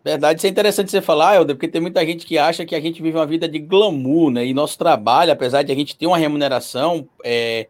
Verdade, 0.03 0.39
isso 0.39 0.47
é 0.47 0.49
interessante 0.49 0.89
você 0.89 1.01
falar, 1.01 1.35
Helder, 1.35 1.55
porque 1.55 1.67
tem 1.67 1.81
muita 1.81 2.05
gente 2.05 2.25
que 2.25 2.37
acha 2.37 2.65
que 2.65 2.73
a 2.73 2.79
gente 2.79 3.01
vive 3.01 3.17
uma 3.17 3.25
vida 3.25 3.49
de 3.49 3.59
glamour, 3.59 4.31
né? 4.31 4.45
E 4.45 4.53
nosso 4.53 4.77
trabalho, 4.77 5.31
apesar 5.31 5.61
de 5.61 5.71
a 5.71 5.75
gente 5.75 5.97
ter 5.97 6.07
uma 6.07 6.17
remuneração 6.17 7.07
é, 7.23 7.67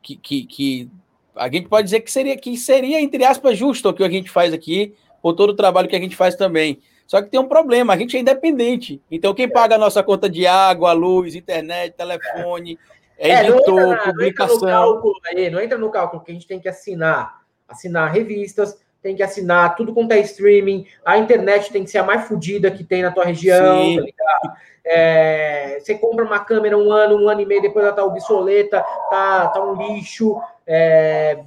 que, 0.00 0.14
que, 0.16 0.46
que 0.46 0.90
a 1.34 1.48
gente 1.50 1.68
pode 1.68 1.84
dizer 1.84 2.00
que 2.00 2.10
seria, 2.10 2.36
que 2.36 2.56
seria, 2.56 3.00
entre 3.00 3.24
aspas, 3.24 3.56
justo 3.56 3.88
o 3.88 3.94
que 3.94 4.04
a 4.04 4.10
gente 4.10 4.30
faz 4.30 4.52
aqui, 4.52 4.94
por 5.20 5.34
todo 5.34 5.50
o 5.50 5.56
trabalho 5.56 5.88
que 5.88 5.96
a 5.96 6.00
gente 6.00 6.16
faz 6.16 6.34
também. 6.34 6.80
Só 7.06 7.20
que 7.20 7.28
tem 7.28 7.40
um 7.40 7.48
problema, 7.48 7.92
a 7.92 7.96
gente 7.96 8.16
é 8.16 8.20
independente. 8.20 9.00
Então, 9.10 9.34
quem 9.34 9.48
paga 9.48 9.74
a 9.74 9.78
nossa 9.78 10.02
conta 10.02 10.28
de 10.28 10.46
água, 10.46 10.92
luz, 10.92 11.34
internet, 11.34 11.94
telefone, 11.94 12.78
é, 13.18 13.30
é 13.30 13.48
editor, 13.48 13.74
não 13.74 13.92
entra, 13.92 14.04
publicação. 14.04 14.58
Não 14.60 14.68
entra, 14.68 14.80
no 14.80 14.92
cálculo 14.92 15.14
aí, 15.26 15.50
não 15.50 15.60
entra 15.60 15.78
no 15.78 15.90
cálculo 15.90 16.22
que 16.24 16.30
a 16.30 16.34
gente 16.34 16.46
tem 16.46 16.60
que 16.60 16.68
assinar. 16.68 17.42
Assinar 17.68 18.10
revistas, 18.10 18.81
tem 19.02 19.16
que 19.16 19.22
assinar 19.22 19.74
tudo 19.74 19.92
quanto 19.92 20.12
é 20.12 20.20
streaming, 20.20 20.86
a 21.04 21.18
internet 21.18 21.72
tem 21.72 21.84
que 21.84 21.90
ser 21.90 21.98
a 21.98 22.04
mais 22.04 22.28
fodida 22.28 22.70
que 22.70 22.84
tem 22.84 23.02
na 23.02 23.10
tua 23.10 23.24
região, 23.24 23.96
tá 23.96 24.54
é, 24.84 25.78
você 25.80 25.94
compra 25.94 26.24
uma 26.24 26.40
câmera 26.40 26.76
um 26.76 26.90
ano, 26.90 27.16
um 27.16 27.28
ano 27.28 27.40
e 27.40 27.46
meio, 27.46 27.62
depois 27.62 27.84
ela 27.84 27.94
tá 27.94 28.04
obsoleta, 28.04 28.84
tá, 29.10 29.48
tá 29.48 29.62
um 29.62 29.74
lixo. 29.74 30.40
É, 30.66 31.44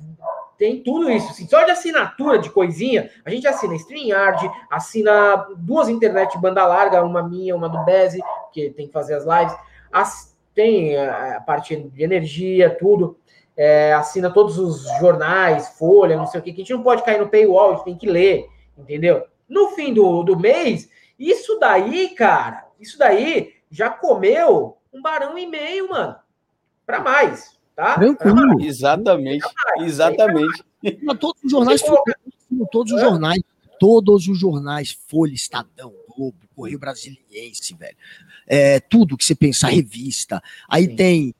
tem 0.57 0.81
tudo 0.81 1.11
isso. 1.11 1.29
Assim, 1.31 1.47
só 1.47 1.63
de 1.63 1.71
assinatura 1.71 2.39
de 2.39 2.49
coisinha, 2.49 3.09
a 3.25 3.29
gente 3.29 3.47
assina 3.47 3.75
StreamYard, 3.75 4.49
assina 4.69 5.47
duas 5.57 5.89
internet 5.89 6.37
banda 6.39 6.65
larga, 6.65 7.03
uma 7.03 7.21
minha, 7.21 7.55
uma 7.55 7.67
do 7.67 7.83
Beze, 7.83 8.21
que 8.53 8.69
tem 8.69 8.87
que 8.87 8.93
fazer 8.93 9.15
as 9.15 9.25
lives. 9.25 9.57
As, 9.91 10.35
tem 10.53 10.95
a, 10.95 11.37
a 11.37 11.41
parte 11.41 11.75
de 11.75 12.03
energia, 12.03 12.69
tudo. 12.69 13.17
É, 13.57 13.93
assina 13.93 14.29
todos 14.29 14.57
os 14.57 14.83
jornais, 14.99 15.69
Folha, 15.77 16.17
não 16.17 16.27
sei 16.27 16.39
o 16.39 16.43
que, 16.43 16.51
que 16.51 16.61
a 16.61 16.63
gente 16.63 16.73
não 16.73 16.83
pode 16.83 17.03
cair 17.03 17.19
no 17.19 17.29
paywall, 17.29 17.71
a 17.71 17.75
gente 17.75 17.85
tem 17.85 17.97
que 17.97 18.07
ler, 18.07 18.47
entendeu? 18.77 19.25
No 19.47 19.69
fim 19.69 19.93
do, 19.93 20.23
do 20.23 20.37
mês, 20.37 20.89
isso 21.17 21.57
daí, 21.59 22.09
cara, 22.09 22.67
isso 22.79 22.97
daí 22.97 23.53
já 23.71 23.89
comeu 23.89 24.77
um 24.93 25.01
barão 25.01 25.37
e 25.37 25.45
meio, 25.45 25.89
mano. 25.89 26.15
Para 26.85 26.99
mais, 26.99 27.57
tá? 27.75 27.95
Tranquilo. 27.95 28.61
Exatamente. 28.61 29.45
Mais, 29.65 29.87
exatamente. 29.87 30.63
Todos 31.19 31.43
os 31.43 31.51
jornais, 31.51 31.81
todos 32.71 32.93
os 32.93 33.01
jornais, 33.01 33.41
todos 33.79 34.27
os 34.27 34.39
jornais, 34.39 34.97
Folha, 35.07 35.33
Estadão, 35.33 35.93
Globo, 36.15 36.37
Correio 36.55 36.79
Brasiliense, 36.79 37.73
velho. 37.73 37.97
É, 38.47 38.79
tudo 38.79 39.17
que 39.17 39.25
você 39.25 39.35
pensar, 39.35 39.69
revista. 39.69 40.41
Aí 40.69 40.85
Sim. 40.85 40.95
tem 40.95 41.35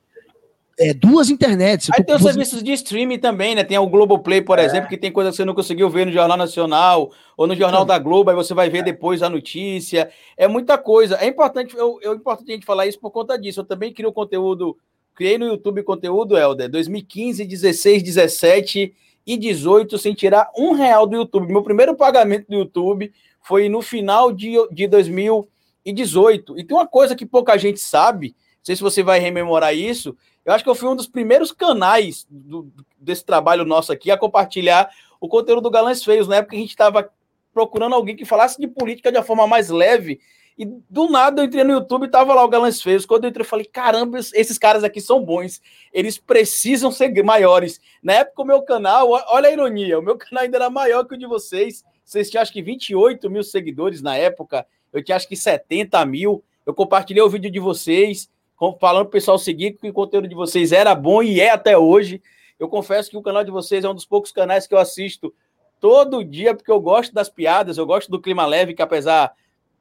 é, 0.78 0.92
duas 0.92 1.30
internets. 1.30 1.88
Aí 1.92 2.04
tem 2.04 2.14
os 2.14 2.22
serviços 2.22 2.62
de 2.62 2.72
streaming 2.72 3.18
também, 3.18 3.54
né? 3.54 3.64
Tem 3.64 3.78
o 3.78 3.86
Globoplay, 3.86 4.42
por 4.42 4.58
é. 4.58 4.64
exemplo, 4.64 4.88
que 4.88 4.98
tem 4.98 5.10
coisa 5.10 5.30
que 5.30 5.36
você 5.36 5.44
não 5.44 5.54
conseguiu 5.54 5.88
ver 5.88 6.04
no 6.04 6.12
Jornal 6.12 6.36
Nacional 6.36 7.10
ou 7.36 7.46
no 7.46 7.56
Jornal 7.56 7.82
Sim. 7.82 7.86
da 7.88 7.98
Globo, 7.98 8.30
aí 8.30 8.36
você 8.36 8.52
vai 8.52 8.68
ver 8.68 8.82
depois 8.84 9.22
a 9.22 9.30
notícia. 9.30 10.10
É 10.36 10.46
muita 10.46 10.76
coisa. 10.76 11.16
É 11.16 11.26
importante, 11.26 11.74
eu, 11.76 11.98
é 12.02 12.08
importante 12.08 12.50
a 12.50 12.54
gente 12.54 12.66
falar 12.66 12.86
isso 12.86 13.00
por 13.00 13.10
conta 13.10 13.38
disso. 13.38 13.60
Eu 13.60 13.64
também 13.64 13.92
crio 13.92 14.12
conteúdo, 14.12 14.76
criei 15.14 15.38
no 15.38 15.46
YouTube 15.46 15.82
conteúdo, 15.82 16.36
Helder, 16.36 16.68
2015, 16.68 17.44
16, 17.44 18.02
17 18.02 18.94
e 19.26 19.36
18, 19.36 19.96
sem 19.98 20.12
tirar 20.12 20.50
um 20.56 20.72
real 20.72 21.06
do 21.06 21.16
YouTube. 21.16 21.48
Meu 21.48 21.62
primeiro 21.62 21.96
pagamento 21.96 22.46
do 22.48 22.54
YouTube 22.54 23.10
foi 23.40 23.68
no 23.70 23.80
final 23.80 24.30
de, 24.30 24.54
de 24.70 24.86
2018. 24.86 26.58
E 26.58 26.64
tem 26.64 26.76
uma 26.76 26.86
coisa 26.86 27.16
que 27.16 27.24
pouca 27.24 27.56
gente 27.56 27.80
sabe, 27.80 28.36
sei 28.66 28.74
se 28.74 28.82
você 28.82 29.00
vai 29.00 29.20
rememorar 29.20 29.72
isso, 29.72 30.16
eu 30.44 30.52
acho 30.52 30.64
que 30.64 30.68
eu 30.68 30.74
fui 30.74 30.88
um 30.88 30.96
dos 30.96 31.06
primeiros 31.06 31.52
canais 31.52 32.26
do, 32.28 32.68
desse 32.98 33.24
trabalho 33.24 33.64
nosso 33.64 33.92
aqui 33.92 34.10
a 34.10 34.18
compartilhar 34.18 34.90
o 35.20 35.28
conteúdo 35.28 35.60
do 35.60 35.70
Galãs 35.70 36.02
Feios. 36.02 36.26
Na 36.26 36.36
época 36.36 36.56
a 36.56 36.58
gente 36.58 36.70
estava 36.70 37.08
procurando 37.54 37.94
alguém 37.94 38.16
que 38.16 38.24
falasse 38.24 38.60
de 38.60 38.66
política 38.66 39.12
de 39.12 39.18
uma 39.18 39.22
forma 39.22 39.46
mais 39.46 39.70
leve. 39.70 40.18
E 40.58 40.64
do 40.90 41.08
nada 41.08 41.42
eu 41.42 41.46
entrei 41.46 41.62
no 41.62 41.74
YouTube 41.74 42.06
e 42.06 42.10
tava 42.10 42.34
lá 42.34 42.44
o 42.44 42.48
Galãs 42.48 42.82
Feios. 42.82 43.06
Quando 43.06 43.22
eu 43.22 43.30
entrei, 43.30 43.44
eu 43.44 43.48
falei: 43.48 43.66
caramba, 43.66 44.18
esses 44.18 44.58
caras 44.58 44.82
aqui 44.82 45.00
são 45.00 45.24
bons. 45.24 45.62
Eles 45.92 46.18
precisam 46.18 46.90
ser 46.90 47.22
maiores. 47.22 47.80
Na 48.02 48.14
época, 48.14 48.42
o 48.42 48.44
meu 48.44 48.62
canal, 48.62 49.10
olha 49.10 49.48
a 49.48 49.52
ironia, 49.52 49.96
o 49.96 50.02
meu 50.02 50.18
canal 50.18 50.42
ainda 50.42 50.56
era 50.56 50.68
maior 50.68 51.04
que 51.04 51.14
o 51.14 51.18
de 51.18 51.26
vocês. 51.26 51.84
Vocês 52.04 52.28
tinham 52.28 52.42
acho 52.42 52.52
que 52.52 52.62
28 52.62 53.30
mil 53.30 53.44
seguidores 53.44 54.02
na 54.02 54.16
época. 54.16 54.66
Eu 54.92 55.04
tinha 55.04 55.14
acho 55.14 55.28
que 55.28 55.36
70 55.36 56.04
mil. 56.04 56.42
Eu 56.66 56.74
compartilhei 56.74 57.22
o 57.22 57.30
vídeo 57.30 57.48
de 57.48 57.60
vocês 57.60 58.28
falando 58.58 59.04
para 59.04 59.08
o 59.08 59.10
pessoal 59.10 59.38
seguir 59.38 59.72
que 59.72 59.88
o 59.88 59.92
conteúdo 59.92 60.26
de 60.26 60.34
vocês 60.34 60.72
era 60.72 60.94
bom 60.94 61.22
e 61.22 61.40
é 61.40 61.50
até 61.50 61.76
hoje. 61.76 62.22
Eu 62.58 62.68
confesso 62.68 63.10
que 63.10 63.16
o 63.16 63.22
canal 63.22 63.44
de 63.44 63.50
vocês 63.50 63.84
é 63.84 63.88
um 63.88 63.94
dos 63.94 64.06
poucos 64.06 64.32
canais 64.32 64.66
que 64.66 64.74
eu 64.74 64.78
assisto 64.78 65.32
todo 65.80 66.24
dia, 66.24 66.54
porque 66.54 66.70
eu 66.70 66.80
gosto 66.80 67.12
das 67.12 67.28
piadas, 67.28 67.76
eu 67.76 67.86
gosto 67.86 68.10
do 68.10 68.20
clima 68.20 68.46
leve, 68.46 68.74
que 68.74 68.82
apesar 68.82 69.32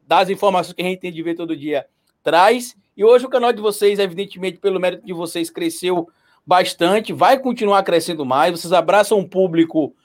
das 0.06 0.30
informações 0.30 0.74
que 0.74 0.82
a 0.82 0.86
gente 0.86 1.00
tem 1.00 1.12
de 1.12 1.24
ver 1.24 1.36
todo 1.36 1.56
dia, 1.56 1.86
traz. 2.22 2.76
E 2.98 3.04
hoje 3.04 3.26
o 3.26 3.30
canal 3.30 3.54
de 3.54 3.62
vocês, 3.62 3.98
evidentemente, 3.98 4.60
pelo 4.60 4.80
mérito 4.80 5.06
de 5.06 5.14
vocês, 5.14 5.50
cresceu 5.50 6.10
bastante, 6.46 7.14
vai 7.14 7.40
continuar 7.40 7.82
crescendo 7.84 8.26
mais. 8.26 8.52
Vocês 8.52 8.74
abraçam 8.74 9.18
um 9.18 9.28
público 9.28 9.96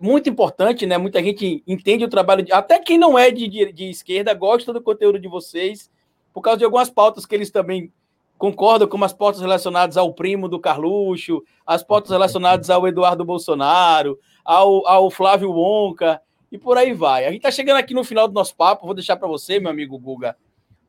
muito 0.00 0.30
importante, 0.30 0.86
né? 0.86 0.96
Muita 0.96 1.22
gente 1.22 1.62
entende 1.66 2.04
o 2.04 2.08
trabalho, 2.08 2.42
de... 2.42 2.52
até 2.52 2.78
quem 2.78 2.96
não 2.96 3.18
é 3.18 3.30
de, 3.30 3.46
de, 3.46 3.72
de 3.72 3.90
esquerda 3.90 4.32
gosta 4.32 4.72
do 4.72 4.80
conteúdo 4.80 5.18
de 5.18 5.28
vocês 5.28 5.90
por 6.32 6.42
causa 6.42 6.58
de 6.58 6.64
algumas 6.64 6.90
pautas 6.90 7.26
que 7.26 7.34
eles 7.34 7.50
também 7.50 7.92
concordam, 8.38 8.88
como 8.88 9.04
as 9.04 9.12
pautas 9.12 9.40
relacionadas 9.40 9.96
ao 9.96 10.14
primo 10.14 10.48
do 10.48 10.58
Carluxo, 10.58 11.44
as 11.66 11.82
pautas 11.82 12.10
relacionadas 12.10 12.70
ao 12.70 12.88
Eduardo 12.88 13.24
Bolsonaro, 13.24 14.18
ao, 14.42 14.86
ao 14.86 15.10
Flávio 15.10 15.52
Wonka, 15.52 16.20
e 16.50 16.56
por 16.56 16.78
aí 16.78 16.92
vai. 16.92 17.26
A 17.26 17.28
gente 17.28 17.40
está 17.40 17.50
chegando 17.50 17.76
aqui 17.76 17.92
no 17.92 18.02
final 18.02 18.26
do 18.26 18.34
nosso 18.34 18.56
papo, 18.56 18.86
vou 18.86 18.94
deixar 18.94 19.16
para 19.16 19.28
você, 19.28 19.60
meu 19.60 19.70
amigo 19.70 19.98
Guga 19.98 20.36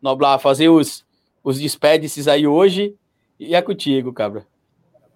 Noblar, 0.01 0.39
fazer 0.39 0.69
os, 0.69 1.05
os 1.43 1.59
despedices 1.59 2.27
aí 2.27 2.47
hoje, 2.47 2.95
e 3.39 3.53
é 3.53 3.61
contigo, 3.61 4.13
cabra. 4.13 4.47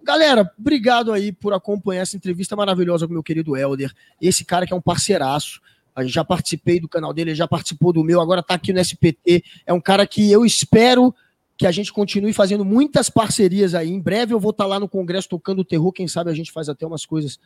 Galera, 0.02 0.48
obrigado 0.58 1.12
aí 1.12 1.32
por 1.32 1.52
acompanhar 1.52 2.02
essa 2.02 2.16
entrevista 2.16 2.54
maravilhosa 2.54 3.06
com 3.06 3.14
meu 3.14 3.22
querido 3.22 3.56
Helder, 3.56 3.92
esse 4.20 4.44
cara 4.44 4.66
que 4.66 4.72
é 4.72 4.76
um 4.76 4.80
parceiraço, 4.80 5.60
já 6.04 6.24
participei 6.24 6.80
do 6.80 6.88
canal 6.88 7.12
dele, 7.12 7.34
já 7.34 7.48
participou 7.48 7.92
do 7.92 8.04
meu, 8.04 8.20
agora 8.20 8.40
está 8.40 8.54
aqui 8.54 8.72
no 8.72 8.80
SPT. 8.80 9.44
É 9.64 9.72
um 9.72 9.80
cara 9.80 10.06
que 10.06 10.30
eu 10.30 10.44
espero 10.44 11.14
que 11.56 11.66
a 11.66 11.72
gente 11.72 11.92
continue 11.92 12.32
fazendo 12.32 12.64
muitas 12.64 13.08
parcerias 13.08 13.74
aí. 13.74 13.90
Em 13.90 14.00
breve 14.00 14.34
eu 14.34 14.40
vou 14.40 14.50
estar 14.50 14.64
tá 14.64 14.68
lá 14.68 14.78
no 14.78 14.88
Congresso 14.88 15.28
tocando 15.28 15.64
terror. 15.64 15.92
Quem 15.92 16.06
sabe 16.06 16.30
a 16.30 16.34
gente 16.34 16.52
faz 16.52 16.68
até 16.68 16.86
umas 16.86 17.06
coisas 17.06 17.38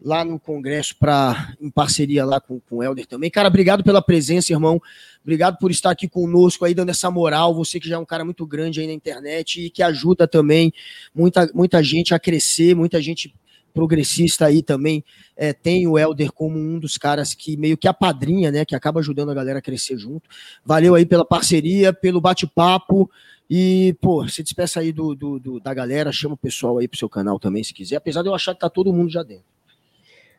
lá 0.00 0.24
no 0.24 0.38
Congresso 0.38 0.96
para 0.98 1.54
em 1.60 1.70
parceria 1.70 2.24
lá 2.24 2.40
com, 2.40 2.60
com 2.60 2.76
o 2.76 2.82
Helder 2.82 3.06
também. 3.06 3.30
Cara, 3.30 3.48
obrigado 3.48 3.82
pela 3.82 4.02
presença, 4.02 4.52
irmão. 4.52 4.80
Obrigado 5.22 5.58
por 5.58 5.70
estar 5.70 5.90
aqui 5.90 6.08
conosco 6.08 6.64
aí, 6.64 6.74
dando 6.74 6.90
essa 6.90 7.10
moral. 7.10 7.54
Você 7.54 7.80
que 7.80 7.88
já 7.88 7.96
é 7.96 7.98
um 7.98 8.04
cara 8.04 8.24
muito 8.24 8.46
grande 8.46 8.80
aí 8.80 8.86
na 8.86 8.92
internet 8.92 9.66
e 9.66 9.70
que 9.70 9.82
ajuda 9.82 10.26
também 10.26 10.72
muita, 11.14 11.50
muita 11.54 11.82
gente 11.82 12.14
a 12.14 12.18
crescer, 12.18 12.74
muita 12.74 13.00
gente 13.00 13.34
progressista 13.76 14.46
aí 14.46 14.62
também 14.62 15.04
é, 15.36 15.52
tem 15.52 15.86
o 15.86 15.98
Helder 15.98 16.32
como 16.32 16.58
um 16.58 16.78
dos 16.78 16.96
caras 16.96 17.34
que 17.34 17.58
meio 17.58 17.76
que 17.76 17.86
apadrinha, 17.86 18.50
né? 18.50 18.64
Que 18.64 18.74
acaba 18.74 19.00
ajudando 19.00 19.30
a 19.30 19.34
galera 19.34 19.58
a 19.58 19.62
crescer 19.62 19.98
junto. 19.98 20.30
Valeu 20.64 20.94
aí 20.94 21.04
pela 21.04 21.26
parceria, 21.26 21.92
pelo 21.92 22.18
bate-papo. 22.18 23.10
E, 23.48 23.94
pô, 24.00 24.26
se 24.26 24.42
despeça 24.42 24.80
aí 24.80 24.92
do, 24.92 25.14
do, 25.14 25.38
do, 25.38 25.60
da 25.60 25.74
galera, 25.74 26.10
chama 26.10 26.34
o 26.34 26.38
pessoal 26.38 26.78
aí 26.78 26.88
pro 26.88 26.98
seu 26.98 27.08
canal 27.08 27.38
também, 27.38 27.62
se 27.62 27.74
quiser, 27.74 27.96
apesar 27.96 28.22
de 28.22 28.28
eu 28.28 28.34
achar 28.34 28.54
que 28.54 28.60
tá 28.60 28.70
todo 28.70 28.92
mundo 28.92 29.12
já 29.12 29.22
dentro. 29.22 29.44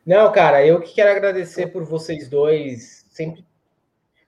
Não, 0.04 0.30
cara, 0.32 0.66
eu 0.66 0.80
que 0.80 0.94
quero 0.94 1.10
agradecer 1.10 1.68
por 1.68 1.84
vocês 1.84 2.28
dois 2.28 3.06
sempre 3.08 3.44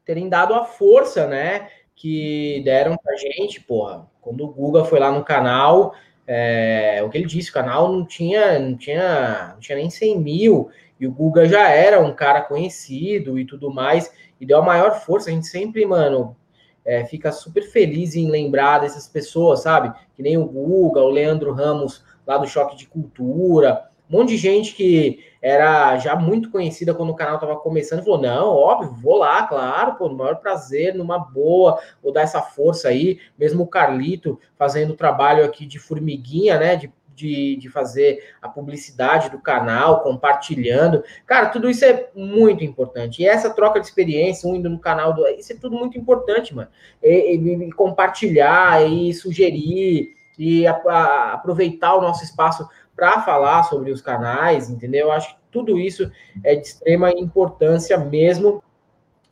terem 0.04 0.28
dado 0.28 0.54
a 0.54 0.64
força, 0.64 1.26
né? 1.26 1.68
Que 1.96 2.62
deram 2.64 2.96
pra 2.96 3.16
gente, 3.16 3.61
porra. 3.61 4.08
Quando 4.20 4.44
o 4.44 4.48
Guga 4.48 4.84
foi 4.84 5.00
lá 5.00 5.11
no 5.11 5.24
canal, 5.24 5.94
É, 6.33 7.03
o 7.03 7.11
que 7.11 7.18
ele 7.18 7.26
disse, 7.26 7.51
o 7.51 7.53
canal 7.53 7.93
não 7.93 8.07
tinha, 8.07 8.57
não 8.61 8.76
tinha, 8.76 9.49
não 9.55 9.59
tinha 9.59 9.76
nem 9.76 9.91
100 9.91 10.20
mil, 10.20 10.70
e 11.01 11.05
o 11.05 11.11
Guga 11.11 11.45
já 11.45 11.68
era 11.68 11.99
um 12.01 12.14
cara 12.14 12.41
conhecido 12.41 13.37
e 13.37 13.45
tudo 13.45 13.68
mais, 13.68 14.12
e 14.41 14.47
deu 14.47 14.59
a 14.59 14.62
maior 14.62 15.01
força. 15.01 15.28
A 15.28 15.33
gente 15.33 15.49
sempre, 15.49 15.85
mano, 15.85 16.37
é, 16.85 17.05
fica 17.05 17.33
super 17.33 17.64
feliz 17.64 18.14
em 18.14 18.31
lembrar 18.31 18.78
dessas 18.78 19.09
pessoas, 19.09 19.62
sabe? 19.62 19.93
Que 20.14 20.22
nem 20.22 20.39
o 20.39 20.47
Guga, 20.47 21.01
o 21.01 21.11
Leandro 21.11 21.53
Ramos 21.53 22.05
lá 22.24 22.39
do 22.39 22.47
Choque 22.47 22.76
de 22.76 22.87
Cultura, 22.87 23.89
um 24.11 24.18
monte 24.18 24.30
de 24.30 24.36
gente 24.36 24.74
que 24.74 25.24
era 25.40 25.96
já 25.98 26.16
muito 26.16 26.50
conhecida 26.50 26.92
quando 26.92 27.11
o 27.11 27.14
canal 27.14 27.36
estava 27.36 27.56
começando, 27.56 28.04
falou: 28.04 28.20
não, 28.20 28.48
óbvio, 28.48 28.92
vou 29.00 29.16
lá, 29.16 29.44
claro, 29.46 29.94
pô, 29.94 30.08
no 30.08 30.16
maior 30.16 30.36
prazer, 30.36 30.94
numa 30.94 31.18
boa, 31.18 31.80
vou 32.02 32.12
dar 32.12 32.22
essa 32.22 32.42
força 32.42 32.88
aí. 32.88 33.20
Mesmo 33.38 33.62
o 33.62 33.66
Carlito 33.66 34.38
fazendo 34.56 34.94
trabalho 34.94 35.44
aqui 35.44 35.64
de 35.64 35.78
formiguinha, 35.78 36.58
né? 36.58 36.76
De, 36.76 36.92
de, 37.14 37.56
de 37.56 37.68
fazer 37.68 38.34
a 38.40 38.48
publicidade 38.48 39.30
do 39.30 39.38
canal, 39.38 40.02
compartilhando. 40.02 41.04
Cara, 41.26 41.50
tudo 41.50 41.68
isso 41.68 41.84
é 41.84 42.08
muito 42.14 42.64
importante. 42.64 43.22
E 43.22 43.26
essa 43.26 43.50
troca 43.50 43.78
de 43.78 43.86
experiência, 43.86 44.48
um 44.48 44.56
indo 44.56 44.70
no 44.70 44.78
canal 44.78 45.12
do. 45.12 45.26
Isso 45.28 45.52
é 45.52 45.56
tudo 45.56 45.76
muito 45.76 45.96
importante, 45.98 46.54
mano. 46.54 46.68
E, 47.02 47.36
e, 47.36 47.68
e 47.68 47.72
compartilhar 47.72 48.90
e 48.90 49.12
sugerir 49.14 50.14
e 50.40 50.66
a, 50.66 50.72
a, 50.72 51.32
aproveitar 51.34 51.94
o 51.94 52.00
nosso 52.00 52.24
espaço 52.24 52.66
para 52.95 53.22
falar 53.22 53.62
sobre 53.64 53.91
os 53.91 54.01
canais, 54.01 54.68
entendeu? 54.68 55.07
Eu 55.07 55.12
acho 55.12 55.34
que 55.34 55.41
tudo 55.51 55.78
isso 55.78 56.11
é 56.45 56.55
de 56.55 56.66
extrema 56.66 57.11
importância 57.11 57.97
mesmo. 57.99 58.62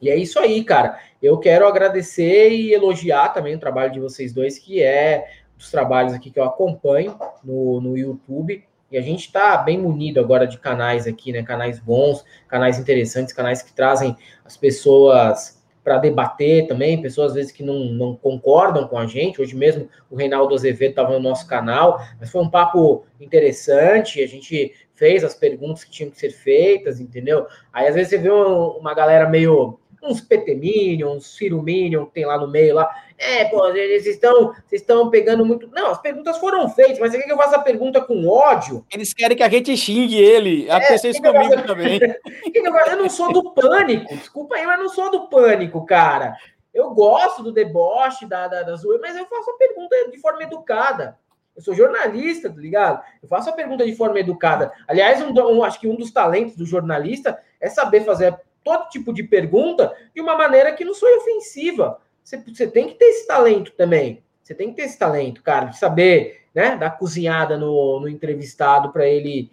E 0.01 0.09
é 0.11 0.17
isso 0.17 0.39
aí, 0.39 0.63
cara. 0.65 0.99
Eu 1.23 1.39
quero 1.39 1.67
agradecer 1.67 2.51
e 2.51 2.73
elogiar 2.73 3.31
também 3.31 3.55
o 3.55 3.61
trabalho 3.61 3.93
de 3.93 4.01
vocês 4.01 4.33
dois, 4.33 4.59
que 4.59 4.83
é 4.83 5.27
dos 5.57 5.71
trabalhos 5.71 6.13
aqui 6.15 6.31
que 6.31 6.39
eu 6.39 6.45
acompanho 6.45 7.19
no, 7.43 7.81
no 7.81 7.97
YouTube. 7.97 8.65
E 8.91 8.97
a 8.97 9.03
gente 9.03 9.27
está 9.27 9.57
bem 9.59 9.77
munido 9.77 10.19
agora 10.19 10.47
de 10.47 10.59
canais 10.59 11.07
aqui, 11.07 11.33
né? 11.33 11.43
Canais 11.43 11.79
bons, 11.79 12.25
canais 12.47 12.79
interessantes, 12.79 13.35
canais 13.35 13.61
que 13.61 13.73
trazem 13.73 14.17
as 14.45 14.57
pessoas 14.57 15.58
para 15.89 15.97
debater 15.97 16.67
também, 16.67 17.01
pessoas 17.01 17.29
às 17.29 17.35
vezes 17.35 17.51
que 17.51 17.63
não, 17.63 17.79
não 17.87 18.15
concordam 18.15 18.87
com 18.87 18.99
a 18.99 19.07
gente. 19.07 19.41
Hoje 19.41 19.57
mesmo 19.57 19.89
o 20.11 20.17
Reinaldo 20.17 20.55
Azevedo 20.55 20.91
estava 20.91 21.15
no 21.15 21.19
nosso 21.19 21.49
canal, 21.49 21.99
mas 22.21 22.31
foi 22.31 22.43
um 22.43 22.51
papo 22.51 23.07
interessante. 23.19 24.23
A 24.23 24.29
gente 24.29 24.75
fez 24.95 25.25
as 25.25 25.35
perguntas 25.35 25.85
que 25.85 25.91
tinham 25.91 26.11
que 26.11 26.19
ser 26.19 26.29
feitas, 26.29 27.01
entendeu? 27.01 27.47
Aí 27.73 27.89
às 27.89 27.95
vezes 27.95 28.11
você 28.11 28.19
vê 28.19 28.29
uma 28.29 28.93
galera 28.93 29.31
meio 29.31 29.81
uns 30.03 30.21
PT 30.21 30.55
Minion, 30.55 31.17
uns 31.17 31.37
Ciro 31.37 31.63
Minion, 31.63 32.07
que 32.07 32.13
tem 32.13 32.27
lá 32.27 32.39
no 32.39 32.49
meio 32.49 32.75
lá. 32.75 32.89
É, 33.19 33.45
pô, 33.47 33.67
eles 33.69 34.07
estão, 34.07 34.53
vocês 34.67 34.81
estão 34.81 35.11
pegando 35.11 35.45
muito. 35.45 35.69
Não, 35.69 35.91
as 35.91 36.01
perguntas 36.01 36.39
foram 36.39 36.69
feitas, 36.69 36.99
mas 37.01 37.11
você 37.11 37.19
quer 37.19 37.25
que 37.25 37.33
eu 37.33 37.37
faça 37.37 37.57
a 37.57 37.63
pergunta 37.63 38.01
com 38.01 38.29
ódio? 38.29 38.87
Eles 38.93 39.13
querem 39.13 39.37
que 39.37 39.43
a 39.43 39.49
gente 39.49 39.77
xingue 39.77 40.17
ele. 40.17 40.71
Aconteceu 40.71 41.09
é, 41.09 41.11
isso 41.11 41.23
comigo 41.23 41.55
faço... 41.55 41.67
também. 41.67 41.99
eu 42.55 42.97
não 42.97 43.11
sou 43.11 43.33
do 43.33 43.53
pânico, 43.53 44.15
desculpa 44.15 44.55
aí, 44.55 44.65
mas 44.65 44.79
não 44.79 44.89
sou 44.89 45.11
do 45.11 45.29
pânico, 45.29 45.85
cara. 45.85 46.37
Eu 46.73 46.91
gosto 46.91 47.43
do 47.43 47.51
deboche, 47.51 48.25
da, 48.25 48.47
da, 48.47 48.63
da 48.63 48.77
zoeira, 48.77 49.03
mas 49.03 49.17
eu 49.17 49.27
faço 49.27 49.51
a 49.51 49.57
pergunta 49.57 49.97
de 50.13 50.19
forma 50.19 50.43
educada. 50.45 51.19
Eu 51.57 51.63
sou 51.63 51.75
jornalista, 51.75 52.49
tá 52.49 52.61
ligado? 52.61 53.03
Eu 53.21 53.29
faço 53.29 53.51
a 53.51 53.53
pergunta 53.53 53.85
de 53.85 53.93
forma 53.97 54.21
educada. 54.21 54.73
Aliás, 54.87 55.21
um, 55.21 55.33
um, 55.33 55.65
acho 55.65 55.81
que 55.81 55.89
um 55.89 55.97
dos 55.97 56.13
talentos 56.13 56.55
do 56.55 56.65
jornalista 56.65 57.37
é 57.61 57.69
saber 57.69 58.05
fazer 58.05 58.39
todo 58.65 58.89
tipo 58.89 59.13
de 59.13 59.23
pergunta 59.23 59.95
de 60.15 60.21
uma 60.21 60.37
maneira 60.37 60.73
que 60.73 60.85
não 60.85 60.95
soe 60.95 61.13
ofensiva. 61.17 61.99
Você, 62.23 62.37
você 62.37 62.67
tem 62.67 62.89
que 62.89 62.95
ter 62.95 63.07
esse 63.07 63.27
talento 63.27 63.73
também. 63.73 64.23
Você 64.43 64.55
tem 64.55 64.71
que 64.71 64.77
ter 64.77 64.83
esse 64.83 64.99
talento, 64.99 65.43
cara, 65.43 65.67
de 65.67 65.79
saber, 65.79 66.43
né, 66.55 66.77
dar 66.77 66.91
cozinhada 66.91 67.57
no, 67.57 68.01
no 68.01 68.09
entrevistado 68.09 68.91
para 68.93 69.07
ele 69.07 69.51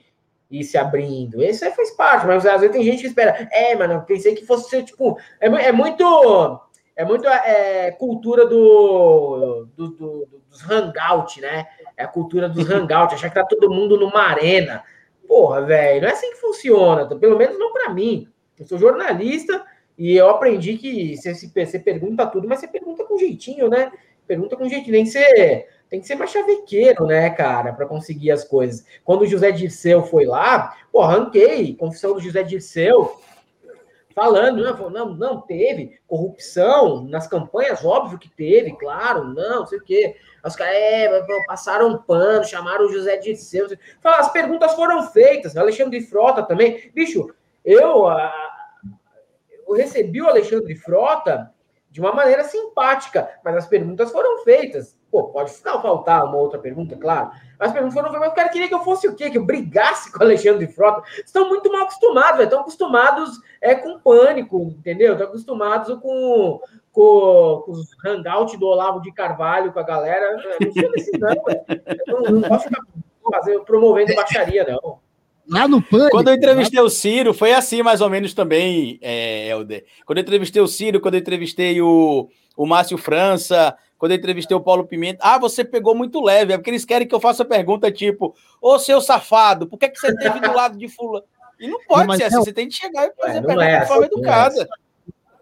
ir 0.49 0.63
se 0.63 0.77
abrindo. 0.77 1.43
Isso 1.43 1.65
aí 1.65 1.71
faz 1.71 1.91
parte, 1.91 2.25
mas 2.25 2.45
às 2.45 2.61
vezes 2.61 2.75
tem 2.75 2.83
gente 2.83 3.01
que 3.01 3.07
espera. 3.07 3.47
É, 3.51 3.75
mano, 3.75 4.03
pensei 4.05 4.35
que 4.35 4.45
fosse 4.45 4.69
ser, 4.69 4.83
tipo. 4.83 5.17
É, 5.39 5.47
é 5.47 5.71
muito. 5.71 6.61
É 6.97 7.03
muito 7.03 7.27
é, 7.27 7.91
cultura 7.91 8.45
do, 8.45 9.67
do, 9.75 9.89
do, 9.89 10.27
dos 10.49 10.63
hangout, 10.63 11.41
né? 11.41 11.67
É 11.97 12.05
a 12.05 12.07
cultura 12.07 12.47
dos 12.47 12.67
hangout, 12.71 13.13
achar 13.13 13.27
que 13.27 13.35
tá 13.35 13.43
todo 13.43 13.69
mundo 13.69 13.99
numa 13.99 14.21
arena. 14.21 14.81
Porra, 15.27 15.61
velho, 15.61 16.01
não 16.01 16.07
é 16.07 16.11
assim 16.13 16.31
que 16.31 16.39
funciona, 16.39 17.05
pelo 17.05 17.37
menos 17.37 17.59
não 17.59 17.73
para 17.73 17.89
mim. 17.89 18.29
Eu 18.59 18.65
sou 18.65 18.77
jornalista 18.77 19.65
e 19.97 20.15
eu 20.15 20.29
aprendi 20.29 20.77
que 20.77 21.15
você, 21.17 21.33
você 21.33 21.79
pergunta 21.79 22.25
tudo, 22.27 22.47
mas 22.47 22.59
você 22.59 22.67
pergunta 22.67 23.03
com 23.03 23.17
jeitinho, 23.17 23.69
né? 23.69 23.91
Pergunta 24.27 24.55
com 24.55 24.67
jeitinho. 24.67 24.93
Tem 24.93 25.03
que 25.03 25.11
ser, 25.11 25.67
tem 25.89 25.99
que 26.01 26.07
ser 26.07 26.15
mais 26.15 26.31
chavequeiro, 26.31 27.05
né, 27.05 27.29
cara, 27.29 27.73
para 27.73 27.85
conseguir 27.85 28.31
as 28.31 28.43
coisas. 28.43 28.85
Quando 29.03 29.21
o 29.21 29.27
José 29.27 29.51
Dirceu 29.51 30.03
foi 30.03 30.25
lá, 30.25 30.75
pô, 30.91 31.01
arranquei, 31.01 31.75
confissão 31.75 32.13
do 32.13 32.21
José 32.21 32.43
Dirceu, 32.43 33.19
falando, 34.15 34.63
não, 34.63 34.89
não, 34.89 35.13
não 35.13 35.41
teve 35.41 35.99
corrupção 36.07 37.03
nas 37.03 37.27
campanhas, 37.27 37.83
óbvio 37.83 38.17
que 38.17 38.29
teve, 38.29 38.71
claro, 38.77 39.25
não, 39.25 39.59
não 39.59 39.65
sei 39.65 39.77
o 39.77 39.83
quê. 39.83 40.15
Os 40.43 40.55
caras 40.55 40.75
é, 40.75 41.25
passaram 41.45 41.89
um 41.89 41.97
pano, 41.97 42.45
chamaram 42.45 42.85
o 42.85 42.91
José 42.91 43.17
Dirceu. 43.17 43.67
Fala, 44.01 44.19
as 44.19 44.31
perguntas 44.31 44.73
foram 44.73 45.05
feitas, 45.07 45.57
Alexandre 45.57 45.99
Frota 46.01 46.43
também. 46.43 46.91
Bicho, 46.93 47.33
eu, 47.65 48.05
eu 49.67 49.73
recebi 49.73 50.21
o 50.21 50.29
Alexandre 50.29 50.75
Frota 50.75 51.51
de 51.89 52.01
uma 52.01 52.11
maneira 52.11 52.43
simpática, 52.43 53.29
mas 53.43 53.55
as 53.55 53.67
perguntas 53.67 54.11
foram 54.11 54.43
feitas. 54.43 54.97
Pô, 55.09 55.29
pode 55.29 55.49
faltar 55.53 56.25
uma 56.25 56.35
outra 56.35 56.59
pergunta, 56.59 56.97
claro. 56.97 57.31
Mas 57.57 57.69
as 57.69 57.71
perguntas 57.71 57.93
foram 57.93 58.09
feitas, 58.09 58.27
mas 58.27 58.31
o 58.33 58.35
cara 58.35 58.49
queria 58.49 58.67
que 58.67 58.73
eu 58.73 58.83
fosse 58.83 59.07
o 59.07 59.15
quê? 59.15 59.29
Que 59.29 59.37
eu 59.37 59.45
brigasse 59.45 60.11
com 60.13 60.19
o 60.19 60.23
Alexandre 60.23 60.67
Frota. 60.67 61.03
Estão 61.25 61.47
muito 61.47 61.71
mal 61.71 61.83
acostumados, 61.83 62.41
estão 62.41 62.59
acostumados 62.59 63.39
é, 63.61 63.73
com 63.75 63.97
pânico, 63.99 64.61
entendeu? 64.77 65.13
Estão 65.13 65.27
acostumados 65.27 65.97
com, 65.99 66.59
com, 66.91 67.63
com 67.65 67.71
os 67.71 67.87
hangouts 68.05 68.59
do 68.59 68.67
Olavo 68.67 69.01
de 69.01 69.13
Carvalho, 69.13 69.71
com 69.71 69.79
a 69.79 69.83
galera. 69.83 70.33
Não 70.33 70.71
sou 70.73 70.91
desse, 70.91 71.17
não, 71.17 72.21
não, 72.21 72.31
não 72.41 72.41
posso 72.41 72.65
ficar 72.65 72.81
fazer, 73.31 73.59
promovendo 73.61 74.13
baixaria, 74.15 74.65
não. 74.65 74.99
Lá 75.47 75.67
no 75.67 75.81
Pânico. 75.81 76.11
Quando 76.11 76.29
eu 76.29 76.35
entrevistei 76.35 76.79
o 76.79 76.89
Ciro, 76.89 77.33
foi 77.33 77.53
assim 77.53 77.83
mais 77.83 78.01
ou 78.01 78.09
menos 78.09 78.33
também, 78.33 78.97
é, 79.01 79.49
Helder. 79.49 79.85
Quando 80.05 80.17
eu 80.17 80.23
entrevistei 80.23 80.61
o 80.61 80.67
Ciro, 80.67 80.99
quando 80.99 81.15
eu 81.15 81.19
entrevistei 81.19 81.81
o, 81.81 82.29
o 82.57 82.65
Márcio 82.65 82.97
França, 82.97 83.75
quando 83.97 84.11
eu 84.11 84.17
entrevistei 84.17 84.55
o 84.55 84.61
Paulo 84.61 84.85
Pimenta. 84.85 85.19
Ah, 85.21 85.37
você 85.37 85.63
pegou 85.63 85.95
muito 85.95 86.23
leve, 86.23 86.53
é 86.53 86.57
porque 86.57 86.69
eles 86.69 86.85
querem 86.85 87.07
que 87.07 87.13
eu 87.13 87.19
faça 87.19 87.45
pergunta 87.45 87.91
tipo: 87.91 88.35
Ô 88.61 88.79
seu 88.79 88.99
safado, 89.01 89.67
por 89.67 89.77
que, 89.77 89.89
que 89.89 89.99
você 89.99 90.09
esteve 90.09 90.39
do 90.39 90.53
lado 90.53 90.77
de 90.77 90.87
Fulano? 90.87 91.25
E 91.59 91.67
não 91.67 91.79
pode 91.87 92.07
não, 92.07 92.15
ser 92.15 92.23
assim, 92.25 92.37
você 92.37 92.53
tem 92.53 92.67
que 92.67 92.75
chegar 92.75 93.05
e 93.07 93.13
fazer 93.15 93.37
é, 93.37 93.41
pergunta 93.41 93.65
é, 93.65 93.79
de 93.79 93.87
forma 93.87 94.05
educada. 94.05 94.61
É. 94.61 94.67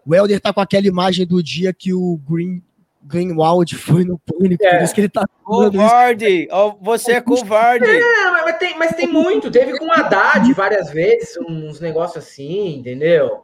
O 0.06 0.14
Helder 0.14 0.40
tá 0.40 0.52
com 0.52 0.60
aquela 0.60 0.86
imagem 0.86 1.26
do 1.26 1.42
dia 1.42 1.72
que 1.72 1.92
o 1.94 2.20
Green 2.28 2.62
Greenwald 3.04 3.76
foi 3.76 4.04
no 4.04 4.18
pânico, 4.18 4.64
é. 4.64 4.76
por 4.76 4.84
isso 4.84 4.94
que 4.94 5.00
ele 5.02 5.08
tá. 5.08 5.26
Covarde! 5.42 6.48
Oh, 6.50 6.74
você 6.80 7.12
é 7.12 7.20
covarde! 7.20 7.84
É, 7.86 8.30
mas 8.30 8.58
tem, 8.58 8.78
mas 8.78 8.96
tem 8.96 9.06
muito. 9.06 9.50
Teve 9.50 9.78
com 9.78 9.86
o 9.86 9.92
Haddad 9.92 10.52
várias 10.54 10.90
vezes, 10.90 11.36
uns 11.46 11.80
negócios 11.80 12.24
assim, 12.24 12.78
entendeu? 12.78 13.42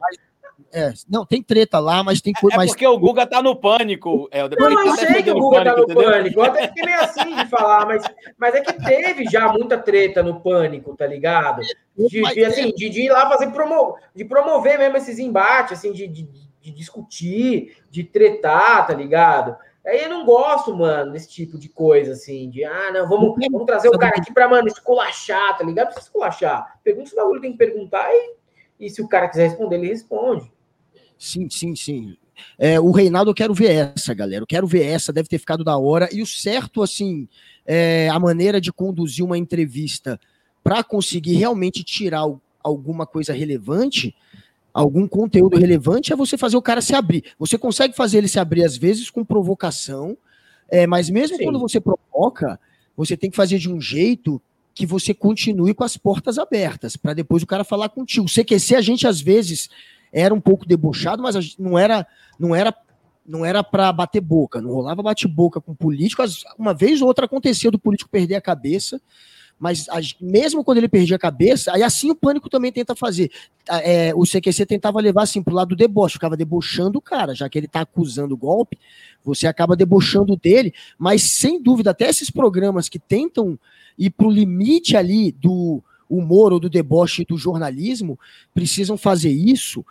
É, 0.73 0.93
não, 1.09 1.25
tem 1.25 1.43
treta 1.43 1.79
lá, 1.79 2.03
mas 2.03 2.21
tem 2.21 2.33
coisa. 2.33 2.57
É, 2.57 2.63
é 2.63 2.67
porque 2.67 2.87
o 2.87 2.97
Guga 2.97 3.27
tá 3.27 3.41
no 3.41 3.55
pânico. 3.55 4.29
É, 4.31 4.47
não, 4.47 4.85
eu 4.85 4.95
sei 4.95 5.21
que 5.21 5.29
o 5.29 5.35
Guga 5.35 5.65
tá 5.65 5.75
no 5.75 5.83
entendeu? 5.83 6.03
pânico. 6.03 6.39
Eu 6.39 6.43
até 6.43 6.67
fiquei 6.67 6.85
meio 6.85 7.01
assim 7.01 7.35
de 7.35 7.45
falar, 7.47 7.85
mas, 7.85 8.03
mas 8.37 8.55
é 8.55 8.61
que 8.61 8.73
teve 8.73 9.25
já 9.25 9.51
muita 9.51 9.77
treta 9.77 10.23
no 10.23 10.39
pânico, 10.39 10.95
tá 10.95 11.05
ligado? 11.05 11.61
De, 11.97 12.21
de 12.21 12.45
assim, 12.45 12.71
de, 12.71 12.89
de 12.89 13.01
ir 13.01 13.09
lá 13.09 13.29
fazer 13.29 13.51
promo, 13.51 13.95
de 14.15 14.23
promover 14.23 14.79
mesmo 14.79 14.97
esses 14.97 15.19
embates, 15.19 15.73
assim, 15.73 15.91
de, 15.91 16.07
de 16.07 16.29
de 16.61 16.71
discutir, 16.71 17.77
de 17.89 18.03
tretar, 18.03 18.87
tá 18.87 18.93
ligado? 18.93 19.55
Aí 19.85 20.03
eu 20.03 20.09
não 20.09 20.25
gosto, 20.25 20.75
mano, 20.75 21.11
desse 21.11 21.29
tipo 21.29 21.57
de 21.57 21.67
coisa, 21.67 22.13
assim, 22.13 22.49
de, 22.49 22.63
ah, 22.63 22.91
não, 22.93 23.09
vamos, 23.09 23.35
vamos 23.51 23.65
trazer 23.65 23.89
o 23.89 23.97
cara 23.97 24.15
aqui 24.15 24.31
pra, 24.31 24.47
mano, 24.47 24.67
esculachar, 24.67 25.57
tá 25.57 25.63
ligado? 25.63 25.87
Não 25.87 25.93
precisa 25.93 26.07
esculachar. 26.07 26.79
Pergunta 26.83 27.09
se 27.09 27.15
o 27.15 27.17
bagulho 27.17 27.41
tem 27.41 27.51
que 27.51 27.57
perguntar 27.57 28.07
e, 28.13 28.35
e 28.79 28.89
se 28.89 29.01
o 29.01 29.07
cara 29.07 29.27
quiser 29.27 29.47
responder, 29.47 29.77
ele 29.77 29.87
responde. 29.87 30.51
Sim, 31.17 31.49
sim, 31.49 31.75
sim. 31.75 32.15
É, 32.57 32.79
o 32.79 32.91
Reinaldo, 32.91 33.31
eu 33.31 33.35
quero 33.35 33.53
ver 33.53 33.93
essa, 33.95 34.13
galera. 34.13 34.43
Eu 34.43 34.47
quero 34.47 34.67
ver 34.67 34.85
essa, 34.85 35.11
deve 35.11 35.29
ter 35.29 35.39
ficado 35.39 35.63
da 35.63 35.77
hora. 35.77 36.09
E 36.11 36.21
o 36.21 36.27
certo, 36.27 36.83
assim, 36.83 37.27
é, 37.65 38.07
a 38.09 38.19
maneira 38.19 38.61
de 38.61 38.71
conduzir 38.71 39.25
uma 39.25 39.37
entrevista 39.37 40.19
para 40.63 40.83
conseguir 40.83 41.35
realmente 41.35 41.83
tirar 41.83 42.23
alguma 42.63 43.07
coisa 43.07 43.33
relevante 43.33 44.15
algum 44.73 45.07
conteúdo 45.07 45.57
relevante 45.57 46.13
é 46.13 46.15
você 46.15 46.37
fazer 46.37 46.57
o 46.57 46.61
cara 46.61 46.81
se 46.81 46.95
abrir. 46.95 47.23
Você 47.37 47.57
consegue 47.57 47.95
fazer 47.95 48.19
ele 48.19 48.27
se 48.27 48.39
abrir 48.39 48.63
às 48.63 48.77
vezes 48.77 49.09
com 49.09 49.25
provocação, 49.25 50.17
é, 50.69 50.87
mas 50.87 51.09
mesmo 51.09 51.37
Sim. 51.37 51.43
quando 51.43 51.59
você 51.59 51.79
provoca, 51.79 52.59
você 52.95 53.17
tem 53.17 53.29
que 53.29 53.35
fazer 53.35 53.57
de 53.57 53.71
um 53.71 53.79
jeito 53.79 54.41
que 54.73 54.85
você 54.85 55.13
continue 55.13 55.73
com 55.73 55.83
as 55.83 55.97
portas 55.97 56.37
abertas, 56.37 56.95
para 56.95 57.13
depois 57.13 57.43
o 57.43 57.47
cara 57.47 57.63
falar 57.63 57.89
contigo. 57.89 58.25
O 58.25 58.29
CQC, 58.29 58.75
a 58.75 58.81
gente 58.81 59.05
às 59.05 59.19
vezes 59.19 59.69
era 60.13 60.33
um 60.33 60.39
pouco 60.39 60.65
debochado, 60.65 61.21
mas 61.21 61.57
não 61.57 61.77
era, 61.77 62.07
não 62.39 62.55
era 62.55 62.73
não 63.25 63.45
era 63.45 63.63
para 63.63 63.91
bater 63.93 64.19
boca, 64.19 64.59
não 64.59 64.71
rolava 64.71 65.03
bate-boca 65.03 65.61
com 65.61 65.75
político. 65.75 66.23
Uma 66.57 66.73
vez 66.73 67.01
ou 67.01 67.07
outra 67.07 67.25
aconteceu 67.25 67.71
do 67.71 67.79
político 67.79 68.09
perder 68.09 68.35
a 68.35 68.41
cabeça, 68.41 69.01
mas 69.61 69.85
mesmo 70.19 70.63
quando 70.63 70.79
ele 70.79 70.89
perdia 70.89 71.17
a 71.17 71.19
cabeça, 71.19 71.71
aí 71.71 71.83
assim 71.83 72.09
o 72.09 72.15
pânico 72.15 72.49
também 72.49 72.71
tenta 72.71 72.95
fazer. 72.95 73.31
É, 73.69 74.11
o 74.15 74.23
CQC 74.23 74.65
tentava 74.65 74.99
levar 74.99 75.21
assim 75.21 75.43
pro 75.43 75.53
lado 75.53 75.69
do 75.69 75.75
deboche, 75.75 76.13
ficava 76.13 76.35
debochando 76.35 76.97
o 76.97 77.01
cara, 77.01 77.35
já 77.35 77.47
que 77.47 77.59
ele 77.59 77.67
tá 77.67 77.81
acusando 77.81 78.33
o 78.33 78.37
golpe, 78.37 78.79
você 79.23 79.45
acaba 79.45 79.75
debochando 79.75 80.35
dele, 80.35 80.73
mas 80.97 81.21
sem 81.21 81.61
dúvida, 81.61 81.91
até 81.91 82.09
esses 82.09 82.31
programas 82.31 82.89
que 82.89 82.97
tentam 82.97 83.59
ir 83.95 84.09
pro 84.09 84.31
limite 84.31 84.97
ali 84.97 85.31
do 85.31 85.79
humor 86.09 86.51
ou 86.51 86.59
do 86.59 86.67
deboche 86.67 87.23
do 87.23 87.37
jornalismo, 87.37 88.19
precisam 88.55 88.97
fazer 88.97 89.29
isso 89.29 89.85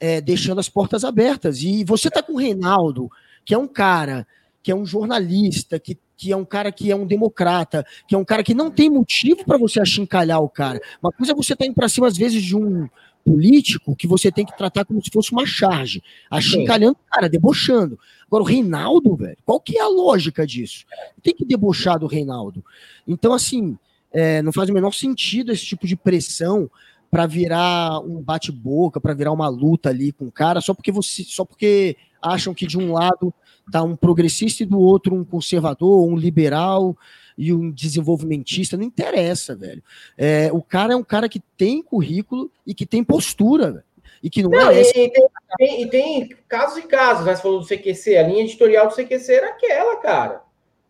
é, 0.00 0.18
deixando 0.18 0.60
as 0.60 0.68
portas 0.70 1.04
abertas. 1.04 1.62
E 1.62 1.84
você 1.84 2.08
tá 2.08 2.22
com 2.22 2.32
o 2.32 2.38
Reinaldo, 2.38 3.10
que 3.44 3.52
é 3.52 3.58
um 3.58 3.68
cara, 3.68 4.26
que 4.62 4.70
é 4.70 4.74
um 4.74 4.84
jornalista, 4.84 5.78
que 5.78 5.98
que 6.20 6.30
é 6.30 6.36
um 6.36 6.44
cara 6.44 6.70
que 6.70 6.90
é 6.90 6.94
um 6.94 7.06
democrata, 7.06 7.82
que 8.06 8.14
é 8.14 8.18
um 8.18 8.24
cara 8.26 8.42
que 8.42 8.52
não 8.52 8.70
tem 8.70 8.90
motivo 8.90 9.42
para 9.42 9.56
você 9.56 9.80
achincalhar 9.80 10.42
o 10.42 10.50
cara. 10.50 10.78
Uma 11.02 11.10
coisa 11.10 11.32
é 11.32 11.34
você 11.34 11.54
estar 11.54 11.64
tá 11.64 11.66
indo 11.66 11.74
para 11.74 11.88
cima, 11.88 12.06
às 12.06 12.16
vezes, 12.18 12.42
de 12.42 12.54
um 12.54 12.86
político 13.24 13.96
que 13.96 14.06
você 14.06 14.30
tem 14.30 14.44
que 14.44 14.54
tratar 14.54 14.84
como 14.84 15.02
se 15.02 15.10
fosse 15.10 15.32
uma 15.32 15.46
charge, 15.46 16.02
achincalhando 16.30 16.92
o 16.92 17.10
cara, 17.10 17.26
debochando. 17.26 17.98
Agora, 18.26 18.42
o 18.42 18.46
Reinaldo, 18.46 19.16
velho, 19.16 19.38
qual 19.46 19.58
que 19.58 19.78
é 19.78 19.80
a 19.80 19.88
lógica 19.88 20.46
disso? 20.46 20.84
Tem 21.22 21.34
que 21.34 21.44
debochar 21.46 21.98
do 21.98 22.06
Reinaldo. 22.06 22.62
Então, 23.08 23.32
assim, 23.32 23.78
é, 24.12 24.42
não 24.42 24.52
faz 24.52 24.68
o 24.68 24.74
menor 24.74 24.92
sentido 24.92 25.52
esse 25.52 25.64
tipo 25.64 25.86
de 25.86 25.96
pressão 25.96 26.70
para 27.10 27.26
virar 27.26 27.98
um 28.00 28.20
bate-boca, 28.20 29.00
para 29.00 29.14
virar 29.14 29.32
uma 29.32 29.48
luta 29.48 29.88
ali 29.88 30.12
com 30.12 30.26
o 30.26 30.32
cara, 30.32 30.60
só 30.60 30.74
porque 30.74 30.92
você, 30.92 31.24
só 31.24 31.46
porque 31.46 31.96
acham 32.20 32.52
que 32.52 32.66
de 32.66 32.76
um 32.76 32.92
lado 32.92 33.32
tá 33.70 33.82
um 33.82 33.96
progressista 33.96 34.62
e 34.62 34.66
do 34.66 34.78
outro 34.78 35.14
um 35.14 35.24
conservador, 35.24 36.06
um 36.08 36.16
liberal 36.16 36.96
e 37.36 37.52
um 37.52 37.70
desenvolvimentista, 37.70 38.76
não 38.76 38.84
interessa, 38.84 39.54
velho. 39.54 39.82
É, 40.16 40.50
o 40.52 40.62
cara 40.62 40.92
é 40.92 40.96
um 40.96 41.02
cara 41.02 41.28
que 41.28 41.40
tem 41.56 41.82
currículo 41.82 42.50
e 42.66 42.74
que 42.74 42.84
tem 42.84 43.02
postura, 43.02 43.72
velho. 43.72 43.84
E 44.22 44.28
que 44.28 44.42
não, 44.42 44.50
não 44.50 44.70
é. 44.70 44.82
E, 44.82 44.92
tem, 44.92 45.12
tem, 45.56 45.82
e 45.82 45.86
tem 45.88 46.28
casos 46.46 46.78
e 46.78 46.82
casos, 46.82 47.24
né? 47.24 47.34
Você 47.34 47.42
falou 47.42 47.60
do 47.60 47.66
CQC, 47.66 48.18
a 48.18 48.22
linha 48.22 48.42
editorial 48.42 48.88
do 48.88 48.94
CQC 48.94 49.32
era 49.32 49.48
aquela, 49.48 49.96
cara. 49.96 50.42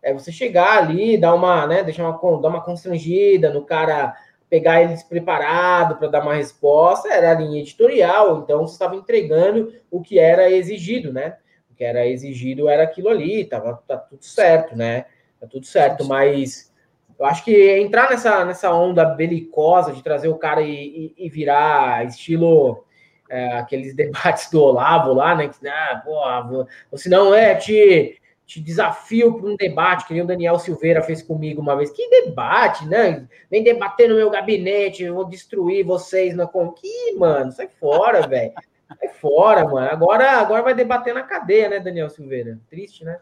É 0.03 0.13
você 0.13 0.33
chegar 0.33 0.79
ali, 0.79 1.19
dar 1.19 1.35
uma, 1.35 1.67
né, 1.67 1.83
deixar 1.83 2.09
uma, 2.09 2.41
dar 2.41 2.49
uma 2.49 2.63
constrangida 2.63 3.53
no 3.53 3.65
cara, 3.65 4.17
pegar 4.49 4.81
ele 4.81 4.95
despreparado 4.95 5.97
para 5.97 6.09
dar 6.09 6.23
uma 6.23 6.35
resposta, 6.35 7.09
era 7.09 7.31
a 7.31 7.35
linha 7.35 7.61
editorial, 7.61 8.41
então 8.43 8.67
você 8.67 8.73
estava 8.73 8.97
entregando 8.97 9.73
o 9.91 10.01
que 10.01 10.19
era 10.19 10.51
exigido, 10.51 11.13
né? 11.13 11.37
Que 11.81 11.85
era 11.85 12.07
exigido 12.07 12.69
era 12.69 12.83
aquilo 12.83 13.09
ali, 13.09 13.43
tava 13.43 13.83
tá 13.89 13.97
tudo 13.97 14.23
certo, 14.23 14.77
né? 14.77 15.07
Tá 15.41 15.47
tudo 15.47 15.65
certo, 15.65 16.05
mas 16.05 16.71
eu 17.19 17.25
acho 17.25 17.43
que 17.43 17.79
entrar 17.79 18.11
nessa, 18.11 18.45
nessa 18.45 18.71
onda 18.71 19.03
belicosa 19.07 19.91
de 19.91 20.03
trazer 20.03 20.29
o 20.29 20.37
cara 20.37 20.61
e, 20.61 21.15
e, 21.17 21.27
e 21.27 21.31
virar 21.31 22.05
estilo 22.05 22.85
é, 23.31 23.55
aqueles 23.55 23.97
debates 23.97 24.51
do 24.51 24.61
Olavo 24.61 25.15
lá, 25.15 25.35
né? 25.35 25.49
Que, 25.49 25.67
ah, 25.67 26.03
porra, 26.05 26.69
ou 26.93 26.99
se 26.99 27.09
não 27.09 27.35
é, 27.35 27.55
te, 27.55 28.21
te 28.45 28.61
desafio 28.61 29.39
para 29.39 29.49
um 29.49 29.57
debate, 29.57 30.07
que 30.07 30.13
nem 30.13 30.23
o 30.23 30.27
Daniel 30.27 30.59
Silveira 30.59 31.01
fez 31.01 31.23
comigo 31.23 31.63
uma 31.63 31.77
vez. 31.79 31.91
Que 31.91 32.11
debate, 32.11 32.87
né? 32.87 33.27
Vem 33.51 33.63
debater 33.63 34.07
no 34.07 34.17
meu 34.17 34.29
gabinete, 34.29 35.03
eu 35.03 35.15
vou 35.15 35.25
destruir 35.25 35.83
vocês 35.83 36.37
na. 36.37 36.47
Que, 36.47 37.17
mano, 37.17 37.51
sai 37.53 37.69
fora, 37.81 38.21
velho. 38.29 38.53
Sai 38.99 39.09
fora, 39.21 39.65
mano. 39.65 39.91
Agora, 39.91 40.33
agora 40.33 40.63
vai 40.63 40.75
debater 40.75 41.15
na 41.15 41.23
cadeia, 41.23 41.69
né, 41.69 41.81
Daniel 41.81 42.11
Silveira? 42.11 42.59
Triste, 42.69 43.05
né? 43.05 43.19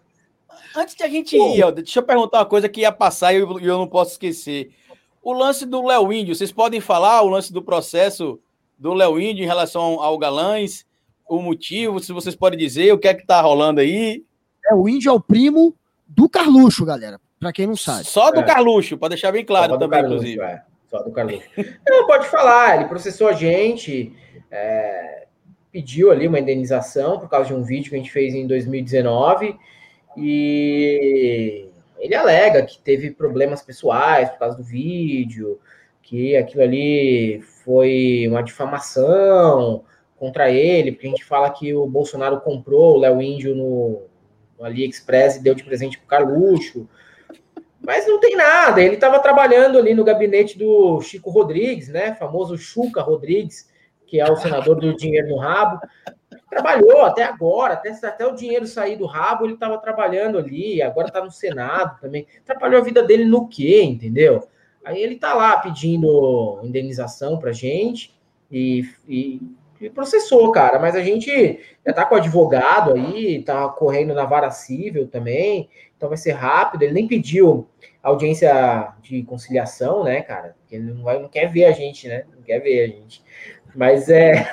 Antes 0.74 0.94
de 0.94 1.02
a 1.02 1.08
gente 1.08 1.36
ir, 1.36 1.72
deixa 1.72 1.98
eu 1.98 2.02
perguntar 2.02 2.38
uma 2.38 2.46
coisa 2.46 2.68
que 2.68 2.80
ia 2.80 2.92
passar 2.92 3.32
e 3.32 3.38
eu, 3.38 3.60
eu 3.60 3.78
não 3.78 3.86
posso 3.86 4.12
esquecer. 4.12 4.70
O 5.22 5.32
lance 5.32 5.66
do 5.66 5.86
Léo 5.86 6.12
Índio, 6.12 6.34
vocês 6.34 6.50
podem 6.50 6.80
falar 6.80 7.22
o 7.22 7.28
lance 7.28 7.52
do 7.52 7.62
processo 7.62 8.40
do 8.78 8.94
Léo 8.94 9.20
Índio 9.20 9.44
em 9.44 9.46
relação 9.46 10.00
ao 10.00 10.16
Galães, 10.16 10.86
o 11.28 11.42
motivo, 11.42 12.00
se 12.00 12.12
vocês 12.12 12.34
podem 12.34 12.58
dizer, 12.58 12.92
o 12.92 12.98
que 12.98 13.08
é 13.08 13.14
que 13.14 13.26
tá 13.26 13.40
rolando 13.40 13.80
aí? 13.80 14.24
É, 14.64 14.74
o 14.74 14.88
Índio 14.88 15.10
é 15.10 15.12
o 15.12 15.20
primo 15.20 15.74
do 16.06 16.28
Carluxo, 16.28 16.84
galera, 16.84 17.20
para 17.38 17.52
quem 17.52 17.66
não 17.66 17.76
sabe. 17.76 18.04
Só 18.04 18.30
do 18.30 18.40
é. 18.40 18.44
Carluxo, 18.44 18.96
para 18.96 19.10
deixar 19.10 19.32
bem 19.32 19.44
claro 19.44 19.74
Só 19.74 19.78
também, 19.78 20.00
Carluxo, 20.00 20.26
inclusive. 20.26 20.42
É. 20.42 20.62
Só 20.88 21.02
do 21.02 21.12
Carluxo. 21.12 21.48
não, 21.86 22.06
pode 22.06 22.26
falar, 22.28 22.76
ele 22.76 22.88
processou 22.88 23.28
a 23.28 23.32
gente, 23.32 24.14
é, 24.50 25.26
pediu 25.78 26.10
ali 26.10 26.26
uma 26.26 26.40
indenização 26.40 27.20
por 27.20 27.28
causa 27.28 27.46
de 27.46 27.54
um 27.54 27.62
vídeo 27.62 27.90
que 27.90 27.94
a 27.94 27.98
gente 27.98 28.10
fez 28.10 28.34
em 28.34 28.48
2019 28.48 29.54
e 30.16 31.68
ele 32.00 32.14
alega 32.16 32.64
que 32.64 32.80
teve 32.80 33.12
problemas 33.12 33.62
pessoais 33.62 34.28
por 34.28 34.40
causa 34.40 34.56
do 34.56 34.64
vídeo, 34.64 35.60
que 36.02 36.36
aquilo 36.36 36.64
ali 36.64 37.40
foi 37.64 38.26
uma 38.28 38.42
difamação 38.42 39.84
contra 40.16 40.50
ele, 40.50 40.90
porque 40.90 41.06
a 41.06 41.10
gente 41.10 41.24
fala 41.24 41.48
que 41.48 41.72
o 41.72 41.86
Bolsonaro 41.86 42.40
comprou 42.40 42.96
o 42.96 42.98
Léo 42.98 43.22
Índio 43.22 43.54
no, 43.54 44.02
no 44.58 44.64
AliExpress 44.64 45.36
e 45.36 45.42
deu 45.44 45.54
de 45.54 45.62
presente 45.62 45.96
pro 45.96 46.08
Carluxo. 46.08 46.88
Mas 47.80 48.04
não 48.04 48.18
tem 48.18 48.34
nada, 48.34 48.82
ele 48.82 48.96
estava 48.96 49.20
trabalhando 49.20 49.78
ali 49.78 49.94
no 49.94 50.02
gabinete 50.02 50.58
do 50.58 51.00
Chico 51.02 51.30
Rodrigues, 51.30 51.86
né? 51.86 52.16
Famoso 52.16 52.58
Chuca 52.58 53.00
Rodrigues, 53.00 53.68
que 54.08 54.20
é 54.20 54.30
o 54.30 54.36
senador 54.36 54.76
do 54.76 54.96
dinheiro 54.96 55.28
no 55.28 55.36
rabo, 55.36 55.80
trabalhou 56.48 57.02
até 57.02 57.22
agora, 57.22 57.74
até, 57.74 57.90
até 57.90 58.26
o 58.26 58.34
dinheiro 58.34 58.66
sair 58.66 58.96
do 58.96 59.06
rabo, 59.06 59.44
ele 59.44 59.54
estava 59.54 59.78
trabalhando 59.78 60.38
ali, 60.38 60.80
agora 60.82 61.08
está 61.08 61.22
no 61.22 61.30
Senado 61.30 62.00
também. 62.00 62.26
Atrapalhou 62.42 62.80
a 62.80 62.84
vida 62.84 63.02
dele 63.02 63.24
no 63.24 63.46
quê, 63.46 63.82
entendeu? 63.82 64.48
Aí 64.84 65.02
ele 65.02 65.14
está 65.14 65.34
lá 65.34 65.58
pedindo 65.58 66.60
indenização 66.62 67.38
para 67.38 67.52
gente 67.52 68.18
e, 68.50 68.88
e, 69.06 69.42
e, 69.80 69.90
processou, 69.90 70.50
cara. 70.50 70.78
Mas 70.78 70.96
a 70.96 71.02
gente 71.02 71.30
já 71.84 71.90
está 71.90 72.06
com 72.06 72.14
o 72.14 72.18
advogado 72.18 72.94
aí, 72.94 73.36
está 73.36 73.68
correndo 73.68 74.14
na 74.14 74.24
vara 74.24 74.50
civil 74.50 75.06
também, 75.06 75.68
então 75.94 76.08
vai 76.08 76.16
ser 76.16 76.32
rápido. 76.32 76.82
Ele 76.82 76.94
nem 76.94 77.06
pediu 77.06 77.68
audiência 78.02 78.94
de 79.02 79.22
conciliação, 79.24 80.02
né, 80.02 80.22
cara? 80.22 80.56
Porque 80.60 80.76
ele 80.76 80.92
não, 80.92 81.02
vai, 81.02 81.18
não 81.20 81.28
quer 81.28 81.52
ver 81.52 81.66
a 81.66 81.72
gente, 81.72 82.08
né? 82.08 82.24
Não 82.34 82.42
quer 82.42 82.58
ver 82.60 82.84
a 82.84 82.86
gente. 82.86 83.22
Mas 83.74 84.08
é. 84.08 84.48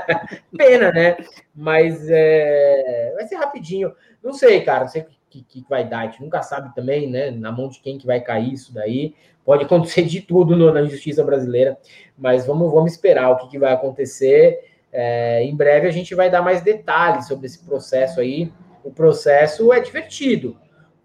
Pena, 0.56 0.92
né? 0.92 1.16
Mas 1.54 2.08
é. 2.08 3.12
Vai 3.14 3.26
ser 3.26 3.36
rapidinho. 3.36 3.94
Não 4.22 4.32
sei, 4.32 4.62
cara. 4.62 4.80
Não 4.80 4.88
sei 4.88 5.02
o 5.02 5.06
que, 5.30 5.42
que, 5.42 5.64
vai 5.68 5.88
dar. 5.88 6.00
A 6.00 6.06
gente 6.06 6.22
nunca 6.22 6.42
sabe 6.42 6.74
também, 6.74 7.08
né? 7.08 7.30
Na 7.30 7.52
mão 7.52 7.68
de 7.68 7.80
quem 7.80 7.98
que 7.98 8.06
vai 8.06 8.20
cair 8.20 8.52
isso 8.52 8.72
daí. 8.74 9.14
Pode 9.44 9.64
acontecer 9.64 10.02
de 10.02 10.20
tudo 10.20 10.56
no, 10.56 10.72
na 10.72 10.84
justiça 10.84 11.22
brasileira. 11.24 11.78
Mas 12.16 12.46
vamos, 12.46 12.70
vamos 12.72 12.92
esperar 12.92 13.30
o 13.30 13.36
que, 13.36 13.48
que 13.48 13.58
vai 13.58 13.72
acontecer. 13.72 14.64
É, 14.92 15.42
em 15.42 15.54
breve 15.54 15.86
a 15.86 15.92
gente 15.92 16.14
vai 16.14 16.30
dar 16.30 16.42
mais 16.42 16.62
detalhes 16.62 17.26
sobre 17.26 17.46
esse 17.46 17.64
processo 17.64 18.20
aí. 18.20 18.52
O 18.82 18.90
processo 18.90 19.72
é 19.72 19.80
divertido. 19.80 20.56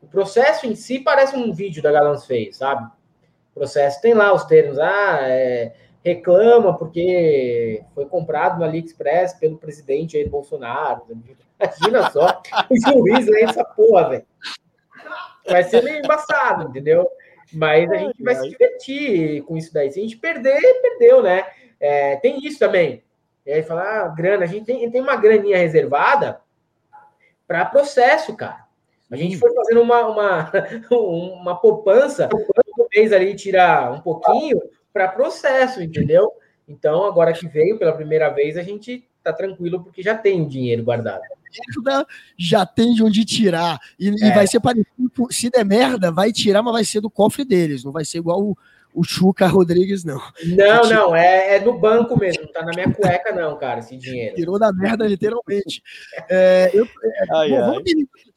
O 0.01 0.07
processo 0.07 0.65
em 0.65 0.75
si 0.75 0.99
parece 0.99 1.35
um 1.35 1.53
vídeo 1.53 1.81
da 1.81 1.91
Galãs 1.91 2.25
fez, 2.25 2.57
sabe? 2.57 2.85
O 3.51 3.59
processo 3.59 4.01
tem 4.01 4.13
lá 4.13 4.33
os 4.33 4.45
termos. 4.45 4.79
Ah, 4.79 5.19
é 5.23 5.73
reclama 6.03 6.77
porque 6.77 7.83
foi 7.93 8.05
comprado 8.05 8.59
no 8.59 8.65
AliExpress 8.65 9.33
pelo 9.33 9.57
presidente 9.57 10.17
aí 10.17 10.27
Bolsonaro. 10.27 11.03
Imagina 11.59 12.09
só 12.09 12.41
o 12.69 12.75
juiz 12.79 13.27
lê 13.27 13.43
essa 13.43 13.63
porra, 13.63 14.09
velho. 14.09 14.25
Vai 15.47 15.63
ser 15.63 15.83
meio 15.83 15.99
embaçado, 15.99 16.69
entendeu? 16.69 17.07
Mas 17.53 17.89
a 17.91 17.97
gente 17.97 18.23
vai 18.23 18.35
se 18.35 18.49
divertir 18.49 19.43
com 19.43 19.57
isso 19.57 19.73
daí. 19.73 19.91
Se 19.91 19.99
a 19.99 20.03
gente 20.03 20.17
perder, 20.17 20.59
perdeu, 20.81 21.21
né? 21.21 21.45
É, 21.79 22.15
tem 22.17 22.45
isso 22.45 22.57
também. 22.57 23.03
E 23.45 23.51
aí 23.51 23.63
falar, 23.63 24.05
ah, 24.05 24.07
grana, 24.07 24.43
a 24.43 24.47
gente 24.47 24.65
tem, 24.65 24.89
tem 24.89 25.01
uma 25.01 25.15
graninha 25.15 25.57
reservada 25.57 26.41
para 27.47 27.65
processo, 27.65 28.35
cara. 28.35 28.65
A 29.09 29.15
gente 29.17 29.37
foi 29.37 29.53
fazendo 29.53 29.81
uma, 29.81 30.07
uma, 30.07 30.51
uma 30.89 31.55
poupança, 31.59 32.29
todo 32.29 32.87
mês 32.95 33.11
ali 33.11 33.35
tirar 33.35 33.91
um 33.91 33.99
pouquinho 33.99 34.61
para 34.93 35.07
processo, 35.07 35.81
entendeu? 35.81 36.31
Então, 36.67 37.05
agora 37.05 37.33
que 37.33 37.47
veio 37.47 37.77
pela 37.77 37.93
primeira 37.93 38.29
vez, 38.29 38.57
a 38.57 38.63
gente 38.63 39.07
tá 39.23 39.33
tranquilo 39.33 39.83
porque 39.83 40.01
já 40.01 40.15
tem 40.15 40.41
o 40.41 40.47
dinheiro 40.47 40.83
guardado. 40.83 41.21
Já 42.37 42.65
tem 42.65 42.93
de 42.93 43.03
onde 43.03 43.25
tirar. 43.25 43.77
E, 43.99 44.09
é. 44.09 44.11
e 44.11 44.31
vai 44.31 44.47
ser 44.47 44.59
parecido, 44.59 45.11
se 45.29 45.49
der 45.49 45.65
merda, 45.65 46.11
vai 46.11 46.31
tirar, 46.31 46.63
mas 46.63 46.73
vai 46.73 46.85
ser 46.85 47.01
do 47.01 47.09
cofre 47.09 47.43
deles, 47.43 47.83
não 47.83 47.91
vai 47.91 48.05
ser 48.05 48.19
igual 48.19 48.41
o, 48.41 48.57
o 48.93 49.03
Chuca 49.03 49.47
Rodrigues, 49.47 50.03
não. 50.03 50.21
Não, 50.45 50.89
não, 50.89 51.15
é, 51.15 51.55
é 51.55 51.59
no 51.59 51.77
banco 51.77 52.19
mesmo, 52.19 52.43
não 52.43 52.51
tá 52.51 52.63
na 52.63 52.71
minha 52.73 52.93
cueca, 52.93 53.33
não, 53.33 53.57
cara, 53.57 53.79
esse 53.79 53.97
dinheiro. 53.97 54.35
Tirou 54.35 54.59
da 54.59 54.71
merda, 54.71 55.07
literalmente. 55.07 55.81
É, 56.29 56.71
eu, 56.73 56.85
é, 56.85 57.35
ai, 57.35 57.49
bom, 57.49 57.55
ai. 57.55 57.61
Vamos, 57.61 57.83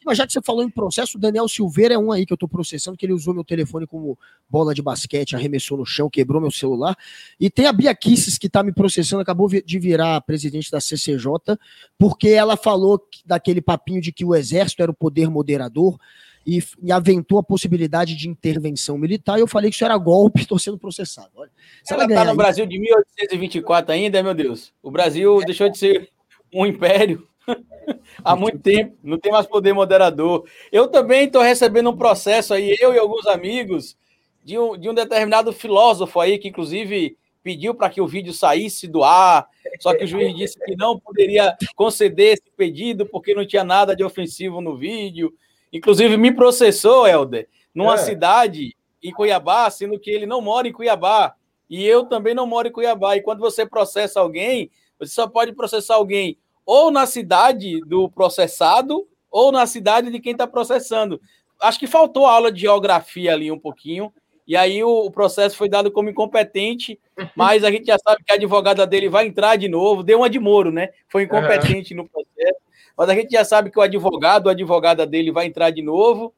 mas 0.04 0.18
já 0.18 0.26
que 0.26 0.32
você 0.32 0.40
falou 0.42 0.62
em 0.62 0.70
processo, 0.70 1.16
o 1.16 1.20
Daniel 1.20 1.48
Silveira 1.48 1.94
é 1.94 1.98
um 1.98 2.12
aí 2.12 2.26
que 2.26 2.32
eu 2.32 2.36
tô 2.36 2.46
processando, 2.46 2.96
que 2.96 3.06
ele 3.06 3.12
usou 3.12 3.32
meu 3.32 3.44
telefone 3.44 3.86
como 3.86 4.18
bola 4.48 4.74
de 4.74 4.82
basquete, 4.82 5.34
arremessou 5.34 5.78
no 5.78 5.86
chão, 5.86 6.10
quebrou 6.10 6.40
meu 6.40 6.50
celular. 6.50 6.96
E 7.40 7.48
tem 7.48 7.66
a 7.66 7.72
Bia 7.72 7.94
Kisses, 7.94 8.36
que 8.36 8.48
tá 8.48 8.62
me 8.62 8.72
processando, 8.72 9.22
acabou 9.22 9.48
de 9.48 9.78
virar 9.78 10.20
presidente 10.22 10.70
da 10.70 10.80
CCJ, 10.80 11.58
porque 11.98 12.28
ela 12.28 12.56
falou 12.56 13.00
daquele 13.24 13.62
papinho 13.62 14.00
de 14.00 14.12
que 14.12 14.24
o 14.24 14.34
exército 14.34 14.82
era 14.82 14.90
o 14.90 14.94
poder 14.94 15.30
moderador 15.30 15.98
e, 16.46 16.62
e, 16.82 16.92
aventou 16.92 17.38
a 17.38 17.42
possibilidade 17.42 18.14
de 18.14 18.28
intervenção 18.28 18.98
militar, 18.98 19.38
e 19.38 19.40
eu 19.40 19.46
falei 19.46 19.70
que 19.70 19.76
isso 19.76 19.84
era 19.84 19.96
golpe, 19.96 20.40
estou 20.42 20.58
sendo 20.58 20.78
processado. 20.78 21.30
Olha, 21.34 21.50
se 21.82 21.94
ela 21.94 22.04
está 22.04 22.24
no 22.24 22.36
Brasil 22.36 22.66
de 22.66 22.78
1824 22.78 23.92
ainda, 23.92 24.22
meu 24.22 24.34
Deus. 24.34 24.72
O 24.82 24.90
Brasil 24.90 25.40
é. 25.40 25.44
deixou 25.44 25.68
de 25.68 25.78
ser 25.78 26.08
um 26.52 26.66
império 26.66 27.26
há 28.22 28.36
muito 28.36 28.58
tempo, 28.58 28.96
não 29.02 29.18
tem 29.18 29.32
mais 29.32 29.46
poder 29.46 29.72
moderador. 29.72 30.46
Eu 30.70 30.88
também 30.88 31.26
estou 31.26 31.42
recebendo 31.42 31.90
um 31.90 31.96
processo 31.96 32.54
aí, 32.54 32.76
eu 32.80 32.94
e 32.94 32.98
alguns 32.98 33.26
amigos, 33.26 33.96
de 34.44 34.58
um, 34.58 34.76
de 34.76 34.88
um 34.88 34.94
determinado 34.94 35.52
filósofo 35.52 36.20
aí, 36.20 36.38
que 36.38 36.48
inclusive 36.48 37.16
pediu 37.42 37.74
para 37.74 37.90
que 37.90 38.00
o 38.00 38.06
vídeo 38.06 38.32
saísse 38.32 38.88
do 38.88 39.04
ar, 39.04 39.46
só 39.78 39.94
que 39.94 40.04
o 40.04 40.06
juiz 40.06 40.34
disse 40.34 40.58
que 40.64 40.74
não 40.74 40.98
poderia 40.98 41.54
conceder 41.76 42.32
esse 42.32 42.50
pedido 42.56 43.04
porque 43.06 43.34
não 43.34 43.46
tinha 43.46 43.62
nada 43.62 43.94
de 43.94 44.02
ofensivo 44.02 44.62
no 44.62 44.76
vídeo. 44.76 45.32
Inclusive, 45.74 46.16
me 46.16 46.32
processou, 46.32 47.06
Helder, 47.06 47.48
numa 47.74 47.94
é. 47.94 47.98
cidade 47.98 48.76
em 49.02 49.12
Cuiabá, 49.12 49.68
sendo 49.68 49.98
que 49.98 50.10
ele 50.10 50.24
não 50.24 50.40
mora 50.40 50.68
em 50.68 50.72
Cuiabá. 50.72 51.34
E 51.68 51.84
eu 51.84 52.04
também 52.04 52.34
não 52.34 52.46
moro 52.46 52.68
em 52.68 52.72
Cuiabá. 52.72 53.16
E 53.16 53.22
quando 53.22 53.40
você 53.40 53.66
processa 53.66 54.20
alguém, 54.20 54.70
você 54.98 55.12
só 55.12 55.26
pode 55.26 55.52
processar 55.52 55.96
alguém 55.96 56.38
ou 56.64 56.90
na 56.90 57.06
cidade 57.06 57.80
do 57.80 58.08
processado 58.08 59.06
ou 59.30 59.50
na 59.50 59.66
cidade 59.66 60.10
de 60.10 60.20
quem 60.20 60.32
está 60.32 60.46
processando. 60.46 61.20
Acho 61.60 61.78
que 61.78 61.86
faltou 61.86 62.24
aula 62.24 62.52
de 62.52 62.62
geografia 62.62 63.32
ali 63.32 63.50
um 63.50 63.58
pouquinho. 63.58 64.12
E 64.46 64.56
aí 64.56 64.84
o, 64.84 65.06
o, 65.06 65.10
processo 65.10 65.56
foi 65.56 65.68
dado 65.68 65.90
como 65.90 66.10
incompetente, 66.10 67.00
mas 67.34 67.64
a 67.64 67.70
gente 67.70 67.86
já 67.86 67.98
sabe 67.98 68.22
que 68.22 68.32
a 68.32 68.36
advogada 68.36 68.86
dele 68.86 69.08
vai 69.08 69.26
entrar 69.26 69.56
de 69.56 69.68
novo. 69.68 70.02
Deu 70.02 70.18
uma 70.18 70.30
de 70.30 70.38
Moro, 70.38 70.70
né? 70.70 70.90
Foi 71.08 71.24
incompetente 71.24 71.94
uhum. 71.94 72.02
no 72.02 72.08
processo. 72.08 72.63
Mas 72.96 73.08
a 73.08 73.14
gente 73.14 73.30
já 73.30 73.44
sabe 73.44 73.70
que 73.70 73.78
o 73.78 73.82
advogado, 73.82 74.48
a 74.48 74.52
advogada 74.52 75.06
dele 75.06 75.32
vai 75.32 75.46
entrar 75.46 75.70
de 75.70 75.82
novo. 75.82 76.32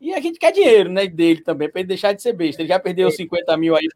E 0.00 0.14
a 0.14 0.20
gente 0.20 0.38
quer 0.38 0.50
dinheiro 0.50 0.90
né, 0.90 1.06
dele 1.06 1.42
também, 1.42 1.68
para 1.68 1.80
ele 1.80 1.88
deixar 1.88 2.12
de 2.12 2.22
ser 2.22 2.32
besta. 2.32 2.62
Ele 2.62 2.68
já 2.68 2.78
perdeu 2.78 3.10
50 3.10 3.54
mil 3.56 3.76
aí 3.76 3.86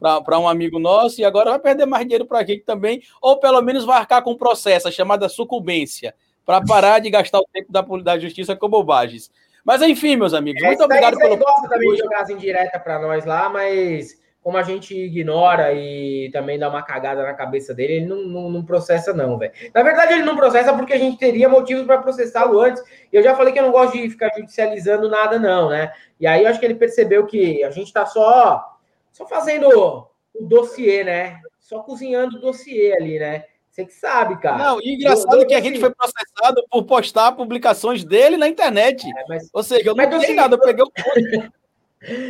para 0.00 0.38
um 0.38 0.48
amigo 0.48 0.78
nosso 0.78 1.20
e 1.20 1.24
agora 1.24 1.50
vai 1.50 1.58
perder 1.58 1.86
mais 1.86 2.04
dinheiro 2.04 2.24
para 2.24 2.38
a 2.38 2.44
gente 2.44 2.62
também, 2.64 3.02
ou 3.20 3.38
pelo 3.38 3.60
menos 3.60 3.84
vai 3.84 3.98
arcar 3.98 4.22
com 4.22 4.32
um 4.32 4.36
processo 4.36 4.90
chamada 4.90 5.28
sucumbência, 5.28 6.14
para 6.44 6.62
parar 6.62 7.00
de 7.00 7.10
gastar 7.10 7.38
o 7.38 7.46
tempo 7.52 7.70
da, 7.70 7.82
da 7.82 8.18
justiça 8.18 8.56
com 8.56 8.68
bobagens. 8.68 9.30
Mas 9.64 9.82
enfim, 9.82 10.16
meus 10.16 10.32
amigos, 10.32 10.62
muito 10.62 10.82
obrigado 10.82 11.18
pelo. 11.18 11.36
gosta 11.36 11.68
também 11.68 11.90
de 11.92 11.98
jogar 11.98 12.20
as 12.20 12.30
indiretas 12.30 12.82
para 12.82 13.00
nós 13.00 13.24
lá, 13.24 13.48
mas 13.50 14.16
como 14.46 14.58
a 14.58 14.62
gente 14.62 14.96
ignora 14.96 15.72
e 15.72 16.30
também 16.30 16.56
dá 16.56 16.68
uma 16.68 16.80
cagada 16.80 17.20
na 17.20 17.34
cabeça 17.34 17.74
dele, 17.74 17.94
ele 17.94 18.06
não, 18.06 18.22
não, 18.28 18.48
não 18.48 18.64
processa, 18.64 19.12
não, 19.12 19.36
velho. 19.36 19.52
Na 19.74 19.82
verdade, 19.82 20.12
ele 20.12 20.22
não 20.22 20.36
processa 20.36 20.72
porque 20.72 20.92
a 20.92 20.98
gente 20.98 21.18
teria 21.18 21.48
motivos 21.48 21.84
para 21.84 21.98
processá-lo 21.98 22.60
antes. 22.60 22.80
E 23.12 23.16
eu 23.16 23.24
já 23.24 23.34
falei 23.34 23.52
que 23.52 23.58
eu 23.58 23.64
não 23.64 23.72
gosto 23.72 23.94
de 23.94 24.08
ficar 24.08 24.30
judicializando 24.36 25.08
nada, 25.08 25.36
não, 25.36 25.70
né? 25.70 25.92
E 26.20 26.28
aí 26.28 26.44
eu 26.44 26.48
acho 26.48 26.60
que 26.60 26.64
ele 26.64 26.76
percebeu 26.76 27.26
que 27.26 27.64
a 27.64 27.72
gente 27.72 27.92
tá 27.92 28.06
só, 28.06 28.78
só 29.10 29.26
fazendo 29.26 29.66
o 29.68 30.08
dossiê, 30.42 31.02
né? 31.02 31.40
Só 31.58 31.80
cozinhando 31.80 32.36
o 32.36 32.40
dossiê 32.40 32.92
ali, 32.92 33.18
né? 33.18 33.46
Você 33.68 33.84
que 33.84 33.94
sabe, 33.94 34.38
cara. 34.38 34.58
Não, 34.58 34.80
e 34.80 34.94
engraçado 34.94 35.42
é 35.42 35.44
que 35.44 35.54
a 35.54 35.60
gente 35.60 35.80
foi 35.80 35.92
processado 35.92 36.64
por 36.70 36.84
postar 36.84 37.32
publicações 37.32 38.04
dele 38.04 38.36
na 38.36 38.46
internet. 38.46 39.04
É, 39.08 39.24
mas, 39.28 39.50
Ou 39.52 39.64
seja, 39.64 39.88
eu 39.90 39.94
não 39.96 40.20
tenho 40.20 40.36
nada, 40.36 40.54
eu 40.54 40.60
peguei 40.60 40.84
o. 40.84 40.90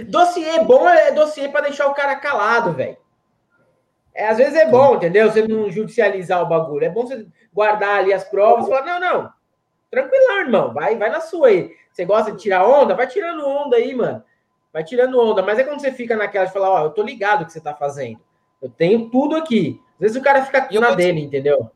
Dossiê 0.06 0.60
bom 0.60 0.88
é 0.88 1.10
dossiê 1.12 1.48
para 1.48 1.66
deixar 1.66 1.86
o 1.88 1.94
cara 1.94 2.16
calado, 2.16 2.72
velho. 2.72 2.96
É, 4.14 4.28
às 4.28 4.38
vezes 4.38 4.54
é 4.54 4.66
bom, 4.66 4.94
entendeu? 4.94 5.30
Você 5.30 5.46
não 5.46 5.70
judicializar 5.70 6.42
o 6.42 6.46
bagulho. 6.46 6.84
É 6.84 6.88
bom 6.88 7.06
você 7.06 7.26
guardar 7.52 7.98
ali 7.98 8.12
as 8.12 8.24
provas 8.24 8.66
e 8.66 8.70
falar: 8.70 8.86
não, 8.86 9.00
não, 9.00 9.32
tranquilão, 9.90 10.40
irmão, 10.40 10.72
vai, 10.72 10.96
vai 10.96 11.10
na 11.10 11.20
sua 11.20 11.48
aí. 11.48 11.70
Você 11.92 12.04
gosta 12.04 12.32
de 12.32 12.38
tirar 12.38 12.66
onda? 12.66 12.94
Vai 12.94 13.06
tirando 13.06 13.46
onda 13.46 13.76
aí, 13.76 13.94
mano. 13.94 14.22
Vai 14.72 14.82
tirando 14.82 15.20
onda. 15.20 15.42
Mas 15.42 15.58
é 15.58 15.64
quando 15.64 15.80
você 15.80 15.92
fica 15.92 16.16
naquela 16.16 16.46
de 16.46 16.52
falar: 16.52 16.70
ó, 16.70 16.84
eu 16.84 16.90
tô 16.90 17.02
ligado 17.02 17.42
o 17.42 17.46
que 17.46 17.52
você 17.52 17.60
tá 17.60 17.74
fazendo. 17.74 18.18
Eu 18.62 18.70
tenho 18.70 19.10
tudo 19.10 19.36
aqui. 19.36 19.80
Às 19.94 20.00
vezes 20.00 20.16
o 20.16 20.22
cara 20.22 20.44
fica 20.44 20.68
na 20.80 20.92
dele, 20.92 21.20
entendeu? 21.20 21.70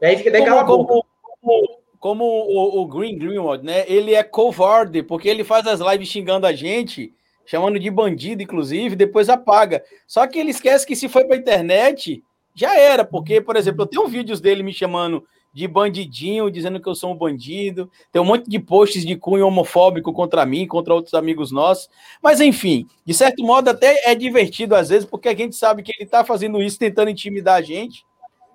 Daí 0.00 0.16
fica 0.16 0.30
daí 0.30 0.44
cala 0.44 0.64
como, 0.64 0.86
como, 0.86 1.78
como 2.00 2.24
o, 2.24 2.80
o 2.80 2.86
Green 2.86 3.18
Greenwald, 3.18 3.64
né? 3.64 3.84
Ele 3.86 4.14
é 4.14 4.22
covarde, 4.22 5.02
porque 5.02 5.28
ele 5.28 5.44
faz 5.44 5.66
as 5.66 5.80
lives 5.80 6.08
xingando 6.08 6.46
a 6.46 6.52
gente 6.52 7.14
chamando 7.46 7.78
de 7.78 7.90
bandido, 7.90 8.42
inclusive, 8.42 8.96
depois 8.96 9.28
apaga. 9.28 9.82
Só 10.06 10.26
que 10.26 10.38
ele 10.38 10.50
esquece 10.50 10.86
que 10.86 10.96
se 10.96 11.08
foi 11.08 11.24
para 11.24 11.36
a 11.36 11.38
internet, 11.38 12.22
já 12.54 12.78
era, 12.78 13.04
porque, 13.04 13.40
por 13.40 13.56
exemplo, 13.56 13.82
eu 13.82 13.86
tenho 13.86 14.06
vídeos 14.06 14.40
dele 14.40 14.62
me 14.62 14.72
chamando 14.72 15.24
de 15.54 15.68
bandidinho, 15.68 16.50
dizendo 16.50 16.80
que 16.80 16.88
eu 16.88 16.96
sou 16.96 17.12
um 17.12 17.16
bandido, 17.16 17.88
tem 18.10 18.20
um 18.20 18.24
monte 18.24 18.50
de 18.50 18.58
posts 18.58 19.06
de 19.06 19.14
cunho 19.14 19.46
homofóbico 19.46 20.12
contra 20.12 20.44
mim, 20.44 20.66
contra 20.66 20.92
outros 20.92 21.14
amigos 21.14 21.52
nossos, 21.52 21.88
mas 22.20 22.40
enfim, 22.40 22.88
de 23.06 23.14
certo 23.14 23.40
modo 23.44 23.70
até 23.70 24.10
é 24.10 24.16
divertido 24.16 24.74
às 24.74 24.88
vezes, 24.88 25.04
porque 25.08 25.28
a 25.28 25.36
gente 25.36 25.54
sabe 25.54 25.84
que 25.84 25.92
ele 25.92 26.04
está 26.04 26.24
fazendo 26.24 26.60
isso 26.60 26.76
tentando 26.76 27.08
intimidar 27.08 27.54
a 27.54 27.62
gente, 27.62 28.04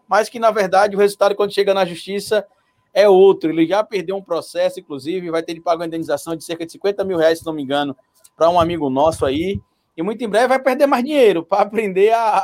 mas 0.10 0.28
que 0.28 0.40
na 0.40 0.52
verdade 0.52 0.94
o 0.94 0.99
resultado 0.99 1.36
quando 1.36 1.53
chega 1.53 1.74
na 1.74 1.86
justiça 1.86 2.45
é 2.94 3.07
outro, 3.07 3.49
ele 3.49 3.66
já 3.66 3.82
perdeu 3.82 4.18
um 4.18 4.22
processo, 4.22 4.80
inclusive, 4.80 5.30
vai 5.30 5.44
ter 5.44 5.53
de 5.53 5.61
pagar 5.61 5.82
uma 5.82 5.88
indenização 5.88 6.36
de 6.36 6.44
cerca 6.44 6.66
de 6.66 6.72
50 6.72 7.03
mil 7.06 7.18
reais, 7.18 7.40
se 7.40 7.45
não 7.45 7.53
me 7.53 7.61
engano, 7.61 7.95
para 8.40 8.49
um 8.49 8.57
amigo 8.57 8.90
nosso 8.90 9.26
aí, 9.26 9.60
e 9.98 10.02
muito 10.02 10.24
em 10.24 10.30
breve 10.30 10.48
vai 10.48 10.60
perder 10.60 10.88
mais 10.88 11.03
dinheiro 11.03 11.44
para 11.44 11.61
aprender 11.61 12.14
a, 12.14 12.38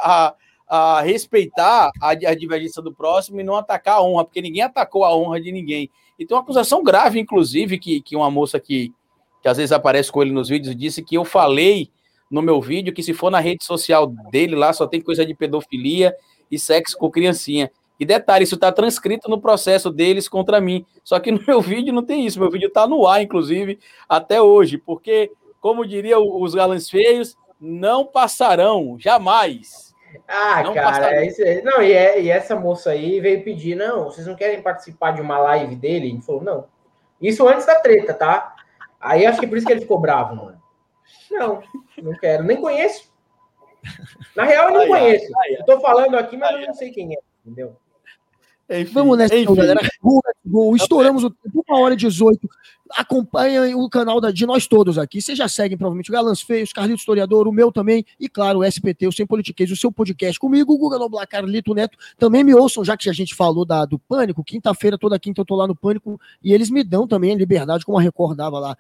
a, 0.68 0.98
a 0.98 1.02
respeitar 1.02 1.90
a, 2.02 2.10
a, 2.10 2.36
divergência 2.36 2.82
do 2.82 2.94
próximo 2.94 3.40
e 3.40 3.44
não 3.46 3.56
atacar 3.56 3.96
a 3.96 4.02
honra, 4.02 4.26
porque 4.26 4.42
ninguém 4.42 4.62
atacou 4.62 5.06
a 5.06 5.16
honra 5.16 5.40
de 5.40 5.54
ninguém. 5.54 5.90
E 6.20 6.26
tem 6.26 6.36
uma 6.36 6.44
acusação 6.44 6.84
grave, 6.84 7.18
inclusive, 7.18 7.80
que, 7.80 8.02
que 8.02 8.14
uma 8.14 8.30
moça 8.30 8.60
que, 8.60 8.94
que 9.42 9.48
às 9.48 9.56
vezes 9.56 9.72
aparece 9.72 10.12
com 10.12 10.22
ele 10.22 10.34
nos 10.34 10.50
vídeos 10.50 10.76
disse 10.76 11.02
que 11.02 11.16
eu 11.16 11.24
falei 11.24 11.90
no 12.30 12.42
meu 12.42 12.60
vídeo 12.60 12.94
que 12.94 13.02
se 13.02 13.14
for 13.14 13.30
na 13.30 13.40
rede 13.40 13.64
social 13.64 14.08
dele 14.30 14.56
lá 14.56 14.74
só 14.74 14.86
tem 14.86 15.00
coisa 15.00 15.26
de 15.26 15.34
pedofilia 15.34 16.14
e 16.52 16.60
sexo 16.60 16.98
com 16.98 17.10
criancinha. 17.10 17.72
E 17.98 18.06
detalhe, 18.06 18.44
isso 18.44 18.56
está 18.56 18.70
transcrito 18.70 19.30
no 19.30 19.40
processo 19.40 19.90
deles 19.90 20.28
contra 20.28 20.60
mim. 20.60 20.86
Só 21.06 21.18
que 21.22 21.32
no 21.32 21.42
meu 21.48 21.62
vídeo 21.64 21.94
não 21.94 22.04
tem 22.04 22.26
isso. 22.26 22.38
Meu 22.38 22.52
vídeo 22.52 22.68
está 22.68 22.86
no 22.86 23.08
ar, 23.08 23.22
inclusive, 23.22 23.80
até 24.10 24.42
hoje, 24.42 24.78
porque 24.78 25.32
como 25.66 25.84
diriam 25.84 26.22
os 26.40 26.54
galãs 26.54 26.88
feios, 26.88 27.36
não 27.60 28.06
passarão, 28.06 28.98
jamais. 29.00 29.96
Ah, 30.28 30.62
não 30.62 30.76
cara, 30.76 31.16
é 31.16 31.26
isso 31.26 31.42
aí. 31.42 31.64
Não, 31.64 31.82
e, 31.82 31.92
é, 31.92 32.22
e, 32.22 32.30
essa 32.30 32.56
moça 32.56 32.92
aí 32.92 33.20
veio 33.20 33.44
pedir, 33.44 33.74
não, 33.74 34.04
vocês 34.04 34.28
não 34.28 34.36
querem 34.36 34.62
participar 34.62 35.14
de 35.14 35.22
uma 35.22 35.40
live 35.40 35.76
dele? 35.76 36.10
Ele 36.10 36.22
falou, 36.22 36.44
não. 36.44 36.66
Isso 37.20 37.48
antes 37.48 37.66
da 37.66 37.80
treta, 37.80 38.14
tá? 38.14 38.54
Aí 39.02 39.26
acho 39.26 39.40
que 39.40 39.48
por 39.48 39.58
isso 39.58 39.66
que 39.66 39.74
ele 39.74 39.82
ficou 39.82 40.00
bravo, 40.00 40.36
mano. 40.36 40.62
Não, 41.32 41.64
não 41.98 42.14
quero, 42.14 42.44
nem 42.44 42.62
conheço. 42.62 43.12
Na 44.36 44.44
real, 44.44 44.68
eu 44.68 44.74
não 44.76 44.82
ai, 44.82 44.88
conheço. 44.88 45.34
Ai, 45.36 45.50
ai, 45.50 45.62
eu 45.62 45.66
tô 45.66 45.80
falando 45.80 46.16
aqui, 46.16 46.38
mas 46.38 46.62
eu 46.62 46.68
não 46.68 46.76
sei 46.76 46.92
quem 46.92 47.16
é, 47.16 47.20
entendeu? 47.44 47.76
Enfim, 48.70 48.94
Vamos 48.94 49.18
nessa, 49.18 49.36
enfim. 49.36 49.56
galera. 49.56 49.80
Gol, 50.00 50.22
gol. 50.46 50.76
Estouramos 50.76 51.24
o 51.24 51.30
tempo, 51.30 51.64
uma 51.68 51.80
hora 51.80 51.94
e 51.94 51.98
18. 51.98 52.48
Acompanhem 52.92 53.74
o 53.76 53.90
canal 53.90 54.22
da, 54.22 54.32
de 54.32 54.46
nós 54.46 54.68
todos 54.68 54.98
aqui. 54.98 55.22
Vocês 55.22 55.38
já 55.38 55.48
seguem, 55.48 55.78
provavelmente, 55.78 56.10
o 56.10 56.14
Galãs 56.14 56.42
Feios, 56.42 56.72
Carlito 56.72 57.00
Historiador, 57.00 57.48
o 57.48 57.52
meu 57.52 57.72
também, 57.72 58.06
e 58.20 58.30
claro, 58.30 58.60
o 58.60 58.64
SPT, 58.64 59.08
o 59.08 59.12
Sem 59.12 59.26
Politiquês, 59.26 59.72
o 59.72 59.76
seu 59.76 59.92
podcast 59.92 60.40
comigo, 60.40 60.74
o 60.74 60.78
Guga 60.78 61.00
Noblar, 61.00 61.28
Carlito 61.28 61.74
Neto. 61.74 61.98
Também 62.18 62.44
me 62.44 62.54
ouçam, 62.54 62.84
já 62.86 62.96
que 62.96 63.10
a 63.10 63.14
gente 63.14 63.34
falou 63.34 63.66
da, 63.66 63.86
do 63.86 63.98
Pânico. 63.98 64.44
Quinta-feira, 64.44 64.98
toda 64.98 65.20
quinta, 65.20 65.42
eu 65.42 65.46
tô 65.46 65.56
lá 65.56 65.68
no 65.68 65.76
Pânico, 65.76 66.20
e 66.44 66.54
eles 66.54 66.70
me 66.70 66.84
dão 66.84 67.08
também 67.08 67.34
a 67.34 67.36
liberdade, 67.36 67.86
como 67.86 67.98
a 67.98 68.02
recordava 68.02 68.60
lá 68.60 68.78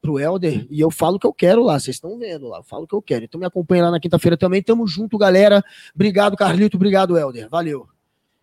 pro 0.00 0.20
Helder, 0.20 0.66
e 0.70 0.78
eu 0.78 0.90
falo 0.90 1.16
o 1.16 1.18
que 1.18 1.26
eu 1.26 1.32
quero 1.32 1.64
lá, 1.64 1.80
vocês 1.80 1.96
estão 1.96 2.16
vendo 2.18 2.46
lá, 2.46 2.58
eu 2.58 2.62
falo 2.62 2.84
o 2.84 2.86
que 2.86 2.94
eu 2.94 3.02
quero. 3.02 3.24
Então 3.24 3.40
me 3.40 3.46
acompanha 3.46 3.84
lá 3.84 3.90
na 3.90 4.00
quinta-feira 4.00 4.36
também. 4.36 4.62
Tamo 4.62 4.86
junto, 4.86 5.18
galera. 5.18 5.64
Obrigado, 5.94 6.36
Carlito. 6.36 6.76
Obrigado, 6.76 7.16
Helder. 7.16 7.48
Valeu. 7.48 7.88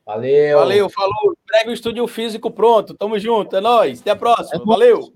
Valeu. 0.06 0.60
Valeu, 0.60 0.90
falou. 0.90 1.38
Prega 1.46 1.70
o 1.70 1.74
estúdio 1.74 2.06
físico 2.08 2.52
pronto. 2.52 2.94
Tamo 2.94 3.18
junto. 3.18 3.56
É 3.56 3.62
nóis. 3.62 4.02
Até 4.02 4.12
a 4.12 4.16
próxima. 4.16 4.62
É 4.62 4.66
Valeu. 4.66 5.14